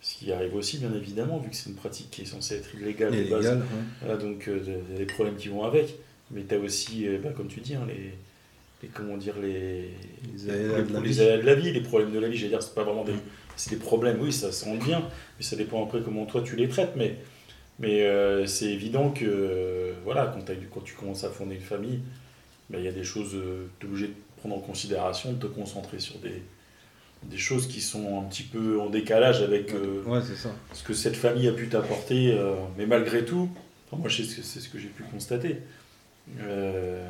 ce 0.00 0.14
qui 0.16 0.30
arrive 0.32 0.54
aussi 0.54 0.78
bien 0.78 0.92
évidemment, 0.94 1.38
vu 1.38 1.50
que 1.50 1.56
c'est 1.56 1.68
une 1.70 1.74
pratique 1.76 2.10
qui 2.10 2.22
est 2.22 2.26
censée 2.26 2.56
être 2.56 2.74
illégale 2.74 3.12
de 3.12 3.30
base. 3.30 3.46
Ouais. 3.46 3.58
Voilà, 4.02 4.16
donc 4.16 4.46
euh, 4.48 4.60
de- 4.60 4.80
il 4.90 4.92
y 4.92 4.96
a 4.96 4.98
des 4.98 5.06
problèmes 5.12 5.36
qui 5.36 5.48
vont 5.48 5.64
avec, 5.64 5.96
mais 6.30 6.44
tu 6.48 6.54
as 6.54 6.58
aussi, 6.58 7.06
euh, 7.08 7.18
bah, 7.22 7.30
comme 7.36 7.48
tu 7.48 7.60
dis, 7.60 7.74
hein, 7.74 7.86
les, 7.88 8.12
les- 8.82 8.88
comment 8.88 9.16
dire, 9.16 9.34
les, 9.40 9.90
Les 10.34 10.50
aléas 10.50 10.82
de 10.82 10.92
la 10.92 11.00
vie. 11.00 11.20
aléas 11.20 11.36
de 11.38 11.42
la 11.46 11.54
vie, 11.54 11.72
les 11.72 11.80
problèmes 11.80 12.12
de 12.12 12.18
la 12.18 12.28
vie, 12.28 12.36
j'allais 12.36 12.50
dire, 12.50 12.62
c'est 12.62 12.74
pas 12.74 12.84
vraiment 12.84 13.04
des, 13.04 13.14
c'est 13.56 13.70
des 13.70 13.76
problèmes, 13.76 14.18
oui, 14.20 14.32
ça 14.32 14.52
se 14.52 14.64
rend 14.64 14.76
bien, 14.76 15.00
mais 15.38 15.44
ça 15.44 15.56
dépend 15.56 15.84
après 15.84 16.00
comment 16.02 16.24
toi 16.26 16.42
tu 16.42 16.56
les 16.56 16.68
traites, 16.68 16.92
mais, 16.96 17.16
mais 17.78 18.02
euh, 18.02 18.46
c'est 18.46 18.66
évident 18.72 19.10
que, 19.10 19.24
euh, 19.26 19.92
voilà, 20.04 20.26
quand, 20.34 20.50
quand 20.72 20.80
tu 20.80 20.94
commences 20.94 21.24
à 21.24 21.30
fonder 21.30 21.56
une 21.56 21.60
famille, 21.60 22.00
bah, 22.70 22.78
il 22.78 22.84
y 22.84 22.88
a 22.88 22.92
des 22.92 23.04
choses, 23.04 23.34
euh, 23.34 23.66
tu 23.78 23.86
es 23.86 23.88
obligé 23.88 24.06
de 24.08 24.14
prendre 24.38 24.54
en 24.56 24.60
considération, 24.60 25.32
de 25.32 25.38
te 25.38 25.46
concentrer 25.46 25.98
sur 25.98 26.18
des, 26.20 26.42
des 27.24 27.36
choses 27.36 27.66
qui 27.66 27.82
sont 27.82 28.18
un 28.20 28.22
petit 28.24 28.44
peu 28.44 28.80
en 28.80 28.88
décalage 28.88 29.42
avec 29.42 29.74
euh, 29.74 30.02
Ouais, 30.06 30.20
c'est 30.26 30.36
ça. 30.36 30.54
ce 30.72 30.82
que 30.82 30.94
cette 30.94 31.16
famille 31.16 31.48
a 31.48 31.52
pu 31.52 31.68
t'apporter, 31.68 32.32
euh, 32.32 32.54
mais 32.78 32.86
malgré 32.86 33.24
tout, 33.26 33.50
moi 33.92 34.08
c'est 34.08 34.22
ce 34.24 34.68
que 34.70 34.78
j'ai 34.78 34.88
pu 34.88 35.02
constater, 35.02 35.56
euh, 36.40 37.04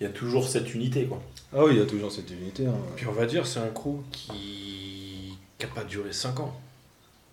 il 0.00 0.04
y 0.04 0.06
a 0.06 0.12
toujours 0.12 0.48
cette 0.48 0.74
unité, 0.74 1.06
quoi. 1.06 1.22
Ah 1.54 1.64
oui, 1.64 1.72
il 1.74 1.78
y 1.78 1.82
a 1.82 1.86
toujours 1.86 2.12
cette 2.12 2.30
unité. 2.30 2.66
hein. 2.66 2.74
Puis 2.96 3.06
on 3.06 3.12
va 3.12 3.26
dire, 3.26 3.46
c'est 3.46 3.60
un 3.60 3.68
crew 3.68 4.00
qui 4.12 5.38
n'a 5.60 5.68
pas 5.68 5.84
duré 5.84 6.12
5 6.12 6.40
ans. 6.40 6.54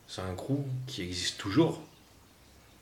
C'est 0.08 0.22
un 0.22 0.36
crew 0.36 0.60
qui 0.88 1.02
existe 1.02 1.38
toujours. 1.40 1.82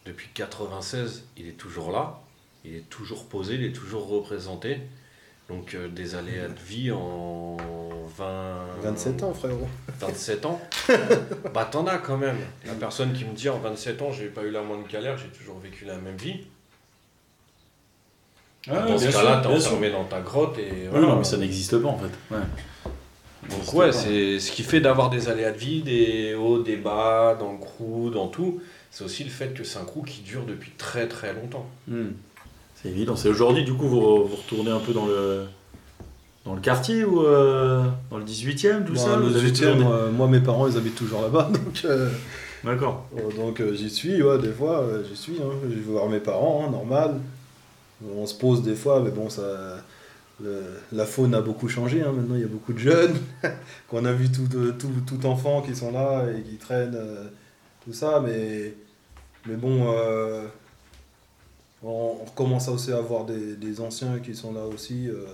Depuis 0.05 0.27
96, 0.34 1.23
il 1.38 1.47
est 1.47 1.57
toujours 1.57 1.91
là. 1.91 2.19
Il 2.65 2.75
est 2.75 2.89
toujours 2.89 3.25
posé, 3.25 3.55
il 3.55 3.63
est 3.63 3.71
toujours 3.73 4.07
représenté. 4.07 4.79
Donc 5.49 5.73
euh, 5.73 5.88
des 5.89 6.15
aléas 6.15 6.47
de 6.47 6.59
vie 6.59 6.91
en 6.91 7.57
20... 8.17 8.55
27 8.84 9.23
ans, 9.23 9.34
frérot. 9.34 9.67
27 9.99 10.45
ans 10.45 10.61
Bah 11.53 11.65
t'en 11.69 11.88
as 11.88 11.97
quand 11.97 12.17
même. 12.17 12.38
La 12.65 12.73
personne 12.73 13.13
qui 13.13 13.25
me 13.25 13.34
dit 13.34 13.49
en 13.49 13.57
27 13.59 14.01
ans, 14.01 14.11
j'ai 14.11 14.27
pas 14.27 14.43
eu 14.43 14.51
la 14.51 14.61
moindre 14.61 14.88
galère, 14.88 15.17
j'ai 15.17 15.27
toujours 15.29 15.59
vécu 15.59 15.86
la 15.86 15.97
même 15.97 16.17
vie. 16.17 16.45
Dans 18.68 18.97
ce 18.97 19.12
cas-là, 19.12 19.41
t'es 19.41 19.47
enfermé 19.49 19.89
dans 19.91 20.03
ta 20.05 20.22
grotte 20.22 20.57
et 20.57 20.88
Oui, 20.93 20.99
non, 21.01 21.18
mais 21.18 21.24
ça 21.24 21.38
n'existe 21.38 21.78
pas 21.78 21.88
en 21.89 21.97
fait. 21.97 22.36
Ouais. 22.36 22.41
Donc 23.49 23.74
ouais, 23.74 23.91
c'est 23.91 24.39
ce 24.39 24.51
qui 24.51 24.62
fait 24.64 24.82
d'avoir 24.82 25.09
des 25.09 25.28
aléas 25.30 25.51
de 25.51 25.57
vie, 25.57 25.82
des 25.82 26.36
hauts, 26.36 26.62
des 26.62 26.76
bas, 26.78 27.36
dans 27.39 27.51
le 27.53 27.57
crew, 27.57 28.12
dans 28.14 28.28
tout. 28.28 28.62
C'est 28.91 29.03
aussi 29.03 29.24
le 29.24 29.30
fait 29.30 29.53
que 29.53 29.64
c'est 29.64 29.80
un 29.80 29.84
crew 29.86 30.03
qui 30.05 30.22
dure 30.22 30.43
depuis 30.45 30.72
très 30.78 31.07
très 31.07 31.34
longtemps. 31.34 31.66
Hmm. 31.88 32.09
C'est 32.76 32.89
évident. 32.89 33.16
C'est 33.16 33.30
aujourd'hui, 33.30 33.64
du 33.64 33.74
coup, 33.74 33.88
vous, 33.88 33.99
vous 34.28 34.36
retournez 34.36 34.72
un 34.72 34.80
peu 34.80 34.93
dans 34.93 35.05
le, 35.05 35.45
dans 36.45 36.53
le 36.53 36.62
quartier 36.62 37.03
ou 37.03 37.24
euh, 37.24 37.84
dans 38.09 38.18
le 38.18 38.26
18e, 38.26 38.84
tout 38.86 38.95
ça 38.95 39.16
le 39.16 39.24
vous 39.24 39.36
avez 39.38 39.51
18 39.51 39.53
toujours 39.72 39.76
des- 39.76 40.07
e 40.07 40.12
moi, 40.12 40.28
mes 40.28 40.39
parents, 40.39 40.68
ils 40.68 40.78
habitent 40.78 40.95
toujours 40.95 41.22
là-bas. 41.22 41.49
Donc, 41.53 41.82
euh, 41.86 42.09
D'accord. 42.64 43.05
euh, 43.18 43.32
donc 43.36 43.59
euh, 43.59 43.74
j'y 43.74 43.89
suis, 43.89 44.22
ouais, 44.22 44.38
des 44.38 44.51
fois, 44.51 44.82
euh, 44.82 45.03
j'y 45.09 45.16
suis. 45.16 45.38
Hein. 45.41 45.49
Je 45.64 45.74
vais 45.76 45.82
voir 45.82 46.07
mes 46.09 46.20
parents, 46.20 46.66
hein, 46.68 46.72
normal. 46.72 47.16
On 48.18 48.26
se 48.26 48.36
pose 48.36 48.64
des 48.64 48.76
fois, 48.76 48.99
mais 49.02 49.12
bon, 49.12 49.30
ça. 49.30 49.78
le- 50.43 50.64
la 50.91 51.06
faune 51.06 51.36
a 51.36 51.41
beaucoup 51.41 51.68
changé, 51.70 52.02
hein. 52.02 52.12
maintenant 52.12 52.36
il 52.36 52.41
y 52.41 52.45
a 52.45 52.47
beaucoup 52.47 52.74
de 52.74 52.80
jeunes 52.80 53.16
qu'on 53.88 54.06
a 54.06 54.12
vu 54.12 54.32
tout, 54.32 54.47
euh, 54.56 54.72
tout, 54.72 54.89
tout 55.06 55.24
enfant 55.28 55.62
qui 55.62 55.76
sont 55.76 55.91
là 55.91 56.26
et 56.36 56.41
qui 56.41 56.56
traînent 56.58 56.95
euh, 56.95 57.26
tout 57.86 57.93
ça, 57.93 58.20
mais, 58.26 58.74
mais 59.45 59.56
bon, 59.56 59.93
euh, 59.95 60.43
on, 61.84 62.18
on 62.24 62.30
commence 62.36 62.68
aussi 62.70 62.91
à 62.91 62.97
avoir 62.97 63.26
des, 63.26 63.56
des 63.56 63.80
anciens 63.82 64.20
qui 64.20 64.34
sont 64.36 64.54
là 64.54 64.66
aussi. 64.66 65.08
euh. 65.10 65.26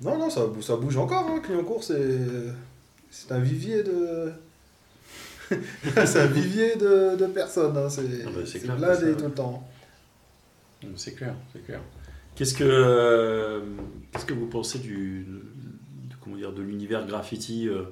Non, 0.00 0.16
non, 0.18 0.30
ça, 0.30 0.46
bou- 0.46 0.62
ça 0.62 0.76
bouge 0.76 0.96
encore, 0.96 1.26
hein. 1.28 1.40
Clignancourt, 1.42 1.82
c'est 1.84 2.18
c'est 3.10 3.32
un 3.32 3.40
vivier 3.40 3.82
de. 3.84 4.32
c'est 6.04 6.20
un 6.20 6.26
vivier 6.26 6.76
de, 6.76 7.16
de 7.16 7.26
personnes, 7.26 7.76
hein. 7.76 7.88
c'est 7.88 8.02
Ah 8.26 8.30
bah, 8.34 8.40
c'est 8.44 8.64
blindé 8.66 9.12
tout 9.16 9.24
le 9.24 9.30
temps. 9.32 9.66
C'est 10.96 11.14
clair, 11.14 11.34
c'est 11.52 11.64
clair. 11.64 11.80
Qu'est-ce 12.34 12.54
que, 12.54 12.64
euh, 12.64 13.62
qu'est-ce 14.12 14.24
que 14.24 14.34
vous 14.34 14.46
pensez 14.46 14.78
du, 14.78 15.26
de, 15.26 16.14
comment 16.20 16.36
dire, 16.36 16.52
de 16.52 16.62
l'univers 16.62 17.04
graffiti 17.04 17.68
euh, 17.68 17.82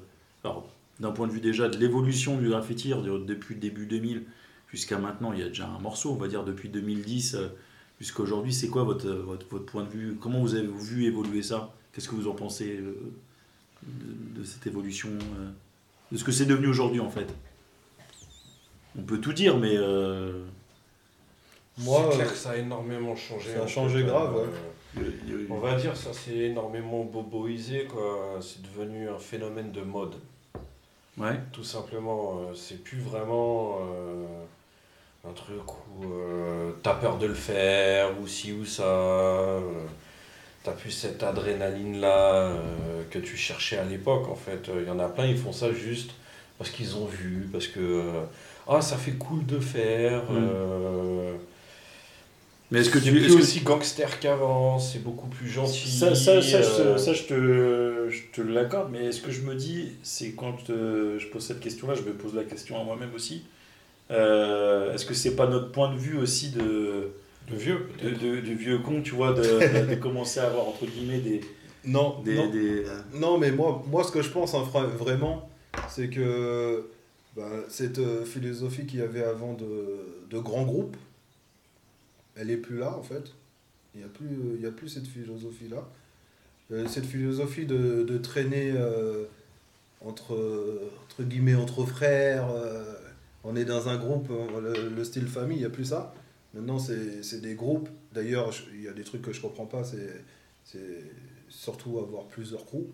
Alors, 0.45 0.71
d'un 1.01 1.11
point 1.11 1.27
de 1.27 1.33
vue 1.33 1.41
déjà 1.41 1.69
de 1.69 1.77
l'évolution 1.77 2.39
du 2.39 2.49
graffiti, 2.49 2.91
de- 2.91 3.19
depuis 3.19 3.55
le 3.55 3.61
début 3.61 3.87
2000 3.87 4.25
jusqu'à 4.69 4.99
maintenant, 4.99 5.33
il 5.33 5.41
y 5.41 5.43
a 5.43 5.49
déjà 5.49 5.67
un 5.67 5.81
morceau, 5.81 6.13
on 6.13 6.17
va 6.17 6.29
dire 6.29 6.45
depuis 6.45 6.69
2010 6.69 7.35
euh, 7.35 7.49
jusqu'à 7.99 8.23
aujourd'hui. 8.23 8.53
C'est 8.55 8.69
quoi 8.69 8.85
votre, 8.85 9.09
votre, 9.09 9.59
point 9.59 9.83
de 9.83 9.89
vue? 9.89 10.17
Comment 10.21 10.41
vous 10.41 10.55
avez 10.55 10.69
vu 10.69 11.07
évoluer 11.07 11.43
ça? 11.43 11.75
Qu'est-ce 11.93 12.09
que 12.09 12.15
vous 12.15 12.29
en 12.29 12.35
pensez 12.35 12.79
de, 13.83 14.45
cette 14.45 14.67
évolution 14.67 15.09
De 16.13 16.17
ce 16.17 16.23
que 16.23 16.31
c'est 16.31 16.47
devenu 16.47 16.69
aujourd'hui 16.69 17.01
en 17.01 17.11
fait? 17.11 17.35
On 18.97 19.03
peut 19.03 19.19
tout 19.19 19.33
dire, 19.33 19.59
mais... 19.59 19.77
Moi, 21.79 22.01
c'est 22.11 22.17
clair 22.17 22.27
euh, 22.27 22.31
que 22.31 22.37
ça 22.37 22.51
a 22.51 22.57
énormément 22.57 23.15
changé. 23.17 23.51
ça 23.55 23.63
a 23.63 23.67
changé 23.67 24.03
grave, 24.05 24.35
euh, 24.37 25.01
ouais. 25.01 25.07
a- 25.51 25.53
On 25.55 25.59
va 25.59 25.75
dire 25.77 25.97
ça 25.97 26.13
s'est 26.13 26.37
énormément 26.37 27.05
boboisé 27.05 27.85
quoi. 27.85 28.39
C'est 28.41 28.63
devenu 28.63 29.09
un 29.09 29.19
phénomène 29.19 29.73
de 29.73 29.83
mode. 29.83 30.15
Ouais. 31.19 31.39
Tout 31.53 31.65
simplement, 31.65 32.39
euh, 32.41 32.55
c'est 32.55 32.83
plus 32.83 32.99
vraiment 33.01 33.79
euh, 33.81 34.25
un 35.29 35.33
truc 35.33 35.61
où 35.99 36.05
euh, 36.05 36.73
t'as 36.83 36.95
peur 36.95 37.19
de 37.19 37.27
le 37.27 37.35
faire, 37.35 38.11
ou 38.21 38.27
ci 38.27 38.53
ou 38.53 38.65
ça. 38.65 38.83
euh, 38.85 39.61
t'as 40.63 40.73
plus 40.73 40.91
cette 40.91 41.23
adrénaline 41.23 42.01
là 42.01 42.53
que 43.11 43.19
tu 43.21 43.37
cherchais 43.37 43.79
à 43.79 43.85
l'époque 43.85 44.29
en 44.29 44.35
fait. 44.35 44.69
Il 44.81 44.87
y 44.87 44.91
en 44.91 44.99
a 44.99 45.09
plein, 45.09 45.27
ils 45.27 45.39
font 45.39 45.53
ça 45.53 45.73
juste 45.73 46.11
parce 46.59 46.71
qu'ils 46.71 46.97
ont 46.97 47.05
vu, 47.07 47.49
parce 47.53 47.67
que 47.69 47.81
euh, 47.81 48.23
ah 48.67 48.81
ça 48.81 48.97
fait 48.97 49.13
cool 49.13 49.45
de 49.47 49.61
faire. 49.61 50.25
Mm. 50.31 50.49
Mais 52.71 52.81
est-ce 52.81 52.91
que 52.91 52.99
tu... 52.99 53.17
est-ce 53.25 53.35
que- 53.35 53.41
aussi 53.41 53.61
gangster 53.61 54.19
qu'avant, 54.19 54.79
c'est 54.79 54.99
beaucoup 55.03 55.29
plus 55.29 55.49
gentil. 55.49 55.89
Ça, 55.89 56.15
ça, 56.17 56.43
ça, 56.43 56.63
je, 56.63 56.83
euh, 56.83 56.95
te- 56.95 57.01
ça, 57.01 57.13
je 57.13 57.23
te, 57.23 58.09
je 58.11 58.23
te 58.33 58.41
l'accorde, 58.41 58.91
mais 58.91 59.13
ce 59.13 59.21
que 59.23 59.31
je 59.31 59.43
me 59.43 59.55
dis, 59.55 59.93
c'est 60.03 60.33
quand 60.33 60.71
euh, 60.71 61.19
je 61.21 61.27
pose 61.29 61.45
cette 61.47 61.61
question-là, 61.61 61.95
je 61.95 62.03
me 62.03 62.13
pose 62.13 62.35
la 62.35 62.43
question 62.45 62.81
à 62.81 62.85
moi-même 62.85 63.11
aussi. 63.15 63.45
Euh, 64.11 64.93
Est-ce 64.95 65.05
que 65.07 65.15
c'est 65.15 65.37
pas 65.37 65.47
notre 65.47 65.71
point 65.73 65.93
de 65.93 65.99
vue 65.99 66.17
aussi 66.17 66.51
de, 66.51 67.11
de 67.51 67.57
vieux 67.57 67.87
de, 68.03 68.09
vieux 68.55 68.79
con, 68.79 69.01
tu 69.03 69.15
vois, 69.15 69.33
de, 69.33 69.43
de- 69.43 69.87
de 69.91 69.95
commencer 69.97 70.41
à 70.41 70.47
avoir 70.47 70.67
entre 70.69 70.87
guillemets 70.87 71.19
des. 71.19 71.41
Non, 71.85 72.21
des, 72.25 72.35
non. 72.35 72.51
des- 72.51 72.85
Non, 73.15 73.39
mais 73.39 73.53
moi, 73.53 73.83
moi, 73.89 74.03
ce 74.03 74.11
que 74.11 74.23
je 74.23 74.29
pense 74.31 74.55
hein, 74.55 74.65
vra- 74.73 74.87
vraiment, 74.87 75.49
c'est 75.89 76.09
que 76.09 76.89
bah, 77.37 77.49
cette 77.69 77.99
euh, 77.99 78.25
philosophie 78.25 78.87
qu'il 78.87 78.99
y 78.99 79.03
avait 79.03 79.23
avant 79.23 79.55
de, 79.55 79.67
de 80.31 80.39
grands 80.41 80.65
groupes, 80.65 80.97
elle 82.37 82.51
est 82.51 82.57
plus 82.57 82.79
là, 82.79 82.97
en 82.97 83.03
fait. 83.03 83.33
Il 83.95 84.01
n'y 84.01 84.05
a, 84.05 84.09
plus, 84.09 84.67
a 84.67 84.71
plus 84.71 84.89
cette 84.89 85.07
philosophie-là. 85.07 85.89
Euh, 86.73 86.87
cette 86.89 87.07
philosophie 87.07 87.65
de, 87.65 88.19
traîner 88.19 88.73
euh, 88.75 89.25
entre, 90.01 90.35
entre 91.05 91.23
guillemets, 91.23 91.55
entre 91.55 91.85
frères, 91.85 92.51
euh, 92.51 92.95
on 93.45 93.57
est 93.57 93.65
dans 93.65 93.89
un 93.89 93.97
groupe, 93.97 94.29
le, 94.29 94.89
le 94.89 95.05
style 95.05 95.29
famille, 95.29 95.59
il 95.59 95.61
n'y 95.61 95.67
a 95.67 95.71
plus 95.71 95.87
ça. 95.87 96.15
Maintenant, 96.55 96.79
c'est 96.79 97.41
des 97.41 97.55
groupes. 97.55 97.89
D'ailleurs, 98.13 98.51
il 98.75 98.83
y 98.83 98.89
a 98.89 98.93
des 98.93 99.05
trucs 99.05 99.23
que 99.23 99.33
je 99.33 99.41
comprends 99.41 99.67
pas, 99.67 99.83
c'est 99.85 101.05
surtout 101.49 101.99
avoir 101.99 102.25
plusieurs 102.25 102.65
crews. 102.67 102.91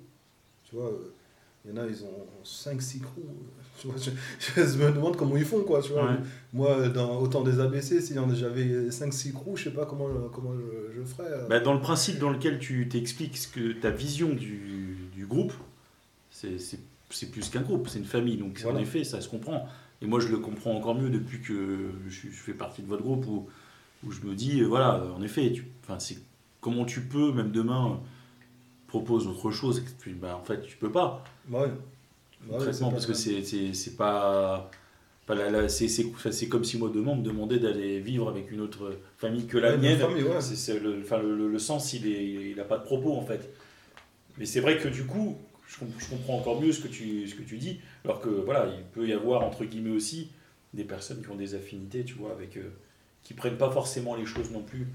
Tu 0.65 0.77
vois, 0.77 0.93
il 1.65 1.71
y 1.71 1.79
en 1.79 1.83
a, 1.83 1.87
ils 1.87 2.03
ont 2.05 2.27
5-6 2.45 3.01
crews. 3.01 3.23
Tu 3.81 3.89
vois, 3.89 3.97
je, 3.97 4.11
je 4.63 4.79
me 4.79 4.93
demande 4.93 5.17
comment 5.17 5.37
ils 5.37 5.45
font, 5.47 5.63
quoi. 5.63 5.81
Tu 5.83 5.93
vois. 5.93 6.05
Ouais. 6.13 6.19
Moi, 6.53 6.89
dans 6.91 7.19
autant 7.21 7.43
des 7.43 7.59
ABC, 7.59 8.01
si 8.03 8.15
j'avais 8.35 8.91
5-6 8.91 9.33
crews, 9.33 9.57
je 9.57 9.65
sais 9.65 9.71
pas 9.71 9.87
comment, 9.87 10.09
comment 10.33 10.53
je, 10.55 10.95
je 11.01 11.03
ferais. 11.05 11.29
euh. 11.29 11.49
Bah, 11.49 11.59
dans 11.59 11.73
le 11.75 11.81
principe 11.81 12.19
dans 12.19 12.31
lequel 12.31 12.59
tu 12.59 12.87
t'expliques 12.89 13.37
ce 13.39 13.49
que 13.49 13.73
ta 13.73 13.91
vision 13.91 14.29
du, 14.29 15.09
du 15.15 15.27
groupe, 15.27 15.53
c'est 16.31 17.31
plus 17.31 17.49
qu'un 17.49 17.63
groupe, 17.63 17.89
c'est 17.89 17.99
une 17.99 18.05
famille. 18.05 18.37
Donc 18.37 18.61
Voilà. 18.63 18.79
en 18.79 18.83
effet, 18.83 19.05
ça 19.05 19.21
se 19.21 19.29
comprend. 19.29 19.67
Et 20.01 20.07
moi, 20.07 20.21
je 20.21 20.29
le 20.29 20.39
comprends 20.39 20.75
encore 20.77 20.95
mieux 20.95 21.11
depuis 21.11 21.41
que 21.41 21.91
je, 22.09 22.29
je 22.29 22.29
fais 22.31 22.55
partie 22.55 22.83
de 22.83 22.87
votre 22.89 23.03
groupe 23.03 23.27
où, 23.27 23.47
où 24.07 24.11
je 24.13 24.21
me 24.23 24.35
dis, 24.35 24.63
voilà, 24.63 25.03
en 25.17 25.23
effet, 25.23 25.51
tu, 25.53 25.67
enfin, 25.83 25.99
c'est 25.99 26.19
comment 26.61 26.85
tu 26.85 27.01
peux, 27.01 27.33
même 27.33 27.51
demain, 27.53 28.01
euh, 28.95 28.99
propose 29.01 29.27
autre 29.27 29.51
chose. 29.51 29.79
et 29.79 29.83
que 29.83 30.03
tu- 30.03 30.15
bah, 30.15 30.39
en 30.41 30.45
fait, 30.45 30.63
tu 30.63 30.77
peux 30.77 30.91
pas. 30.93 31.25
Ouais. 31.51 31.61
Ouais, 31.61 31.69
concrètement, 32.51 32.89
c'est 32.89 32.93
parce 32.95 33.07
que 33.07 33.13
pas- 33.13 33.75
c'est 33.75 33.97
pas. 33.97 34.71
Enfin, 35.25 35.35
là, 35.37 35.51
là, 35.51 35.69
c'est, 35.69 35.87
comme 36.49 36.65
si 36.65 36.77
moi 36.79 36.91
demain 36.93 37.13
on 37.13 37.17
me 37.17 37.23
demandait 37.23 37.61
d'aller 37.61 38.01
vivre 38.01 38.29
avec 38.29 38.51
une 38.51 38.61
autre 38.61 38.99
famille 39.19 39.47
que 39.47 39.57
la 39.59 39.71
Ouais, 39.73 39.79
mienne. 39.79 39.99
famille, 39.99 40.25
ouais. 40.25 40.41
C'est 40.41 40.81
le, 40.81 40.97
le, 40.97 41.37
le- 41.37 41.49
le 41.49 41.59
sens, 41.61 41.93
il 41.93 42.07
est, 42.09 42.51
il 42.51 42.59
a 42.61 42.65
pas 42.65 42.79
de 42.79 42.83
propos 42.85 43.13
en 43.17 43.23
fait. 43.25 43.49
Mais 44.39 44.47
c'est 44.47 44.61
vrai 44.61 44.79
que 44.79 44.89
du 44.89 45.05
coup, 45.05 45.37
je 45.69 45.77
comprends 46.11 46.39
encore 46.39 46.61
mieux 46.61 46.73
ce 46.73 46.81
que 46.81 46.89
tu, 46.89 47.29
ce 47.29 47.35
que 47.37 47.43
tu 47.43 47.57
dis. 47.59 47.79
Alors 48.05 48.21
que 48.21 48.29
voilà, 48.29 48.67
il 48.77 48.83
peut 48.87 49.07
y 49.07 49.13
avoir 49.13 49.43
entre 49.43 49.65
guillemets 49.65 49.95
aussi 49.95 50.31
des 50.75 50.85
personnes 50.85 51.23
qui 51.23 51.29
ont 51.31 51.37
des 51.37 51.55
affinités, 51.55 52.03
tu 52.05 52.15
vois, 52.15 52.33
avec 52.33 52.57
euh, 52.57 52.73
qui 53.23 53.35
prennent 53.35 53.59
pas 53.59 53.71
forcément 53.71 54.17
les 54.17 54.27
choses 54.27 54.51
non 54.51 54.63
plus 54.63 54.89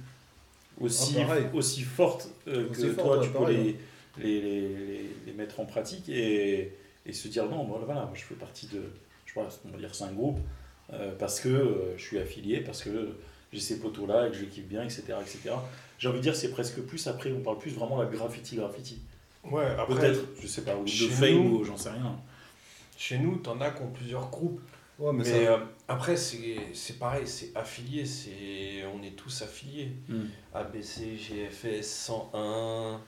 aussi, 0.82 1.16
Ah, 1.20 1.36
aussi 1.54 1.82
fortes 1.82 2.30
euh, 2.48 2.70
que 2.70 2.94
toi, 2.94 3.18
ouais, 3.20 3.24
tu 3.26 3.32
peux 3.32 3.40
pareil, 3.40 3.76
les, 4.18 4.24
les, 4.24 4.42
les, 4.42 5.10
les- 5.26 5.34
mettre 5.34 5.60
en 5.60 5.66
pratique 5.66 6.10
et, 6.10 6.74
et 7.06 7.14
se 7.14 7.28
dire 7.28 7.46
non, 7.48 7.64
voilà, 7.66 7.86
voilà, 7.86 8.02
moi 8.02 8.12
je 8.16 8.24
fais 8.24 8.36
partie 8.36 8.68
de, 8.68 8.82
je 9.26 9.34
sais 9.34 9.40
pas, 9.40 9.48
on 9.66 9.70
va 9.72 9.78
dire 9.78 9.94
c'est 9.94 10.04
un 10.06 10.12
groupe 10.14 10.40
euh, 10.94 11.12
parce 11.20 11.40
que 11.40 11.50
euh, 11.50 11.98
je 11.98 12.02
suis 12.04 12.18
affilié, 12.20 12.62
parce 12.62 12.84
que 12.84 13.10
j'ai 13.54 13.60
ces 13.60 13.80
poteaux 13.80 14.06
là 14.08 14.28
et 14.28 14.32
que 14.32 14.36
je 14.38 14.42
les 14.42 14.48
kiffe 14.48 14.66
bien, 14.68 14.84
etc. 14.84 15.04
etc. 15.22 15.52
J'ai 16.00 16.08
envie 16.10 16.18
de 16.18 16.24
dire, 16.24 16.36
c'est 16.36 16.52
presque 16.52 16.80
plus 16.82 17.08
après, 17.08 17.32
on 17.32 17.42
parle 17.42 17.58
plus 17.60 17.72
vraiment 17.74 17.98
de 17.98 18.04
la 18.04 18.10
graffiti 18.10 18.56
graffiti. 18.58 19.00
Ouais, 19.44 19.66
après, 19.78 19.96
Peut-être, 19.96 20.20
je 20.42 20.48
sais 20.48 20.62
pas, 20.64 20.76
ou 20.76 20.84
de 20.84 20.90
fame 20.90 21.54
ou 21.54 21.64
j'en 21.64 21.78
sais 21.78 21.90
rien. 21.90 22.18
chez 22.98 23.18
nous, 23.20 23.38
t'en 23.38 23.60
as 23.62 23.72
qui 23.72 23.82
ont 23.84 23.92
plusieurs 23.92 24.30
groupes. 24.30 24.62
Ouais, 25.00 25.12
mais, 25.14 25.24
Mais, 25.24 25.46
ça- 25.46 25.52
euh, 25.54 25.58
après, 25.88 26.16
c'est 26.18 27.00
pareil, 27.00 27.28
c'est 27.28 27.56
affilié, 27.56 28.06
c'est 28.06 28.84
on 28.94 29.04
est 29.04 29.16
tous 29.16 29.42
affiliés. 29.44 29.92
Hmm. 30.10 30.26
ABC, 30.54 31.18
GFS, 31.18 31.84
101, 31.86 33.00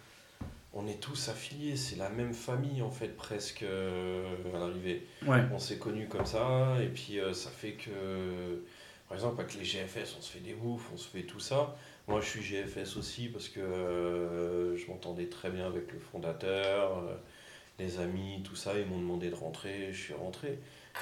on 0.74 0.88
est 0.88 1.00
tous 1.00 1.30
affiliés, 1.30 1.76
c'est 1.76 1.96
la 1.98 2.10
même 2.10 2.34
famille 2.34 2.84
en 2.84 2.92
fait 2.92 3.16
presque 3.18 3.64
euh, 3.64 4.24
à 4.54 4.60
l'arrivée. 4.60 5.08
Ouais. 5.26 5.40
On 5.52 5.58
s'est 5.58 5.78
connus 5.80 6.08
comme 6.08 6.26
ça, 6.28 6.76
et 6.82 6.88
puis 6.90 7.20
euh, 7.20 7.34
ça 7.34 7.50
fait 7.50 7.72
que, 7.74 8.62
par 9.08 9.18
exemple, 9.18 9.42
avec 9.42 9.56
les 9.56 9.64
GFS, 9.66 10.16
on 10.18 10.22
se 10.22 10.32
fait 10.32 10.40
des 10.42 10.54
bouffes, 10.54 10.90
on 10.94 10.98
se 10.98 11.08
fait 11.08 11.24
tout 11.24 11.40
ça. 11.40 11.76
Moi, 12.08 12.22
je 12.22 12.28
suis 12.28 12.44
GFS 12.44 12.98
aussi 12.98 13.28
parce 13.30 13.50
que 13.50 14.76
je 14.78 14.88
m'entendais 14.88 15.26
très 15.28 15.50
bien 15.50 15.66
avec 15.68 15.92
le 15.92 16.00
fondateur, 16.00 17.04
les 17.80 18.00
amis, 18.00 18.42
tout 18.44 18.56
ça. 18.56 18.74
Ils 18.80 18.86
m'ont 18.88 18.98
demandé 19.00 19.30
de 19.30 19.36
rentrer, 19.36 19.90
je 19.92 20.02
suis 20.02 20.14
rentré. 20.14 20.60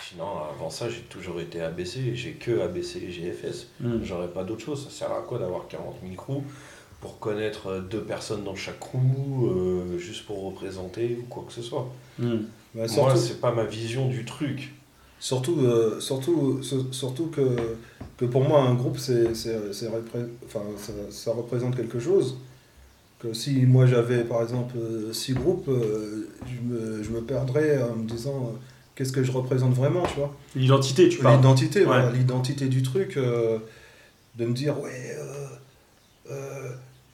Sinon, 0.09 0.25
avant 0.53 0.69
ça, 0.69 0.89
j'ai 0.89 1.01
toujours 1.01 1.39
été 1.41 1.61
ABC, 1.61 2.15
j'ai 2.15 2.33
que 2.33 2.61
ABC 2.61 2.99
et 2.99 3.11
GFS. 3.11 3.67
Hmm. 3.79 3.99
J'aurais 4.03 4.27
pas 4.29 4.43
d'autre 4.43 4.61
chose. 4.61 4.83
Ça 4.85 4.89
sert 4.89 5.11
à 5.11 5.21
quoi 5.21 5.39
d'avoir 5.39 5.67
40 5.67 5.95
000 6.03 6.15
crews 6.15 6.43
pour 7.01 7.19
connaître 7.19 7.79
deux 7.89 8.01
personnes 8.01 8.43
dans 8.43 8.55
chaque 8.55 8.79
crew, 8.79 8.97
euh, 9.43 9.97
juste 9.97 10.25
pour 10.25 10.43
représenter 10.45 11.19
ou 11.21 11.25
quoi 11.27 11.43
que 11.47 11.53
ce 11.53 11.61
soit? 11.61 11.87
Hmm. 12.19 12.37
bah, 12.73 12.81
Moi, 12.81 12.87
surtout, 12.87 13.17
c'est 13.17 13.39
pas 13.41 13.51
ma 13.51 13.65
vision 13.65 14.07
du 14.07 14.25
truc. 14.25 14.73
surtout, 15.19 15.59
euh, 15.61 15.99
surtout, 15.99 16.61
sur- 16.63 16.85
surtout 16.93 17.27
que, 17.27 17.55
que 18.17 18.25
pour 18.25 18.43
moi, 18.43 18.61
un 18.61 18.75
groupe, 18.75 18.97
c'est, 18.99 19.33
c'est, 19.35 19.73
c'est 19.73 19.87
repré- 19.87 20.27
enfin, 20.45 20.61
ça, 20.77 20.93
ça 21.11 21.31
représente 21.33 21.75
quelque 21.75 21.99
chose. 21.99 22.37
Que 23.19 23.33
si 23.33 23.65
moi 23.65 23.87
j'avais 23.87 24.23
par 24.23 24.43
exemple 24.43 24.75
euh, 24.77 25.11
six 25.11 25.33
groupes, 25.33 25.67
euh, 25.69 26.29
je, 26.45 26.61
me, 26.61 27.01
je 27.03 27.09
me 27.09 27.21
perdrais 27.21 27.81
en 27.81 27.95
me 27.95 28.07
disant 28.07 28.53
euh, 28.53 28.57
qu'est-ce 28.97 29.11
que 29.13 29.23
je 29.23 29.31
représente 29.31 29.73
vraiment, 29.73 30.03
tu 30.07 30.15
vois. 30.15 30.35
L'identité, 30.55 31.07
tu 31.07 31.19
parles. 31.19 31.35
L'identité, 31.37 31.83
voilà, 31.83 32.07
Ouais. 32.07 32.17
l'identité 32.17 32.67
du 32.67 32.81
truc, 32.81 33.15
euh, 33.15 33.59
de 34.35 34.45
me 34.45 34.53
dire, 34.53 34.79
ouais, 34.81 35.15
euh, 35.19 35.45
euh, 36.31 36.69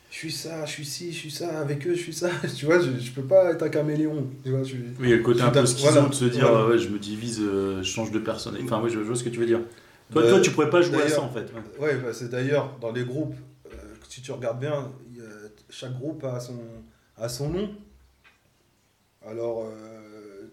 je 0.09 0.15
suis 0.17 0.31
ça, 0.31 0.65
je 0.65 0.71
suis 0.71 0.85
ci, 0.85 1.11
je 1.11 1.17
suis 1.17 1.31
ça, 1.31 1.59
avec 1.59 1.85
eux, 1.85 1.93
je 1.93 1.99
suis 1.99 2.13
ça. 2.13 2.29
tu 2.55 2.65
vois, 2.65 2.79
je, 2.79 2.97
je 2.99 3.11
peux 3.11 3.23
pas 3.23 3.51
être 3.51 3.63
un 3.63 3.69
caméléon. 3.69 4.27
Tu 4.45 4.51
vois, 4.51 4.63
je, 4.63 4.75
Oui, 4.75 4.81
il 5.01 5.09
y 5.09 5.13
a 5.13 5.17
le 5.17 5.23
côté 5.23 5.41
un 5.41 5.49
peu 5.49 5.65
schizo 5.65 5.89
voilà. 5.91 6.07
de 6.07 6.13
se 6.15 6.25
dire, 6.25 6.49
Voilà. 6.49 6.67
ouais, 6.69 6.77
je 6.77 6.87
me 6.87 6.97
divise, 6.99 7.41
je 7.41 7.83
change 7.83 8.11
de 8.11 8.19
personne. 8.19 8.57
Enfin, 8.63 8.79
oui, 8.81 8.89
je, 8.89 8.99
vois 8.99 9.15
ce 9.15 9.23
que 9.25 9.29
tu 9.29 9.39
veux 9.39 9.45
dire. 9.45 9.59
Toi, 10.11 10.27
toi 10.29 10.39
tu 10.39 10.51
pourrais 10.51 10.69
pas 10.69 10.81
jouer 10.81 11.01
à 11.03 11.09
ça 11.09 11.21
en 11.21 11.29
fait. 11.29 11.51
ouais. 11.79 11.85
Ouais, 11.85 11.95
bah, 11.97 12.09
c'est 12.13 12.29
d'ailleurs 12.29 12.77
dans 12.79 12.91
les 12.91 13.03
groupes, 13.03 13.35
si 14.07 14.21
tu 14.21 14.31
regardes 14.31 14.59
bien, 14.59 14.89
chaque 15.69 15.97
groupe 15.97 16.23
a 16.23 16.39
son, 16.39 16.59
a 17.17 17.27
son 17.27 17.49
nom. 17.49 17.69
Alors, 19.27 19.65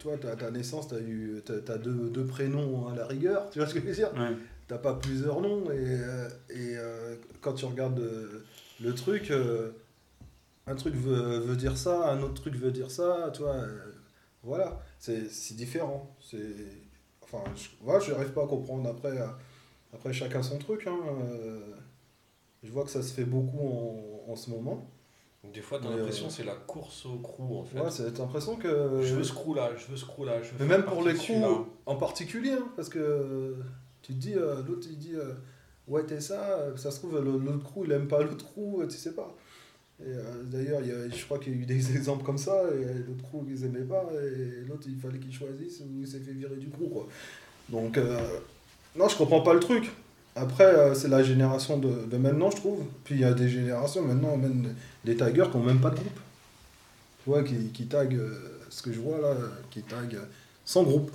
toi, 0.01 0.17
ta, 0.17 0.35
ta 0.35 0.51
naissance, 0.51 0.89
tu 0.89 0.95
as, 0.95 1.01
eu, 1.01 1.41
t'as, 1.45 1.61
t'as 1.61 1.79
deux, 1.79 2.11
deux 2.11 2.25
prénoms 2.27 2.89
à 2.89 2.97
la 2.97 3.07
rigueur, 3.07 3.49
tu 3.51 3.61
vois 3.61 3.69
ce 3.69 3.75
que 3.75 3.81
je 3.81 3.87
veux 3.87 3.95
dire? 3.95 4.13
Ouais. 4.15 4.37
T'as 4.67 4.79
pas 4.79 4.95
plusieurs 4.95 5.41
noms, 5.41 5.71
et, 5.71 5.77
euh, 5.79 6.29
et 6.49 6.77
euh, 6.77 7.17
quand 7.41 7.53
tu 7.53 7.65
regardes 7.67 8.01
euh, 8.01 8.45
le 8.81 8.95
truc, 8.95 9.31
euh, 9.31 9.71
un 10.67 10.75
truc 10.75 10.95
veut, 10.95 11.39
veut 11.39 11.57
dire 11.57 11.77
ça, 11.77 12.11
un 12.11 12.23
autre 12.23 12.35
truc 12.35 12.55
veut 12.57 12.71
dire 12.73 12.91
ça, 12.91 13.31
tu 13.35 13.43
vois, 13.43 13.57
euh, 13.57 13.93
voilà, 14.43 14.81
c'est, 14.99 15.55
différent. 15.55 16.17
Enfin, 17.23 17.45
je, 17.55 17.69
voilà, 17.83 18.01
je 18.01 18.13
n'arrive 18.13 18.33
pas 18.33 18.45
à 18.45 18.47
comprendre 18.47 18.89
après. 18.89 19.17
après, 19.93 20.13
chacun 20.13 20.43
son 20.43 20.59
truc. 20.59 20.87
Hein. 20.87 20.99
je 22.63 22.71
vois 22.73 22.85
que 22.85 22.91
ça 22.91 23.03
se 23.03 23.13
fait 23.13 23.25
beaucoup 23.25 24.25
en, 24.27 24.33
en 24.33 24.37
ce 24.37 24.51
moment. 24.51 24.91
Des 25.43 25.63
fois, 25.63 25.81
t'as 25.83 25.89
l'impression 25.89 26.27
euh, 26.27 26.29
que 26.29 26.35
c'est 26.35 26.45
la 26.45 26.55
course 26.55 27.07
au 27.07 27.17
crew 27.17 27.57
en 27.59 27.65
fait. 27.65 27.81
Ouais, 27.81 27.91
c'est 27.91 28.19
l'impression 28.19 28.57
que. 28.57 29.01
Je 29.03 29.15
veux 29.15 29.25
ce 29.25 29.33
crew 29.33 29.55
là, 29.55 29.71
je 29.77 29.87
veux 29.91 29.97
ce 29.97 30.05
crew 30.05 30.25
là. 30.25 30.43
Je 30.43 30.51
veux 30.51 30.57
Mais 30.61 30.67
même 30.67 30.85
pour 30.85 31.03
les 31.03 31.15
crews 31.15 31.67
en 31.87 31.97
particulier, 31.97 32.53
hein, 32.53 32.69
parce 32.77 32.89
que 32.89 33.57
tu 34.03 34.13
te 34.15 34.19
dis, 34.19 34.35
euh, 34.35 34.63
l'autre 34.67 34.87
il 34.91 34.99
dit, 34.99 35.15
euh, 35.15 35.35
ouais, 35.89 36.05
t'es 36.05 36.21
ça, 36.21 36.59
euh, 36.59 36.77
ça 36.77 36.91
se 36.91 36.99
trouve, 36.99 37.19
l'autre 37.19 37.65
crew 37.65 37.85
il 37.85 37.93
aime 37.93 38.09
pas 38.09 38.23
l'autre 38.23 38.45
crew, 38.45 38.81
euh, 38.81 38.87
tu 38.87 38.97
sais 38.97 39.15
pas. 39.15 39.35
Euh, 40.03 40.43
d'ailleurs, 40.45 40.81
je 40.83 41.25
crois 41.27 41.39
qu'il 41.39 41.55
y 41.55 41.59
a 41.59 41.59
eu 41.61 41.67
des 41.67 41.93
exemples 41.97 42.25
comme 42.25 42.39
ça, 42.39 42.63
et 42.73 42.85
euh, 42.85 43.05
l'autre 43.07 43.23
crew 43.23 43.45
ils 43.49 43.65
aimaient 43.65 43.81
pas, 43.81 44.09
et 44.15 44.67
l'autre 44.67 44.85
il 44.87 44.99
fallait 44.99 45.19
qu'il 45.19 45.33
choisisse, 45.33 45.81
ou 45.81 46.01
il 46.01 46.07
s'est 46.07 46.21
fait 46.21 46.33
virer 46.33 46.57
du 46.57 46.69
crew, 46.71 46.89
quoi. 46.91 47.07
Donc, 47.69 47.99
euh, 47.99 48.19
non, 48.97 49.09
je 49.09 49.17
comprends 49.17 49.43
pas 49.43 49.55
le 49.55 49.61
truc. 49.61 49.91
Après, 50.41 50.65
euh, 50.65 50.95
c'est 50.95 51.09
la 51.09 51.23
génération 51.23 51.79
de, 51.79 52.07
de 52.11 52.17
maintenant, 52.17 52.51
je 52.51 52.57
trouve. 52.57 52.81
Puis 53.05 53.17
il 53.17 53.21
y 53.21 53.25
a 53.25 53.33
des 53.33 53.49
générations 53.49 54.03
maintenant, 54.03 54.37
même 54.37 54.75
des 55.05 55.17
taggers 55.17 55.51
qui 55.51 55.57
n'ont 55.57 55.65
même 55.65 55.81
pas 55.81 55.91
de 55.91 55.97
groupe. 55.97 56.21
Tu 57.25 57.31
vois, 57.31 57.43
qui, 57.43 57.69
qui 57.73 57.87
taguent, 57.87 58.15
euh, 58.15 58.61
ce 58.71 58.83
que 58.83 58.93
je 58.93 59.01
vois 59.01 59.19
là, 59.21 59.35
qui 59.71 59.83
taguent 59.83 60.17
euh, 60.17 60.27
sans 60.65 60.83
groupe. 60.83 61.11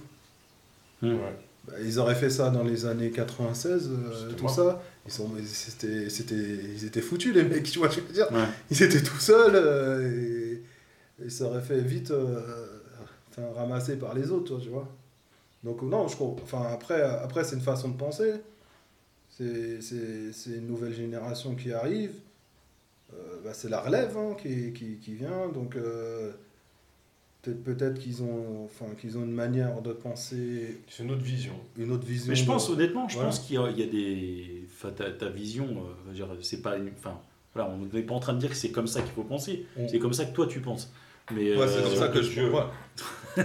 Hmm. 1.02 1.14
Ouais. 1.14 1.36
Bah, 1.68 1.74
ils 1.84 2.00
auraient 2.00 2.16
fait 2.16 2.30
ça 2.30 2.50
dans 2.50 2.64
les 2.64 2.86
années 2.86 3.12
96, 3.12 3.90
euh, 3.90 4.30
C'était 4.30 4.36
tout 4.36 4.50
ça. 4.50 4.82
Ils, 5.06 5.12
sont, 5.12 5.32
c'était, 5.46 6.10
c'était, 6.10 6.36
ils 6.36 6.86
étaient 6.86 7.02
foutus, 7.02 7.34
les 7.34 7.44
mecs, 7.44 7.64
tu 7.72 7.80
vois 7.80 7.90
ce 7.90 7.96
que 7.98 8.02
je 8.02 8.08
veux 8.08 8.14
dire. 8.14 8.32
Ouais. 8.32 8.48
Ils 8.70 8.84
étaient 8.84 9.02
tout 9.02 9.20
seuls 9.20 9.56
euh, 9.56 10.62
et, 11.20 11.26
et 11.26 11.30
ça 11.30 11.46
aurait 11.46 11.62
fait 11.62 11.80
vite 11.80 12.12
euh, 12.12 12.40
ramasser 13.56 13.96
par 13.96 14.14
les 14.14 14.30
autres, 14.30 14.50
toi, 14.50 14.60
tu 14.62 14.70
vois. 14.70 14.88
Donc, 15.64 15.82
non, 15.82 16.08
je 16.08 16.16
crois. 16.16 16.36
Enfin, 16.44 16.68
après, 16.72 17.02
après 17.02 17.44
c'est 17.44 17.56
une 17.56 17.62
façon 17.62 17.90
de 17.90 17.98
penser. 17.98 18.34
C'est, 19.38 19.82
c'est, 19.82 20.32
c'est 20.32 20.52
une 20.52 20.68
nouvelle 20.68 20.94
génération 20.94 21.56
qui 21.56 21.72
arrive. 21.74 22.12
Euh, 23.14 23.18
bah, 23.44 23.52
c'est 23.54 23.70
la 23.70 23.82
relève 23.82 24.16
hein, 24.18 24.36
qui, 24.42 24.72
qui, 24.72 24.96
qui 24.98 25.14
vient. 25.16 25.50
Donc, 25.54 25.76
euh, 25.76 26.32
peut-être, 27.42 27.64
peut-être 27.64 28.00
qu'ils 28.00 28.24
ont, 28.24 28.64
enfin, 28.66 28.86
qu'ils 29.00 29.18
ont 29.18 29.24
une 29.24 29.34
manière 29.34 29.82
de 29.82 29.92
penser, 29.92 30.78
C'est 30.88 31.04
notre 31.04 31.22
vision. 31.24 31.54
une 31.78 31.92
autre 31.92 32.06
vision. 32.06 32.30
Mais 32.30 32.36
je 32.36 32.44
de- 32.44 32.48
pense, 32.48 32.70
honnêtement, 32.70 33.08
je 33.10 33.16
Voilà. 33.16 33.30
pense 33.30 33.40
qu'il 33.40 33.56
y, 33.56 33.58
a- 33.60 33.70
il 33.70 33.80
y 33.80 33.84
a 33.84 33.88
des. 33.88 34.64
Enfin, 34.74 34.92
ta, 34.92 35.12
ta 35.12 35.30
vision, 35.30 35.68
euh, 36.10 36.26
c'est 36.42 36.62
pas 36.62 36.78
une. 36.78 36.90
Enfin, 36.98 37.20
voilà, 37.54 37.70
on 37.70 37.94
n'est 37.94 38.04
pas 38.04 38.14
en 38.16 38.20
train 38.20 38.34
de 38.34 38.40
dire 38.40 38.50
que 38.50 38.56
c'est 38.56 38.72
comme 38.72 38.88
ça 38.88 39.02
qu'il 39.02 39.12
faut 39.12 39.24
penser. 39.24 39.66
On- 39.78 39.88
C'est 39.88 40.00
comme 40.00 40.14
ça 40.14 40.26
que 40.26 40.34
toi 40.34 40.48
tu 40.48 40.62
penses. 40.62 40.90
Mais, 41.34 41.56
Ouais, 41.56 41.68
c'est 41.68 41.80
euh, 41.80 41.84
comme 41.84 41.96
ça 41.96 42.08
que 42.10 42.22
je 42.22 42.42
vois. 42.42 42.72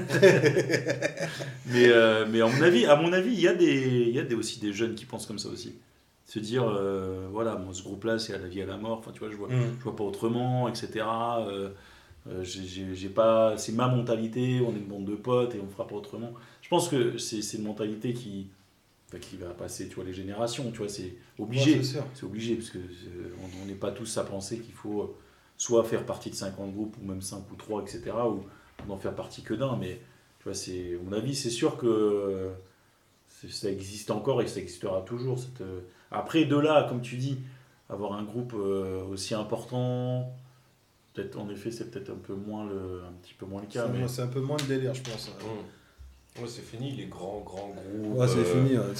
mais, 1.67 1.89
euh, 1.89 2.27
mais 2.31 2.41
à 2.41 2.47
mon 2.47 2.63
avis, 2.63 2.87
à 2.87 2.97
mon 2.97 3.13
avis, 3.13 3.33
il 3.33 3.41
y 3.41 3.49
a 3.49 3.55
des, 3.55 4.05
il 4.09 4.15
y 4.15 4.19
a 4.19 4.23
des, 4.23 4.35
aussi 4.35 4.61
des 4.61 4.73
jeunes 4.73 4.95
qui 4.95 5.05
pensent 5.05 5.27
comme 5.27 5.39
ça 5.39 5.49
aussi. 5.49 5.75
Se 6.27 6.39
dire, 6.39 6.63
euh, 6.69 7.27
voilà, 7.33 7.57
moi 7.57 7.75
ce 7.75 7.83
groupe-là, 7.83 8.19
c'est 8.19 8.35
à 8.35 8.39
la 8.39 8.47
vie 8.47 8.63
à 8.63 8.67
la 8.67 8.77
mort. 8.77 8.99
Enfin, 8.99 9.11
tu 9.13 9.21
vois, 9.21 9.31
je 9.31 9.37
vois, 9.37 9.49
Mm. 9.49 9.77
je 9.79 9.85
vois 9.85 9.97
pas 9.97 10.05
autrement, 10.05 10.69
etc. 10.69 11.05
Euh, 11.49 11.71
j'ai- 12.43 13.09
pas, 13.09 13.57
c'est 13.57 13.73
ma 13.73 13.89
mentalité. 13.89 14.61
On 14.65 14.71
est 14.71 14.79
une 14.79 14.85
bande 14.87 15.07
de 15.07 15.15
potes 15.17 15.55
et 15.55 15.61
on 15.61 15.69
fera 15.69 15.87
pas 15.89 15.97
autrement. 15.97 16.33
Je 16.63 16.69
pense 16.69 16.89
que 16.89 17.19
c'est 17.19 17.41
une 17.57 17.65
mentalité 17.65 18.13
qui, 18.13 18.47
enfin, 19.09 19.19
qui 19.19 19.37
va 19.37 19.49
passer, 19.49 19.89
tu 19.89 19.95
vois, 19.97 20.05
les 20.05 20.13
générations. 20.13 20.71
Tu 20.71 20.79
vois, 20.79 20.89
c'est 20.89 21.15
obligé. 21.39 21.79
Ouais, 21.79 21.85
c'est 22.15 22.25
obligé, 22.25 22.55
parce 22.57 22.71
que 22.71 22.79
euh, 22.79 23.33
on 23.63 23.67
n'est 23.67 23.75
pas 23.75 23.91
tous 23.91 24.17
à 24.19 24.25
penser 24.25 24.59
qu'il 24.59 24.75
faut 24.75 25.17
soit 25.61 25.85
faire 25.85 26.07
partie 26.07 26.31
de 26.31 26.35
50 26.35 26.73
groupes, 26.73 26.97
ou 27.03 27.07
même 27.07 27.21
5 27.21 27.45
ou 27.53 27.55
3, 27.55 27.83
etc., 27.83 28.13
ou 28.27 28.41
n'en 28.89 28.97
faire 28.97 29.15
partie 29.15 29.43
que 29.43 29.53
d'un. 29.53 29.77
Mais 29.77 30.01
tu 30.39 30.45
vois, 30.45 30.55
c'est, 30.55 30.95
à 30.95 31.05
mon 31.05 31.13
avis, 31.13 31.35
c'est 31.35 31.51
sûr 31.51 31.77
que 31.77 32.51
ça 33.29 33.71
existe 33.71 34.11
encore 34.11 34.41
et 34.41 34.47
ça 34.47 34.59
existera 34.59 35.03
toujours. 35.03 35.39
Cette, 35.39 35.61
euh, 35.61 35.81
Après, 36.11 36.47
de 36.47 36.57
là, 36.57 36.87
comme 36.89 37.03
tu 37.03 37.17
dis, 37.17 37.37
avoir 37.91 38.15
un 38.15 38.23
groupe 38.23 38.55
euh, 38.57 39.05
aussi 39.05 39.35
important, 39.35 40.33
peut-être, 41.13 41.39
en 41.39 41.51
effet, 41.51 41.71
c'est 41.71 41.91
peut-être 41.91 42.09
un 42.09 42.19
peu 42.23 42.35
moins 42.35 42.65
le, 42.65 43.03
un 43.07 43.13
petit 43.21 43.35
peu 43.35 43.45
moins 43.45 43.61
le 43.61 43.67
cas. 43.67 43.87
C'est 43.87 43.99
mais... 43.99 44.09
c'est 44.09 44.23
un 44.23 44.29
peu 44.29 44.41
moins 44.41 44.57
de 44.57 44.63
délire, 44.63 44.95
je 44.95 45.03
pense. 45.03 45.29
Hum. 45.29 46.43
Ouais, 46.43 46.49
c'est 46.49 46.63
fini 46.63 46.93
les 46.93 47.07
grands, 47.07 47.41
grands 47.41 47.69
groupes. 47.69 48.17
Ouais, 48.17 48.29
c'est 48.29 48.39
euh, 48.39 48.65
fini. 48.65 48.79
ouais, 48.79 48.95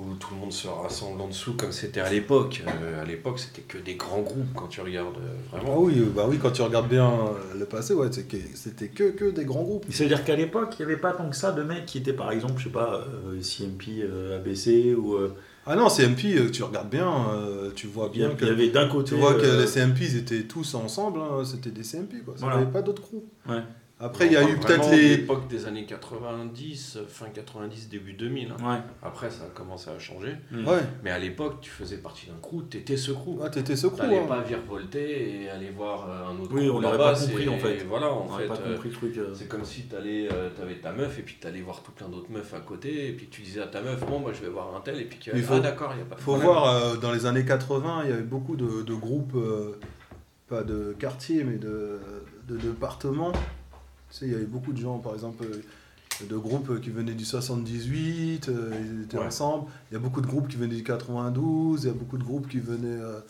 où 0.00 0.14
tout 0.14 0.28
le 0.34 0.40
monde 0.40 0.52
se 0.52 0.68
rassemble 0.68 1.20
en 1.20 1.28
dessous 1.28 1.54
comme 1.54 1.72
c'était 1.72 2.00
à 2.00 2.10
l'époque. 2.10 2.62
Euh, 2.66 3.02
à 3.02 3.04
l'époque, 3.04 3.38
c'était 3.38 3.62
que 3.62 3.78
des 3.78 3.94
grands 3.94 4.20
groupes 4.22 4.52
quand 4.54 4.68
tu 4.68 4.80
regardes 4.80 5.16
euh, 5.16 5.34
Ah 5.52 5.56
vraiment. 5.58 5.80
oui, 5.82 5.98
euh, 5.98 6.06
bah 6.14 6.26
oui, 6.28 6.38
quand 6.40 6.50
tu 6.52 6.62
regardes 6.62 6.88
bien 6.88 7.10
le 7.58 7.64
passé, 7.64 7.94
ouais, 7.94 8.08
que- 8.10 8.36
c'était 8.54 8.88
que, 8.88 9.10
que 9.10 9.30
des 9.30 9.44
grands 9.44 9.62
groupes. 9.62 9.84
Ça 9.90 10.04
veut 10.04 10.08
dire 10.08 10.24
qu'à 10.24 10.36
l'époque, 10.36 10.74
il 10.78 10.86
n'y 10.86 10.92
avait 10.92 11.00
pas 11.00 11.12
tant 11.12 11.28
que 11.28 11.36
ça 11.36 11.52
de 11.52 11.62
mecs 11.62 11.86
qui 11.86 11.98
étaient 11.98 12.12
par 12.12 12.30
exemple, 12.32 12.54
je 12.58 12.64
sais 12.64 12.70
pas, 12.70 13.04
euh, 13.26 13.40
CMP, 13.42 14.02
euh, 14.02 14.36
ABC, 14.38 14.94
ou 14.94 15.14
euh, 15.14 15.34
Ah 15.66 15.76
non, 15.76 15.88
CMP, 15.88 16.50
tu 16.50 16.62
regardes 16.62 16.88
bien, 16.90 17.10
euh, 17.34 17.70
tu 17.74 17.86
vois 17.88 18.08
bien 18.08 18.28
il 18.30 18.34
y 18.34 18.36
que. 18.36 18.44
avait 18.52 18.68
d'un 18.70 18.88
côté. 18.88 19.10
Tu 19.10 19.20
vois 19.20 19.34
que 19.34 19.60
les 19.60 19.66
CMP, 19.66 20.00
ils 20.02 20.16
étaient 20.16 20.42
tous 20.44 20.74
ensemble, 20.74 21.20
hein, 21.20 21.44
c'était 21.44 21.70
des 21.70 21.82
CMP, 21.84 22.22
quoi. 22.24 22.34
Ça 22.36 22.46
Voilà. 22.46 22.60
n'avait 22.60 22.72
pas 22.72 22.82
d'autres 22.82 23.02
crews. 23.02 23.24
Ouais. 23.48 23.62
Après, 24.00 24.26
il 24.26 24.32
y 24.32 24.36
a 24.36 24.48
eu 24.48 24.56
peut-être 24.58 24.88
de 24.90 24.94
les. 24.94 25.16
l'époque 25.16 25.48
des 25.48 25.66
années 25.66 25.84
90, 25.84 26.96
euh, 26.98 27.04
fin 27.08 27.26
90, 27.30 27.88
début 27.88 28.12
2000. 28.12 28.52
hein. 28.52 28.56
Ouais. 28.74 28.78
Après, 29.02 29.28
ça 29.28 29.42
a 29.44 29.48
commencé 29.48 29.90
à 29.90 29.98
changer. 29.98 30.36
Mm. 30.52 30.68
Ouais, 30.68 30.78
Mais 31.02 31.10
à 31.10 31.18
l'époque, 31.18 31.56
tu 31.62 31.70
faisais 31.70 31.96
partie 31.96 32.26
d'un 32.26 32.38
crew, 32.40 32.62
t'étais 32.70 32.96
ce 32.96 33.10
crew. 33.10 33.40
ouais 33.40 33.50
t'étais 33.50 33.74
ce 33.74 33.88
crew. 33.88 33.96
T'allais 33.96 34.20
hein. 34.20 34.26
pas 34.28 34.40
virevolter 34.42 35.42
et 35.42 35.50
aller 35.50 35.70
voir 35.70 36.08
euh, 36.08 36.28
un 36.30 36.38
autre 36.40 36.52
Oui, 36.54 36.68
crew 36.68 36.76
on 36.76 36.80
n'aurait 36.80 36.96
pas 36.96 37.14
compris, 37.14 37.48
en 37.48 37.58
fait. 37.58 37.84
Voilà, 37.88 38.12
en 38.12 38.22
On 38.22 38.28
n'aurait 38.28 38.42
fait. 38.44 38.48
pas 38.48 38.58
euh, 38.60 38.74
compris 38.74 38.88
le 38.90 38.94
truc. 38.94 39.18
euh. 39.18 39.32
C'est 39.34 39.48
comme 39.48 39.64
si 39.64 39.82
t'allais, 39.88 40.28
euh, 40.32 40.48
t'avais 40.56 40.76
ta 40.76 40.92
meuf 40.92 41.18
et 41.18 41.22
puis 41.22 41.36
t'allais 41.40 41.60
voir 41.62 41.82
tout 41.82 41.90
plein 41.90 42.08
d'autres 42.08 42.30
meufs 42.30 42.54
à 42.54 42.60
côté 42.60 43.08
et 43.08 43.12
puis 43.14 43.26
tu 43.28 43.42
disais 43.42 43.62
à 43.62 43.66
ta 43.66 43.82
meuf 43.82 44.04
bon 44.06 44.20
moi 44.20 44.32
je 44.32 44.40
vais 44.44 44.50
voir 44.50 44.76
un 44.76 44.80
tel 44.80 45.00
et 45.00 45.04
puis 45.06 45.18
tu 45.18 45.30
Il 45.34 45.42
faut- 45.42 45.54
ah 45.54 45.60
d'accord 45.60 45.90
il 45.94 45.98
y 45.98 46.02
a 46.02 46.04
pas 46.04 46.14
de 46.14 46.20
faut 46.20 46.36
problème. 46.36 46.50
voir, 46.52 46.72
euh, 46.72 46.96
dans 46.98 47.10
les 47.10 47.26
années 47.26 47.44
80, 47.44 48.02
il 48.04 48.10
y 48.10 48.12
avait 48.12 48.22
beaucoup 48.22 48.54
de, 48.54 48.82
de 48.82 48.94
groupes, 48.94 49.34
euh, 49.34 49.72
pas 50.46 50.62
de 50.62 50.94
quartiers, 50.98 51.42
mais 51.42 51.56
de, 51.56 51.98
de 52.46 52.56
départements. 52.56 53.32
Tu 54.10 54.16
sais, 54.18 54.26
il 54.26 54.32
y 54.32 54.34
avait 54.34 54.44
beaucoup 54.44 54.72
de 54.72 54.78
gens, 54.80 54.98
par 54.98 55.14
exemple, 55.14 55.44
euh, 55.44 56.26
de 56.26 56.36
groupes 56.36 56.80
qui 56.80 56.90
venaient 56.90 57.14
du 57.14 57.24
78, 57.24 58.48
euh, 58.48 58.70
ils 58.80 59.02
étaient 59.04 59.18
Ouais. 59.18 59.26
ensemble. 59.26 59.66
Il 59.90 59.94
y 59.94 59.96
a 59.96 60.00
beaucoup 60.00 60.20
de 60.20 60.26
groupes 60.26 60.48
qui 60.48 60.56
venaient 60.56 60.74
du 60.76 60.82
92, 60.82 61.84
il 61.84 61.86
y 61.86 61.90
a 61.90 61.94
beaucoup 61.94 62.18
de 62.18 62.24
groupes 62.24 62.48
qui 62.48 62.58
venaient 62.58 63.00
euh, 63.00 63.20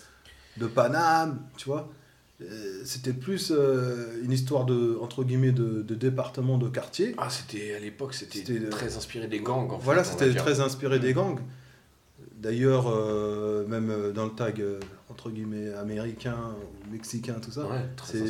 de 0.56 0.66
Paname, 0.66 1.40
tu 1.56 1.68
vois. 1.68 1.88
C'était 2.84 3.12
plus 3.12 3.52
une 4.22 4.30
histoire 4.30 4.64
de, 4.64 4.96
entre 5.02 5.24
guillemets, 5.24 5.50
de, 5.50 5.82
de 5.82 5.94
département, 5.96 6.56
de 6.56 6.68
quartier. 6.68 7.16
Ah 7.18 7.28
c'était 7.30 7.74
à 7.74 7.80
l'époque 7.80 8.14
c'était 8.14 8.68
très 8.70 8.96
inspiré 8.96 9.26
des 9.26 9.40
gangs 9.40 9.72
en 9.72 9.78
Voilà, 9.78 10.04
c'était 10.04 10.32
très 10.34 10.60
inspiré 10.60 11.00
des 11.00 11.12
gangs. 11.14 11.40
D'ailleurs, 12.40 12.86
euh, 12.86 13.66
même 13.66 14.12
dans 14.14 14.24
le 14.26 14.30
tag 14.30 14.62
entre 15.10 15.30
guillemets 15.30 15.72
américain 15.74 16.36
ou 16.88 16.92
mexicain, 16.92 17.34
tout 17.42 17.50
ça, 17.50 17.66
Ouais, 17.66 17.84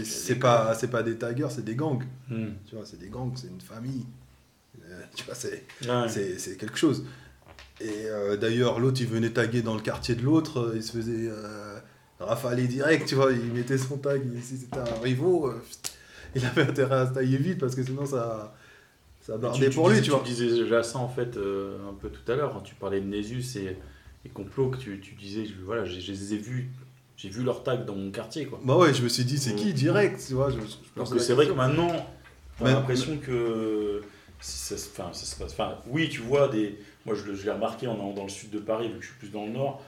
c'est 0.04 0.36
pas 0.38 0.74
c'est 0.74 0.88
pas 0.88 1.02
des 1.02 1.16
taggers, 1.16 1.48
c'est 1.50 1.64
des 1.64 1.74
gangs. 1.74 2.04
Mm. 2.28 2.46
Tu 2.66 2.74
vois, 2.74 2.84
c'est 2.84 2.98
des 2.98 3.08
gangs, 3.08 3.32
c'est 3.36 3.48
une 3.48 3.60
famille. 3.60 4.04
Euh, 4.84 5.00
tu 5.14 5.24
vois, 5.24 5.34
c'est 5.34 5.64
Ouais. 5.86 6.08
c'est 6.08 6.38
c'est 6.38 6.56
quelque 6.56 6.76
chose. 6.78 7.04
Et 7.80 8.06
euh, 8.06 8.36
d'ailleurs, 8.36 8.80
l'autre, 8.80 9.00
il 9.00 9.06
venait 9.06 9.30
taguer 9.30 9.62
dans 9.62 9.74
le 9.74 9.80
quartier 9.80 10.14
de 10.16 10.22
l'autre, 10.22 10.72
il 10.74 10.82
se 10.82 10.92
faisait 10.92 11.28
euh, 11.30 11.78
rafaler 12.18 12.66
direct, 12.66 13.06
tu 13.06 13.14
vois, 13.14 13.32
il 13.32 13.52
mettait 13.52 13.78
son 13.78 13.98
tag, 13.98 14.22
si 14.42 14.56
c'était 14.56 14.78
un 14.78 15.00
rivaux, 15.02 15.46
euh, 15.48 15.62
il 16.34 16.44
avait 16.44 16.62
intérêt 16.62 16.96
à 16.96 17.06
se 17.08 17.12
tailler 17.14 17.36
vite 17.38 17.58
parce 17.58 17.74
que 17.76 17.82
sinon 17.84 18.04
ça 18.06 18.54
ça 19.20 19.36
bardait 19.36 19.70
pour 19.70 19.88
lui, 19.90 19.96
disais, 19.96 20.04
tu 20.06 20.10
vois. 20.10 20.22
disais 20.24 20.48
déjà 20.48 20.82
ça 20.82 20.98
en 20.98 21.08
fait 21.08 21.36
euh, 21.36 21.78
un 21.88 21.92
peu 21.94 22.08
tout 22.08 22.32
à 22.32 22.34
l'heure 22.34 22.52
quand 22.52 22.62
tu 22.62 22.74
parlais 22.74 23.00
de 23.00 23.06
Nésus 23.06 23.44
et, 23.56 23.76
et 24.24 24.28
Complot, 24.30 24.70
que 24.70 24.78
tu, 24.78 24.98
tu 25.00 25.14
disais, 25.14 25.44
je, 25.44 25.52
voilà, 25.64 25.84
je, 25.84 26.00
je 26.00 26.10
les 26.12 26.34
ai 26.34 26.38
vus, 26.38 26.70
j'ai 27.18 27.28
vu 27.28 27.42
leur 27.42 27.62
tag 27.64 27.84
dans 27.84 27.94
mon 27.96 28.10
quartier 28.10 28.46
quoi. 28.46 28.58
Bah 28.64 28.76
ouais, 28.78 28.94
je 28.94 29.02
me 29.02 29.08
suis 29.08 29.24
dit, 29.24 29.36
c'est 29.38 29.54
qui 29.54 29.66
Mhm. 29.66 29.72
direct, 29.74 30.24
tu 30.26 30.32
vois. 30.34 30.48
Je, 30.50 30.56
je 30.60 31.10
que 31.10 31.18
c'est 31.18 31.34
vrai 31.34 31.46
que 31.46 31.52
maintenant, 31.52 31.90
a 32.60 32.64
l'impression 32.64 33.18
que. 33.18 34.02
si 34.40 34.56
ça, 34.56 34.76
se- 34.78 34.88
enfin, 34.90 35.10
ça 35.12 35.26
se 35.26 35.36
passe. 35.36 35.52
Enfin, 35.52 35.78
oui, 35.88 36.08
tu 36.08 36.20
vois, 36.20 36.48
des. 36.48 36.78
Moi, 37.04 37.16
je, 37.16 37.30
l'ai 37.44 37.50
remarqué 37.50 37.86
en 37.88 37.94
allant 37.94 38.12
dans 38.12 38.22
le 38.22 38.28
sud 38.28 38.50
de 38.50 38.58
Paris, 38.60 38.88
vu 38.88 38.94
que 38.98 39.02
je 39.02 39.08
suis 39.08 39.18
plus 39.18 39.30
dans 39.30 39.46
le 39.46 39.50
nord, 39.52 39.82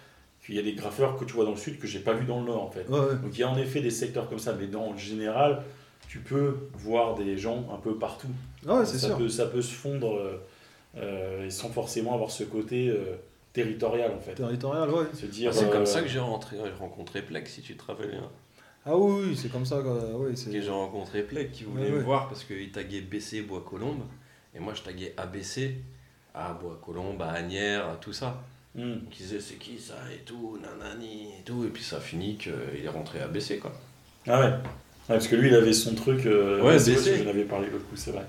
qu'il 0.45 0.57
y 0.57 0.59
a 0.59 0.63
des 0.63 0.73
graffeurs 0.75 1.17
que 1.17 1.25
tu 1.25 1.35
vois 1.35 1.45
dans 1.45 1.53
le 1.53 1.57
sud 1.57 1.79
que 1.79 1.87
j'ai 1.87 2.01
pas 2.01 2.15
vu 2.15 2.25
dans 2.27 2.41
le 2.41 2.47
nord, 2.47 2.63
en 2.65 2.71
fait. 2.71 2.87
Ouais, 2.89 2.99
ouais. 2.99 3.15
Donc, 3.23 3.31
il 3.35 3.39
y 3.41 3.43
a 3.45 3.49
en 3.49 3.57
effet 3.59 3.81
des 3.81 3.91
secteurs 3.91 4.29
comme 4.29 4.39
ça, 4.41 4.53
mais 4.59 4.67
dans 4.67 4.91
le 4.93 4.99
général, 4.99 5.63
tu 6.09 6.19
peux 6.19 6.57
voir 6.75 7.15
des 7.15 7.39
gens 7.39 7.69
un 7.73 7.79
peu 7.79 7.95
partout. 7.95 8.27
Ah 8.67 8.79
ouais, 8.81 8.87
c'est 8.87 8.99
ça 8.99 9.09
sûr. 9.09 9.19
Peut, 9.19 9.29
ça 9.29 9.47
peut 9.47 9.63
se 9.63 9.73
fondre 9.75 10.17
euh, 10.17 10.43
euh, 10.97 11.47
et 11.47 11.51
sans 11.51 11.69
forcément 11.69 12.15
avoir 12.15 12.31
ce 12.33 12.43
côté 12.43 12.89
euh, 12.89 13.15
territorial, 13.53 14.13
en 14.17 14.21
fait. 14.21 14.35
Territorial, 14.35 14.91
ouais. 14.91 15.05
Se 15.15 15.27
dire. 15.27 15.53
C'est 15.55 15.67
euh, 15.67 15.73
comme 15.73 15.87
ça 15.87 16.03
que 16.03 16.09
j'ai 16.09 16.19
rentré- 16.21 16.57
rencontré 16.79 17.23
Plek, 17.23 17.49
si 17.49 17.63
tu 17.63 17.77
te 17.77 17.85
rappelles 17.85 18.11
bien. 18.11 18.29
Ah 18.87 18.97
oui, 18.97 19.27
oui, 19.29 19.37
c'est 19.37 19.51
comme 19.51 19.67
ça. 19.67 19.83
Que 19.83 20.61
j'ai 20.61 20.71
rencontré 20.71 21.23
Plek 21.23 21.53
qui 21.53 21.65
voulait 21.65 21.85
Ouais, 21.85 21.91
me 21.91 21.97
ouais. 21.99 22.03
voir 22.03 22.29
parce 22.29 22.45
qu'il 22.45 22.71
taguait 22.73 23.03
BC 23.03 23.43
Bois 23.43 23.63
Colombe 23.69 24.03
et 24.55 24.59
moi 24.59 24.73
je 24.75 24.81
taguais 24.83 25.13
ABC 25.19 25.77
à 26.35 26.55
Bois 26.55 26.81
Colombe, 26.83 27.21
à 27.21 27.31
Agnières, 27.33 27.87
à 27.91 27.97
tout 27.97 28.15
ça. 28.15 28.43
hmm. 28.75 28.81
Donc 28.95 29.19
il 29.21 29.23
disait 29.23 29.41
c'est 29.41 29.57
qui 29.57 29.79
ça 29.79 29.97
et 30.15 30.25
tout, 30.25 30.59
nanani 30.63 31.25
et 31.39 31.43
tout, 31.45 31.65
et 31.65 31.69
puis 31.69 31.83
ça 31.83 31.97
a 31.99 32.01
fini 32.01 32.37
qu'il 32.37 32.53
est 32.83 32.89
rentré 32.89 33.21
à 33.21 33.29
BC 33.29 33.59
quoi. 33.59 33.73
Ah 34.27 34.41
ouais. 34.41 34.47
Ouais, 34.47 34.57
parce 35.09 35.29
que 35.29 35.37
lui, 35.37 35.49
il 35.49 35.55
avait 35.55 35.73
son 35.75 35.95
truc. 35.95 36.25
euh, 36.25 36.63
Ouais, 36.63 36.77
BC. 36.77 36.95
que 36.95 37.25
j'en 37.25 37.31
avais 37.31 37.45
parlé 37.45 37.69
l'autre 37.69 37.85
coup, 37.89 37.97
c'est 37.97 38.13
vrai. 38.13 38.25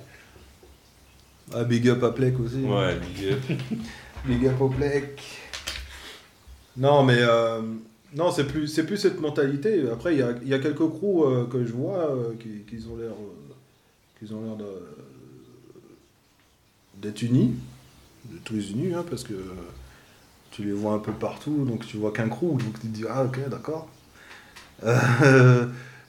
Ah, 1.54 1.64
big 1.64 1.88
up 1.90 2.04
à 2.04 2.12
Plek 2.12 2.34
aussi. 2.40 2.58
Ouais, 2.64 2.96
big 2.98 3.34
up. 3.34 3.40
Big 4.26 4.46
up. 4.46 4.54
Non, 6.78 7.04
mais 7.04 7.18
euh, 7.18 7.62
non, 8.14 8.32
c'est 8.32 8.46
plus, 8.46 8.68
c'est 8.68 8.86
plus 8.86 8.98
cette 8.98 9.20
mentalité. 9.20 9.90
Après, 9.92 10.16
il 10.16 10.20
y 10.48 10.54
a, 10.54 10.60
quelques 10.60 10.88
crews 10.88 11.26
euh, 11.26 11.46
que 11.46 11.66
je 11.66 11.72
vois 11.72 12.12
euh, 12.12 12.34
qui, 12.40 12.76
ont 12.88 12.98
l'air, 12.98 13.14
qui 14.20 14.32
ont 14.32 14.44
l'air 14.44 14.58
d'être 16.98 17.22
unis, 17.24 17.56
de 18.26 18.38
tous 18.44 18.72
unis, 18.72 18.94
hein, 18.94 19.04
parce 19.10 19.24
que 19.24 19.34
tu 20.52 20.64
les 20.64 20.74
vois 20.74 20.94
un 20.94 21.00
peu 21.00 21.14
partout, 21.14 21.66
donc 21.66 21.88
tu 21.88 21.98
vois 21.98 22.12
qu'un 22.12 22.30
crew, 22.30 22.58
donc 22.58 22.80
tu 22.80 22.88
te 22.88 22.88
dis 22.88 23.06
ah 23.10 23.24
ok 23.24 23.50
d'accord. 23.50 23.88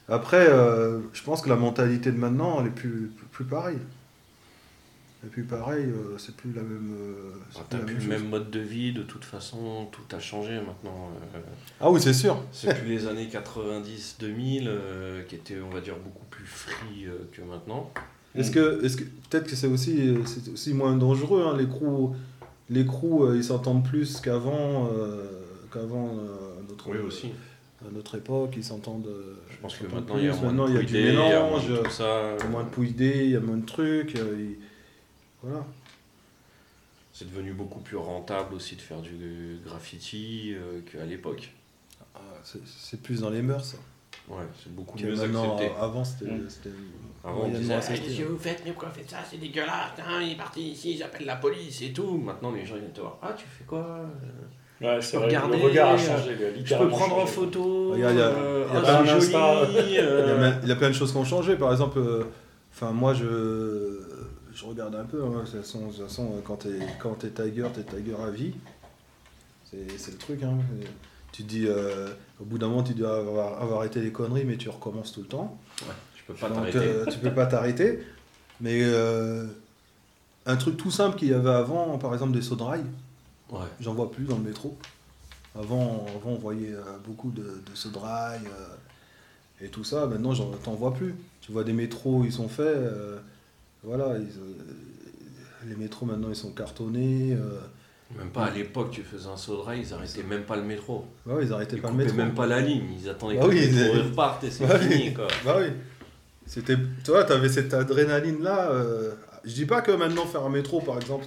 Après, 0.07 0.47
je 1.13 1.23
pense 1.23 1.41
que 1.41 1.49
la 1.49 1.55
mentalité 1.55 2.11
de 2.11 2.17
maintenant, 2.17 2.59
elle 2.61 2.67
est 2.67 2.75
plus, 2.75 3.11
plus 3.31 3.45
pareille. 3.45 3.79
Et 5.25 5.29
puis 5.29 5.43
pareil, 5.43 5.85
euh, 5.85 6.17
c'est 6.17 6.35
plus 6.35 6.51
la 6.53 6.61
même. 6.61 6.93
euh, 6.99 7.31
c'est 7.51 7.59
Ah, 7.61 7.65
plus 7.69 7.79
T'as 7.79 7.85
plus 7.85 7.95
le 7.97 8.07
même 8.09 8.27
mode 8.29 8.51
de 8.51 8.59
vie, 8.59 8.91
de 8.91 9.03
toute 9.03 9.23
façon, 9.23 9.87
tout 9.91 10.01
a 10.15 10.19
changé 10.19 10.55
maintenant. 10.55 11.09
euh, 11.35 11.39
Ah 11.79 11.89
oui, 11.89 12.01
c'est 12.01 12.13
sûr. 12.13 12.43
C'est 12.51 12.77
plus 12.77 12.89
les 12.89 13.07
années 13.07 13.27
90-2000 13.27 14.65
euh, 14.67 15.23
qui 15.23 15.35
étaient, 15.35 15.57
on 15.65 15.69
va 15.73 15.79
dire, 15.81 15.95
beaucoup 16.03 16.25
plus 16.29 16.45
free 16.45 17.05
euh, 17.07 17.11
que 17.31 17.41
maintenant. 17.41 17.89
Est-ce 18.35 18.51
que, 18.51 18.83
est-ce 18.83 18.97
que 18.97 19.03
peut-être 19.29 19.47
que 19.47 19.55
c'est 19.55 19.67
aussi, 19.67 20.13
c'est 20.25 20.51
aussi 20.51 20.73
moins 20.73 20.95
dangereux. 20.97 21.45
hein, 21.47 21.55
les 21.57 21.67
crews, 21.67 22.15
les 22.69 22.85
crews, 22.85 23.25
euh, 23.25 23.37
ils 23.37 23.43
s'entendent 23.43 23.85
plus 23.87 24.19
qu'avant, 24.19 24.89
euh, 24.91 25.23
qu'avant 25.71 26.07
euh, 26.17 26.59
à 26.59 26.69
notre, 26.69 26.89
Oui, 26.89 26.97
aussi. 26.97 27.27
à 27.87 27.91
notre 27.93 28.15
époque, 28.17 28.55
ils 28.57 28.63
s'entendent. 28.63 29.07
Je 29.49 29.57
pense 29.61 29.77
que 29.77 29.85
maintenant, 29.85 30.17
il 30.17 30.25
y 30.25 30.29
a 30.29 30.35
moins 30.35 30.67
de 30.67 30.71
il 30.71 30.75
y 30.75 30.79
a 30.79 30.83
du 30.83 30.93
mélange, 30.95 31.69
de 31.69 31.77
tout 31.77 31.89
ça. 31.91 32.33
il 32.39 32.43
y 32.43 32.47
a 32.47 32.49
moins 32.49 32.63
de 32.63 32.69
pouillés, 32.69 33.23
il 33.25 33.31
y 33.31 33.35
a 33.37 33.39
moins 33.39 33.57
de 33.57 33.65
trucs. 33.65 34.15
euh, 34.17 34.49
Voilà. 35.43 35.65
C'est 37.11 37.29
devenu 37.29 37.53
beaucoup 37.53 37.79
plus 37.79 37.97
rentable 37.97 38.55
aussi 38.55 38.75
de 38.75 38.81
faire 38.81 39.01
du 39.01 39.59
graffiti 39.65 40.55
euh, 40.55 40.79
qu'à 40.81 41.05
l'époque. 41.05 41.51
Ah, 42.15 42.19
c'est, 42.43 42.59
plus 43.01 43.21
dans 43.21 43.29
les 43.29 43.41
mœurs. 43.41 43.63
Ça. 43.65 43.77
Ouais, 44.29 44.43
c'est 44.63 44.73
beaucoup 44.73 44.97
mieux 44.97 45.11
accepté. 45.19 45.69
a- 45.77 45.83
avant, 45.83 46.03
c'était, 46.03 46.25
Mm. 46.31 46.47
Avant, 47.25 47.43
on 47.45 47.49
disait, 47.49 47.75
qu'est-ce 47.79 48.17
que 48.19 48.23
vous 48.23 48.37
faites, 48.37 48.61
mais 48.65 48.71
pourquoi 48.71 48.89
faites 48.89 49.09
ça, 49.09 49.17
c'est 49.29 49.37
dégueulasse, 49.37 49.91
hein, 49.99 50.19
il 50.21 50.33
est 50.33 50.37
parti 50.37 50.71
ici, 50.71 50.97
j'appelle 50.97 51.25
la 51.25 51.35
police 51.37 51.81
et 51.81 51.93
tout. 51.93 52.17
Maintenant, 52.17 52.51
les 52.51 52.65
gens 52.65 52.75
ils 52.75 52.81
viennent 52.81 52.91
te 52.91 52.99
voir, 53.01 53.17
ah, 53.21 53.33
tu 53.37 53.45
fais 53.45 53.63
quoi 53.65 54.01
Ouais, 54.81 55.01
c'est 55.01 55.11
peux 55.13 55.17
vrai. 55.19 55.27
regarder, 55.27 55.57
le 55.57 55.63
regard 55.63 55.89
a 55.89 55.93
euh, 55.93 55.97
changé. 55.97 56.35
Je 56.65 56.75
peux 56.75 56.87
prendre 56.89 57.17
en 57.19 57.25
photo, 57.25 57.93
il 57.95 58.01
y 58.01 58.03
a- 58.03 58.07
euh, 58.09 58.65
euh, 58.73 58.79
plein- 58.81 59.03
de 60.89 60.93
choses 60.95 61.11
qui 61.11 61.17
ont 61.17 61.23
changé. 61.23 61.55
Par 61.55 61.71
exemple, 61.71 61.99
euh, 61.99 62.23
enfin 62.73 62.91
moi 62.91 63.13
je, 63.13 63.23
je 64.53 64.65
regarde 64.65 64.95
un 64.95 65.03
peu. 65.05 65.23
hein, 65.23 65.29
de 65.45 65.49
toute 65.49 65.61
façon, 65.61 65.87
de 65.87 65.93
toute 65.93 66.03
façon, 66.07 66.41
quand 66.45 66.57
t'es 66.57 66.79
quand 66.99 67.13
t'es 67.15 67.29
Tiger, 67.29 67.67
t'es 67.73 67.83
Tiger 67.83 68.15
à 68.25 68.29
vie. 68.29 68.53
C'est 69.69 69.97
c'est 69.97 70.11
le 70.11 70.17
truc. 70.17 70.43
Hein. 70.43 70.57
Tu 71.31 71.43
te 71.43 71.49
dis, 71.49 71.65
euh, 71.67 72.09
au 72.39 72.45
bout 72.45 72.59
d'un 72.59 72.67
moment, 72.67 72.83
tu 72.83 72.93
dois 72.93 73.17
avoir, 73.17 73.61
avoir 73.61 73.79
arrêté 73.79 74.01
les 74.01 74.11
conneries, 74.11 74.45
mais 74.45 74.55
tu 74.57 74.69
recommences 74.69 75.11
tout 75.13 75.21
le 75.21 75.27
temps. 75.27 75.57
Je 76.15 76.21
peux 76.27 76.33
pas 76.35 76.47
Donc, 76.47 76.57
t'arrêter. 76.57 76.77
euh, 76.77 77.05
tu 77.07 77.17
peux 77.19 77.33
pas 77.33 77.47
t'arrêter. 77.47 77.99
Mais 78.61 78.81
euh, 78.83 79.47
un 80.45 80.55
truc 80.57 80.77
tout 80.77 80.91
simple 80.91 81.17
qu'il 81.17 81.29
y 81.29 81.33
avait 81.33 81.49
avant, 81.49 81.97
par 81.97 82.13
exemple 82.13 82.33
des 82.33 82.41
sauts 82.43 82.55
de 82.55 82.63
rail, 82.63 82.83
Ouais. 83.49 83.59
j'en 83.81 83.93
vois 83.93 84.11
plus 84.11 84.25
dans 84.25 84.37
le 84.37 84.43
métro. 84.43 84.77
Avant, 85.55 86.05
avant 86.15 86.31
on 86.31 86.35
voyait 86.37 86.73
beaucoup 87.05 87.29
de, 87.31 87.41
de 87.43 87.75
sauts 87.75 87.89
de 87.91 87.97
rail 87.97 88.41
et 89.61 89.67
tout 89.69 89.83
ça. 89.83 90.05
Maintenant, 90.07 90.33
j'en 90.33 90.51
t'en 90.51 90.73
vois 90.75 90.93
plus. 90.93 91.13
Tu 91.41 91.51
vois 91.51 91.63
des 91.63 91.73
métros, 91.73 92.23
ils 92.25 92.31
sont 92.31 92.47
faits. 92.47 92.77
Euh, 93.83 93.87
voilà, 93.87 94.17
ils, 94.17 94.23
euh, 94.27 95.67
les 95.67 95.75
métros 95.75 96.05
maintenant, 96.05 96.29
ils 96.29 96.35
sont 96.35 96.51
cartonnés. 96.51 97.33
euh, 97.33 97.59
Même 98.17 98.29
pas 98.29 98.45
à 98.45 98.51
l'époque, 98.51 98.91
tu 98.91 99.01
faisais 99.01 99.27
un 99.29 99.37
saut 99.37 99.57
de 99.57 99.61
rail, 99.61 99.81
ils 99.87 99.93
arrêtaient 99.93 100.23
même 100.23 100.43
pas 100.43 100.55
le 100.55 100.63
métro. 100.63 101.05
ouais, 101.25 101.45
ils 101.45 101.53
arrêtaient 101.53 101.77
Ils 101.77 101.81
pas 101.81 101.87
le 101.89 101.93
coupaient 101.93 102.03
métro. 102.05 102.17
même 102.17 102.33
pas 102.33 102.45
la 102.47 102.61
ligne, 102.61 102.85
ils 103.01 103.09
attendaient 103.09 103.35
Bah 103.37 103.43
que 103.43 103.49
oui, 103.49 103.65
le 103.67 103.75
métro 103.75 103.95
ils- 103.95 104.01
reparte 104.09 104.43
et 104.43 104.51
c'est 104.51 104.65
Bah 104.67 104.77
fini 104.79 105.07
oui. 105.07 105.13
quoi. 105.13 105.27
Bah 105.45 105.57
oui. 105.59 105.67
C'était, 106.45 106.75
tu 107.03 107.11
vois, 107.11 107.23
t'avais 107.23 107.47
cette 107.49 107.73
adrénaline 107.73 108.43
là. 108.43 108.69
je 109.45 109.53
dis 109.53 109.65
pas 109.65 109.81
que 109.81 109.91
maintenant 109.91 110.25
faire 110.25 110.43
un 110.43 110.49
métro, 110.49 110.81
par 110.81 110.97
exemple, 110.97 111.25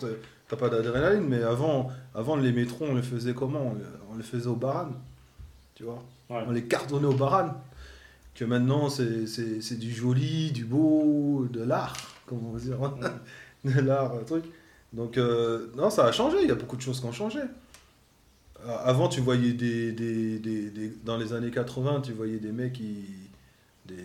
t'as 0.48 0.56
pas 0.56 0.68
d'adrénaline, 0.68 1.26
mais 1.26 1.42
avant, 1.42 1.90
avant 2.14 2.36
les 2.36 2.52
métros, 2.52 2.84
on 2.88 2.94
les 2.94 3.02
faisait 3.02 3.32
comment? 3.34 3.60
On 3.72 3.74
les, 3.74 3.84
on 4.12 4.16
les 4.16 4.22
faisait 4.22 4.46
au 4.46 4.56
baran, 4.56 4.90
tu 5.74 5.84
vois? 5.84 6.02
Ouais. 6.30 6.44
On 6.46 6.50
les 6.50 6.64
cartonnait 6.64 7.06
au 7.06 7.14
baran. 7.14 7.54
Que 8.34 8.44
maintenant, 8.44 8.90
c'est 8.90 9.26
c'est- 9.26 9.62
c'est 9.62 9.78
du 9.78 9.90
joli, 9.90 10.50
du 10.52 10.64
beau, 10.66 11.46
de 11.50 11.62
l'art, 11.62 11.96
comment 12.26 12.50
on 12.50 12.56
va 12.56 12.60
dire. 12.60 12.78
de 13.64 13.80
l'art, 13.80 14.12
un 14.14 14.24
truc. 14.24 14.44
Donc, 14.92 15.18
euh, 15.18 15.66
non, 15.76 15.90
ça 15.90 16.04
a 16.06 16.12
changé, 16.12 16.38
il 16.42 16.48
y 16.48 16.52
a 16.52 16.54
beaucoup 16.54 16.76
de 16.76 16.82
choses 16.82 17.00
qui 17.00 17.06
ont 17.06 17.12
changé. 17.12 17.40
Euh, 17.40 18.76
Avant, 18.84 19.08
tu 19.08 19.20
voyais 19.20 19.52
des, 19.52 19.92
des, 19.92 20.38
des- 20.38 20.70
des- 20.70 20.92
Dans 21.04 21.16
les 21.16 21.32
années 21.32 21.50
80, 21.50 22.00
tu 22.02 22.12
voyais 22.12 22.38
des 22.38 22.52
mecs 22.52 22.74
qui. 22.74 23.04
des, 23.86 23.96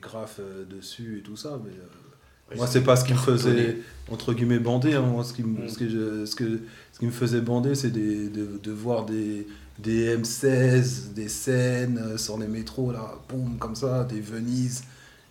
graphes 0.00 0.40
euh, 0.40 0.64
dessus 0.64 1.18
et 1.18 1.22
tout 1.22 1.36
ça, 1.36 1.58
mais. 1.64 1.70
euh, 1.70 2.54
moi, 2.56 2.66
c'est 2.68 2.82
pas 2.84 2.94
ce 2.94 3.04
qui 3.04 3.12
me 3.12 3.18
faisait, 3.18 3.78
entre 4.10 4.32
guillemets, 4.32 4.60
bander. 4.60 4.94
hein. 4.94 5.00
Moi, 5.02 5.24
ce 5.24 5.32
qui, 5.32 5.42
me- 5.42 5.64
Mm. 5.64 5.68
ce, 5.68 5.78
que 5.78 5.88
je- 5.88 6.24
ce, 6.26 6.36
que, 6.36 6.60
ce 6.92 6.98
qui 7.00 7.06
me 7.06 7.10
faisait 7.10 7.40
bander, 7.40 7.74
c'est 7.74 7.90
de, 7.90 8.58
de 8.62 8.70
voir 8.72 9.04
des, 9.04 9.46
des 9.80 10.16
M16, 10.16 11.12
des 11.12 11.28
scènes 11.28 11.98
euh, 11.98 12.16
sur 12.18 12.38
les 12.38 12.46
métros, 12.46 12.92
là, 12.92 13.14
boum, 13.28 13.56
comme 13.58 13.74
ça, 13.74 14.04
des 14.04 14.20
Venise, 14.20 14.84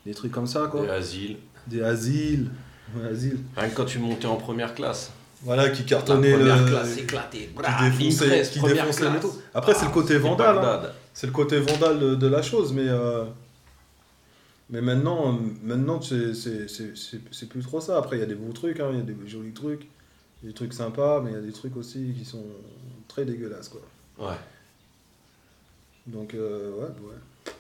des 0.06 0.14
trucs 0.14 0.32
comme 0.34 0.48
ça, 0.48 0.68
quoi. 0.68 0.82
Des 0.84 0.90
asiles. 0.90 1.38
Ouais, 2.96 3.08
asiles. 3.10 3.40
Quand 3.76 3.86
tu 3.86 4.00
montais 4.00 4.28
en 4.28 4.36
première 4.38 4.74
classe. 4.76 5.12
Voilà, 5.42 5.70
qui 5.70 5.82
La 5.84 5.88
cartonnaient 5.90 6.32
première 6.34 6.64
le. 6.64 6.70
classe 6.72 6.98
éclatée. 6.98 7.48
qui 7.48 7.54
Bra, 7.54 7.84
défonçait, 7.90 7.98
ligne 8.00 8.16
13, 8.16 8.50
qui 8.50 8.60
défonçait 8.62 9.04
le 9.10 9.20
classe. 9.20 9.32
Après, 9.54 9.74
c'est 9.74 9.86
le 9.86 9.92
côté 9.92 10.14
c'était 10.16 10.20
vandal. 10.20 10.58
hein. 10.58 10.82
C'est 11.14 11.28
le 11.28 11.34
côté 11.34 11.60
vandal 11.60 12.00
de, 12.00 12.16
de 12.16 12.28
la 12.28 12.42
chose, 12.42 12.74
mais, 12.74 12.88
euh, 12.88 13.26
mais 14.70 14.82
maintenant, 14.82 15.40
maintenant 15.64 16.00
c'est, 16.02 17.48
plus 17.50 17.62
trop 17.62 17.80
ça. 17.82 17.98
Après, 17.98 18.18
il 18.18 18.20
y 18.20 18.24
a 18.24 18.26
des 18.28 18.36
beaux 18.36 18.52
trucs, 18.54 18.80
hein, 18.80 18.90
il 18.92 18.98
y 18.98 19.02
a 19.02 19.04
des 19.04 19.16
jolis 19.28 19.54
trucs, 19.54 19.88
des 20.44 20.54
trucs 20.54 20.74
sympas, 20.74 21.22
mais 21.22 21.32
il 21.32 21.34
y 21.36 21.38
a 21.38 21.42
des 21.42 21.52
trucs 21.54 21.76
aussi 21.78 22.14
qui 22.18 22.26
sont 22.26 22.44
très 23.08 23.26
dégueulasses. 23.26 23.70
Quoi. 23.70 23.82
Ouais. 24.28 24.38
Donc, 26.08 26.34
euh, 26.34 26.72
ouais, 26.80 26.88
ouais. 27.08 27.54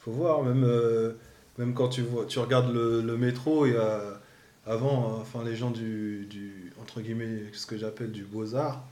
Faut 0.00 0.12
voir, 0.12 0.42
même, 0.42 0.64
euh, 0.64 1.12
même 1.58 1.74
quand 1.74 1.88
tu, 1.88 2.02
vois, 2.02 2.24
tu 2.26 2.38
regardes 2.38 2.72
le, 2.72 3.00
le 3.02 3.16
métro, 3.16 3.66
il 3.66 3.74
y 3.74 3.76
a, 3.76 4.20
avant, 4.66 5.04
euh, 5.16 5.20
enfin, 5.20 5.44
les 5.44 5.54
gens 5.56 5.70
du, 5.70 6.26
du, 6.30 6.72
entre 6.80 7.00
guillemets, 7.00 7.42
ce 7.52 7.66
que 7.66 7.76
j'appelle 7.76 8.10
du 8.12 8.24
beaux-arts, 8.24 8.84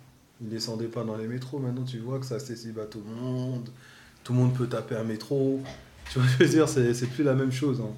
ils 0.43 0.49
descendaient 0.49 0.87
pas 0.89 1.05
dans 1.05 1.17
les 1.17 1.27
métros. 1.27 1.59
Maintenant, 1.59 1.85
tu 1.85 1.99
vois 1.99 2.19
que 2.19 2.27
c'est 2.27 2.35
accessible 2.35 2.81
à 2.81 2.87
tout 2.87 3.03
le 3.07 3.15
monde. 3.15 3.69
Tout 4.25 4.33
le 4.33 4.39
monde 4.41 4.55
peut 4.55 4.67
taper 4.67 4.97
un 4.97 5.05
métro. 5.05 5.61
Tu 6.13 6.19
vois, 6.19 6.29
je 6.39 6.45
veux 6.45 6.49
dire, 6.51 6.69
c'est, 6.69 6.93
c'est 6.95 7.07
plus 7.07 7.25
la 7.25 7.35
même 7.35 7.53
chose. 7.53 7.81
hein. 7.81 7.95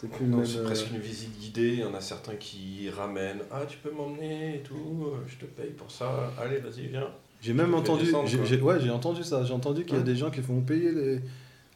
C'est 0.00 0.10
plus 0.10 0.24
le 0.24 0.30
Non, 0.32 0.36
même. 0.38 0.46
c'est 0.46 0.58
euh, 0.58 0.64
presque 0.64 0.90
une 0.90 0.98
visite 0.98 1.38
guidée. 1.38 1.74
Il 1.74 1.80
y 1.80 1.84
en 1.84 1.94
a 1.94 2.00
certains 2.00 2.34
qui 2.34 2.90
ramènent. 2.90 3.40
Ah, 3.50 3.62
tu 3.68 3.78
peux 3.78 3.90
m'emmener 3.92 4.56
et 4.56 4.60
tout. 4.62 5.04
euh, 5.06 5.16
Je 5.28 5.36
te 5.36 5.44
paye 5.44 5.70
pour 5.70 5.90
ça. 5.90 6.32
Allez, 6.40 6.58
vas-y, 6.58 6.86
viens. 6.88 7.08
J'ai 7.40 7.52
même 7.52 7.74
entendu, 7.74 8.06
descendre, 8.06 8.62
ouais, 8.62 8.80
j'ai 8.80 8.90
entendu 8.90 9.22
ça. 9.22 9.44
J'ai 9.44 9.52
entendu 9.52 9.82
qu'il 9.84 9.92
y 9.92 9.96
a 9.96 9.98
Ouais. 9.98 10.04
des 10.04 10.16
gens 10.16 10.30
qui 10.30 10.40
font 10.40 10.60
payer 10.62 10.90
les, 10.92 11.20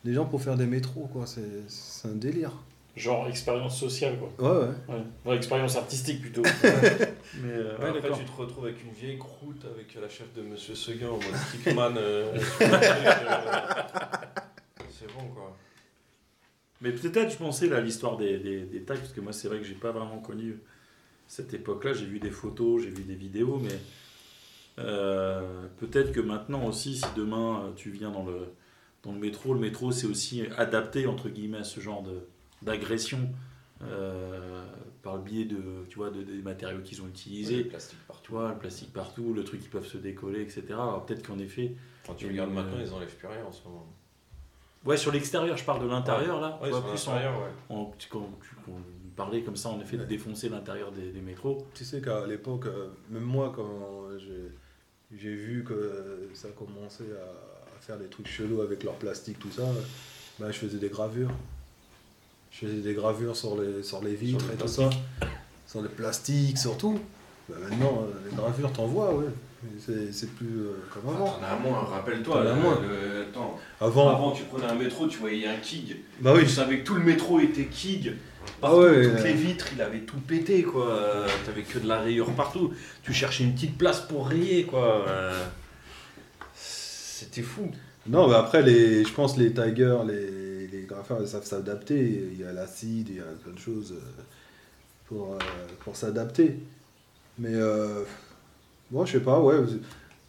les 0.09 0.15
gens 0.15 0.25
pour 0.25 0.43
faire 0.43 0.57
des 0.57 0.67
métros, 0.67 1.07
quoi. 1.13 1.27
C'est, 1.27 2.09
un 2.09 2.15
délire. 2.15 2.53
Genre 2.97 3.29
expérience 3.29 3.79
sociale, 3.79 4.17
quoi. 4.19 4.31
Ouais, 4.39 4.67
ouais. 4.67 4.75
Ouais. 4.89 5.03
Ouais, 5.27 5.37
expérience 5.37 5.77
artistique 5.77 6.23
plutôt. 6.23 6.43
Mais 7.43 7.51
euh, 7.51 7.79
ouais, 7.79 7.99
Après, 7.99 8.11
tu 8.13 8.25
te 8.25 8.33
retrouves 8.33 8.65
avec 8.65 8.83
une 8.83 8.93
vieille 8.93 9.19
croûte 9.19 9.67
avec 9.73 9.95
la 10.01 10.09
chef 10.09 10.33
de 10.35 10.43
Monsieur 10.43 10.75
Seguin 10.75 11.09
en 11.11 11.17
mode 11.17 11.37
Stickman. 11.49 11.97
euh, 11.99 12.33
euh, 12.35 12.41
c'est 14.91 15.13
bon, 15.13 15.29
quoi. 15.35 15.55
Mais 16.81 16.93
peut-être, 16.93 17.31
je 17.31 17.37
pensais 17.37 17.67
là, 17.67 17.77
à 17.77 17.81
l'histoire 17.81 18.17
des, 18.17 18.39
des, 18.39 18.63
des 18.63 18.83
tags, 18.83 18.97
parce 18.97 19.13
que 19.13 19.21
moi, 19.21 19.33
c'est 19.35 19.49
vrai 19.49 19.59
que 19.59 19.65
j'ai 19.65 19.75
pas 19.75 19.93
vraiment 19.93 20.21
connu 20.21 20.57
cette 21.27 21.53
époque-là. 21.53 21.93
J'ai 21.93 22.07
vu 22.07 22.19
des 22.19 22.31
photos, 22.31 22.83
j'ai 22.83 22.91
vu 22.91 23.03
des 23.03 23.15
vidéos, 23.15 23.61
mais 23.63 23.79
euh, 24.79 25.67
peut-être 25.79 26.13
que 26.13 26.21
maintenant 26.21 26.65
aussi, 26.65 26.97
si 26.97 27.05
demain 27.17 27.65
euh, 27.65 27.71
tu 27.77 27.91
viens 27.91 28.11
dans 28.11 28.25
le, 28.25 28.55
dans 29.09 29.15
le 29.15 29.21
métro, 29.21 29.55
le 29.55 29.61
métro 29.61 29.91
c'est 29.91 30.07
aussi 30.07 30.43
adapté 30.59 31.07
entre 31.07 31.29
guillemets 31.31 31.59
à 31.59 31.65
ce 31.65 31.81
genre 31.81 32.05
d'agression 32.63 33.31
euh, 33.83 34.65
par 35.03 35.17
le 35.17 35.23
biais 35.23 35.45
de, 35.47 35.57
tu 35.89 35.97
vois, 35.97 36.11
de, 36.11 36.23
des 36.23 36.43
matériaux 36.43 36.81
qu'ils 36.81 37.01
ont 37.01 37.05
Le 37.05 37.11
utilisés. 37.11 37.65
plastique 37.65 37.99
Tu 38.01 38.07
partout. 38.07 38.33
vois, 38.33 38.51
le 38.53 38.59
plastique 38.59 38.93
partout, 38.93 39.33
le 39.33 39.45
truc 39.45 39.61
qui 39.61 39.69
peuvent 39.69 39.87
se 39.87 39.97
décoller, 39.99 40.43
etc. 40.43 40.63
Alors 40.73 41.07
peut-être 41.07 41.27
qu'en 41.27 41.39
effet, 41.39 41.73
Quand 42.07 42.15
tu 42.15 42.27
regardes 42.27 42.53
maintenant, 42.53 42.79
ils 42.81 42.93
enlèvent 42.93 43.15
plus 43.15 43.29
rien 43.29 43.45
en 43.47 43.53
ce 43.53 43.65
moment. 43.65 43.87
ouais, 44.85 44.97
sur 44.97 45.11
l'extérieur, 45.13 45.57
je 45.57 45.65
parle 45.65 45.83
de 45.83 45.89
l'intérieur 45.89 46.41
là, 46.41 46.59
Ouais, 46.61 46.69
vois, 46.71 46.81
sur 46.81 46.91
plus 46.91 47.09
en- 47.09 47.13
ouais. 47.41 47.51
quand 47.69 47.93
tu- 47.99 48.09
parlait 49.17 49.43
comme 49.43 49.57
ça, 49.57 49.69
en 49.71 49.81
effet, 49.81 49.97
de 49.97 50.05
défoncer 50.05 50.49
l'intérieur 50.49 50.93
des, 50.93 51.11
des 51.11 51.21
métros. 51.21 51.67
Tu 51.75 51.85
sais 51.85 52.01
qu'à 52.01 52.27
l'époque, 52.27 52.67
euh, 52.67 52.89
même 53.11 53.25
moi, 53.25 53.53
quand 53.55 54.09
j'ai, 54.19 54.51
vu 55.35 55.65
que 55.65 56.29
ça 56.35 56.51
commençait 56.51 57.11
à 57.13 57.58
faire 57.89 57.97
des 57.97 58.09
trucs 58.09 58.29
chelous 58.29 58.61
avec 58.61 58.85
leur 58.85 58.97
plastique, 58.97 59.39
tout 59.39 59.51
ça, 59.51 59.63
bah, 60.39 60.49
je 60.51 60.59
faisais 60.59 60.77
des 60.77 60.91
gravures. 60.91 61.31
Je 62.53 62.67
faisais 62.67 62.83
des 62.83 62.93
gravures 62.93 63.35
sur 63.35 63.59
les, 63.59 63.83
sur 63.83 64.05
les 64.05 64.15
vitres 64.15 64.45
et 64.53 64.57
tout 64.57 64.69
ça. 64.69 64.91
Sur 65.67 65.81
le 65.81 65.89
plastique, 65.89 66.59
surtout. 66.59 67.01
Bah, 67.49 67.57
maintenant, 67.63 68.03
euh, 68.03 68.29
les 68.29 68.37
gravures, 68.37 68.71
t'en 68.75 68.85
vois, 68.85 69.15
ouais. 69.15 69.29
C'est, 69.79 70.13
c'est 70.13 70.31
plus 70.33 70.67
euh, 70.67 70.73
comme 70.93 71.15
avant. 71.15 71.31
T'en 71.31 71.43
as 71.43 71.57
moins, 71.59 71.81
rappelle-toi. 71.81 72.43
Attends. 72.43 73.59
Avant, 73.81 74.09
Avant, 74.11 74.33
tu 74.33 74.43
prenais 74.45 74.67
un 74.67 74.75
métro, 74.75 75.07
tu 75.09 75.21
voyais 75.21 75.47
un 75.47 75.57
Kig. 75.57 75.97
bah 76.21 76.35
oui, 76.37 76.43
Tu 76.43 76.51
savais 76.51 76.81
que 76.81 76.85
tout 76.85 76.95
le 76.95 77.03
métro 77.03 77.41
était 77.41 77.65
Kig. 77.65 78.13
Ah 78.17 78.51
Partout, 78.61 78.81
ouais, 78.81 79.09
toutes 79.09 79.21
euh. 79.21 79.25
les 79.25 79.33
vitres, 79.33 79.67
il 79.75 79.81
avait 79.81 80.01
tout 80.01 80.21
pété, 80.21 80.63
quoi. 80.63 80.91
Euh, 80.91 81.27
T'avais 81.47 81.63
que 81.63 81.79
de 81.79 81.89
la 81.89 82.01
rayure 82.01 82.31
partout. 82.35 82.71
Tu 83.03 83.15
cherchais 83.15 83.45
une 83.45 83.55
petite 83.55 83.79
place 83.79 84.03
pour 84.03 84.29
rayer, 84.29 84.65
quoi. 84.65 85.07
Euh, 85.09 85.43
C'était 87.21 87.43
fou. 87.43 87.71
Non, 88.07 88.29
mais 88.29 88.35
après, 88.37 88.63
les, 88.63 89.05
je 89.05 89.13
pense 89.13 89.37
les 89.37 89.53
Tigers, 89.53 89.99
les, 90.07 90.67
les 90.69 90.83
graffeurs, 90.83 91.19
ils 91.21 91.29
savent 91.29 91.45
s'adapter. 91.45 92.29
Il 92.33 92.41
y 92.41 92.45
a 92.45 92.53
l'acide, 92.53 93.09
il 93.11 93.17
y 93.17 93.21
a 93.21 93.25
plein 93.43 93.53
de 93.53 93.59
choses 93.59 93.93
euh, 93.93 94.23
pour, 95.07 95.35
euh, 95.35 95.39
pour 95.81 95.97
s'adapter. 95.97 96.59
Mais 97.39 97.55
euh, 97.55 98.05
moi, 98.91 99.05
je 99.05 99.13
sais 99.13 99.21
pas, 99.21 99.41
ouais. 99.41 99.57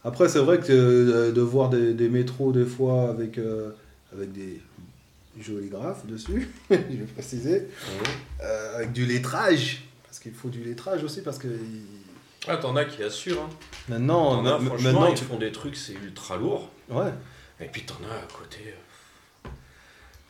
Après, 0.04 0.28
c'est 0.28 0.40
vrai 0.40 0.58
que 0.58 0.72
euh, 0.72 1.32
de 1.32 1.40
voir 1.40 1.70
des, 1.70 1.94
des 1.94 2.08
métros, 2.08 2.52
des 2.52 2.64
fois, 2.66 3.08
avec, 3.10 3.38
euh, 3.38 3.70
avec 4.12 4.32
des 4.32 4.60
jolis 5.40 5.68
graphes 5.68 6.06
dessus, 6.06 6.50
je 6.70 6.76
vais 6.76 7.04
préciser, 7.14 7.68
euh, 8.42 8.76
avec 8.76 8.92
du 8.92 9.06
lettrage. 9.06 9.84
Parce 10.04 10.18
qu'il 10.18 10.32
faut 10.32 10.48
du 10.48 10.64
lettrage 10.64 11.04
aussi, 11.04 11.22
parce 11.22 11.38
que 11.38 11.48
Ah, 12.48 12.56
t'en 12.56 12.74
as 12.76 12.84
qui 12.84 13.02
assurent. 13.04 13.40
Hein. 13.42 13.48
maintenant, 13.88 14.42
franchement, 14.42 14.76
maintenant, 14.82 15.06
ils 15.08 15.14
tu- 15.14 15.24
font 15.24 15.38
des 15.38 15.52
trucs, 15.52 15.76
c'est 15.76 15.92
ultra 15.94 16.36
lourd. 16.36 16.68
Ouais. 16.90 17.12
Et 17.60 17.66
puis 17.66 17.82
t'en 17.82 17.94
as 18.10 18.14
à 18.24 18.26
côté. 18.38 18.58
euh, 18.66 19.48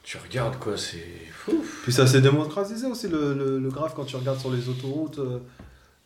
Tu 0.02 0.16
regardes, 0.18 0.58
quoi, 0.58 0.76
c'est 0.76 0.98
fou. 1.32 1.64
Puis 1.84 1.92
ça 1.92 2.06
s'est 2.06 2.20
démocratisé 2.20 2.86
aussi 2.86 3.08
le, 3.08 3.34
le, 3.34 3.58
le 3.58 3.68
graphe 3.70 3.94
quand 3.94 4.04
tu 4.04 4.16
regardes 4.16 4.38
sur 4.40 4.50
les 4.52 4.68
autoroutes. 4.68 5.18
euh, 5.20 5.38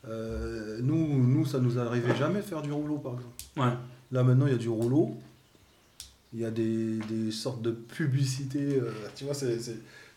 euh, 0.07 0.79
nous, 0.83 1.23
nous, 1.27 1.47
ça 1.47 1.59
nous 1.59 1.79
arrivait 1.79 2.15
jamais 2.17 2.41
de 2.41 2.45
faire 2.45 2.61
du 2.61 2.71
rouleau 2.73 2.99
par 2.99 3.15
exemple. 3.15 3.35
Ouais. 3.57 3.73
Là 4.13 4.23
maintenant, 4.23 4.47
il 4.47 4.53
y 4.53 4.57
a 4.57 4.59
du 4.59 4.69
rouleau. 4.69 5.17
Il 6.35 6.41
y 6.41 6.45
a 6.45 6.51
des, 6.51 6.99
des 7.09 7.31
sortes 7.31 7.63
de 7.63 7.71
publicités. 7.71 8.79
euh, 8.81 8.91
tu 9.17 9.25
vois, 9.25 9.35
c'est, 9.35 9.57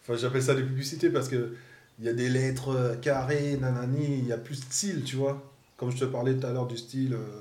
Enfin, 0.03 0.17
j'appelle 0.19 0.41
ça 0.43 0.55
des 0.55 0.63
publicités 0.63 1.09
parce 1.09 1.27
que 1.29 1.53
il 1.99 2.05
y 2.05 2.09
a 2.09 2.13
des 2.13 2.29
lettres 2.29 2.97
carrées, 3.01 3.57
nanani. 3.57 4.19
Il 4.19 4.25
y 4.27 4.31
a 4.33 4.37
plus 4.37 4.59
de 4.59 4.65
style, 4.65 5.03
tu 5.03 5.15
vois. 5.15 5.41
Comme 5.77 5.91
je 5.91 5.97
te 5.97 6.05
parlais 6.05 6.35
tout 6.35 6.45
à 6.47 6.51
l'heure 6.51 6.67
du 6.67 6.77
style 6.77 7.13
euh, 7.13 7.39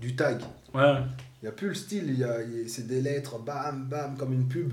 du 0.00 0.14
tag. 0.16 0.40
Ouais, 0.74 0.94
Il 1.40 1.44
n'y 1.46 1.48
a 1.48 1.52
plus 1.52 1.68
le 1.68 1.74
style, 1.74 2.18
y 2.18 2.24
a, 2.24 2.42
il 2.42 2.58
y 2.62 2.64
a- 2.64 2.68
c'est 2.68 2.86
des 2.86 3.00
lettres, 3.00 3.38
bam, 3.38 3.86
bam, 3.88 4.16
comme 4.16 4.32
une 4.32 4.48
pub. 4.48 4.72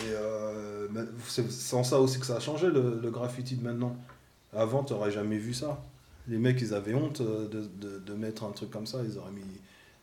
Et 0.00 0.10
euh, 0.12 0.88
c'est 1.28 1.50
sans 1.50 1.84
ça 1.84 2.00
aussi 2.00 2.18
que 2.18 2.26
ça 2.26 2.36
a 2.36 2.40
changé 2.40 2.68
le, 2.68 2.98
le 3.02 3.10
graffiti 3.10 3.54
de 3.56 3.62
maintenant. 3.62 3.96
Avant, 4.52 4.82
tu 4.82 4.92
n'aurais 4.92 5.10
jamais 5.10 5.36
vu 5.38 5.52
ça. 5.52 5.82
Les 6.26 6.38
mecs, 6.38 6.60
ils 6.62 6.72
avaient 6.72 6.94
honte 6.94 7.20
euh, 7.20 7.46
de, 7.48 7.60
de, 7.80 7.98
de 7.98 8.14
mettre 8.14 8.44
un 8.44 8.50
truc 8.52 8.70
comme 8.70 8.86
ça. 8.86 9.00
Ils, 9.06 9.18
auraient 9.18 9.30
mis, 9.32 9.42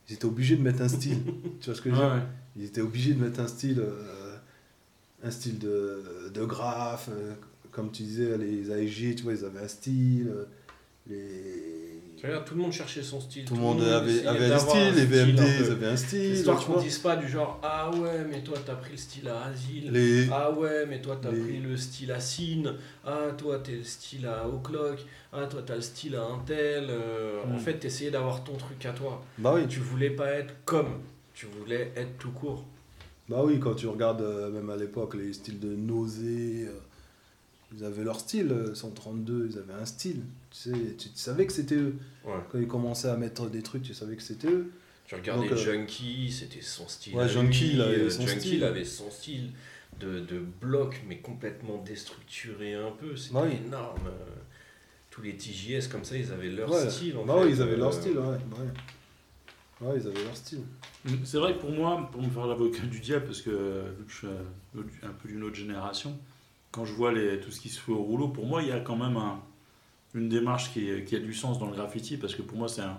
ils 0.08 0.14
étaient 0.14 0.26
obligés 0.26 0.56
de 0.56 0.62
mettre 0.62 0.82
un 0.82 0.88
style. 0.88 1.18
tu 1.60 1.66
vois 1.66 1.76
ce 1.76 1.82
que 1.82 1.90
je 1.90 1.96
veux 1.96 2.02
dire? 2.02 2.14
ouais. 2.16 2.22
Ils 2.58 2.66
étaient 2.66 2.82
obligés 2.82 3.14
de 3.16 3.24
mettre 3.24 3.40
un 3.40 3.48
style, 3.48 3.80
euh, 3.80 4.38
un 5.24 5.32
style 5.32 5.58
de, 5.58 6.30
de 6.34 6.46
graphe. 6.46 7.10
euh, 7.12 7.34
comme 7.72 7.92
tu 7.92 8.04
disais, 8.04 8.38
les 8.38 8.70
ASG, 8.70 9.16
tu 9.16 9.24
vois, 9.24 9.34
ils 9.34 9.46
avaient 9.46 9.62
un 9.62 9.68
style. 9.68 10.32
Les... 11.08 11.81
Tout 12.46 12.56
le 12.56 12.62
monde 12.62 12.72
cherchait 12.72 13.02
son 13.04 13.20
style. 13.20 13.46
Tout 13.46 13.56
le 13.56 13.62
monde 13.62 13.82
avait, 13.82 14.26
avait 14.28 14.52
un 14.52 14.60
style, 14.60 14.94
les 14.96 15.06
VMD, 15.06 15.40
ils 15.60 15.72
avaient 15.72 15.88
un 15.88 15.98
style. 15.98 16.34
Histoire 16.34 16.64
qu'on 16.66 16.80
dise 16.80 17.00
pas 17.00 17.16
du 17.16 17.28
genre 17.28 17.60
Ah 17.64 17.90
ouais, 17.90 18.26
mais 18.30 18.42
toi 18.44 18.58
t'as 18.66 18.76
pris 18.76 18.92
le 18.92 18.98
style 18.98 19.28
à 19.28 19.46
Asile. 19.46 19.92
Les... 19.92 20.30
Ah 20.32 20.52
ouais, 20.52 20.86
mais 20.88 21.02
toi 21.02 21.18
t'as 21.22 21.32
Les- 21.32 21.40
pris 21.40 21.58
le 21.58 21.76
style 21.78 22.12
à 22.12 22.20
Cine. 22.20 22.74
Ah 23.06 23.28
toi 23.38 23.60
t'es 23.60 23.74
le 23.78 23.84
style 23.84 24.28
à 24.28 24.48
O'Clock. 24.48 25.00
Ah 25.34 25.46
toi 25.48 25.62
t'as 25.66 25.76
le 25.76 25.82
style 25.82 26.16
à 26.16 26.24
Intel. 26.24 26.88
Euh, 26.90 27.42
En 27.50 27.56
Mm. 27.56 27.60
fait, 27.60 27.74
t'essayais 27.80 28.12
d'avoir 28.12 28.44
ton 28.44 28.54
truc 28.56 28.86
à 28.86 28.92
toi. 28.92 29.24
Bah 29.40 29.54
oui, 29.56 29.68
Tu 29.68 29.80
voulais 29.80 30.12
pas 30.12 30.30
être 30.32 30.54
comme. 30.66 31.00
Tu 31.34 31.48
voulais 31.48 31.92
être 31.96 32.18
tout 32.20 32.32
court. 32.32 32.64
Bah 33.30 33.42
oui, 33.44 33.60
quand 33.60 33.74
tu 33.74 33.88
regardes 33.88 34.22
euh, 34.22 34.50
même 34.52 34.70
à 34.70 34.76
l'époque 34.76 35.16
les 35.16 35.32
styles 35.34 35.60
de 35.60 35.70
nausée, 35.76 36.66
euh, 36.68 36.78
ils 37.76 37.84
avaient 37.84 38.04
leur 38.04 38.20
style. 38.20 38.52
euh, 38.52 38.74
132, 38.76 39.48
ils 39.52 39.58
avaient 39.58 39.74
un 39.74 39.86
style. 39.86 40.22
Tu, 40.52 40.58
sais, 40.58 40.72
tu, 40.98 41.10
tu 41.10 41.16
savais 41.16 41.46
que 41.46 41.54
c'était 41.54 41.76
eux. 41.76 41.96
Ouais. 42.26 42.34
Quand 42.52 42.58
ils 42.60 42.68
commençaient 42.68 43.10
à 43.10 43.18
mettre 43.18 43.50
des 43.50 43.62
trucs, 43.62 43.84
tu 43.84 43.94
savais 43.94 44.16
que 44.16 44.24
c'était 44.24 44.50
eux. 44.50 44.72
Tu 45.06 45.16
regardais 45.16 45.44
Donc, 45.50 45.52
euh, 45.54 45.56
Junkie, 45.58 46.32
c'était 46.32 46.62
son 46.62 46.88
style. 46.88 47.16
Ouais, 47.16 47.28
Junkie, 47.28 47.66
lui, 47.68 47.74
il 47.76 47.82
avait 47.82 47.96
euh, 48.02 48.10
son 48.10 48.26
Junkie, 48.28 48.40
style. 48.40 48.54
il 48.56 48.64
avait 48.64 48.86
son 48.86 49.10
style 49.12 49.52
de, 50.00 50.20
de 50.20 50.40
bloc, 50.62 51.02
mais 51.08 51.18
complètement 51.18 51.78
déstructuré 51.84 52.74
un 52.76 52.92
peu. 52.92 53.16
C'était 53.16 53.34
Bah 53.36 53.48
énorme. 53.50 54.08
euh, 54.08 54.26
Tous 55.10 55.22
les 55.22 55.36
TJS 55.36 55.88
comme 55.92 56.04
ça, 56.06 56.16
ils 56.18 56.32
avaient 56.32 56.50
leur 56.50 56.70
Ouais. 56.72 56.90
style. 56.90 57.18
En 57.18 57.26
bah 57.26 57.36
fait, 57.40 57.46
oui, 57.46 57.52
ils 57.56 57.62
avaient 57.62 57.76
leur 57.78 57.90
euh, 57.90 57.92
style, 57.92 58.18
ouais. 58.18 58.26
Ouais, 58.28 58.68
Ouais, 59.82 59.94
ils 60.00 60.08
avaient 60.08 60.24
leur 60.24 60.36
style. 60.38 60.62
C'est 61.24 61.38
vrai 61.40 61.56
que 61.56 61.60
pour 61.60 61.72
moi, 61.72 62.08
pour 62.12 62.22
me 62.22 62.30
faire 62.30 62.46
l'avocat 62.46 62.84
du 62.86 63.00
diable, 63.00 63.26
parce 63.26 63.42
que 63.42 63.50
euh, 63.50 63.92
vu 63.98 64.06
que 64.06 64.12
je 64.12 64.18
suis 64.18 64.28
euh, 64.28 64.82
un 65.08 65.12
peu 65.12 65.28
d'une 65.28 65.44
autre 65.44 65.56
génération, 65.56 66.18
quand 66.72 66.86
je 66.86 66.94
vois 66.94 67.12
les, 67.12 67.40
tout 67.40 67.52
ce 67.52 67.60
qui 67.60 67.70
se 67.70 67.80
fait 67.80 67.92
au 67.92 68.02
rouleau, 68.02 68.30
pour 68.30 68.46
moi, 68.46 68.62
il 68.62 68.70
y 68.70 68.72
a 68.72 68.80
quand 68.80 68.96
même 68.96 69.18
un- 69.18 69.40
une 70.14 70.30
démarche 70.30 70.72
qui, 70.74 70.90
est- 70.90 71.04
qui 71.06 71.16
a 71.16 71.20
du 71.20 71.34
sens 71.34 71.60
dans 71.60 71.66
le 71.68 71.74
graffiti, 71.74 72.18
parce 72.18 72.36
que 72.36 72.42
pour 72.42 72.58
moi, 72.58 72.68
c'est 72.68 72.82
un, 72.82 72.98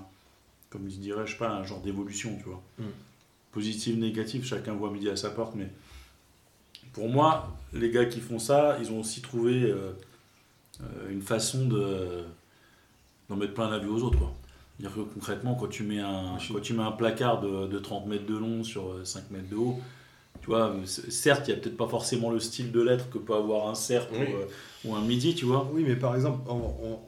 comme 0.70 0.88
je 0.90 0.96
dirais, 0.96 1.26
je 1.26 1.32
sais 1.32 1.38
pas, 1.38 1.50
un 1.50 1.64
genre 1.64 1.80
d'évolution, 1.80 2.36
tu 2.38 2.44
vois. 2.44 2.62
Mm. 2.78 2.84
Positif, 3.52 3.96
négatif, 3.96 4.44
chacun 4.44 4.72
voit 4.74 4.90
midi 4.90 5.08
à 5.10 5.16
sa 5.16 5.30
porte, 5.30 5.54
mais 5.54 5.68
pour 6.92 7.08
moi, 7.08 7.54
les 7.72 7.90
gars 7.90 8.04
qui 8.06 8.20
font 8.20 8.38
ça, 8.38 8.76
ils 8.80 8.90
ont 8.90 9.00
aussi 9.00 9.20
trouvé 9.22 9.62
euh, 9.64 9.92
euh, 10.82 11.10
une 11.10 11.22
façon 11.22 11.66
de 11.66 12.24
d'en 13.28 13.36
mettre 13.36 13.54
plein 13.54 13.70
la 13.70 13.78
vue 13.78 13.88
aux 13.88 14.02
autres, 14.02 14.18
quoi. 14.18 14.34
C'est-à-dire 14.78 14.96
que 14.96 15.00
concrètement, 15.14 15.54
quand 15.54 15.68
tu 15.68 15.84
mets 15.84 16.00
un, 16.00 16.36
quand 16.52 16.60
tu 16.60 16.72
mets 16.74 16.82
un 16.82 16.92
placard 16.92 17.40
de, 17.40 17.66
de 17.66 17.78
30 17.78 18.06
mètres 18.06 18.26
de 18.26 18.36
long 18.36 18.64
sur 18.64 18.90
euh, 18.90 19.04
5 19.04 19.30
mètres 19.30 19.48
de 19.48 19.56
haut, 19.56 19.80
tu 20.42 20.48
vois, 20.48 20.74
c- 20.84 21.10
certes, 21.10 21.48
il 21.48 21.54
n'y 21.54 21.58
a 21.58 21.62
peut-être 21.62 21.76
pas 21.76 21.86
forcément 21.88 22.30
le 22.30 22.38
style 22.40 22.70
de 22.72 22.82
lettre 22.82 23.08
que 23.10 23.18
peut 23.18 23.34
avoir 23.34 23.68
un 23.68 23.74
cerf 23.74 24.06
Oui. 24.12 24.18
ou, 24.20 24.36
euh, 24.36 24.44
ou 24.84 24.94
un 24.94 25.00
midi, 25.00 25.34
tu 25.34 25.44
vois. 25.46 25.66
Oui, 25.72 25.84
mais 25.86 25.96
par 25.96 26.14
exemple, 26.14 26.40
on, 26.48 26.54
on- 26.56 26.98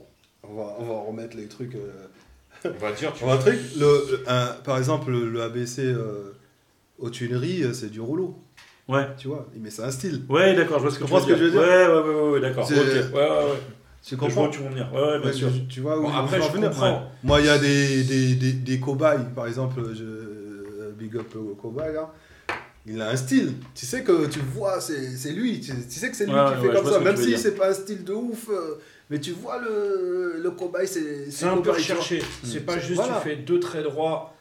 on 0.49 0.55
va, 0.55 0.77
on 0.79 0.85
va 0.85 1.01
remettre 1.09 1.37
les 1.37 1.47
trucs. 1.47 1.75
euh, 1.75 2.07
On 2.65 2.71
va 2.79 2.93
dire, 2.93 3.13
tu 3.13 3.25
on 3.25 3.27
va 3.27 3.37
truc. 3.39 3.59
Le, 3.77 3.83
le- 4.11 4.25
un- 4.27 4.55
par 4.65 4.79
exemple, 4.79 5.11
le, 5.11 5.29
le 5.29 5.43
ABC 5.43 5.83
euh, 5.85 6.33
aux 6.99 7.11
Tuileries, 7.11 7.65
euh, 7.65 7.73
c'est 7.75 7.91
du 7.91 8.01
rouleau. 8.01 8.37
Ouais. 8.89 9.07
Tu 9.19 9.29
vois, 9.29 9.47
mais 9.59 9.71
c'est 9.71 9.83
un 9.83 9.91
style. 9.91 10.23
Ouais, 10.29 10.55
d'accord, 10.55 10.79
je 10.79 10.83
vois 10.85 10.91
ce 10.91 10.99
que 10.99 11.05
Tu 11.05 11.09
tu 11.09 11.13
comprends 11.13 11.27
veux 11.27 11.35
ce 11.35 11.39
que 11.39 11.39
je 11.39 11.45
veux 11.45 11.51
dire 11.51 11.61
Ouais, 11.61 11.87
ouais, 11.87 12.15
ouais, 12.15 12.15
ouais, 12.25 12.31
ouais, 12.33 12.41
d'accord. 12.41 12.67
C'est- 12.67 12.79
Ok, 12.79 12.87
ouais, 13.15 13.21
ouais, 13.21 13.29
ouais. 13.29 13.59
Tu 14.03 14.11
Je 14.11 14.17
vois 14.17 14.29
comprends 14.29 14.47
où 14.47 14.51
tu 14.51 14.59
veux 14.61 14.67
en 14.67 14.71
venir. 14.71 14.91
Ouais, 14.93 15.01
ouais, 15.01 15.19
bien 15.19 15.27
Ouais, 15.29 15.33
sûr. 15.33 15.51
tu, 15.51 15.67
tu 15.67 15.81
vois 15.81 15.99
où 15.99 16.03
Bon, 16.03 16.09
où 16.09 16.13
après, 16.13 16.41
je 16.43 16.49
venir 16.53 16.69
comprends. 16.71 17.11
Moi, 17.23 17.41
il 17.41 17.47
y 17.47 17.49
a 17.49 17.59
des, 17.59 18.05
des, 18.05 18.35
des, 18.35 18.53
des 18.53 18.81
cobayes, 18.81 19.25
par 19.35 19.47
exemple, 19.47 19.81
je, 19.95 20.91
big 20.99 21.17
up 21.17 21.35
au 21.37 21.55
cobaye, 21.55 21.95
là. 21.95 22.13
Il 22.87 23.01
a 23.01 23.09
un 23.11 23.17
style. 23.17 23.55
Tu 23.75 23.87
sais 23.87 24.03
que 24.03 24.27
tu 24.27 24.41
vois, 24.41 24.81
c'est 24.81 25.17
c'est 25.17 25.31
lui. 25.33 25.59
Tu, 25.61 25.73
tu 25.73 25.99
sais 25.99 26.11
que 26.11 26.17
c'est 26.17 26.27
lui 26.27 26.35
Ouais, 26.35 26.41
qui 26.61 26.67
ouais, 26.67 26.69
fait 26.75 26.75
comme 26.83 26.93
ça. 26.93 27.01
Même 27.01 27.17
si 27.17 27.37
c'est 27.39 27.55
pas 27.57 27.71
un 27.71 27.75
style 27.75 28.05
de 28.05 28.13
ouf. 28.13 28.49
euh, 28.51 28.79
mais 29.11 29.19
tu 29.21 29.33
vois 29.33 29.59
le, 29.59 30.41
le 30.43 30.51
cobaye, 30.51 30.87
c'est 30.87 31.31
C'est 31.31 31.47
un 31.47 31.59
peu 31.59 31.71
recherché. 31.71 32.23
C'est 32.43 32.65
pas 32.67 32.79
juste 32.79 32.95
Voilà. 32.97 33.21
tu 33.23 33.29
fais 33.31 33.37
deux 33.37 33.61
traits 33.61 33.85
droits, 33.85 34.35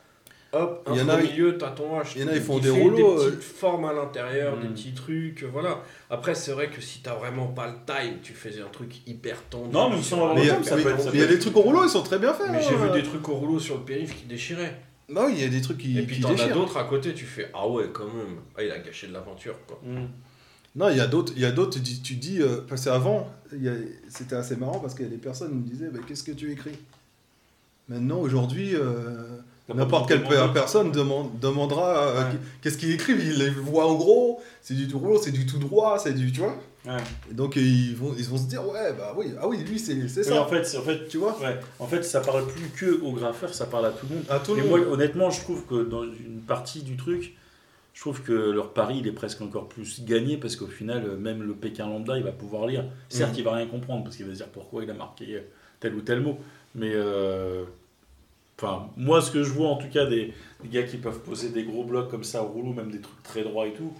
hop, 0.54 0.84
un 0.88 0.94
Il 0.94 1.00
y 1.00 1.02
en 1.04 1.08
au 1.08 1.12
a- 1.12 1.18
milieu, 1.22 1.58
t'as 1.58 1.72
ton 1.72 2.00
H. 2.00 2.14
il 2.16 2.22
y 2.22 2.26
en 2.26 2.28
a, 2.30 2.36
ils 2.36 2.42
font 2.42 2.60
des 2.60 2.70
fait 2.72 2.82
rouleaux, 2.82 3.18
Des 3.20 3.26
euh. 3.26 3.30
petites 3.32 3.44
formes 3.44 3.86
à 3.86 3.94
l'intérieur, 3.94 4.58
des 4.58 4.68
Mm. 4.68 4.74
petits 4.74 4.94
trucs, 4.94 5.44
voilà. 5.52 5.82
Après, 6.10 6.34
c'est 6.36 6.52
vrai 6.54 6.70
que 6.70 6.82
si 6.82 7.02
t'as 7.02 7.14
vraiment 7.16 7.48
pas 7.48 7.68
le 7.68 7.74
time, 7.86 8.16
tu 8.24 8.34
faisais 8.34 8.62
un 8.62 8.70
truc 8.72 8.92
hyper 9.08 9.38
tendu. 9.50 9.70
Non, 9.74 9.90
mais 9.90 10.02
sans 10.02 10.16
avoir 10.18 10.36
Mais 10.36 10.42
il 10.44 10.48
y 10.48 10.50
a, 10.50 10.64
Ça 10.64 10.76
peut 10.76 10.82
mais- 10.84 10.92
être- 10.92 11.00
ça 11.02 11.10
mais 11.12 11.18
il 11.18 11.22
y 11.22 11.24
a 11.24 11.28
des 11.28 11.40
trucs 11.40 11.56
au 11.58 11.62
rouleau, 11.62 11.84
ils 11.84 11.90
sont 11.90 12.04
très 12.04 12.20
bien 12.20 12.34
faits. 12.34 12.48
Mais 12.52 12.58
hein. 12.58 12.62
j'ai 12.70 12.76
vu 12.76 12.90
des 13.02 13.04
trucs 13.08 13.28
au 13.30 13.34
rouleau 13.36 13.60
sur 13.60 13.78
le 13.78 13.84
périph' 13.84 14.16
qui 14.16 14.26
déchiraient. 14.26 14.80
Bah 15.14 15.26
oui, 15.28 15.34
il 15.38 15.42
y 15.42 15.46
a 15.46 15.50
des 15.50 15.62
trucs 15.62 15.78
qui, 15.78 15.98
Et 15.98 16.02
puis 16.02 16.20
t'en 16.20 16.36
as 16.36 16.48
d'autres 16.48 16.78
à 16.78 16.86
côté, 16.86 17.14
tu 17.14 17.26
fais 17.26 17.50
Ah 17.54 17.68
ouais, 17.68 17.86
quand 17.94 18.06
même. 18.06 18.38
Ah, 18.58 18.64
il 18.64 18.72
a 18.72 18.80
gâché 18.80 19.08
de 19.08 19.14
l'aventure, 19.14 19.56
quoi. 19.68 19.80
Mm. 19.84 20.08
Non, 20.76 20.90
il 20.90 20.98
y 20.98 21.02
a 21.02 21.06
d'autres, 21.06 21.34
il 21.36 21.42
y 21.44 21.46
a 21.46 21.52
d'autres, 21.52 21.74
tu 21.74 21.80
dis, 21.82 22.02
tu 22.02 22.16
dis 22.16 22.42
euh, 22.42 22.62
parce 22.68 22.86
qu'avant, 22.86 23.32
c'était 24.10 24.36
assez 24.36 24.56
marrant 24.56 24.80
parce 24.80 24.96
qu'il 24.96 25.06
y 25.06 25.08
a 25.08 25.12
des 25.12 25.18
personnes 25.18 25.50
qui 25.50 25.56
me 25.56 25.64
disaient, 25.64 25.90
bah, 25.90 26.00
qu'est-ce 26.08 26.24
que 26.24 26.32
tu 26.32 26.52
écris? 26.52 26.80
Maintenant, 27.90 28.18
aujourd'hui, 28.18 28.72
euh, 28.74 29.38
n'importe 29.74 30.08
quelle 30.08 30.24
personne 30.54 30.92
demande, 30.92 31.38
demandera 31.40 31.98
euh, 32.08 32.32
Ouais. 32.32 32.38
qu'est-ce 32.62 32.78
qu'il 32.80 32.92
écrit. 32.92 33.14
Il 33.14 33.38
les 33.38 33.50
voit 33.52 33.88
en 33.88 33.94
gros, 33.96 34.42
c'est 34.62 34.74
du 34.74 34.88
tout 34.88 34.98
rouleau, 34.98 35.20
c'est 35.22 35.32
du 35.32 35.46
tout 35.46 35.60
droit, 35.60 36.00
c'est 36.00 36.14
du, 36.14 36.32
tu 36.32 36.40
vois? 36.40 36.58
Ouais. 36.86 36.98
Et 37.32 37.34
donc, 37.34 37.56
ils 37.56 37.96
vont, 37.96 38.14
ils 38.18 38.26
vont 38.26 38.38
se 38.38 38.48
dire, 38.48 38.68
ouais, 38.68 38.92
bah 38.98 39.14
oui, 39.18 39.28
ah 39.40 39.48
oui, 39.48 39.58
lui, 39.60 39.80
c'est 39.80 39.94
Oui, 39.94 40.10
ça. 40.10 40.42
en 40.42 40.48
fait, 40.48 40.78
en 40.78 40.82
fait, 40.82 41.08
Tu 41.08 41.18
vois 41.18 41.40
ouais. 41.40 41.58
en 41.80 41.88
fait, 41.88 42.04
ça 42.04 42.20
parle 42.20 42.46
plus 42.48 42.68
que 42.70 43.02
aux 43.02 43.14
graffeurs, 43.14 43.54
ça 43.54 43.66
parle 43.68 43.86
à 43.86 43.92
tout 43.92 44.06
le 44.10 44.16
monde. 44.16 44.26
À 44.30 44.40
tout 44.40 44.56
moi, 44.56 44.80
honnêtement, 44.80 45.30
je 45.30 45.40
trouve 45.42 45.66
que 45.66 45.84
dans 45.84 46.04
une 46.04 46.42
partie 46.46 46.82
du 46.82 46.98
truc, 46.98 47.36
je 47.94 48.02
trouve 48.02 48.22
que 48.24 48.34
leur 48.34 48.74
pari, 48.74 48.98
il 49.00 49.08
est 49.08 49.12
presque 49.14 49.42
encore 49.42 49.70
plus 49.70 50.04
gagné 50.04 50.36
parce 50.38 50.56
qu'au 50.58 50.68
final, 50.68 51.16
même 51.18 51.44
le 51.44 51.54
Pékin 51.54 51.86
lambda, 51.88 52.18
il 52.18 52.24
va 52.24 52.32
pouvoir 52.34 52.68
lire. 52.68 52.84
Certes, 53.08 53.32
Mhm. 53.34 53.38
il 53.38 53.44
va 53.46 53.54
rien 53.54 53.68
comprendre 53.68 54.04
parce 54.04 54.18
qu'il 54.18 54.26
va 54.26 54.34
se 54.34 54.38
dire 54.40 54.48
pourquoi 54.50 54.84
il 54.84 54.90
a 54.90 54.94
marqué 54.94 55.42
tel 55.80 55.94
ou 55.96 56.02
tel 56.02 56.20
mot. 56.20 56.38
Mais, 56.76 56.92
euh, 56.94 57.64
enfin, 58.60 58.88
moi, 58.98 59.22
ce 59.22 59.32
que 59.32 59.44
je 59.44 59.52
vois 59.52 59.70
en 59.70 59.78
tout 59.78 59.90
cas 59.90 60.06
des, 60.06 60.34
des 60.64 60.70
gars 60.70 60.84
qui 60.84 60.98
peuvent 60.98 61.20
poser 61.20 61.50
des 61.50 61.64
gros 61.64 61.84
blocs 61.84 62.10
comme 62.10 62.24
ça 62.24 62.44
au 62.44 62.48
rouleau, 62.48 62.74
même 62.74 62.92
des 62.92 63.00
trucs 63.00 63.22
très 63.24 63.44
droits 63.44 63.68
et 63.68 63.74
tout, 63.74 63.94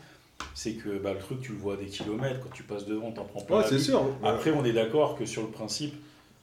c'est 0.54 0.74
que 0.74 0.98
bah, 0.98 1.14
le 1.14 1.20
truc, 1.20 1.42
tu 1.42 1.52
le 1.54 1.58
vois 1.58 1.74
à 1.74 1.78
des 1.78 1.86
kilomètres. 1.86 2.40
Quand 2.42 2.54
tu 2.54 2.64
passes 2.64 2.86
devant, 2.86 3.12
t'en 3.12 3.26
prends 3.26 3.42
pas. 3.42 3.60
Ouais, 3.60 3.66
c'est 3.68 3.80
sûr. 3.80 4.02
Après, 4.24 4.52
on 4.52 4.64
est 4.66 4.74
d'accord 4.74 5.18
que 5.18 5.26
sur 5.26 5.42
le 5.44 5.50
principe, 5.50 5.94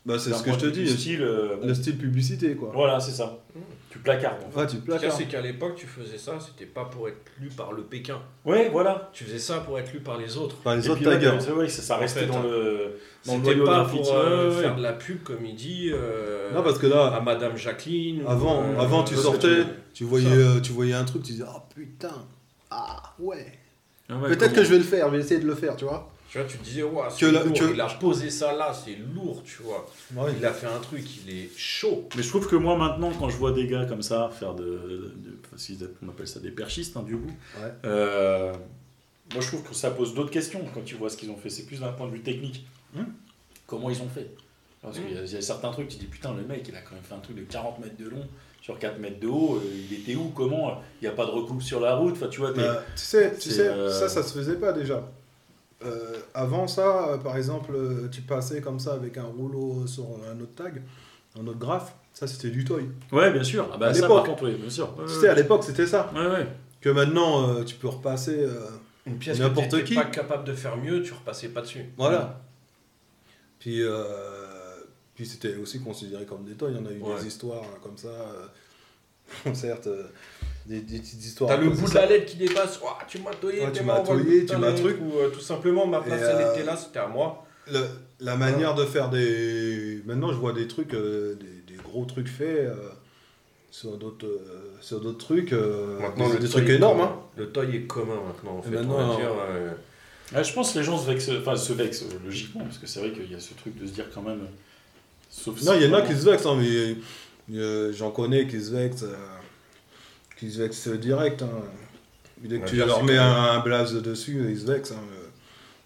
Bah, 0.06 0.18
c'est 0.18 0.32
ce 0.32 0.42
que 0.42 0.52
je 0.52 0.58
te 0.58 0.66
dis. 0.66 0.88
Style, 0.88 1.22
euh, 1.22 1.56
bon, 1.60 1.66
Le 1.68 1.74
style 1.74 1.96
publicité, 1.98 2.54
quoi. 2.54 2.70
voilà, 2.74 2.98
c'est 3.00 3.12
ça. 3.12 3.38
Tu 3.90 3.98
placardes. 3.98 4.38
en 4.46 4.50
fait. 4.52 4.60
Ouais, 4.60 4.66
tu 4.68 4.76
placards. 4.76 5.12
c'est 5.12 5.24
qu'à 5.24 5.40
l'époque, 5.40 5.74
tu 5.74 5.86
faisais 5.86 6.16
ça, 6.16 6.38
c'était 6.38 6.64
pas 6.70 6.84
pour 6.84 7.08
être 7.08 7.18
lu 7.40 7.48
par 7.48 7.72
le 7.72 7.82
Pékin. 7.82 8.18
Ouais, 8.44 8.68
voilà. 8.70 9.10
Tu 9.12 9.24
faisais 9.24 9.40
ça 9.40 9.58
pour 9.58 9.78
être 9.80 9.92
lu 9.92 9.98
par 9.98 10.16
les 10.16 10.36
autres. 10.36 10.56
Par 10.58 10.76
les 10.76 10.86
Et 10.86 10.90
autres 10.90 11.04
ouais, 11.04 11.18
taggers. 11.18 11.36
c'est 11.40 11.50
vrai 11.50 11.66
que 11.66 11.72
ça, 11.72 11.82
ça 11.82 11.96
En 11.96 11.98
restait 12.00 12.20
fait, 12.20 12.26
dans 12.26 12.38
hein. 12.38 12.42
le, 12.44 12.98
C'était 13.22 13.56
pas 13.56 13.84
pour 13.84 14.14
euh, 14.14 14.48
Ouais, 14.50 14.54
ouais, 14.54 14.62
faire 14.62 14.70
ouais. 14.72 14.76
de 14.78 14.82
la 14.82 14.92
pub, 14.92 15.22
comme 15.24 15.44
il 15.44 15.56
dit, 15.56 15.90
euh, 15.92 16.52
Non, 16.54 16.62
parce 16.62 16.78
que 16.78 16.86
là, 16.86 17.08
à 17.08 17.20
Madame 17.20 17.56
Jacqueline. 17.56 18.22
ou, 18.22 18.28
Avant, 18.28 18.62
euh, 18.62 18.78
avant 18.78 19.02
tu 19.02 19.16
sortais, 19.16 19.64
tu 19.92 20.04
voyais, 20.04 20.28
euh, 20.32 20.60
tu 20.60 20.70
voyais 20.72 20.94
un 20.94 21.04
truc, 21.04 21.24
tu 21.24 21.32
disais, 21.32 21.44
ah 21.48 21.64
putain, 21.74 22.14
ah 22.70 23.02
ouais. 23.18 23.58
Ah 24.10 24.16
ouais, 24.18 24.28
Peut-être 24.36 24.52
que 24.54 24.64
je 24.64 24.70
vais 24.70 24.78
le 24.78 24.84
faire, 24.84 25.06
je 25.10 25.16
vais 25.16 25.20
essayer 25.22 25.40
de 25.40 25.46
le 25.46 25.54
faire, 25.54 25.76
tu 25.76 25.84
vois. 25.84 26.10
Tu 26.30 26.38
vois, 26.38 26.46
tu 26.46 26.58
te 26.58 26.64
disais, 26.64 26.82
ouais, 26.84 27.02
Que 27.08 27.12
c'est 27.12 27.32
la- 27.32 27.42
lourd, 27.44 27.52
que- 27.58 27.72
il 27.74 27.80
a 27.80 27.86
posé 27.88 28.30
ça 28.30 28.52
là, 28.56 28.72
c'est 28.72 28.96
lourd, 29.14 29.42
tu 29.44 29.62
vois. 29.62 29.86
Il 30.38 30.44
a 30.46 30.52
fait 30.52 30.66
un 30.68 30.78
truc, 30.78 31.04
il 31.26 31.36
est 31.36 31.50
chaud. 31.56 32.08
Mais 32.16 32.22
je 32.22 32.28
trouve 32.28 32.46
que 32.48 32.54
moi 32.56 32.76
maintenant, 32.76 33.10
quand 33.18 33.28
je 33.28 33.36
vois 33.36 33.50
des 33.52 33.66
gars 33.66 33.84
comme 33.86 34.02
ça 34.02 34.30
faire 34.32 34.54
de, 34.54 34.64
de- 35.16 35.94
on 36.04 36.08
appelle 36.08 36.28
ça 36.28 36.38
des 36.40 36.50
perchistes 36.52 36.96
hein, 36.96 37.02
du 37.02 37.16
coup, 37.16 37.26
Ouais. 37.60 37.72
euh, 37.84 38.52
moi 39.32 39.40
je 39.42 39.46
trouve 39.48 39.62
que 39.64 39.74
ça 39.74 39.90
pose 39.90 40.14
d'autres 40.14 40.30
questions 40.30 40.64
quand 40.72 40.82
tu 40.84 40.94
vois 40.94 41.10
ce 41.10 41.16
qu'ils 41.16 41.30
ont 41.30 41.36
fait. 41.36 41.50
C'est 41.50 41.64
plus 41.66 41.80
d'un 41.80 41.92
point 41.92 42.06
de 42.06 42.12
vue 42.12 42.22
technique. 42.22 42.64
Hmm. 42.94 43.02
Comment 43.66 43.90
ils 43.90 44.00
ont 44.00 44.08
fait? 44.08 44.30
Parce 44.82 44.98
qu'il 44.98 45.10
y, 45.10 45.30
y 45.30 45.36
a 45.36 45.42
certains 45.42 45.70
trucs, 45.72 45.88
tu 45.88 45.98
dis 45.98 46.06
putain, 46.06 46.32
le 46.34 46.42
mec 46.44 46.64
il 46.68 46.74
a 46.76 46.80
quand 46.80 46.94
même 46.94 47.04
fait 47.04 47.14
un 47.14 47.18
truc 47.18 47.36
de 47.36 47.42
40 47.42 47.78
mètres 47.80 47.96
de 47.98 48.08
long 48.08 48.26
sur 48.60 48.78
4 48.78 48.98
mètres 48.98 49.20
de 49.20 49.26
haut. 49.28 49.56
euh, 49.56 49.68
il 49.90 49.98
était 50.00 50.14
où 50.14 50.28
Comment 50.34 50.80
Il 51.00 51.04
n'y 51.04 51.08
a 51.08 51.16
pas 51.16 51.26
de 51.26 51.30
recoupe 51.30 51.62
sur 51.62 51.80
la 51.80 51.94
route. 51.96 52.12
Enfin, 52.12 52.28
tu 52.28 52.40
vois, 52.40 52.52
Bah, 52.52 52.82
tu 52.96 53.02
sais, 53.02 53.34
tu 53.38 53.50
sais 53.50 53.68
euh, 53.68 53.90
ça, 53.90 54.08
ça 54.08 54.22
se 54.22 54.32
faisait 54.36 54.56
pas 54.56 54.72
déjà. 54.72 55.08
Euh, 55.84 56.18
avant 56.34 56.66
ça, 56.68 57.08
euh, 57.08 57.16
par 57.18 57.36
exemple, 57.38 57.72
euh, 57.74 58.08
tu 58.12 58.20
passais 58.20 58.60
comme 58.60 58.78
ça 58.78 58.92
avec 58.92 59.16
un 59.16 59.24
rouleau 59.24 59.86
sur 59.86 60.04
un 60.30 60.38
autre 60.40 60.54
tag, 60.54 60.82
un 61.40 61.46
autre 61.46 61.58
graphe, 61.58 61.94
ça 62.12 62.26
c'était 62.26 62.50
du 62.50 62.64
toy. 62.64 62.84
Ouais, 63.12 63.30
bien 63.32 63.42
sûr. 63.42 63.66
Ah 63.72 63.78
bah, 63.78 63.86
À 63.86 63.94
ça, 63.94 64.02
l'époque. 64.02 64.16
par 64.18 64.24
contre, 64.26 64.44
oui, 64.44 64.54
bien 64.60 64.68
sûr. 64.68 64.94
Tu 65.06 65.14
sais, 65.14 65.28
à 65.28 65.34
l'époque 65.34 65.64
c'était 65.64 65.86
ça. 65.86 66.10
Ouais, 66.14 66.26
ouais. 66.26 66.46
Que 66.82 66.90
maintenant, 66.90 67.48
euh, 67.48 67.64
tu 67.64 67.76
peux 67.76 67.88
repasser. 67.88 68.38
euh, 68.40 68.60
Une 69.06 69.16
pièce 69.16 69.38
N'importe 69.38 69.82
qui. 69.84 69.94
pas 69.94 70.04
capable 70.04 70.44
de 70.44 70.52
faire 70.52 70.76
mieux, 70.76 71.02
tu 71.02 71.14
repassais 71.14 71.48
pas 71.48 71.62
dessus. 71.62 71.86
Voilà. 71.96 72.40
Puis, 73.58 73.82
euh, 73.82 74.39
puis 75.20 75.28
c'était 75.28 75.54
aussi 75.56 75.80
considéré 75.80 76.24
comme 76.24 76.44
des 76.44 76.54
toys. 76.54 76.70
Il 76.70 76.76
y 76.76 76.80
en 76.80 76.86
a 76.86 76.90
eu 76.92 76.98
Ouais. 77.02 77.20
des 77.20 77.26
histoires 77.26 77.62
euh, 77.62 77.78
comme 77.82 77.98
ça. 77.98 78.08
euh, 78.08 79.52
certes, 79.54 79.86
euh, 79.86 80.04
des, 80.64 80.80
des 80.80 80.98
petites 80.98 81.22
histoires. 81.22 81.50
T'as 81.50 81.58
le 81.58 81.68
bout 81.68 81.86
de 81.90 81.94
la 81.94 82.06
lettre 82.06 82.24
qui 82.24 82.38
dépasse, 82.38 82.80
Ouah, 82.80 82.96
tu 83.06 83.18
m'as 83.18 83.34
toyé, 83.34 83.60
Ouais, 83.60 83.70
tu 83.70 83.82
m'as 83.84 84.00
toyé, 84.00 84.46
tu 84.46 84.56
m'as 84.56 84.72
truc. 84.72 84.96
Ou 85.02 85.18
euh, 85.18 85.28
tout 85.28 85.40
simplement, 85.40 85.86
ma 85.86 86.00
place, 86.00 86.22
elle 86.22 86.36
euh, 86.40 86.54
était 86.54 86.64
là, 86.64 86.74
c'était 86.74 87.00
à 87.00 87.06
moi. 87.06 87.44
Le- 87.70 87.86
la 88.20 88.36
manière 88.36 88.74
de 88.74 88.86
faire 88.86 89.10
des. 89.10 90.00
Maintenant, 90.06 90.32
je 90.32 90.38
vois 90.38 90.54
des 90.54 90.66
trucs, 90.66 90.94
euh, 90.94 91.34
des, 91.34 91.74
des 91.74 91.82
gros 91.82 92.06
trucs 92.06 92.28
faits 92.28 92.48
euh, 92.60 92.74
sur 93.70 93.98
d'autres 93.98 94.24
euh, 94.26 94.72
sur 94.80 95.02
d'autres 95.02 95.18
trucs. 95.18 95.52
euh, 95.52 95.98
des, 96.16 96.22
des 96.24 96.38
le 96.38 96.48
trucs 96.48 96.64
toy 96.64 96.72
est 96.72 96.76
énormes. 96.76 97.00
Hein. 97.02 97.16
Le 97.36 97.52
toy 97.52 97.76
est 97.76 97.82
commun 97.82 98.20
maintenant, 98.26 98.56
en 98.56 98.60
Et 98.60 98.62
fait. 98.62 98.70
maintenant, 98.70 98.98
on 99.00 99.08
va 99.10 99.16
dire, 99.16 99.34
euh, 99.50 99.72
Ouais, 100.34 100.44
je 100.44 100.52
pense 100.54 100.72
que 100.72 100.78
les 100.78 100.84
gens 100.84 100.96
se 100.96 101.06
vexent, 101.10 101.30
enfin 101.40 101.56
se 101.56 101.72
vexent 101.74 102.04
logiquement, 102.24 102.62
parce 102.62 102.78
que 102.78 102.86
c'est 102.86 103.00
vrai 103.00 103.10
qu'il 103.12 103.30
y 103.30 103.34
a 103.34 103.40
ce 103.40 103.52
truc 103.54 103.76
de 103.76 103.84
se 103.86 103.92
dire 103.92 104.06
quand 104.14 104.22
même. 104.22 104.46
Euh, 105.30 105.42
Sauf 105.44 105.62
Non, 105.62 105.74
il 105.74 105.82
y 105.82 105.86
en 105.86 105.94
a 105.94 106.02
qui 106.02 106.14
se 106.14 106.24
vexent, 106.28 106.46
hein, 106.46 106.56
mais 106.58 107.56
euh, 107.58 107.92
j'en 107.92 108.10
connais 108.10 108.46
qui 108.46 108.60
se 108.60 108.70
vexent, 108.72 109.02
euh, 109.04 109.14
qui 110.38 110.50
se 110.50 110.58
vexent 110.62 110.88
direct. 110.88 111.42
Hein. 111.42 111.48
Dès 112.42 112.56
que 112.58 112.62
Ouais, 112.62 112.68
tu 112.68 112.76
leur 112.76 113.02
mets 113.04 113.18
un, 113.18 113.30
un 113.32 113.58
blaze 113.60 113.92
dessus, 113.94 114.46
ils 114.50 114.58
se 114.60 114.66
vexent. 114.66 114.92
hein. 114.92 115.02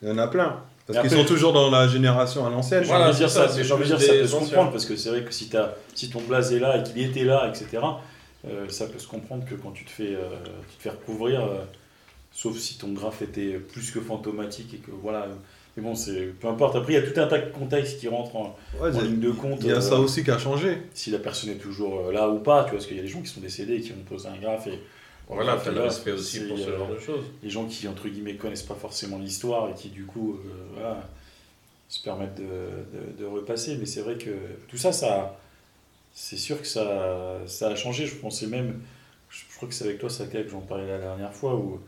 Il 0.03 0.09
y 0.09 0.13
en 0.13 0.19
a 0.19 0.29
plein. 0.29 0.61
Parce 0.87 1.01
qu'ils 1.01 1.11
sont 1.19 1.25
toujours 1.25 1.53
dans 1.55 1.71
la 1.71 1.89
génération 1.89 2.47
à 2.47 2.51
l'ancienne. 2.51 2.83
J'ai 2.83 2.89
Voilà, 2.89 3.07
envie 3.07 3.15
de 3.15 3.19
dire 3.19 3.31
c'est 3.31 3.39
ça, 3.39 3.49
ça, 3.49 3.55
mais 3.57 3.63
c'est 3.63 3.69
j'ai 3.69 3.73
envie 3.73 3.83
de 3.91 3.97
dire 3.97 4.01
ça 4.01 4.13
peut 4.13 4.27
se 4.27 4.37
comprendre 4.37 4.71
parce 4.71 4.85
que 4.85 4.97
c'est 4.97 5.09
vrai 5.09 5.25
que 5.25 5.33
si, 5.33 5.49
t'as- 5.49 5.75
si 5.95 6.11
ton 6.11 6.21
blaze 6.21 6.53
est 6.53 6.59
là 6.59 6.77
et 6.79 6.83
qu'il 6.83 7.03
était 7.03 7.25
là, 7.25 7.49
etc., 7.49 7.83
euh, 8.47 8.69
ça 8.69 8.87
peut 8.87 8.99
se 8.99 9.07
comprendre 9.09 9.47
que 9.49 9.55
quand 9.55 9.71
tu 9.71 9.87
te 9.87 9.91
fais, 9.91 10.15
euh, 10.15 10.29
tu 10.71 10.77
te 10.77 10.83
fais 10.83 10.91
recouvrir, 10.91 11.41
euh, 11.43 11.65
sauf 12.33 12.59
si 12.59 12.77
ton 12.77 12.93
graphe 12.93 13.23
était 13.23 13.55
plus 13.55 13.91
que 13.93 14.01
fantomatique 14.01 14.75
et 14.75 14.77
que 14.77 14.91
voilà, 14.91 15.27
Mais 15.77 15.83
bon, 15.83 15.95
c'est 15.97 16.27
peu 16.41 16.47
importe. 16.49 16.77
Après, 16.77 16.93
il 16.93 16.97
y 16.97 16.99
a 16.99 17.03
tout 17.03 17.19
un 17.21 17.27
tas 17.27 17.39
de 17.39 17.51
contextes 17.51 17.99
qui 17.99 18.07
rentrent 18.09 18.37
en, 18.37 18.57
Ouais, 18.81 18.93
ligne 18.93 19.19
de 19.21 19.31
compte. 19.33 19.59
Il 19.63 19.69
y 19.69 19.73
a 19.73 19.77
euh, 19.77 19.81
ça 19.81 19.97
aussi 19.97 20.23
qui 20.23 20.31
a 20.31 20.39
changé. 20.39 20.79
Si 20.95 21.11
la 21.11 21.19
personne 21.19 21.51
est 21.51 21.57
toujours 21.57 22.07
euh, 22.09 22.13
là 22.13 22.29
ou 22.29 22.39
pas, 22.39 22.63
tu 22.65 22.71
vois, 22.71 22.79
parce 22.79 22.87
qu'il 22.87 22.97
y 22.97 23.01
a 23.01 23.03
des 23.03 23.09
gens 23.09 23.21
qui 23.21 23.29
sont 23.29 23.41
décédés 23.41 23.75
et 23.77 23.81
qui 23.81 23.93
ont 23.93 24.05
posé 24.09 24.29
un 24.29 24.37
graphe 24.37 24.69
et 24.69 24.79
Voilà, 25.29 25.57
t'as 25.63 25.73
le 25.73 25.81
respect 25.81 26.13
aussi 26.13 26.41
pour 26.47 26.57
ce 26.59 26.69
euh, 26.71 26.79
genre 26.79 26.89
de 26.91 26.99
choses. 27.01 27.25
les 27.43 27.51
gens 27.51 27.67
qui, 27.67 27.89
entre 27.89 28.09
guillemets, 28.09 28.37
connaissent 28.37 28.63
pas 28.63 28.77
forcément 28.77 29.19
l'histoire 29.19 29.69
et 29.71 29.75
qui, 29.75 29.89
du 29.89 30.05
coup, 30.05 30.35
euh, 30.35 30.49
voilà, 30.75 31.09
se 31.89 32.03
permettent 32.03 32.37
de, 32.37 32.43
de- 32.43 33.23
de 33.23 33.25
repasser. 33.27 33.77
Mais 33.77 33.87
c'est 33.87 34.03
vrai 34.03 34.17
que 34.17 34.31
tout 34.69 34.77
ça, 34.77 34.93
ça 34.93 35.39
c'est 36.15 36.37
sûr 36.37 36.61
que 36.61 36.67
ça, 36.69 37.39
ça 37.47 37.69
a 37.69 37.75
changé. 37.75 38.07
Je 38.07 38.15
pensais 38.15 38.47
même, 38.47 38.81
je, 39.29 39.41
je 39.51 39.57
crois 39.57 39.69
que 39.69 39.75
c'est 39.75 39.85
avec 39.85 39.99
toi, 39.99 40.09
Saka, 40.09 40.43
que 40.43 40.49
j'en 40.49 40.61
parlais 40.61 40.87
la 40.87 40.99
dernière 40.99 41.33
fois, 41.35 41.57
où, 41.57 41.59
où 41.59 41.81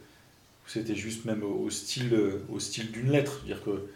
c'était 0.67 0.95
juste 0.95 1.25
même 1.25 1.43
au, 1.43 1.71
style, 1.71 2.13
euh, 2.15 2.43
au 2.53 2.59
style 2.61 2.91
d'une 2.93 3.11
lettre. 3.11 3.41
C'est-à-dire 3.45 3.65
que 3.65 3.89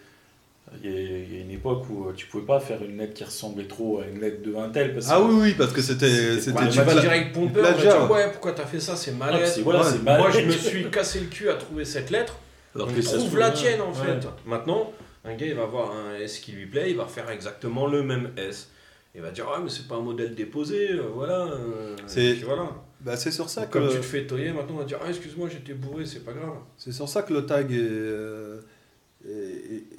il 0.84 0.88
y, 0.90 0.94
a, 0.94 1.00
il 1.00 1.34
y 1.34 1.38
a 1.38 1.40
une 1.40 1.50
époque 1.50 1.84
où 1.90 2.04
euh, 2.06 2.12
tu 2.14 2.26
pouvais 2.26 2.44
pas 2.46 2.60
faire 2.60 2.80
une 2.84 2.96
lettre 2.98 3.14
qui 3.14 3.24
ressemblait 3.24 3.66
trop 3.66 4.00
à 4.00 4.06
une 4.06 4.20
lettre 4.20 4.40
de 4.42 4.54
un 4.54 4.68
tel. 4.68 4.94
Parce 4.94 5.08
Ah 5.10 5.20
oui, 5.20 5.34
oui, 5.40 5.54
parce 5.58 5.72
que 5.72 5.82
c'était. 5.82 6.40
C'était 6.40 6.52
vas 6.52 6.94
la- 6.94 7.00
direct 7.00 7.34
pompeur, 7.34 7.64
plagiat, 7.74 7.98
dire, 7.98 8.10
ouais, 8.10 8.30
pourquoi 8.30 8.52
t'as 8.52 8.66
fait 8.66 8.78
ça, 8.78 8.94
c'est 8.94 9.10
Ah, 9.20 9.32
mal. 9.32 9.46
c'est- 9.48 9.62
voilà, 9.62 9.80
Ouais. 9.82 9.98
mal. 9.98 10.20
Moi, 10.20 10.30
je 10.30 10.40
me 10.42 10.50
suis 10.52 10.88
cassé 10.90 11.20
le 11.20 11.26
cul 11.26 11.48
à 11.50 11.54
trouver 11.54 11.84
cette 11.84 12.10
lettre. 12.10 12.38
Alors 12.76 12.94
que 12.94 13.00
trouve 13.00 13.36
la 13.36 13.50
tienne 13.50 13.80
en 13.80 13.90
Ouais. 13.90 14.06
fait. 14.20 14.28
Maintenant, 14.46 14.92
un 15.24 15.34
gars 15.34 15.46
il 15.46 15.54
va 15.54 15.64
avoir 15.64 15.90
un 15.90 16.14
S 16.20 16.38
qui 16.38 16.52
lui 16.52 16.66
plaît, 16.66 16.90
il 16.92 16.96
va 16.96 17.06
faire 17.06 17.28
exactement 17.30 17.88
le 17.88 18.04
même 18.04 18.30
S. 18.36 18.70
Il 19.16 19.22
va 19.22 19.32
dire 19.32 19.46
ah 19.52 19.58
mais 19.60 19.68
c'est 19.68 19.88
pas 19.88 19.96
un 19.96 20.02
modèle 20.02 20.36
déposé, 20.36 20.92
euh, 20.92 21.02
voilà. 21.12 21.46
euh, 21.46 21.96
C'est- 22.06 22.34
voilà. 22.44 22.68
Bah, 23.02 23.16
c'est 23.16 23.30
sur 23.30 23.48
ça 23.48 23.62
Donc, 23.62 23.70
que. 23.70 23.78
Comme 23.78 23.88
tu 23.90 23.96
te 23.96 24.02
fais 24.02 24.26
toyer, 24.26 24.52
maintenant 24.52 24.74
on 24.74 24.78
va 24.78 24.84
dire 24.84 24.98
ah 25.02 25.08
excuse-moi 25.08 25.48
j'étais 25.48 25.74
bourré, 25.74 26.04
c'est 26.06 26.20
pas 26.24 26.32
grave. 26.32 26.54
C'est 26.76 26.92
sur 26.92 27.08
ça 27.08 27.22
que 27.22 27.32
le 27.32 27.46
tag 27.46 27.72
euh, 27.72 28.60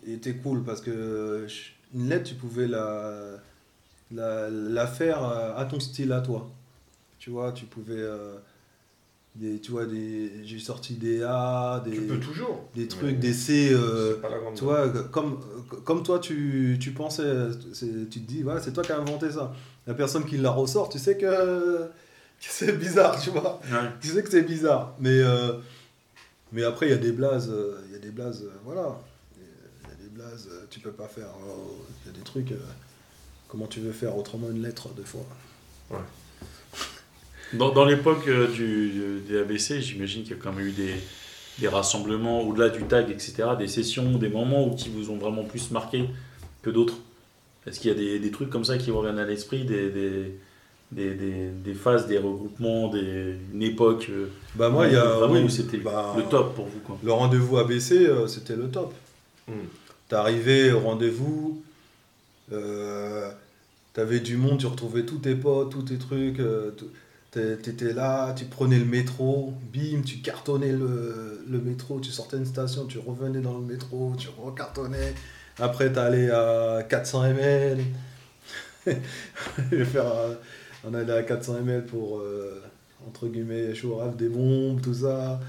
était 0.08 0.36
cool 0.36 0.64
parce 0.64 0.82
que 0.82 1.46
une 1.94 2.10
lettre, 2.10 2.30
tu 2.30 2.36
pouvais 2.36 2.68
la, 2.68 3.12
la, 4.14 4.50
la 4.50 4.88
faire 4.88 5.24
euh, 5.24 5.56
à 5.58 5.66
ton 5.66 5.80
style, 5.80 6.12
à 6.12 6.22
toi. 6.22 6.50
Tu 7.20 7.30
vois, 7.30 7.52
tu 7.52 7.66
pouvais. 7.66 7.96
euh, 7.98 8.36
des, 9.36 9.60
tu 9.60 9.72
vois, 9.72 9.86
des, 9.86 10.44
j'ai 10.44 10.60
sorti 10.60 10.96
des 10.96 11.24
A, 11.24 11.82
des, 11.86 11.92
Tu 11.92 12.02
peux 12.02 12.20
toujours. 12.20 12.68
des 12.76 12.88
trucs, 12.88 13.18
des 13.18 13.32
C. 13.32 13.70
euh, 13.72 14.18
tu 14.56 14.66
vois, 14.66 14.90
comme, 14.90 15.40
comme 15.86 16.04
toi, 16.04 16.20
tu, 16.20 16.78
tu 16.82 16.92
pensais, 16.92 17.24
tu 17.80 18.08
te 18.10 18.20
dis, 18.20 18.44
voilà, 18.44 18.60
c'est 18.62 18.74
toi 18.74 18.84
qui 18.84 18.92
as 18.92 18.98
inventé 19.00 19.32
ça. 19.32 19.54
La 19.88 19.94
personne 19.94 20.26
qui 20.26 20.36
la 20.38 20.50
ressort, 20.52 20.90
tu 20.90 21.00
sais 21.00 21.16
que 21.18 21.90
c'est 22.50 22.78
bizarre, 22.78 23.20
tu 23.22 23.30
vois. 23.30 23.62
Ouais. 23.72 23.90
Tu 24.02 24.08
sais 24.10 24.24
que 24.24 24.30
c'est 24.30 24.44
bizarre. 24.44 24.96
Mais, 25.00 25.10
euh, 25.22 25.54
mais 26.52 26.64
après, 26.64 26.88
il 26.88 26.90
y 26.92 26.96
a 26.96 26.98
des 26.98 27.12
blazes. 27.12 27.50
euh, 27.50 27.82
Il 27.88 27.94
y 27.94 27.96
a 27.96 28.00
des 28.00 28.10
blazes, 28.12 28.44
euh, 28.44 28.52
voilà. 28.66 29.00
Il 29.38 29.90
y 29.90 29.94
a 29.94 29.96
des 29.96 30.10
blazes, 30.10 30.50
euh, 30.52 30.66
tu 30.70 30.80
peux 30.80 30.92
pas 30.92 31.08
faire. 31.08 31.28
euh, 31.28 31.54
Il 32.06 32.12
y 32.12 32.16
a 32.16 32.18
des 32.18 32.24
trucs. 32.24 32.52
euh, 32.52 32.58
comment 33.48 33.68
tu 33.68 33.80
veux 33.82 33.92
faire 33.92 34.18
autrement 34.18 34.50
une 34.50 34.62
lettre, 34.64 34.90
des 34.96 35.04
fois 35.04 35.26
Dans, 37.54 37.70
dans 37.72 37.84
l'époque 37.86 38.28
euh, 38.28 38.48
du, 38.48 39.20
des 39.28 39.40
ABC, 39.40 39.82
j'imagine 39.82 40.24
qu'il 40.24 40.32
y 40.32 40.40
a 40.40 40.42
quand 40.42 40.54
même 40.54 40.66
eu 40.68 40.72
des, 40.72 40.96
des 41.60 41.68
rassemblements 41.68 42.42
au-delà 42.44 42.70
du 42.70 42.84
tag, 42.84 43.10
etc., 43.10 43.44
des 43.60 43.68
sessions, 43.68 44.18
des 44.18 44.30
moments 44.30 44.68
où 44.68 44.76
qui 44.76 44.90
vous 44.90 45.10
ont 45.10 45.18
vraiment 45.18 45.44
plus 45.44 45.70
marqué 45.72 46.06
que 46.62 46.70
d'autres? 46.70 46.96
Est-ce 47.68 47.80
qu'il 47.82 47.92
y 47.92 47.94
a 47.94 47.98
des, 47.98 48.20
des 48.20 48.32
trucs 48.32 48.50
comme 48.50 48.64
ça 48.64 48.78
qui 48.78 48.90
vous 48.90 49.00
reviennent 49.00 49.20
à 49.20 49.26
l'esprit, 49.26 49.66
des, 49.66 49.90
des, 49.90 50.40
des, 50.92 51.14
des, 51.14 51.50
des 51.50 51.74
phases, 51.74 52.08
des 52.08 52.18
regroupements, 52.18 52.90
des, 52.90 53.36
une 53.54 53.64
époque 53.64 54.08
euh, 54.10 54.28
Bah, 54.56 54.70
moi, 54.70 54.88
il 54.88 54.94
y 54.94 54.98
a. 54.98 55.26
oui, 55.28 55.42
où 55.44 55.50
c'était 55.50 55.78
bah, 55.78 56.14
le 56.18 56.24
top 56.24 56.54
pour 56.56 56.66
vous 56.66 56.80
quoi. 56.80 56.98
Le 57.04 57.12
rendez-vous 57.12 57.58
ABC, 57.58 58.08
euh, 58.08 58.28
c'était 58.28 58.56
le 58.56 58.70
top. 58.70 58.94
T'es 60.10 60.16
arrivé 60.16 60.72
au 60.72 60.80
rendez-vous, 60.82 61.62
euh, 62.52 63.32
t'avais 63.94 64.20
du 64.20 64.38
monde, 64.38 64.60
tu 64.60 64.68
retrouvais 64.68 65.04
tous 65.04 65.18
tes 65.20 65.36
potes, 65.36 65.72
tous 65.72 65.84
tes 65.84 65.98
trucs, 65.98 66.40
euh, 66.40 66.72
t'étais 67.32 67.94
là, 67.94 68.34
tu 68.34 68.46
prenais 68.46 68.78
le 68.78 68.86
métro, 68.86 69.54
bim, 69.74 70.02
tu 70.06 70.18
cartonnais 70.18 70.72
le, 70.74 71.44
le 71.50 71.60
métro, 71.60 72.00
tu 72.02 72.12
sortais 72.12 72.38
d'une 72.38 72.46
station, 72.46 72.86
tu 72.86 73.00
revenais 73.00 73.40
dans 73.40 73.58
le 73.58 73.64
métro, 73.64 74.14
tu 74.18 74.28
recartonnais, 74.38 75.14
après 75.60 75.92
t'allais 75.92 76.30
à 76.30 76.84
400 76.90 77.24
ml, 77.26 77.80
Je 78.86 79.76
vais 79.76 79.86
faire, 79.86 80.06
on 80.84 80.94
allait 80.94 81.14
à 81.14 81.24
400 81.24 81.58
ml 81.58 81.86
pour, 81.86 82.20
euh, 82.20 82.62
entre 83.08 83.28
guillemets, 83.28 83.74
chaud 83.76 83.98
rave 83.98 84.16
des 84.16 84.30
bombes, 84.30 84.82
tout 84.82 84.94
ça. 84.94 85.40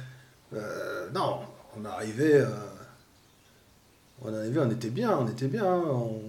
Euh, 0.55 1.09
non, 1.15 1.39
on 1.79 1.85
arrivait, 1.85 2.41
euh, 2.41 2.47
on 4.23 4.35
arrivait, 4.35 4.61
on 4.61 4.71
était 4.71 4.91
bien, 4.91 5.17
on 5.19 5.27
était 5.29 5.49
bien. 5.49 5.65
On, 5.65 6.21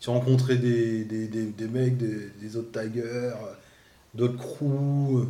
tu 0.00 0.10
rencontrais 0.10 0.56
des, 0.56 1.04
des, 1.04 1.26
des, 1.26 1.68
mecs, 1.68 1.96
des, 1.96 2.56
autres 2.56 2.78
tigers, 2.78 3.32
d'autres 4.12 4.36
crews. 4.36 5.26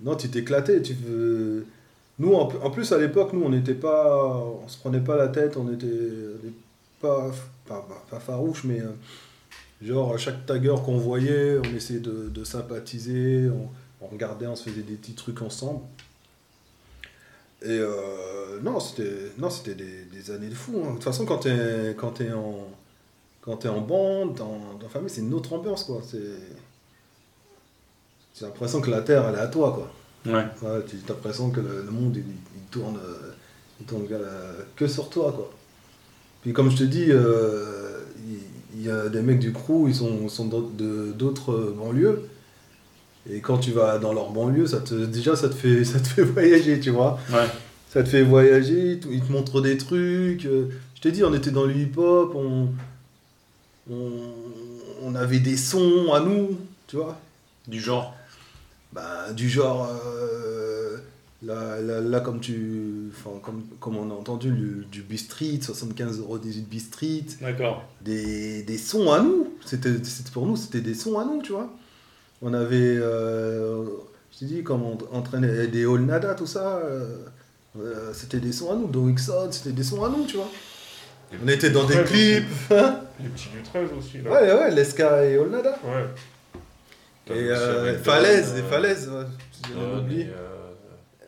Non, 0.00 0.14
tu 0.14 0.28
t'éclatais. 0.28 0.80
Tu. 0.82 0.94
Nous, 2.20 2.32
en, 2.32 2.70
plus, 2.70 2.92
à 2.92 2.98
l'époque, 2.98 3.32
nous, 3.32 3.42
on 3.42 3.48
n'était 3.48 3.74
pas. 3.74 4.28
On 4.28 4.68
se 4.68 4.78
prenait 4.78 5.00
pas 5.00 5.16
la 5.16 5.28
tête, 5.28 5.56
on 5.56 5.72
était, 5.72 5.86
on 5.86 6.46
était 6.46 6.56
pas, 7.00 7.32
pas, 7.66 7.80
pas, 7.88 8.04
pas 8.08 8.20
farouche, 8.20 8.62
mais. 8.62 8.80
Genre, 9.84 10.18
chaque 10.18 10.46
tagger 10.46 10.74
qu'on 10.84 10.96
voyait, 10.96 11.58
on 11.58 11.76
essayait 11.76 12.00
de, 12.00 12.28
de 12.28 12.44
sympathiser, 12.44 13.50
on, 13.50 13.68
on 14.00 14.08
regardait, 14.08 14.46
on 14.46 14.56
se 14.56 14.68
faisait 14.70 14.82
des 14.82 14.94
petits 14.94 15.14
trucs 15.14 15.42
ensemble. 15.42 15.80
Et 17.62 17.78
euh, 17.80 18.60
non, 18.62 18.80
c'était 18.80 19.32
non, 19.38 19.50
c'était 19.50 19.74
des, 19.74 20.04
des 20.04 20.30
années 20.30 20.48
de 20.48 20.54
fou. 20.54 20.82
hein. 20.84 20.88
De 20.90 20.94
toute 20.94 21.04
façon, 21.04 21.24
quand 21.26 21.38
t'es 21.38 21.94
quand 21.98 22.12
t'es 22.12 22.32
en 22.32 22.68
quand 23.40 23.56
t'es 23.58 23.68
en 23.68 23.80
bande, 23.80 24.34
dans, 24.36 24.74
dans 24.80 24.88
famille, 24.88 25.10
c'est 25.10 25.20
une 25.20 25.34
autre 25.34 25.52
ambiance 25.52 25.84
quoi. 25.84 26.00
C'est 26.06 26.18
j'ai 28.38 28.46
l'impression 28.46 28.80
que 28.80 28.90
la 28.90 29.00
terre 29.02 29.28
elle 29.28 29.36
est 29.36 29.38
à 29.38 29.46
toi 29.48 29.72
quoi. 29.72 30.32
Ouais. 30.32 30.44
Ouais, 30.62 30.84
tu 30.88 30.96
as 30.96 31.08
l'impression 31.12 31.50
que 31.50 31.60
le, 31.60 31.82
le 31.84 31.90
monde 31.90 32.16
il, 32.16 32.22
il 32.22 32.62
tourne, 32.70 32.98
il 33.80 33.86
tourne 33.86 34.06
que 34.76 34.86
sur 34.86 35.08
toi 35.10 35.32
quoi. 35.32 35.50
Puis 36.42 36.52
comme 36.52 36.70
je 36.70 36.76
te 36.76 36.84
dis, 36.84 37.06
euh, 37.08 37.83
y 38.86 38.90
a 38.90 39.08
des 39.08 39.22
mecs 39.22 39.38
du 39.38 39.52
crew, 39.52 39.86
ils 39.88 39.94
sont, 39.94 40.28
sont 40.28 40.46
d'autres- 40.46 40.72
de- 40.76 41.12
d'autres 41.12 41.74
banlieues. 41.78 42.22
Et 43.30 43.40
quand 43.40 43.58
tu 43.58 43.70
vas 43.72 43.98
dans 43.98 44.12
leur 44.12 44.30
banlieue, 44.30 44.66
ça 44.66 44.80
te, 44.80 44.94
déjà 44.94 45.34
ça 45.36 45.48
te, 45.48 45.54
fait, 45.54 45.84
ça 45.84 45.98
te 46.00 46.08
fait 46.08 46.22
voyager, 46.24 46.78
tu 46.80 46.90
vois. 46.90 47.18
Ouais. 47.32 47.46
Ça 47.88 48.02
te 48.02 48.08
fait 48.08 48.22
voyager, 48.22 48.98
ils 49.10 49.20
te- 49.22 49.32
montrent 49.32 49.60
des 49.60 49.76
trucs. 49.78 50.44
euh, 50.46 50.66
Je 50.96 51.00
t'ai 51.00 51.12
dit, 51.12 51.22
on 51.24 51.32
était 51.32 51.50
dans 51.52 51.64
le 51.64 51.74
hip-hop, 51.76 52.32
on, 52.34 52.68
on, 53.90 54.10
on 55.02 55.14
avait 55.14 55.38
des 55.40 55.56
sons 55.56 56.12
à 56.12 56.20
nous, 56.20 56.58
tu 56.86 56.96
vois. 56.96 57.18
Du 57.68 57.80
genre. 57.80 58.14
Bah, 58.92 59.32
du 59.32 59.48
genre, 59.48 59.88
euh, 59.90 60.73
là, 61.44 61.80
là, 61.80 62.00
là, 62.00 62.20
comme 62.20 62.40
tu, 62.40 63.10
enfin, 63.10 63.38
comme, 63.42 63.62
comme 63.80 63.96
on 63.96 64.10
a 64.10 64.14
entendu, 64.14 64.50
le- 64.50 64.84
du 64.84 65.02
B-Street, 65.02 65.58
75,18€ 65.62 66.64
B-Street, 66.68 67.24
D'accord. 67.40 67.84
des, 68.02 68.62
des 68.62 68.78
sons 68.78 69.10
à 69.12 69.20
nous. 69.20 69.52
C'était, 69.64 69.90
pour 70.32 70.46
nous, 70.46 70.56
c'était 70.56 70.80
des 70.80 70.94
sons 70.94 71.18
à 71.18 71.24
nous, 71.24 71.42
tu 71.42 71.52
vois. 71.52 71.70
On 72.42 72.52
avait, 72.54 72.96
euh, 72.98 73.84
je 74.32 74.38
t'ai 74.40 74.44
dit, 74.46 74.62
comme 74.62 74.82
on 74.82 74.98
entraînait 75.12 75.66
des 75.68 75.84
All 75.86 76.00
Nada, 76.00 76.34
tout 76.34 76.46
ça, 76.46 76.78
euh, 76.84 77.16
euh, 77.78 78.12
c'était 78.12 78.40
des 78.40 78.52
sons 78.52 78.72
à 78.72 78.76
nous. 78.76 78.86
Do 78.88 79.08
Ixon, 79.08 79.48
c'était 79.50 79.72
des 79.72 79.84
sons 79.84 80.04
à 80.04 80.08
nous, 80.08 80.24
tu 80.26 80.36
vois. 80.36 80.50
On 81.42 81.48
était 81.48 81.70
dans 81.70 81.84
des 81.84 82.02
clips. 82.04 82.44
Hein 82.70 83.00
Les 83.22 83.28
petits 83.28 83.48
du 83.48 83.62
13 83.62 83.88
aussi, 83.98 84.18
là. 84.22 84.30
ouais, 84.32 84.52
ouais, 84.52 84.70
Leska 84.72 85.24
et 85.24 85.36
All 85.38 85.48
Nada. 85.50 85.78
Ouais. 85.84 86.04
Et 87.34 87.50
euh, 87.50 87.96
Falaise, 88.02 88.54
et 88.58 88.62
Falaise, 88.62 89.08
ouais, 89.08 89.24
j'ai 89.66 89.74
Don 89.74 89.98
oublié. 90.00 90.22
et, 90.24 90.28
euh, 90.28 90.72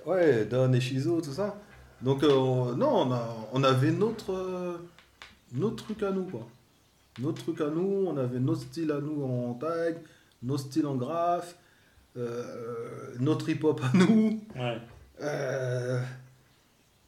Ouais, 0.07 0.45
Don 0.47 0.73
et 0.73 0.81
Shizo, 0.81 1.21
tout 1.21 1.33
ça. 1.33 1.57
Donc, 2.01 2.23
euh, 2.23 2.33
on- 2.33 2.75
non, 2.77 3.03
on, 3.09 3.13
a- 3.13 3.37
on 3.53 3.65
avait 3.65 3.91
notre, 3.91 4.33
euh, 4.33 4.77
notre 5.53 5.85
truc 5.85 6.03
à 6.03 6.11
nous, 6.13 6.25
quoi. 6.25 6.47
Notre 7.21 7.43
truc 7.43 7.61
à 7.61 7.69
nous, 7.69 8.05
on 8.07 8.17
avait 8.17 8.39
nos 8.39 8.55
styles 8.55 8.93
à 8.93 9.01
nous 9.01 9.23
en 9.25 9.55
tag, 9.55 9.97
nos 10.43 10.59
styles 10.59 10.87
en 10.87 10.95
graphe, 10.97 11.57
euh, 12.17 13.15
notre 13.21 13.49
hip-hop 13.49 13.81
à 13.83 13.97
nous. 13.97 14.41
Ouais. 14.55 14.79
euh, 15.23 16.01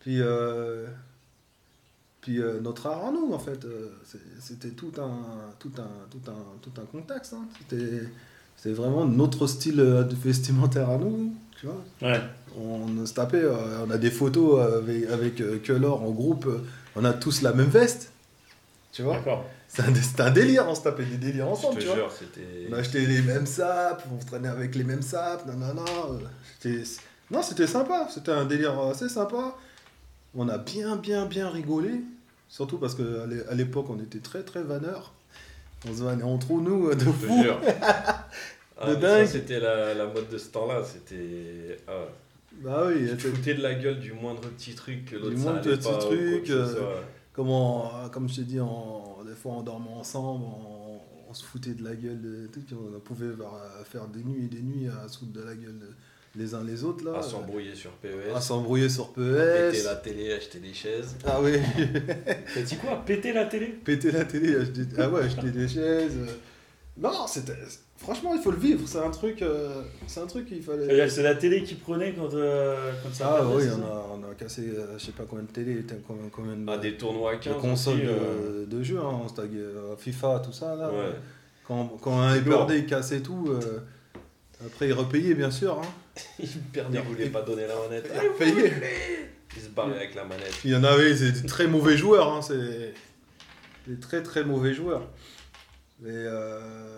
puis, 0.00 0.20
puis 2.22 2.40
notre 2.62 2.86
art 2.86 3.06
à 3.06 3.10
nous, 3.12 3.32
en 3.32 3.38
fait. 3.38 3.66
C'était 4.40 4.70
tout 4.70 4.92
un, 4.98 5.18
tout, 5.58 5.70
un, 5.78 6.08
tout, 6.10 6.30
un, 6.30 6.58
tout 6.62 6.72
un 6.80 6.84
contexte. 6.86 7.34
hein. 7.34 7.44
C'était 8.56 8.72
vraiment 8.72 9.04
notre 9.04 9.46
style 9.46 9.80
vestimentaire 10.22 10.88
à 10.90 10.96
nous, 10.98 11.34
tu 11.60 11.66
vois. 11.66 11.82
Ouais. 12.02 12.20
On 12.56 13.04
se 13.06 13.14
tapait, 13.14 13.42
euh, 13.42 13.84
on 13.86 13.90
a 13.90 13.98
des 13.98 14.10
photos 14.10 14.60
avec, 14.60 15.08
avec 15.10 15.40
euh, 15.40 15.88
en 15.88 16.10
groupe, 16.10 16.48
on 16.96 17.04
a 17.04 17.12
tous 17.12 17.42
la 17.42 17.52
même 17.52 17.68
veste, 17.68 18.12
tu 18.92 19.02
vois. 19.02 19.14
D'accord. 19.16 19.44
C'est 19.68 19.82
un, 19.82 19.94
c'était 19.94 20.22
un 20.22 20.30
délire, 20.30 20.64
on 20.66 20.74
se 20.74 20.80
tapait 20.82 21.04
des 21.04 21.18
délires 21.18 21.46
Je 21.46 21.50
ensemble, 21.50 21.76
te 21.76 21.80
tu 21.82 21.94
jure. 21.94 22.10
On 22.70 22.72
achetait 22.74 23.00
les 23.00 23.20
mêmes 23.22 23.44
sapes, 23.46 24.02
on 24.16 24.20
se 24.20 24.26
traînait 24.26 24.48
avec 24.48 24.74
les 24.74 24.84
mêmes 24.84 25.02
sapes, 25.02 25.44
nanana. 25.46 25.82
euh, 26.10 26.18
C'était, 26.58 26.82
non, 27.30 27.42
c'était 27.42 27.66
sympa, 27.66 28.08
c'était 28.12 28.32
un 28.32 28.46
délire 28.46 28.78
assez 28.80 29.08
sympa. 29.08 29.54
On 30.34 30.48
a 30.48 30.56
bien, 30.58 30.96
bien, 30.96 31.26
bien 31.26 31.50
rigolé. 31.50 32.00
Surtout 32.48 32.78
parce 32.78 32.94
qu'à 32.94 33.54
l'époque, 33.54 33.86
on 33.90 33.98
était 34.00 34.20
très 34.20 34.42
très 34.42 34.62
vanneurs. 34.62 35.12
On 35.86 35.94
se 35.94 36.02
vannait 36.02 36.22
entre 36.22 36.52
nous 36.54 36.88
euh, 36.88 36.94
de 36.94 37.00
Je 37.00 37.04
te 37.04 37.10
fou. 37.12 37.42
jure. 37.42 37.60
Ah, 38.80 38.90
De 38.90 38.94
mais 38.94 39.00
dingue. 39.00 39.26
c'était 39.26 39.58
la, 39.58 39.92
la 39.92 40.06
mode 40.06 40.28
de 40.28 40.38
ce 40.38 40.50
temps-là. 40.50 40.82
C'était. 40.84 41.78
Ah, 41.88 42.04
Bah 42.60 42.84
oui, 42.88 43.08
tu 43.10 43.16
te 43.16 43.28
foutais 43.28 43.54
de 43.54 43.62
la 43.62 43.74
gueule 43.74 44.00
du 44.00 44.12
moindre 44.12 44.40
petit 44.42 44.74
truc 44.74 45.04
que 45.06 45.16
l'autre 45.16 45.30
Du 45.30 45.36
moindre 45.36 45.60
petit 45.62 45.88
pas 45.88 45.96
truc, 45.98 46.50
euh, 46.50 46.74
euh, 47.38 48.08
comme 48.10 48.28
je 48.28 48.36
t'ai 48.36 48.42
dit, 48.42 48.54
des 48.56 49.34
fois 49.34 49.52
on 49.52 49.62
dormait 49.62 49.90
ensemble, 49.90 50.44
on, 50.44 51.00
on 51.30 51.34
se 51.34 51.44
foutait 51.44 51.74
de 51.74 51.84
la 51.84 51.94
gueule, 51.94 52.20
de, 52.20 52.48
puis 52.48 52.74
on 52.74 52.98
pouvait 53.00 53.28
faire, 53.36 53.52
faire 53.84 54.08
des 54.08 54.24
nuits 54.24 54.46
et 54.46 54.48
des 54.48 54.62
nuits 54.62 54.88
à 54.88 55.08
se 55.08 55.18
foutre 55.18 55.32
de 55.32 55.42
la 55.42 55.54
gueule 55.54 55.78
les 56.36 56.54
uns 56.54 56.62
les 56.62 56.84
autres 56.84 57.04
là. 57.04 57.18
À 57.18 57.22
s'embrouiller 57.22 57.74
sur 57.74 57.90
PES. 57.92 58.34
à 58.34 58.40
s'embrouiller 58.40 58.88
sur 58.88 59.12
péter 59.12 59.72
PES. 59.72 59.84
la 59.84 59.96
télé, 59.96 60.32
acheter 60.32 60.60
des 60.60 60.74
chaises. 60.74 61.16
Ah 61.24 61.40
oui, 61.40 61.52
T'as 62.54 62.62
dit 62.62 62.76
quoi? 62.76 63.02
Péter 63.04 63.32
la 63.32 63.46
télé? 63.46 63.66
Péter 63.84 64.10
la 64.12 64.24
télé, 64.24 64.56
acheter, 64.56 64.82
ah 64.98 65.08
ouais, 65.08 65.22
acheter 65.22 65.50
des 65.50 65.66
chaises. 65.68 66.16
euh. 66.16 66.26
Non, 66.96 67.26
c'était. 67.26 67.54
Franchement, 67.98 68.32
il 68.34 68.40
faut 68.40 68.52
le 68.52 68.56
vivre. 68.58 68.80
C'est 68.86 68.98
un 69.00 69.10
truc. 69.10 69.42
euh, 69.42 69.82
c'est 70.06 70.20
un 70.20 70.26
truc 70.26 70.46
qu'il 70.46 70.62
fallait. 70.62 70.86
Que 70.86 71.08
c'est 71.08 71.22
la 71.22 71.34
télé 71.34 71.62
qui 71.64 71.74
prenait 71.74 72.12
quand, 72.14 72.32
euh, 72.32 72.92
quand 73.02 73.12
ça 73.12 73.38
Ah 73.40 73.44
oui, 73.46 73.64
on 73.76 73.82
a, 73.84 74.06
on 74.14 74.30
a 74.30 74.34
cassé, 74.34 74.62
euh, 74.68 74.96
je 74.98 75.04
sais 75.06 75.12
pas 75.12 75.24
combien 75.28 75.44
de 75.44 75.50
télé, 75.50 75.84
combien, 76.06 76.28
combien 76.30 76.54
de, 76.56 76.64
Ah, 76.70 76.78
des 76.78 76.96
tournois 76.96 77.32
à 77.32 77.36
de 77.36 77.40
15 77.42 77.56
consoles 77.60 77.94
aussi, 77.96 78.04
de, 78.06 78.10
euh, 78.10 78.66
de 78.66 78.82
jeux, 78.82 78.98
hein, 78.98 79.20
on 79.22 79.26
euh, 79.40 79.96
FIFA, 79.96 80.40
tout 80.44 80.52
ça 80.52 80.74
là. 80.76 80.88
Ouais. 80.90 81.12
Quand, 81.66 81.98
quand 82.00 82.20
un 82.22 82.34
C'est 82.34 82.40
lourd. 82.44 82.58
perdait, 82.66 82.78
il 82.78 82.86
cassait 82.86 83.20
tout. 83.20 83.48
euh, 83.50 83.80
après, 84.64 84.86
il 84.88 84.92
repayait 84.92 85.34
bien 85.34 85.50
sûr. 85.50 85.78
Hein. 85.78 85.88
Il 86.40 86.48
perdait, 86.72 86.98
il 86.98 87.04
voulait 87.04 87.26
pas 87.26 87.42
donner 87.42 87.66
la 87.68 87.76
manette. 87.76 88.10
Il. 88.40 88.72
Il 89.56 89.62
se 89.62 89.68
barrait 89.68 89.96
avec 89.96 90.14
la 90.16 90.24
manette. 90.24 90.52
Il 90.64 90.70
y 90.72 90.76
en 90.76 90.82
avait, 90.84 91.16
c'est 91.16 91.30
des 91.30 91.46
très 91.46 91.66
mauvais 91.68 91.96
joueurs. 91.96 92.32
Hein, 92.32 92.42
c'est 92.42 92.92
des 93.86 94.00
très 94.00 94.22
très 94.22 94.44
mauvais 94.44 94.74
joueurs. 94.74 95.08
Mais 96.00 96.10
euh, 96.12 96.97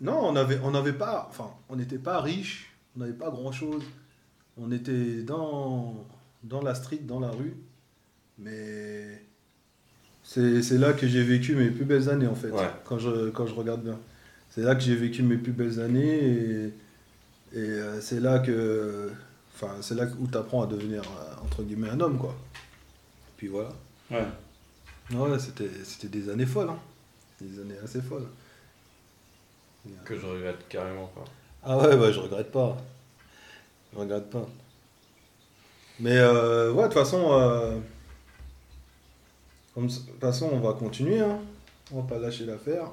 non, 0.00 0.18
on 0.28 0.36
avait, 0.36 0.58
on 0.62 0.70
n'avait 0.70 0.92
pas, 0.92 1.26
enfin, 1.30 1.50
on 1.68 1.76
n'était 1.76 1.98
pas 1.98 2.20
riche, 2.20 2.72
on 2.96 3.00
n'avait 3.00 3.12
pas 3.12 3.30
grand 3.30 3.52
chose. 3.52 3.82
On 4.56 4.70
était 4.72 5.22
dans, 5.22 6.06
dans 6.44 6.62
la 6.62 6.74
street, 6.74 7.00
dans 7.02 7.20
la 7.20 7.30
rue. 7.30 7.56
Mais 8.38 9.22
c'est 10.22 10.62
c'est 10.62 10.78
là 10.78 10.92
que 10.92 11.06
j'ai 11.08 11.22
vécu 11.24 11.54
mes 11.56 11.70
plus 11.70 11.84
belles 11.84 12.08
années 12.08 12.26
en 12.26 12.34
fait, 12.34 12.50
Ouais. 12.50 12.68
quand, 12.84 12.98
je, 12.98 13.30
quand 13.30 13.46
je 13.46 13.54
regarde 13.54 13.82
bien. 13.82 13.98
C'est 14.50 14.62
là 14.62 14.74
que 14.74 14.80
j'ai 14.80 14.94
vécu 14.96 15.22
mes 15.22 15.36
plus 15.36 15.52
belles 15.52 15.80
années 15.80 16.18
et, 16.24 16.64
et 17.52 17.58
euh, 17.58 18.00
c'est 18.00 18.20
là 18.20 18.38
que. 18.38 19.10
Enfin, 19.54 19.72
c'est 19.80 19.94
là 19.96 20.06
où 20.20 20.26
tu 20.28 20.38
apprends 20.38 20.62
à 20.62 20.66
devenir, 20.68 21.02
euh, 21.02 21.44
entre 21.44 21.62
guillemets, 21.64 21.88
un 21.90 21.98
homme, 22.00 22.18
quoi. 22.18 22.36
Puis 23.36 23.48
voilà. 23.48 23.70
Ouais. 24.10 24.24
Ouais, 25.14 25.38
c'était 25.38 25.70
c'était 25.84 26.08
des 26.08 26.28
années 26.28 26.46
folles, 26.46 26.70
hein. 26.70 26.78
Des 27.40 27.60
années 27.60 27.78
assez 27.82 28.00
folles. 28.00 28.26
Que 30.04 30.18
je 30.18 30.26
regrette 30.26 30.68
carrément 30.68 31.06
pas. 31.08 31.24
Ah 31.62 31.76
ouais, 31.78 31.94
ouais, 31.94 32.12
je 32.12 32.20
regrette 32.20 32.50
pas. 32.50 32.76
Je 33.92 33.98
regrette 33.98 34.30
pas. 34.30 34.46
Mais 36.00 36.16
euh, 36.16 36.72
ouais, 36.72 36.82
de 36.84 36.88
toute 36.88 36.94
façon, 36.94 37.32
euh, 37.32 37.76
de 39.76 39.82
toute 39.82 40.20
façon, 40.20 40.48
on 40.52 40.60
va 40.60 40.72
continuer, 40.72 41.20
hein. 41.20 41.38
On 41.92 42.00
va 42.02 42.08
pas 42.08 42.18
lâcher 42.18 42.44
l'affaire. 42.44 42.86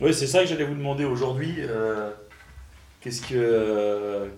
Oui, 0.00 0.12
c'est 0.12 0.26
ça 0.26 0.40
que 0.40 0.46
j'allais 0.46 0.64
vous 0.64 0.74
demander 0.74 1.04
aujourd'hui. 1.04 1.56
euh, 1.60 2.10
qu'est-ce 3.00 3.22
que 3.22 3.34
euh, 3.34 4.28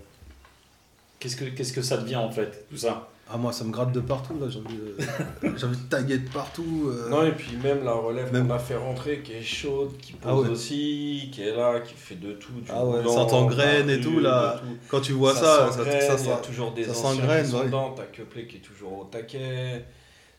qu'est-ce 1.19 1.37
que 1.37 1.45
qu'est-ce 1.47 1.73
que 1.73 1.83
ça 1.83 1.97
devient 1.99 2.17
en 2.17 2.31
fait 2.31 2.67
tout 2.69 2.77
ça? 2.77 3.09
Ah, 3.29 3.37
moi, 3.37 3.53
ça 3.53 3.65
me 3.65 3.73
gratte 3.73 3.91
de 3.91 3.99
partout, 4.01 4.39
là. 4.39 4.47
J'ai 4.49 4.61
envie 4.61 4.77
de, 4.77 4.97
j'ai 5.57 5.67
envie 5.67 5.77
de 5.77 5.89
taguer 5.89 6.19
de 6.19 6.29
partout. 6.31 6.91
euh. 6.91 7.09
Non, 7.09 7.25
et 7.27 7.33
puis 7.33 7.57
même 7.57 7.85
la 7.85 7.93
relève 7.93 8.33
Même- 8.33 8.47
qu'on 8.47 8.55
a 8.55 8.59
fait 8.61 8.77
rentrer, 8.77 9.21
qui 9.21 9.33
est 9.33 9.43
chaude, 9.43 9.97
qui 9.99 10.13
pose 10.13 10.31
Ah 10.31 10.37
ouais. 10.41 10.49
aussi, 10.49 11.29
qui 11.33 11.43
est 11.43 11.55
là, 11.57 11.81
qui 11.81 11.95
fait 11.95 12.15
de 12.15 12.35
tout. 12.35 12.53
Du 12.53 12.71
Ah 12.73 12.85
ouais, 12.87 13.03
ça 13.09 13.25
t'engraine 13.27 13.91
et 13.91 14.01
tout, 14.01 14.21
là. 14.21 14.61
tout. 14.61 14.77
Quand 14.89 15.01
tu 15.01 15.13
vois 15.13 15.35
ça, 15.35 15.71
ça, 15.71 15.73
s'engraine, 15.73 16.19
ça, 16.19 16.25
y 16.25 16.33
a 16.33 16.37
toujours 16.37 16.73
des 16.73 16.85
ça 16.85 16.91
anciens 16.93 17.11
s'engraine, 17.15 17.45
qui 17.45 17.51
sont 17.51 17.59
ouais. 17.59 17.65
dedans, 17.67 17.93
t'as 17.97 18.05
Kepley 18.05 18.47
qui 18.47 18.57
est 18.59 18.61
toujours 18.61 18.97
au 19.01 19.05
taquet, 19.05 19.85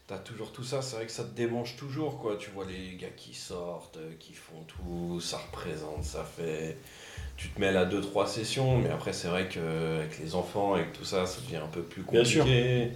t'as 0.08 0.20
toujours 0.20 0.54
tout 0.54 0.64
ça, 0.64 0.82
c'est 0.82 0.96
vrai 0.96 1.06
que 1.08 1.12
ça 1.12 1.24
te 1.26 1.36
démange 1.36 1.76
toujours, 1.76 2.18
quoi. 2.20 2.38
Tu 2.40 2.52
vois 2.52 2.64
les 2.66 2.96
gars 2.96 3.08
qui 3.18 3.34
sortent, 3.34 3.98
euh, 3.98 4.12
qui 4.18 4.32
font 4.34 4.64
tout, 4.66 5.20
ça 5.20 5.38
représente, 5.52 6.06
ça 6.06 6.24
fait... 6.24 6.78
Tu 7.38 7.50
te 7.50 7.62
mets 7.62 7.72
là 7.72 7.86
deux 7.86 8.02
trois 8.02 8.26
sessions, 8.28 8.80
mais 8.80 8.90
après 8.90 9.14
c'est 9.14 9.28
vrai 9.28 9.48
qu'avec 9.48 10.20
les 10.20 10.34
enfants, 10.36 10.74
avec 10.74 10.92
tout 10.94 11.06
ça, 11.06 11.26
ça 11.26 11.40
devient 11.42 11.58
un 11.64 11.68
peu 11.68 11.82
plus 11.82 12.02
Bien 12.12 12.26
sûr. 12.26 12.44
compliqué. 12.44 12.90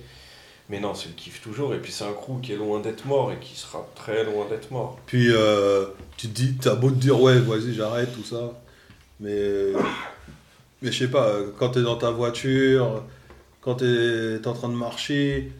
Mais 0.69 0.79
non, 0.79 0.93
c'est 0.95 1.09
le 1.09 1.15
kiff 1.15 1.41
toujours, 1.41 1.75
et 1.75 1.79
puis 1.79 1.91
c'est 1.91 2.05
un 2.05 2.13
crew 2.13 2.39
qui 2.41 2.53
est 2.53 2.57
loin 2.57 2.79
d'être 2.79 3.05
mort, 3.05 3.31
et 3.31 3.37
qui 3.39 3.55
sera 3.59 3.85
très 3.93 4.23
loin 4.23 4.47
d'être 4.49 4.71
mort. 4.71 4.97
Puis 5.05 5.27
euh, 5.29 5.85
tu 6.17 6.27
te 6.29 6.33
dis, 6.33 6.55
t'as 6.55 6.75
beau 6.75 6.89
te 6.89 6.95
dire, 6.95 7.19
ouais, 7.21 7.39
vas-y, 7.39 7.73
j'arrête, 7.73 8.13
tout 8.13 8.23
ça. 8.23 8.53
Mais, 9.19 9.73
mais 10.81 10.91
je 10.91 10.97
sais 10.97 11.11
pas, 11.11 11.27
euh, 11.27 11.51
quand 11.59 11.69
t'es 11.69 11.81
dans 11.81 11.97
ta 11.97 12.09
voiture, 12.09 13.03
quand 13.59 13.75
t'es 13.75 13.85
es 13.85 14.47
en 14.47 14.53
train 14.53 14.69
de 14.69 14.73
marcher, 14.75 15.51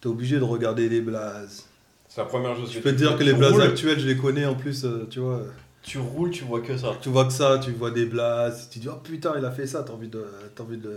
t'es 0.00 0.06
obligé 0.06 0.38
de 0.38 0.44
regarder 0.44 0.88
les 0.88 1.00
blazes. 1.00 1.66
C'est 2.08 2.20
la 2.20 2.26
première 2.26 2.56
chose 2.56 2.70
Je 2.72 2.78
que 2.78 2.82
peux 2.84 2.92
te 2.92 2.96
dire 2.96 3.18
que 3.18 3.22
les 3.24 3.34
blazes 3.34 3.60
actuelles, 3.60 4.00
je 4.00 4.06
les 4.06 4.16
connais 4.16 4.46
en 4.46 4.54
plus, 4.54 4.84
euh, 4.84 5.06
tu 5.10 5.18
vois. 5.18 5.42
Tu 5.82 5.98
roules, 5.98 6.30
tu 6.30 6.44
vois 6.44 6.60
que 6.60 6.76
ça. 6.76 6.96
Tu 7.00 7.08
vois 7.08 7.24
que 7.24 7.32
ça, 7.32 7.58
tu 7.58 7.72
vois 7.72 7.90
des 7.90 8.06
blazes, 8.06 8.68
tu 8.70 8.78
dis, 8.80 8.88
oh 8.88 8.96
putain, 9.02 9.34
il 9.38 9.44
a 9.44 9.50
fait 9.50 9.66
ça, 9.66 9.82
t'as 9.82 9.92
envie 9.92 10.08
de. 10.08 10.24
T'as 10.54 10.62
envie 10.62 10.76
de... 10.76 10.82
de 10.88 10.94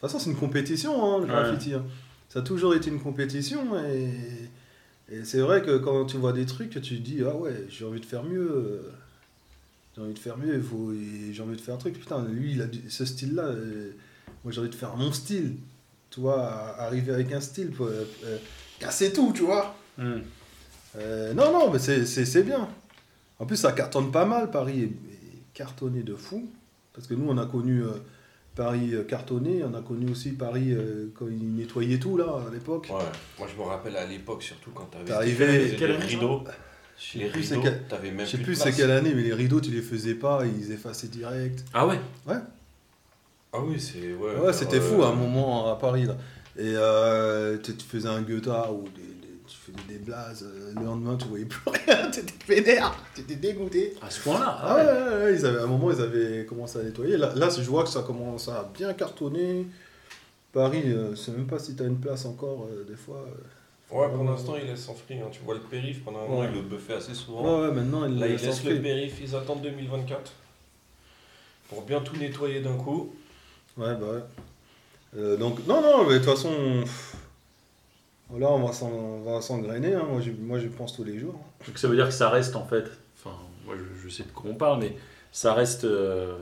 façon, 0.00 0.18
c'est 0.18 0.30
une 0.30 0.36
compétition, 0.36 0.92
hein, 1.04 1.18
le 1.18 1.24
Ouais. 1.24 1.30
graffiti. 1.30 1.74
hein. 1.74 1.84
Ça 2.28 2.38
a 2.38 2.42
toujours 2.42 2.74
été 2.74 2.88
une 2.88 3.00
compétition 3.00 3.76
et, 3.84 4.08
et 5.14 5.24
c'est 5.24 5.40
vrai 5.40 5.60
que 5.62 5.76
quand 5.76 6.06
tu 6.06 6.16
vois 6.16 6.32
des 6.32 6.46
trucs, 6.46 6.70
tu 6.70 6.80
te 6.80 6.94
dis, 6.94 7.18
ah 7.26 7.36
ouais, 7.36 7.66
j'ai 7.68 7.84
envie 7.84 8.00
de 8.00 8.06
faire 8.06 8.22
mieux. 8.24 8.82
J'ai 9.94 10.00
envie 10.02 10.14
de 10.14 10.18
faire 10.18 10.38
mieux, 10.38 10.62
faut, 10.62 10.92
j'ai 11.30 11.42
envie 11.42 11.56
de 11.56 11.60
faire 11.60 11.74
un 11.74 11.78
truc. 11.78 11.98
Putain, 11.98 12.24
lui, 12.24 12.52
il 12.52 12.62
a 12.62 12.66
du- 12.66 12.88
ce 12.88 13.04
style-là, 13.04 13.42
euh, 13.42 13.90
moi 14.44 14.52
j'ai 14.52 14.60
envie 14.60 14.70
de 14.70 14.74
faire 14.74 14.96
mon 14.96 15.12
style. 15.12 15.56
Tu 16.10 16.20
vois, 16.20 16.48
arriver 16.78 17.12
avec 17.12 17.30
un 17.32 17.40
style, 17.40 17.70
pour, 17.70 17.86
euh, 17.86 18.04
euh, 18.24 18.38
casser 18.78 19.12
tout, 19.12 19.32
tu 19.34 19.42
vois. 19.42 19.74
Hmm. 19.98 20.20
Euh, 20.96 21.34
non, 21.34 21.52
non, 21.52 21.70
mais 21.70 21.78
c'est 21.78 22.42
bien. 22.42 22.66
En 23.42 23.46
plus, 23.46 23.56
ça 23.56 23.72
cartonne 23.72 24.12
pas 24.12 24.24
mal. 24.24 24.50
Paris 24.52 24.82
est, 24.82 24.84
est 24.84 25.42
cartonné 25.52 26.04
de 26.04 26.14
fou. 26.14 26.48
Parce 26.94 27.08
que 27.08 27.14
nous, 27.14 27.28
on 27.28 27.36
a 27.38 27.46
connu 27.46 27.82
euh, 27.82 27.88
Paris 28.54 28.94
euh, 28.94 29.02
cartonné. 29.02 29.64
On 29.64 29.74
a 29.74 29.80
connu 29.82 30.08
aussi 30.10 30.30
Paris 30.30 30.72
euh, 30.72 31.08
quand 31.18 31.26
ils 31.26 31.56
nettoyaient 31.56 31.98
tout, 31.98 32.16
là, 32.16 32.26
à 32.48 32.52
l'époque. 32.54 32.88
Ouais, 32.90 33.04
moi 33.38 33.48
je 33.52 33.60
me 33.60 33.66
rappelle 33.66 33.96
à 33.96 34.06
l'époque, 34.06 34.44
surtout 34.44 34.70
quand 34.72 34.84
t'avais 34.84 35.10
année, 35.12 35.68
ça 35.70 36.06
rideaux. 36.06 36.44
Je 36.96 37.18
Les 37.18 37.24
sais 37.24 37.30
plus 37.32 37.42
c'est 37.42 37.54
rideaux, 37.54 37.62
quelle- 37.64 37.82
t'avais 37.88 38.10
même 38.12 38.26
je 38.26 38.30
sais 38.30 38.38
plus 38.38 38.54
c'est 38.54 38.70
quelle 38.70 38.90
année, 38.92 39.12
mais 39.12 39.22
les 39.22 39.34
rideaux, 39.34 39.60
tu 39.60 39.70
les 39.72 39.82
faisais 39.82 40.14
pas, 40.14 40.44
ils 40.46 40.70
effaçaient 40.70 41.08
direct. 41.08 41.64
Ah 41.74 41.84
ouais? 41.86 41.98
Ah 43.52 43.60
oui, 43.60 43.80
c'est. 43.80 44.12
Ouais, 44.14 44.36
Ouais, 44.36 44.52
c'était 44.52 44.76
euh, 44.76 44.80
fou 44.80 45.02
à 45.02 45.08
un 45.08 45.14
moment 45.14 45.72
à 45.72 45.76
Paris, 45.76 46.04
là. 46.06 46.16
Et 46.56 46.74
euh, 46.76 47.58
tu 47.58 47.72
faisais 47.84 48.08
un 48.08 48.22
Goethe 48.22 48.46
ou 48.46 48.84
des, 48.94 49.00
des- 49.02 49.11
faisais 49.66 49.86
des 49.88 49.98
blazes. 49.98 50.42
euh, 50.44 50.72
Le 50.76 50.84
lendemain, 50.84 51.16
tu 51.16 51.26
voyais 51.28 51.44
plus 51.44 51.60
rien. 51.86 52.10
T'étais 52.10 52.34
vénère. 52.54 52.94
T'étais 53.14 53.36
dégoûté. 53.36 53.94
À 54.02 54.10
ce 54.10 54.20
point-là 54.20 54.58
Ah 54.60 54.74
ouais, 54.76 54.82
ouais, 54.84 55.24
ouais, 55.24 55.34
ils 55.38 55.46
avaient, 55.46 55.58
à 55.60 55.62
un 55.64 55.66
moment, 55.66 55.90
ils 55.90 56.00
avaient 56.00 56.44
commencé 56.46 56.78
à 56.78 56.82
nettoyer. 56.82 57.16
Là, 57.16 57.32
là 57.34 57.48
je 57.50 57.62
vois 57.62 57.84
que 57.84 57.90
ça 57.90 58.02
commence 58.02 58.48
à 58.48 58.70
bien 58.76 58.92
cartonner. 58.94 59.66
Paris, 60.52 60.82
euh, 60.86 61.10
je 61.12 61.16
sais 61.16 61.32
même 61.32 61.46
pas 61.46 61.58
si 61.58 61.74
tu 61.76 61.82
as 61.82 61.86
une 61.86 61.98
place 61.98 62.24
encore, 62.26 62.66
euh, 62.70 62.84
des 62.84 62.96
fois. 62.96 63.24
euh. 63.26 63.96
Ouais, 63.96 64.08
pour 64.10 64.24
l'instant, 64.24 64.54
il 64.60 64.66
laisse 64.66 64.88
en 64.88 64.94
free. 64.94 65.18
hein. 65.20 65.28
Tu 65.30 65.40
vois 65.44 65.54
le 65.54 65.60
périph, 65.60 66.02
pendant 66.04 66.20
un 66.20 66.22
moment, 66.28 66.40
Ouais. 66.40 66.48
il 66.50 66.56
le 66.56 66.62
buffait 66.62 66.94
assez 66.94 67.14
souvent. 67.14 67.42
Ouais, 67.60 67.68
ouais, 67.68 67.74
maintenant, 67.74 68.04
ils 68.06 68.18
Là, 68.18 68.26
il 68.26 68.32
laissent 68.32 68.42
laisse 68.42 68.64
en 68.66 68.68
le 68.70 68.80
périph, 68.82 69.14
ils 69.22 69.34
attendent 69.36 69.62
2024. 69.62 70.32
Pour 71.68 71.82
bien 71.82 72.00
tout 72.00 72.16
nettoyer 72.16 72.60
d'un 72.60 72.76
coup. 72.76 73.14
Ouais, 73.78 73.94
bah 73.94 74.06
ouais. 74.14 74.20
Euh, 75.16 75.36
donc, 75.36 75.66
non, 75.66 75.80
non, 75.82 76.04
mais 76.06 76.14
de 76.14 76.18
toute 76.18 76.28
façon, 76.28 76.50
pff, 76.82 77.16
là, 78.38 78.50
on 78.50 78.64
va 78.66 78.72
s'en- 78.72 78.90
on 78.90 79.22
va 79.22 79.40
s'engrainer. 79.40 79.94
Hein. 79.94 80.06
Moi, 80.40 80.58
j'y 80.58 80.68
pense 80.68 80.94
tous 80.94 81.04
les 81.04 81.18
jours. 81.18 81.38
Donc 81.66 81.78
ça 81.78 81.88
veut 81.88 81.96
dire 81.96 82.06
que 82.06 82.14
ça 82.14 82.28
reste 82.30 82.56
en 82.56 82.64
fait. 82.66 82.84
Enfin, 83.18 83.36
moi 83.64 83.74
je, 83.76 84.02
je 84.02 84.08
sais 84.14 84.22
de 84.24 84.30
quoi 84.30 84.50
on 84.50 84.54
parle, 84.54 84.80
mais 84.80 84.96
ça 85.30 85.54
reste, 85.54 85.84
euh, 85.84 86.36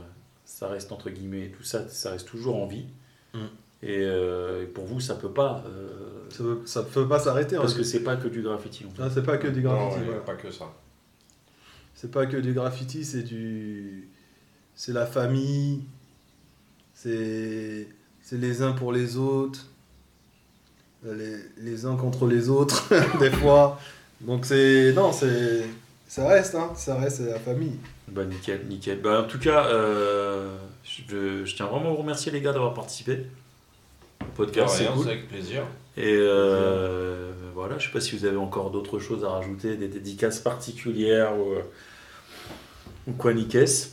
ça 0.44 0.68
reste 0.68 0.92
entre 0.92 1.10
guillemets 1.10 1.48
tout 1.56 1.62
ça, 1.62 1.88
ça 1.88 2.12
reste 2.12 2.26
toujours 2.28 2.56
en 2.56 2.66
vie. 2.66 2.86
Mm. 3.34 3.38
Et, 3.82 3.98
euh, 4.02 4.62
et 4.64 4.66
pour 4.66 4.84
vous, 4.84 5.00
ça 5.00 5.14
peut 5.14 5.30
pas, 5.32 5.64
euh, 5.66 6.28
Ça 6.30 6.42
peut, 6.44 6.60
ça 6.66 6.82
peut 6.82 7.08
pas 7.08 7.18
s'arrêter. 7.18 7.56
parce 7.56 7.72
hein. 7.74 7.76
que 7.78 7.82
c'est 7.82 8.02
pas 8.04 8.16
que 8.16 8.28
du 8.28 8.42
graffiti. 8.42 8.84
En 8.86 8.90
fait. 8.90 9.02
Ah, 9.02 9.08
c'est 9.12 9.22
pas 9.22 9.38
que 9.38 9.48
du 9.48 9.62
Non, 9.62 9.70
graffiti. 9.72 10.00
il 10.00 10.00
y 10.00 10.04
a 10.04 10.10
voilà. 10.10 10.20
pas 10.20 10.34
que 10.34 10.50
ça. 10.50 10.66
C'est 11.94 12.10
pas 12.10 12.26
que 12.26 12.36
du 12.36 12.52
graffiti, 12.54 13.04
c'est 13.04 13.22
du. 13.22 14.08
C'est 14.74 14.92
la 14.92 15.06
famille. 15.06 15.82
C'est. 16.94 17.88
C'est 18.22 18.36
les 18.38 18.62
uns 18.62 18.72
pour 18.72 18.92
les 18.92 19.16
autres. 19.16 19.66
Les, 21.04 21.36
les 21.58 21.86
uns 21.86 21.96
contre 21.96 22.26
les 22.26 22.48
autres, 22.50 22.92
des 23.20 23.30
fois. 23.30 23.78
Donc 24.20 24.44
c'est. 24.44 24.92
Non, 24.92 25.12
c'est. 25.12 25.64
Ça 26.06 26.28
reste, 26.28 26.54
hein. 26.54 26.72
Ça 26.74 26.96
reste, 26.96 27.18
c'est 27.18 27.30
la 27.30 27.38
famille. 27.38 27.78
Bah 28.08 28.24
nickel, 28.24 28.66
nickel. 28.68 29.00
Bah, 29.00 29.22
en 29.22 29.28
tout 29.28 29.38
cas, 29.38 29.66
euh, 29.66 30.56
je, 30.82 31.44
je 31.44 31.56
tiens 31.56 31.66
vraiment 31.66 31.90
à 31.90 31.90
vous 31.90 31.96
remercier 31.96 32.32
les 32.32 32.40
gars 32.40 32.52
d'avoir 32.52 32.74
participé 32.74 33.26
au 34.20 34.36
podcast. 34.36 34.74
C'est 34.76 34.86
cool. 34.86 35.06
avec 35.06 35.28
plaisir. 35.28 35.62
Et 35.96 36.16
euh, 36.16 37.32
voilà, 37.54 37.78
je 37.78 37.86
sais 37.86 37.92
pas 37.92 38.00
si 38.00 38.16
vous 38.16 38.24
avez 38.24 38.36
encore 38.36 38.70
d'autres 38.70 38.98
choses 38.98 39.24
à 39.24 39.28
rajouter, 39.28 39.76
des 39.76 39.88
dédicaces 39.88 40.40
particulières 40.40 41.38
ou, 41.38 41.52
euh, 41.52 41.62
ou 43.06 43.12
quoi, 43.12 43.34
Nikes. 43.34 43.90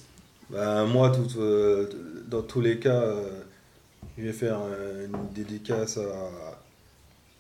Bah, 0.50 0.86
moi, 0.86 1.10
tout, 1.10 1.40
euh, 1.40 1.90
dans 2.28 2.44
tous 2.44 2.62
les 2.62 2.80
cas, 2.80 3.02
euh, 3.02 3.42
je 4.18 4.24
vais 4.24 4.32
faire 4.32 4.60
une 5.06 5.34
dédicace 5.34 5.98
à, 5.98 6.57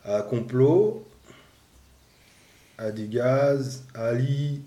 à 0.07 0.21
Complot, 0.21 1.05
à 2.77 2.91
Digaz, 2.91 3.84
à 3.93 4.07
Ali, 4.07 4.61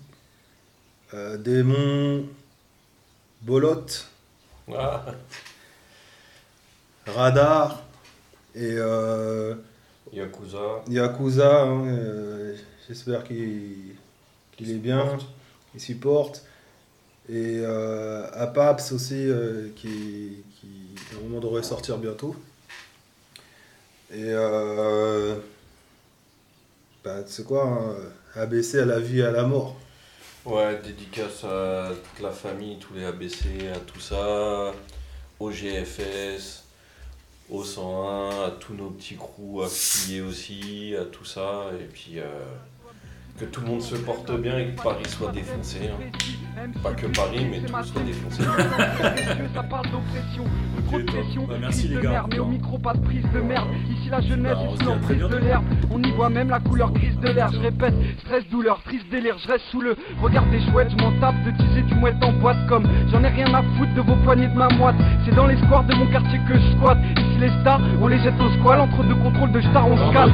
Démon, 1.39 2.25
Bolotte, 3.41 4.07
Ah, 4.73 5.03
Radar 7.07 7.83
et 8.55 8.75
euh, 8.77 9.55
Yakuza. 10.13 10.83
Yakuza. 10.87 11.63
hein, 11.63 11.87
euh, 11.87 12.55
J'espère 12.87 13.23
qu'il 13.23 13.95
est 14.59 14.73
bien, 14.75 15.17
qu'il 15.71 15.81
supporte. 15.81 16.45
Et 17.29 17.59
euh, 17.59 18.27
à 18.33 18.47
Paps 18.47 18.91
aussi, 18.91 19.15
euh, 19.15 19.69
qui, 19.75 20.43
qui 20.59 20.95
normalement 21.13 21.39
devrait 21.39 21.63
sortir 21.63 21.97
bientôt. 21.97 22.35
Et 24.13 24.25
euh, 24.27 25.35
bah, 27.01 27.25
sais 27.25 27.43
quoi, 27.43 27.63
hein, 27.65 27.95
ABC 28.35 28.79
à 28.79 28.85
la 28.85 28.99
vie 28.99 29.19
et 29.19 29.23
à 29.23 29.31
la 29.31 29.43
mort. 29.43 29.77
Ouais, 30.43 30.81
dédicace 30.83 31.45
à 31.45 31.91
toute 31.91 32.21
la 32.21 32.31
famille, 32.31 32.77
tous 32.77 32.93
les 32.93 33.05
ABC, 33.05 33.69
à 33.73 33.79
tout 33.79 34.01
ça, 34.01 34.73
au 35.39 35.49
GFS, 35.49 36.63
au 37.49 37.63
101, 37.63 38.47
à 38.47 38.51
tous 38.51 38.73
nos 38.73 38.89
petits 38.89 39.15
crews 39.15 39.63
affiliés 39.63 40.21
aussi, 40.21 40.93
à 40.99 41.05
tout 41.05 41.25
ça, 41.25 41.67
et 41.79 41.85
puis 41.85 42.19
euh, 42.19 42.25
que 43.39 43.45
tout 43.45 43.61
le 43.61 43.67
monde 43.67 43.81
se 43.81 43.95
porte 43.95 44.31
bien 44.39 44.57
et 44.59 44.67
que 44.67 44.81
Paris 44.81 45.03
soit 45.07 45.31
défoncé. 45.31 45.89
hein. 45.91 46.67
Pas 46.83 46.91
que 46.91 47.07
Paris, 47.07 47.47
mais 47.49 47.59
tout 47.61 47.73
soit 47.83 48.01
défoncé. 48.03 48.43
Ça 49.55 49.63
parle 49.63 49.85
d'oppression, 49.89 50.43
de 50.43 50.81
trop 50.85 50.97
de 50.99 51.03
Ok, 51.03 51.07
pression, 51.11 51.45
bah, 51.47 51.55
merci, 51.59 51.87
prise 51.87 51.95
les 51.97 52.03
gars. 52.03 52.25
mais 52.29 52.37
au 52.39 52.45
micro 52.45 52.77
pas 52.77 52.93
de 52.93 52.99
prise 52.99 53.25
de 53.33 53.39
merde. 53.41 53.67
Ici 53.89 54.09
la 54.11 54.21
jeunesse, 54.21 54.53
Bah, 54.53 54.59
on 54.63 54.69
se 54.69 54.75
ici 54.75 54.83
dit 54.85 54.91
à 54.91 54.95
très 54.99 55.15
l'emprise 55.15 55.39
de 55.39 55.43
l'herbe. 55.45 55.63
On 55.89 56.03
y 56.03 56.11
voit 56.11 56.29
même 56.29 56.49
la 56.49 56.59
couleur 56.59 56.91
grise 56.91 57.17
de 57.19 57.29
l'air. 57.29 57.49
Je 57.51 57.59
répète, 57.59 57.95
stress, 58.19 58.47
douleur, 58.51 58.79
triste 58.83 59.09
délire. 59.09 59.37
Je 59.43 59.47
reste 59.47 59.65
sous 59.71 59.81
le 59.81 59.95
regard 60.21 60.45
des 60.51 60.61
chouettes. 60.69 60.91
Je 60.91 60.97
m'en 61.03 61.11
tape 61.19 61.35
de 61.43 61.51
teaser 61.51 61.81
du 61.81 61.95
mouette 61.95 62.23
en 62.23 62.33
boîte 62.33 62.67
comme 62.67 62.87
j'en 63.11 63.23
ai 63.23 63.29
rien 63.29 63.51
à 63.55 63.63
foutre 63.77 63.93
de 63.95 64.01
vos 64.01 64.15
poignées 64.17 64.47
de 64.47 64.55
ma 64.55 64.69
moite. 64.69 64.95
C'est 65.25 65.33
dans 65.33 65.47
les 65.47 65.57
squares 65.57 65.85
de 65.85 65.95
mon 65.95 66.05
quartier 66.11 66.39
que 66.47 66.53
je 66.59 66.77
squatte. 66.77 66.99
Ici 67.17 67.39
les 67.39 67.49
stars, 67.61 67.81
on 67.99 68.07
les 68.07 68.19
jette 68.19 68.39
au 68.39 68.51
squal. 68.59 68.81
Entre 68.81 69.03
deux 69.03 69.15
contrôles 69.15 69.51
de 69.51 69.61
stars, 69.61 69.87
on 69.87 69.97
se 69.97 70.13
calme. 70.13 70.33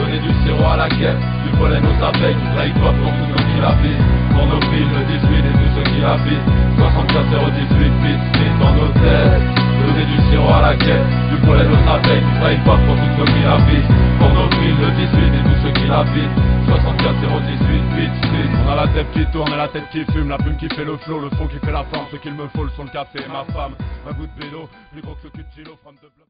Donner 0.00 0.18
du 0.18 0.32
sirop 0.42 0.64
à 0.64 0.76
la 0.76 0.88
quête, 0.88 1.20
du 1.44 1.50
pollen 1.58 1.84
aux 1.84 1.98
abeilles, 2.02 2.34
du 2.34 2.48
dry 2.56 2.72
pour 2.80 2.92
tous 2.96 3.24
ceux 3.28 3.44
qui 3.44 3.56
l'habitent. 3.60 4.04
Pour 4.32 4.46
nos 4.46 4.60
films, 4.72 4.92
le 4.96 5.04
18 5.04 5.44
et 5.44 5.54
tous 5.60 5.70
ceux 5.76 5.86
qui 5.92 6.00
l'habitent. 6.00 6.48
64 6.78 7.28
018 7.28 7.90
bits, 8.00 8.24
bits 8.32 8.56
dans 8.60 8.72
nos 8.72 8.92
têtes. 8.96 9.44
Donner 9.80 10.04
du 10.04 10.18
sirop 10.28 10.52
à 10.52 10.60
la 10.60 10.74
quête, 10.76 11.06
du 11.30 11.36
pollen 11.44 11.68
aux 11.68 11.84
abeilles, 11.88 12.24
du 12.24 12.34
dry 12.40 12.56
pour 12.64 12.76
tous 12.80 13.12
ceux 13.18 13.28
qui 13.28 13.42
l'habitent. 13.44 13.90
Pour 14.18 14.30
nos 14.32 14.48
films, 14.56 14.80
le 14.80 14.90
18 14.96 15.20
et 15.36 15.44
tous 15.44 15.58
ceux 15.64 15.72
qui 15.76 15.86
l'habitent. 15.86 16.36
64 16.66 17.20
018 17.20 17.80
bits, 17.96 18.16
bits. 18.32 18.52
On 18.64 18.72
a 18.72 18.76
la 18.76 18.88
tête 18.88 19.10
qui 19.12 19.24
tourne 19.32 19.52
et 19.52 19.56
la 19.56 19.68
tête 19.68 19.88
qui 19.92 20.04
fume, 20.12 20.28
la 20.28 20.38
plume 20.38 20.56
qui 20.56 20.68
fait 20.68 20.84
le 20.84 20.96
flow, 20.98 21.20
le 21.20 21.30
fond 21.36 21.46
qui 21.46 21.58
fait 21.58 21.72
la 21.72 21.84
forme. 21.84 22.06
Ce 22.10 22.16
qu'il 22.16 22.32
me 22.32 22.46
faut, 22.48 22.64
le 22.64 22.70
son, 22.76 22.84
le 22.84 22.90
café 22.90 23.20
ma 23.28 23.44
femme. 23.52 23.74
Un 24.08 24.12
bout 24.12 24.26
de 24.26 24.44
vélo, 24.44 24.68
plus 24.92 25.02
gros 25.02 25.14
que 25.14 25.28
ce 25.28 25.28
cul 25.28 25.62
de 25.62 25.74
femme 25.84 25.96
de 25.96 26.08
bloc. 26.08 26.12